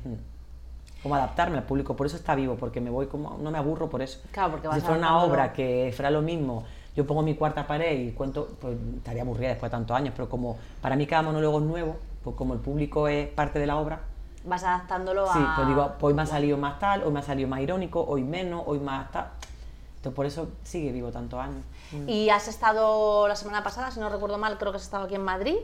Como 1.03 1.15
adaptarme 1.15 1.57
al 1.57 1.65
público, 1.65 1.97
por 1.97 2.07
eso 2.07 2.17
está 2.17 2.35
vivo, 2.35 2.57
porque 2.57 2.81
me 2.81 2.91
voy 2.91 3.07
como, 3.07 3.39
no 3.39 3.51
me 3.51 3.59
aburro 3.59 3.89
por 3.89 4.03
eso. 4.03 4.21
Claro, 4.33 4.51
porque 4.51 4.69
vas 4.69 4.77
si 4.77 4.83
fuera 4.83 4.99
una 4.99 5.23
obra 5.23 5.53
que 5.53 5.93
fuera 5.97 6.11
lo 6.11 6.21
mismo, 6.21 6.65
yo 6.95 7.07
pongo 7.07 7.23
mi 7.23 7.35
cuarta 7.35 7.67
pared 7.67 7.99
y 7.99 8.13
cuento, 8.13 8.49
pues 8.61 8.77
estaría 8.97 9.23
aburrida 9.23 9.49
después 9.49 9.71
de 9.71 9.77
tantos 9.77 9.97
años, 9.97 10.13
pero 10.15 10.29
como 10.29 10.59
para 10.83 10.97
mí 10.97 11.07
cada 11.07 11.23
monólogo 11.23 11.59
es 11.59 11.65
nuevo, 11.65 11.97
pues 12.23 12.37
como 12.37 12.53
el 12.53 12.61
público 12.61 13.09
es 13.09 13.29
parte 13.29 13.59
de 13.59 13.67
la 13.67 13.79
obra. 13.79 14.01
Vas 14.45 14.65
adaptándolo 14.65 15.31
a... 15.31 15.33
Sí, 15.33 15.41
pues 15.57 15.69
digo, 15.69 15.93
hoy 16.01 16.15
me 16.15 16.23
ha 16.23 16.27
salido 16.27 16.59
más 16.59 16.79
tal, 16.79 17.03
hoy 17.05 17.13
me 17.13 17.21
ha 17.21 17.23
salido 17.23 17.49
más 17.49 17.61
irónico, 17.61 18.05
hoy 18.07 18.23
menos, 18.23 18.63
hoy 18.67 18.81
más 18.81 19.11
tal. 19.11 19.29
Entonces 19.97 20.17
por 20.17 20.27
eso 20.27 20.49
sigue 20.63 20.93
vivo 20.93 21.11
tantos 21.11 21.39
años. 21.39 21.63
Y 22.07 22.31
has 22.31 22.49
estado 22.49 23.29
la 23.29 23.37
semana 23.37 23.63
pasada, 23.63 23.91
si 23.91 24.01
no 24.01 24.09
recuerdo 24.09 24.39
mal, 24.39 24.57
creo 24.59 24.73
que 24.73 24.77
has 24.77 24.85
estado 24.85 25.05
aquí 25.05 25.15
en 25.15 25.25
Madrid. 25.25 25.57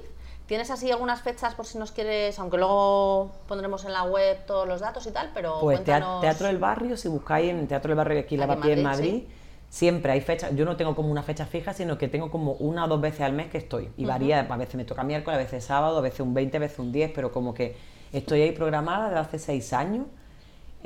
¿Tienes 0.47 0.71
así 0.71 0.91
algunas 0.93 1.23
fechas 1.23 1.55
por 1.55 1.67
si 1.67 1.77
nos 1.77 1.91
quieres, 1.91 2.39
aunque 2.39 2.57
luego 2.57 3.33
pondremos 3.49 3.85
en 3.85 3.93
la 3.93 4.05
web 4.05 4.39
todos 4.47 4.67
los 4.67 4.81
datos 4.81 5.05
y 5.07 5.11
tal, 5.11 5.31
pero 5.35 5.59
Pues 5.61 5.79
cuéntanos... 5.79 6.21
Teatro 6.21 6.47
del 6.47 6.59
Barrio, 6.59 6.97
si 6.97 7.09
buscáis 7.09 7.51
en 7.51 7.67
Teatro 7.67 7.89
del 7.89 7.97
Barrio 7.97 8.21
aquí 8.21 8.37
en 8.37 8.41
Lavapié 8.43 8.75
en 8.75 8.83
Madrid, 8.85 9.25
siempre 9.69 10.13
hay 10.13 10.21
fechas, 10.21 10.55
yo 10.55 10.65
no 10.65 10.77
tengo 10.77 10.95
como 10.95 11.11
una 11.11 11.25
fecha 11.25 11.47
fija, 11.47 11.73
sino 11.73 11.99
que 11.99 12.07
tengo 12.07 12.31
como 12.31 12.53
una 12.53 12.85
o 12.85 12.89
dos 12.89 13.01
veces 13.01 13.23
al 13.23 13.33
mes 13.33 13.51
que 13.51 13.59
estoy, 13.59 13.91
y 13.97 14.05
varía, 14.05 14.41
a 14.49 14.57
veces 14.57 14.77
me 14.77 14.85
toca 14.85 15.03
miércoles, 15.03 15.41
a 15.41 15.43
veces 15.43 15.65
sábado, 15.65 15.99
a 15.99 16.01
veces 16.01 16.21
un 16.21 16.33
20, 16.33 16.57
a 16.57 16.61
veces 16.61 16.79
un 16.79 16.93
10, 16.93 17.11
pero 17.13 17.33
como 17.33 17.53
que 17.53 17.77
estoy 18.13 18.43
ahí 18.43 18.53
programada 18.53 19.07
desde 19.07 19.19
hace 19.19 19.39
seis 19.41 19.73
años, 19.73 20.07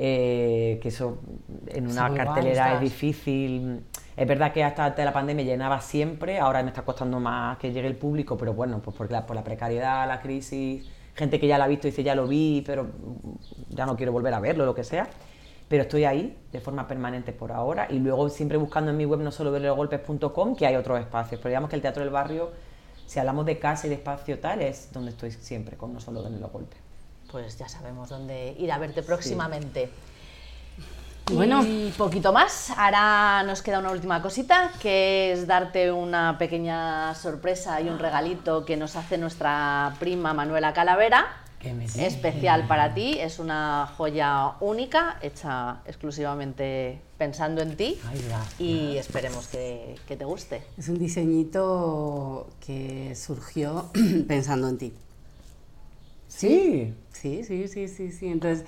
eh, 0.03 0.79
que 0.81 0.87
eso 0.87 1.19
en 1.67 1.87
una 1.87 2.11
cartelera 2.11 2.73
es 2.73 2.81
difícil 2.81 3.83
es 4.17 4.27
verdad 4.27 4.51
que 4.51 4.63
hasta 4.63 4.85
antes 4.85 4.97
de 4.97 5.05
la 5.05 5.13
pandemia 5.13 5.45
llenaba 5.45 5.79
siempre, 5.79 6.39
ahora 6.39 6.61
me 6.63 6.69
está 6.69 6.81
costando 6.81 7.19
más 7.19 7.57
que 7.57 7.71
llegue 7.71 7.87
el 7.87 7.95
público, 7.95 8.37
pero 8.37 8.53
bueno, 8.53 8.81
pues 8.81 8.95
por 8.95 9.11
la, 9.11 9.25
por 9.25 9.35
la 9.35 9.43
precariedad, 9.43 10.07
la 10.07 10.21
crisis, 10.21 10.87
gente 11.15 11.39
que 11.39 11.47
ya 11.47 11.57
la 11.57 11.65
ha 11.65 11.67
visto 11.67 11.87
y 11.87 11.91
dice 11.91 12.03
ya 12.03 12.13
lo 12.13 12.27
vi, 12.27 12.63
pero 12.65 12.87
ya 13.69 13.85
no 13.85 13.95
quiero 13.95 14.11
volver 14.11 14.33
a 14.33 14.39
verlo, 14.39 14.65
lo 14.65 14.75
que 14.75 14.83
sea. 14.83 15.07
Pero 15.69 15.83
estoy 15.83 16.03
ahí 16.03 16.37
de 16.51 16.59
forma 16.59 16.87
permanente 16.87 17.31
por 17.31 17.53
ahora 17.53 17.87
y 17.89 17.99
luego 17.99 18.27
siempre 18.29 18.57
buscando 18.57 18.91
en 18.91 18.97
mi 18.97 19.05
web 19.05 19.21
no 19.21 19.31
solo 19.31 19.51
verlegolpes.com, 19.51 20.55
que 20.55 20.65
hay 20.65 20.75
otros 20.75 20.99
espacios, 20.99 21.39
pero 21.39 21.49
digamos 21.49 21.69
que 21.69 21.77
el 21.77 21.81
Teatro 21.81 22.03
del 22.03 22.11
Barrio, 22.11 22.51
si 23.05 23.19
hablamos 23.19 23.45
de 23.45 23.59
casa 23.59 23.87
y 23.87 23.91
de 23.91 23.95
espacio 23.95 24.39
tal, 24.39 24.61
es 24.61 24.91
donde 24.91 25.11
estoy 25.11 25.31
siempre, 25.31 25.77
con 25.77 25.93
no 25.93 26.01
solo 26.01 26.27
los 26.27 26.51
golpes. 26.51 26.80
Pues 27.31 27.57
ya 27.57 27.69
sabemos 27.69 28.09
dónde 28.09 28.55
ir 28.59 28.71
a 28.71 28.77
verte 28.77 29.03
próximamente. 29.03 29.89
Bueno. 31.33 31.63
Y 31.65 31.93
poquito 31.97 32.33
más. 32.33 32.71
Ahora 32.71 33.43
nos 33.43 33.61
queda 33.61 33.79
una 33.79 33.91
última 33.91 34.21
cosita, 34.21 34.71
que 34.81 35.31
es 35.31 35.47
darte 35.47 35.91
una 35.91 36.37
pequeña 36.37 37.15
sorpresa 37.15 37.79
y 37.79 37.89
un 37.89 37.99
regalito 37.99 38.65
que 38.65 38.75
nos 38.75 38.95
hace 38.95 39.17
nuestra 39.17 39.95
prima 39.99 40.33
Manuela 40.33 40.73
Calavera. 40.73 41.37
Especial 41.95 42.67
para 42.67 42.95
ti, 42.95 43.19
es 43.19 43.37
una 43.37 43.87
joya 43.95 44.53
única, 44.61 45.19
hecha 45.21 45.81
exclusivamente 45.85 46.99
pensando 47.19 47.61
en 47.61 47.77
ti 47.77 47.99
y 48.57 48.97
esperemos 48.97 49.47
que, 49.47 49.95
que 50.07 50.17
te 50.17 50.25
guste. 50.25 50.63
Es 50.75 50.89
un 50.89 50.97
diseñito 50.97 52.49
que 52.65 53.15
surgió 53.15 53.91
pensando 54.27 54.69
en 54.69 54.77
ti. 54.79 54.93
Sí. 56.27 56.95
Sí, 57.13 57.43
sí, 57.43 57.67
sí, 57.67 57.87
sí, 57.87 58.11
sí. 58.11 58.27
Entonces, 58.27 58.65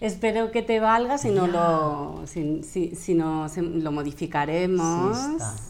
espero 0.00 0.50
que 0.50 0.62
te 0.62 0.80
valga, 0.80 1.18
si 1.18 1.30
no, 1.30 1.46
lo, 1.46 2.26
si, 2.26 2.62
si, 2.62 2.94
si 2.94 3.14
no 3.14 3.46
lo 3.56 3.92
modificaremos. 3.92 5.18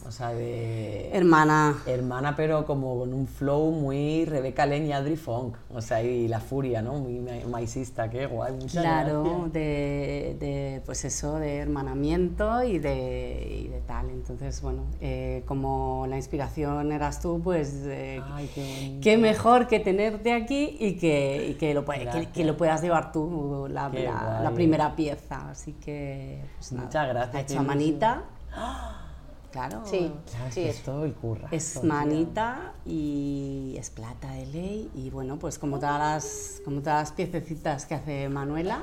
o 0.05 0.11
sea, 0.11 0.29
de... 0.33 1.09
Hermana. 1.13 1.77
Hermana, 1.85 2.35
pero 2.35 2.65
como 2.65 2.99
con 2.99 3.13
un 3.13 3.27
flow 3.27 3.71
muy 3.71 4.25
Rebeca 4.25 4.65
Len 4.65 4.85
y 4.85 4.93
Adri 4.93 5.15
Funk. 5.15 5.55
O 5.73 5.81
sea, 5.81 6.03
y 6.03 6.27
la 6.27 6.39
furia, 6.39 6.81
¿no? 6.81 6.93
Muy 6.95 7.19
maicista, 7.49 8.09
qué 8.09 8.25
guay. 8.25 8.53
Muchas 8.53 8.83
claro, 8.83 9.49
de, 9.51 10.35
de, 10.39 10.81
pues 10.85 11.05
eso, 11.05 11.35
de 11.35 11.57
hermanamiento 11.57 12.63
y 12.63 12.79
de, 12.79 13.63
y 13.65 13.67
de 13.67 13.81
tal. 13.81 14.09
Entonces, 14.09 14.61
bueno, 14.61 14.83
eh, 15.01 15.43
como 15.45 16.05
la 16.07 16.17
inspiración 16.17 16.91
eras 16.91 17.21
tú, 17.21 17.41
pues 17.43 17.73
eh, 17.85 18.21
Ay, 18.31 18.49
qué, 18.53 18.99
qué, 19.01 19.17
mejor 19.17 19.67
que 19.67 19.79
tenerte 19.79 20.33
aquí 20.33 20.77
y 20.79 20.93
que, 20.97 21.47
y 21.49 21.53
que, 21.55 21.73
lo, 21.73 21.85
que, 22.25 22.31
que, 22.31 22.43
lo 22.45 22.57
puedas 22.57 22.81
llevar 22.81 23.11
tú, 23.11 23.67
la, 23.69 23.89
la 23.89 24.41
la, 24.41 24.51
primera 24.51 24.95
pieza. 24.95 25.49
Así 25.49 25.73
que, 25.73 26.41
pues 26.57 26.71
Muchas 26.73 27.07
gracias. 27.07 27.51
hecho 27.51 27.59
a 27.59 27.63
manita. 27.63 28.23
Claro, 29.49 29.81
sí, 29.85 30.11
sí 30.51 30.63
es 30.63 30.83
todo 30.83 31.05
el 31.05 31.13
curra. 31.13 31.47
Es 31.51 31.81
manita 31.81 32.73
y 32.85 33.75
es 33.79 33.89
plata 33.89 34.29
de 34.33 34.45
ley. 34.45 34.91
Y 34.93 35.09
bueno, 35.09 35.39
pues 35.39 35.57
como 35.57 35.79
todas 35.79 35.97
las, 35.99 36.61
como 36.65 36.81
todas 36.81 37.03
las 37.03 37.11
piececitas 37.13 37.85
que 37.85 37.95
hace 37.95 38.29
Manuela, 38.29 38.81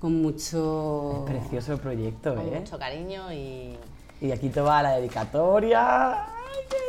con 0.00 0.20
mucho. 0.20 1.24
Es 1.24 1.30
precioso 1.30 1.74
el 1.74 1.78
proyecto, 1.78 2.34
con 2.34 2.48
¿eh? 2.48 2.58
mucho 2.58 2.78
cariño 2.78 3.32
y. 3.32 3.78
Y 4.20 4.32
aquí 4.32 4.48
te 4.50 4.60
va 4.60 4.82
la 4.82 4.96
dedicatoria. 4.96 6.26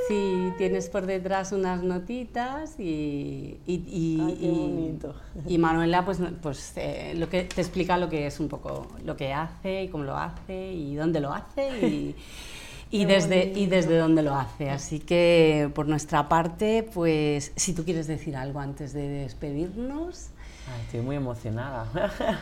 Sí, 0.07 0.51
tienes 0.57 0.89
por 0.89 1.05
detrás 1.05 1.53
unas 1.53 1.81
notitas 1.81 2.77
y, 2.77 3.59
y, 3.65 4.19
Ay, 4.21 4.37
qué 4.39 4.51
bonito. 4.51 5.15
y 5.47 5.57
Manuela 5.57 6.03
pues, 6.03 6.19
pues 6.41 6.73
eh, 6.75 7.13
lo 7.15 7.29
que 7.29 7.43
te 7.43 7.61
explica 7.61 7.97
lo 7.97 8.09
que 8.09 8.27
es 8.27 8.39
un 8.39 8.49
poco 8.49 8.87
lo 9.05 9.15
que 9.15 9.33
hace 9.33 9.83
y 9.83 9.87
cómo 9.87 10.03
lo 10.03 10.17
hace 10.17 10.73
y 10.73 10.95
dónde 10.95 11.21
lo 11.21 11.33
hace 11.33 11.87
y, 11.87 12.15
y 12.91 13.05
desde, 13.05 13.45
y 13.55 13.67
desde 13.67 13.97
dónde 13.97 14.23
lo 14.23 14.35
hace. 14.35 14.69
Así 14.69 14.99
que 14.99 15.71
por 15.73 15.87
nuestra 15.87 16.27
parte, 16.27 16.87
pues 16.93 17.53
si 17.55 17.73
tú 17.73 17.85
quieres 17.85 18.07
decir 18.07 18.35
algo 18.35 18.59
antes 18.59 18.91
de 18.91 19.07
despedirnos. 19.07 20.31
Ay, 20.67 20.81
estoy 20.85 21.01
muy 21.01 21.15
emocionada. 21.15 21.87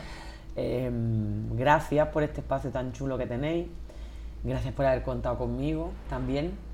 eh, 0.56 0.90
gracias 1.54 2.08
por 2.08 2.24
este 2.24 2.42
espacio 2.42 2.72
tan 2.72 2.92
chulo 2.92 3.20
que 3.20 3.28
tenéis. 3.28 3.68
Gracias 4.44 4.74
por 4.74 4.88
haber 4.88 5.04
contado 5.04 5.38
conmigo 5.38 5.92
también 6.10 6.71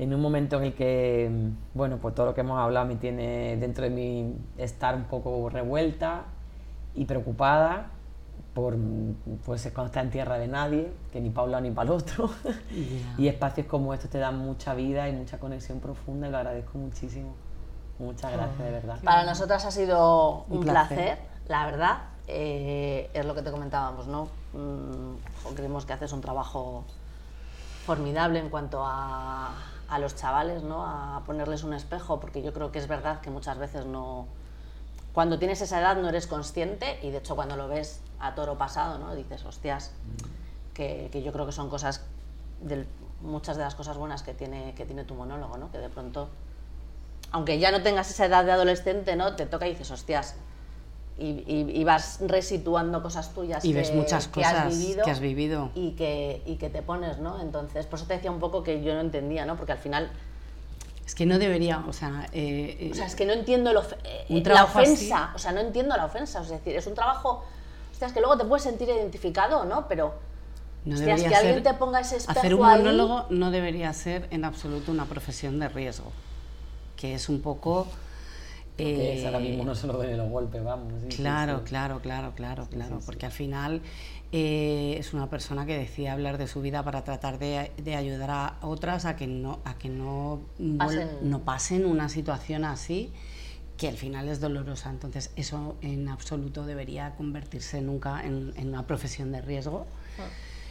en 0.00 0.14
un 0.14 0.20
momento 0.22 0.56
en 0.56 0.64
el 0.64 0.74
que, 0.74 1.30
bueno, 1.74 1.98
pues 1.98 2.14
todo 2.14 2.24
lo 2.24 2.34
que 2.34 2.40
hemos 2.40 2.58
hablado 2.58 2.86
me 2.86 2.96
tiene 2.96 3.58
dentro 3.58 3.84
de 3.84 3.90
mí 3.90 4.34
estar 4.56 4.94
un 4.94 5.04
poco 5.04 5.50
revuelta 5.50 6.22
y 6.94 7.04
preocupada 7.04 7.90
por 8.54 8.76
pues 9.44 9.70
cuando 9.74 9.88
está 9.88 10.00
en 10.00 10.08
tierra 10.08 10.38
de 10.38 10.48
nadie, 10.48 10.90
que 11.12 11.20
ni 11.20 11.28
para 11.28 11.44
un 11.44 11.50
lado 11.50 11.62
ni 11.64 11.70
para 11.70 11.90
el 11.90 11.96
otro. 11.96 12.30
Yeah. 12.70 13.14
y 13.18 13.28
espacios 13.28 13.66
como 13.66 13.92
estos 13.92 14.08
te 14.08 14.18
dan 14.18 14.38
mucha 14.38 14.72
vida 14.72 15.06
y 15.08 15.12
mucha 15.12 15.38
conexión 15.38 15.80
profunda 15.80 16.28
y 16.28 16.30
lo 16.30 16.38
agradezco 16.38 16.78
muchísimo. 16.78 17.34
Muchas 17.98 18.32
gracias, 18.32 18.58
de 18.58 18.70
verdad. 18.70 18.98
Para 19.04 19.24
nosotras 19.24 19.66
ha 19.66 19.70
sido 19.70 20.46
un, 20.48 20.58
Un 20.58 20.64
placer. 20.64 20.96
placer. 20.96 21.18
la 21.48 21.66
verdad. 21.66 21.98
Eh, 22.26 23.10
es 23.12 23.26
lo 23.26 23.34
que 23.34 23.42
te 23.42 23.50
comentábamos, 23.50 24.06
¿no? 24.06 24.28
Mm, 24.54 25.52
creemos 25.54 25.84
que 25.84 25.92
haces 25.92 26.12
un 26.12 26.22
trabajo 26.22 26.84
formidable 27.84 28.38
en 28.38 28.48
cuanto 28.48 28.82
a, 28.86 29.52
a 29.90 29.98
los 29.98 30.14
chavales, 30.14 30.62
¿no? 30.62 30.86
A 30.86 31.22
ponerles 31.26 31.64
un 31.64 31.74
espejo, 31.74 32.20
porque 32.20 32.42
yo 32.42 32.52
creo 32.52 32.70
que 32.70 32.78
es 32.78 32.86
verdad 32.86 33.20
que 33.20 33.30
muchas 33.30 33.58
veces 33.58 33.86
no... 33.86 34.26
Cuando 35.12 35.38
tienes 35.40 35.60
esa 35.60 35.80
edad 35.80 35.96
no 35.96 36.08
eres 36.08 36.28
consciente 36.28 37.00
y 37.02 37.10
de 37.10 37.18
hecho 37.18 37.34
cuando 37.34 37.56
lo 37.56 37.66
ves 37.66 38.00
a 38.20 38.36
toro 38.36 38.56
pasado, 38.56 38.98
¿no? 38.98 39.14
Dices, 39.16 39.44
hostias, 39.44 39.90
que, 40.72 41.08
que 41.10 41.22
yo 41.22 41.32
creo 41.32 41.44
que 41.44 41.52
son 41.52 41.68
cosas, 41.68 42.04
del, 42.60 42.86
muchas 43.20 43.56
de 43.56 43.64
las 43.64 43.74
cosas 43.74 43.96
buenas 43.96 44.22
que 44.22 44.32
tiene, 44.32 44.74
que 44.74 44.86
tiene 44.86 45.02
tu 45.02 45.14
monólogo, 45.16 45.58
¿no? 45.58 45.72
Que 45.72 45.78
de 45.78 45.88
pronto, 45.88 46.28
aunque 47.32 47.58
ya 47.58 47.72
no 47.72 47.82
tengas 47.82 48.08
esa 48.10 48.26
edad 48.26 48.44
de 48.44 48.52
adolescente, 48.52 49.16
¿no? 49.16 49.34
Te 49.34 49.46
toca 49.46 49.66
y 49.66 49.70
dices, 49.70 49.90
hostias, 49.90 50.36
y, 51.20 51.44
y, 51.46 51.80
y, 51.80 51.84
vas 51.84 52.18
resituando 52.22 53.02
cosas 53.02 53.34
tuyas 53.34 53.62
y 53.64 53.72
que, 53.72 53.78
ves 53.78 53.94
muchas 53.94 54.26
que 54.26 54.40
cosas 54.40 54.54
has 54.54 54.78
vivido, 54.78 55.04
que 55.04 55.10
has 55.10 55.20
vivido. 55.20 55.70
Y, 55.74 55.90
que, 55.92 56.42
y 56.46 56.56
que 56.56 56.70
te 56.70 56.80
pones, 56.80 57.18
¿no? 57.18 57.40
Entonces, 57.42 57.84
por 57.86 57.98
eso 57.98 58.08
te 58.08 58.14
decía 58.14 58.30
un 58.30 58.40
poco 58.40 58.62
que 58.62 58.82
yo 58.82 58.94
no 58.94 59.00
entendía, 59.00 59.44
¿no? 59.44 59.56
Porque 59.56 59.72
al 59.72 59.78
final... 59.78 60.10
Es 61.04 61.14
que 61.14 61.26
no 61.26 61.38
debería, 61.38 61.84
o 61.86 61.92
sea... 61.92 62.26
Eh, 62.32 62.76
eh, 62.80 62.90
o 62.92 62.94
sea, 62.94 63.06
es 63.06 63.14
que 63.14 63.26
no 63.26 63.32
entiendo 63.34 63.72
lo, 63.72 63.82
eh, 64.04 64.42
la 64.46 64.64
ofensa, 64.64 65.24
así. 65.24 65.36
o 65.36 65.38
sea, 65.38 65.52
no 65.52 65.60
entiendo 65.60 65.96
la 65.96 66.06
ofensa, 66.06 66.40
es 66.40 66.48
decir, 66.48 66.74
es 66.74 66.86
un 66.86 66.94
trabajo... 66.94 67.44
Hostia, 67.92 68.06
es 68.06 68.12
que 68.14 68.20
luego 68.20 68.38
te 68.38 68.44
puedes 68.46 68.62
sentir 68.62 68.88
identificado, 68.88 69.64
¿no? 69.66 69.86
Pero... 69.88 70.14
no 70.86 70.94
hostia, 70.94 71.14
es 71.14 71.20
debería 71.20 71.28
que 71.28 71.34
alguien 71.36 71.54
ser- 71.64 71.72
te 71.72 71.78
ponga 71.78 72.00
ese 72.00 72.16
espejo 72.16 72.38
Hacer 72.38 72.54
un 72.54 72.64
ahí- 72.64 72.78
monólogo 72.78 73.26
no 73.28 73.50
debería 73.50 73.92
ser 73.92 74.26
en 74.30 74.44
absoluto 74.46 74.90
una 74.90 75.04
profesión 75.04 75.58
de 75.58 75.68
riesgo, 75.68 76.10
que 76.96 77.14
es 77.14 77.28
un 77.28 77.42
poco 77.42 77.84
Que 77.84 77.90
Eh, 78.80 79.18
es 79.18 79.24
ahora 79.26 79.38
mismo 79.40 79.64
no 79.64 79.74
se 79.74 79.86
lo 79.86 80.02
los 80.02 80.30
golpes, 80.30 80.62
vamos. 80.62 80.92
sí, 81.08 81.16
Claro, 81.16 81.58
sí. 81.58 81.64
claro, 81.64 82.00
claro, 82.00 82.32
claro, 82.34 82.66
claro, 82.70 83.00
porque 83.04 83.26
al 83.26 83.32
final 83.32 83.82
eh, 84.32 84.96
es 84.98 85.12
una 85.12 85.28
persona 85.28 85.66
que 85.66 85.76
decide 85.76 86.08
hablar 86.08 86.38
de 86.38 86.46
su 86.46 86.60
vida 86.60 86.82
para 86.82 87.02
tratar 87.04 87.38
de, 87.38 87.72
de 87.82 87.94
ayudar 87.96 88.30
a 88.30 88.56
otras 88.62 89.04
a 89.04 89.16
que 89.16 89.26
no, 89.26 89.58
a 89.64 89.74
que 89.74 89.88
no, 89.88 90.40
Pasen. 90.78 91.08
no 91.22 91.40
pasen 91.40 91.84
una 91.84 92.08
situación 92.08 92.64
así 92.64 93.12
que 93.76 93.88
al 93.88 93.96
final 93.96 94.28
es 94.28 94.40
dolorosa. 94.40 94.90
Entonces 94.90 95.32
eso 95.36 95.76
en 95.80 96.08
absoluto 96.08 96.66
debería 96.66 97.14
convertirse 97.16 97.80
nunca 97.80 98.22
en, 98.24 98.52
en 98.56 98.68
una 98.68 98.86
profesión 98.86 99.32
de 99.32 99.40
riesgo 99.40 99.86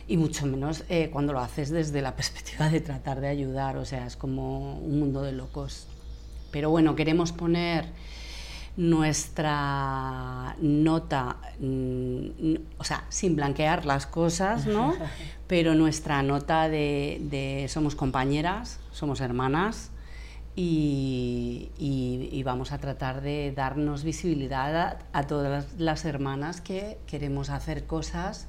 y 0.08 0.18
mucho 0.18 0.46
menos 0.46 0.84
eh, 0.90 1.10
cuando 1.12 1.34
lo 1.34 1.40
haces 1.40 1.70
desde 1.70 2.02
la 2.02 2.16
perspectiva 2.16 2.70
de 2.70 2.82
tratar 2.82 3.20
de 3.20 3.28
ayudar, 3.28 3.78
o 3.78 3.86
sea, 3.86 4.06
es 4.08 4.16
como 4.16 4.78
un 4.80 5.00
mundo 5.00 5.22
de 5.22 5.34
locos. 5.34 5.88
Pero 6.52 6.70
bueno, 6.70 6.96
queremos 6.96 7.32
poner 7.32 7.86
nuestra 8.78 10.56
nota, 10.62 11.38
mm, 11.60 12.56
o 12.78 12.84
sea, 12.84 13.04
sin 13.10 13.36
blanquear 13.36 13.86
las 13.86 14.06
cosas, 14.06 14.66
¿no? 14.68 14.94
Pero 15.48 15.76
nuestra 15.76 16.22
nota 16.24 16.70
de, 16.70 17.18
de 17.30 17.68
somos 17.70 17.96
compañeras, 17.96 18.80
somos 18.92 19.20
hermanas 19.22 19.92
y, 20.56 21.72
y- 21.78 22.30
y 22.32 22.44
vamos 22.44 22.72
a 22.72 22.78
tratar 22.80 23.22
de 23.22 23.52
darnos 23.56 24.04
visibilidad 24.04 24.76
a, 24.78 25.00
a 25.14 25.28
todas 25.28 25.74
las, 25.78 26.06
hermanas 26.06 26.62
que 26.62 26.98
queremos 27.08 27.50
hacer 27.50 27.86
cosas 27.86 28.48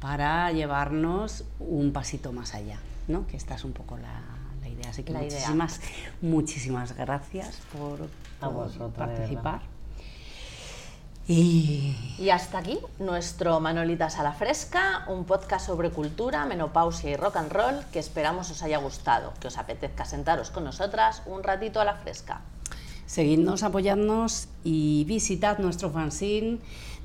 para 0.00 0.50
llevarnos 0.52 1.44
un 1.58 1.92
pasito 1.92 2.32
más 2.32 2.54
allá, 2.54 2.78
¿no? 3.08 3.26
Que 3.26 3.36
esta 3.36 3.54
es 3.54 3.64
un 3.64 3.72
poco 3.72 3.96
la 3.96 4.20
idea. 4.84 4.90
Así 4.90 5.02
que 5.02 5.12
La 5.12 5.24
idea. 5.24 5.38
muchísimas, 5.38 5.80
muchísimas 6.22 6.96
gracias 6.96 7.58
por, 7.72 8.08
A 8.40 8.48
participar. 8.90 9.60
Y 11.26 11.96
Y 12.18 12.28
hasta 12.28 12.58
aquí 12.58 12.78
nuestro 12.98 13.58
Manolitas 13.58 14.18
a 14.18 14.22
la 14.22 14.34
Fresca, 14.34 15.06
un 15.08 15.24
podcast 15.24 15.64
sobre 15.66 15.88
cultura, 15.90 16.44
menopausia 16.44 17.08
y 17.10 17.16
rock 17.16 17.36
and 17.36 17.50
roll 17.50 17.82
que 17.92 17.98
esperamos 17.98 18.50
os 18.50 18.62
haya 18.62 18.76
gustado, 18.76 19.32
que 19.40 19.48
os 19.48 19.56
apetezca 19.56 20.04
sentaros 20.04 20.50
con 20.50 20.64
nosotras 20.64 21.22
un 21.24 21.42
ratito 21.42 21.80
a 21.80 21.86
la 21.86 21.94
fresca. 21.94 22.42
seguidnos, 23.06 23.62
apoyadnos 23.62 24.48
y 24.64 25.04
visitad 25.04 25.56
nuestro 25.58 25.88
fanzine 25.90 26.58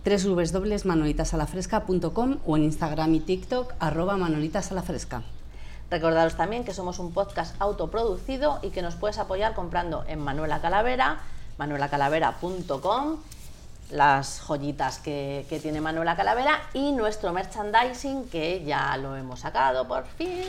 www.manolitasalafresca.com 0.03 2.38
o 2.45 2.57
en 2.57 2.63
Instagram 2.63 3.15
y 3.15 3.19
TikTok 3.21 3.73
arroba 3.80 4.17
manolitasalafresca. 4.17 5.23
Recordaros 5.89 6.35
también 6.35 6.63
que 6.63 6.73
somos 6.73 6.99
un 6.99 7.13
podcast 7.13 7.59
autoproducido 7.59 8.59
y 8.61 8.69
que 8.69 8.81
nos 8.81 8.95
puedes 8.95 9.17
apoyar 9.17 9.55
comprando 9.55 10.03
en 10.07 10.19
Manuela 10.19 10.61
Calavera, 10.61 11.19
manuelacalavera.com, 11.57 13.17
las 13.89 14.39
joyitas 14.39 14.99
que, 14.99 15.45
que 15.49 15.59
tiene 15.59 15.81
Manuela 15.81 16.15
Calavera 16.15 16.61
y 16.73 16.91
nuestro 16.91 17.33
merchandising 17.33 18.29
que 18.29 18.63
ya 18.63 18.95
lo 18.97 19.15
hemos 19.15 19.39
sacado 19.39 19.87
por 19.87 20.05
fin. 20.05 20.43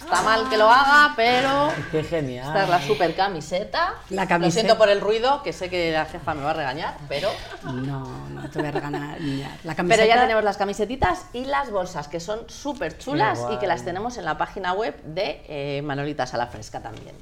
Está 0.00 0.22
mal 0.22 0.48
que 0.50 0.58
lo 0.58 0.68
haga, 0.68 1.12
pero 1.14 1.70
Qué 1.92 2.02
genial. 2.02 2.48
esta 2.48 2.64
es 2.64 2.68
la 2.68 2.82
super 2.82 3.14
camiseta. 3.14 3.94
La 4.10 4.22
Lo 4.24 4.28
camiseta. 4.28 4.52
siento 4.62 4.76
por 4.78 4.88
el 4.88 5.00
ruido, 5.00 5.42
que 5.44 5.52
sé 5.52 5.70
que 5.70 5.92
la 5.92 6.06
jefa 6.06 6.34
me 6.34 6.42
va 6.42 6.50
a 6.50 6.54
regañar, 6.54 6.96
pero... 7.08 7.28
No, 7.62 8.04
no 8.30 8.50
te 8.50 8.58
voy 8.58 8.68
a 8.68 8.72
regalar. 8.72 9.18
La 9.62 9.74
camiseta, 9.76 10.02
Pero 10.02 10.04
ya 10.04 10.20
tenemos 10.20 10.42
las 10.42 10.56
camisetitas 10.56 11.26
y 11.32 11.44
las 11.44 11.70
bolsas, 11.70 12.08
que 12.08 12.18
son 12.18 12.48
súper 12.48 12.98
chulas 12.98 13.38
y 13.52 13.58
que 13.58 13.68
las 13.68 13.84
tenemos 13.84 14.16
en 14.18 14.24
la 14.24 14.36
página 14.36 14.72
web 14.72 15.00
de 15.04 15.44
eh, 15.48 15.82
Manolitas 15.82 16.34
a 16.34 16.36
la 16.36 16.48
Fresca 16.48 16.80
también. 16.80 17.14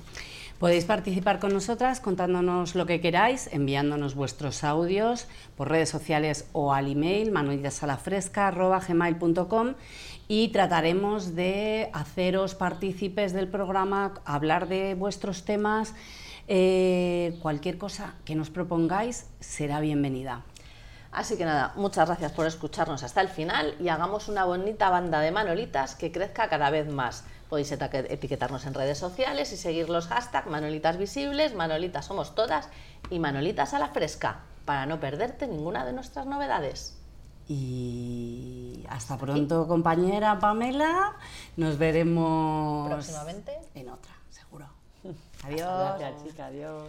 Podéis 0.61 0.84
participar 0.84 1.40
con 1.40 1.54
nosotras 1.54 2.00
contándonos 2.00 2.74
lo 2.74 2.84
que 2.84 3.00
queráis, 3.00 3.48
enviándonos 3.50 4.14
vuestros 4.14 4.62
audios 4.62 5.26
por 5.56 5.70
redes 5.70 5.88
sociales 5.88 6.50
o 6.52 6.74
al 6.74 6.92
email 6.92 7.32
manolitasalafresca.gmail.com 7.32 9.74
y 10.28 10.48
trataremos 10.48 11.34
de 11.34 11.88
haceros 11.94 12.54
partícipes 12.54 13.32
del 13.32 13.48
programa, 13.48 14.20
hablar 14.26 14.68
de 14.68 14.92
vuestros 14.92 15.46
temas, 15.46 15.94
eh, 16.46 17.38
cualquier 17.40 17.78
cosa 17.78 18.16
que 18.26 18.34
nos 18.34 18.50
propongáis 18.50 19.28
será 19.40 19.80
bienvenida. 19.80 20.44
Así 21.12 21.36
que 21.36 21.44
nada, 21.44 21.72
muchas 21.74 22.06
gracias 22.08 22.30
por 22.32 22.46
escucharnos 22.46 23.02
hasta 23.02 23.20
el 23.20 23.28
final 23.28 23.74
y 23.80 23.88
hagamos 23.88 24.28
una 24.28 24.44
bonita 24.44 24.90
banda 24.90 25.18
de 25.20 25.32
Manolitas 25.32 25.96
que 25.96 26.12
crezca 26.12 26.48
cada 26.48 26.70
vez 26.70 26.88
más. 26.88 27.24
Podéis 27.48 27.72
eta- 27.72 27.90
etiquetarnos 27.92 28.64
en 28.66 28.74
redes 28.74 28.98
sociales 28.98 29.52
y 29.52 29.56
seguir 29.56 29.88
los 29.88 30.06
hashtags 30.06 30.46
Manolitas 30.48 30.98
Visibles, 30.98 31.54
Manolitas 31.56 32.06
Somos 32.06 32.36
Todas 32.36 32.68
y 33.11 33.18
Manolitas 33.18 33.74
a 33.74 33.80
la 33.80 33.88
Fresca 33.88 34.42
para 34.64 34.86
no 34.86 35.00
perderte 35.00 35.48
ninguna 35.48 35.84
de 35.84 35.92
nuestras 35.92 36.26
novedades. 36.26 36.96
Y 37.48 38.86
hasta 38.88 39.18
pronto, 39.18 39.66
compañera 39.66 40.38
Pamela. 40.38 41.16
Nos 41.56 41.76
veremos 41.76 42.88
Próximamente. 42.88 43.58
en 43.74 43.88
otra, 43.88 44.12
seguro. 44.30 44.66
Adiós. 45.44 45.98
Gracias, 45.98 46.22
chica. 46.24 46.46
Adiós. 46.46 46.84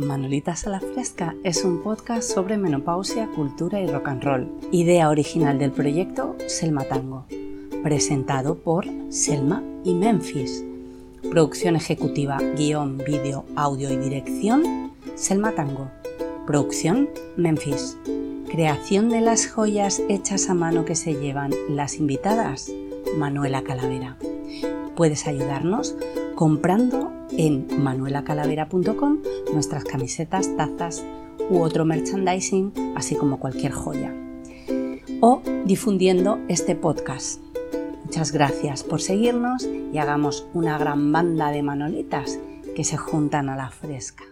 Manolitas 0.00 0.66
a 0.66 0.70
la 0.70 0.80
Fresca 0.80 1.34
es 1.44 1.62
un 1.62 1.82
podcast 1.82 2.30
sobre 2.32 2.56
menopausia, 2.56 3.28
cultura 3.36 3.82
y 3.82 3.86
rock 3.86 4.08
and 4.08 4.24
roll. 4.24 4.48
Idea 4.72 5.10
original 5.10 5.58
del 5.58 5.72
proyecto 5.72 6.36
Selma 6.46 6.84
Tango. 6.84 7.26
Presentado 7.82 8.54
por 8.56 8.86
Selma 9.10 9.62
y 9.84 9.92
Memphis. 9.92 10.64
Producción 11.30 11.76
ejecutiva, 11.76 12.38
guion, 12.56 12.96
vídeo, 12.96 13.44
audio 13.56 13.92
y 13.92 13.98
dirección 13.98 14.90
Selma 15.16 15.52
Tango. 15.52 15.90
Producción 16.46 17.10
Memphis. 17.36 17.98
Creación 18.50 19.10
de 19.10 19.20
las 19.20 19.48
joyas 19.48 20.00
hechas 20.08 20.48
a 20.48 20.54
mano 20.54 20.86
que 20.86 20.94
se 20.94 21.12
llevan 21.12 21.52
las 21.68 21.96
invitadas 21.96 22.72
Manuela 23.18 23.62
Calavera. 23.64 24.16
Puedes 24.96 25.26
ayudarnos 25.26 25.94
comprando 26.36 27.19
en 27.36 27.66
manuelacalavera.com 27.82 29.18
nuestras 29.52 29.84
camisetas, 29.84 30.56
tazas 30.56 31.04
u 31.50 31.60
otro 31.60 31.84
merchandising, 31.84 32.72
así 32.96 33.16
como 33.16 33.38
cualquier 33.38 33.72
joya. 33.72 34.14
O 35.20 35.42
difundiendo 35.64 36.38
este 36.48 36.76
podcast. 36.76 37.40
Muchas 38.04 38.32
gracias 38.32 38.82
por 38.82 39.00
seguirnos 39.00 39.68
y 39.92 39.98
hagamos 39.98 40.46
una 40.54 40.78
gran 40.78 41.12
banda 41.12 41.50
de 41.50 41.62
manolitas 41.62 42.38
que 42.74 42.84
se 42.84 42.96
juntan 42.96 43.48
a 43.48 43.56
la 43.56 43.70
fresca. 43.70 44.29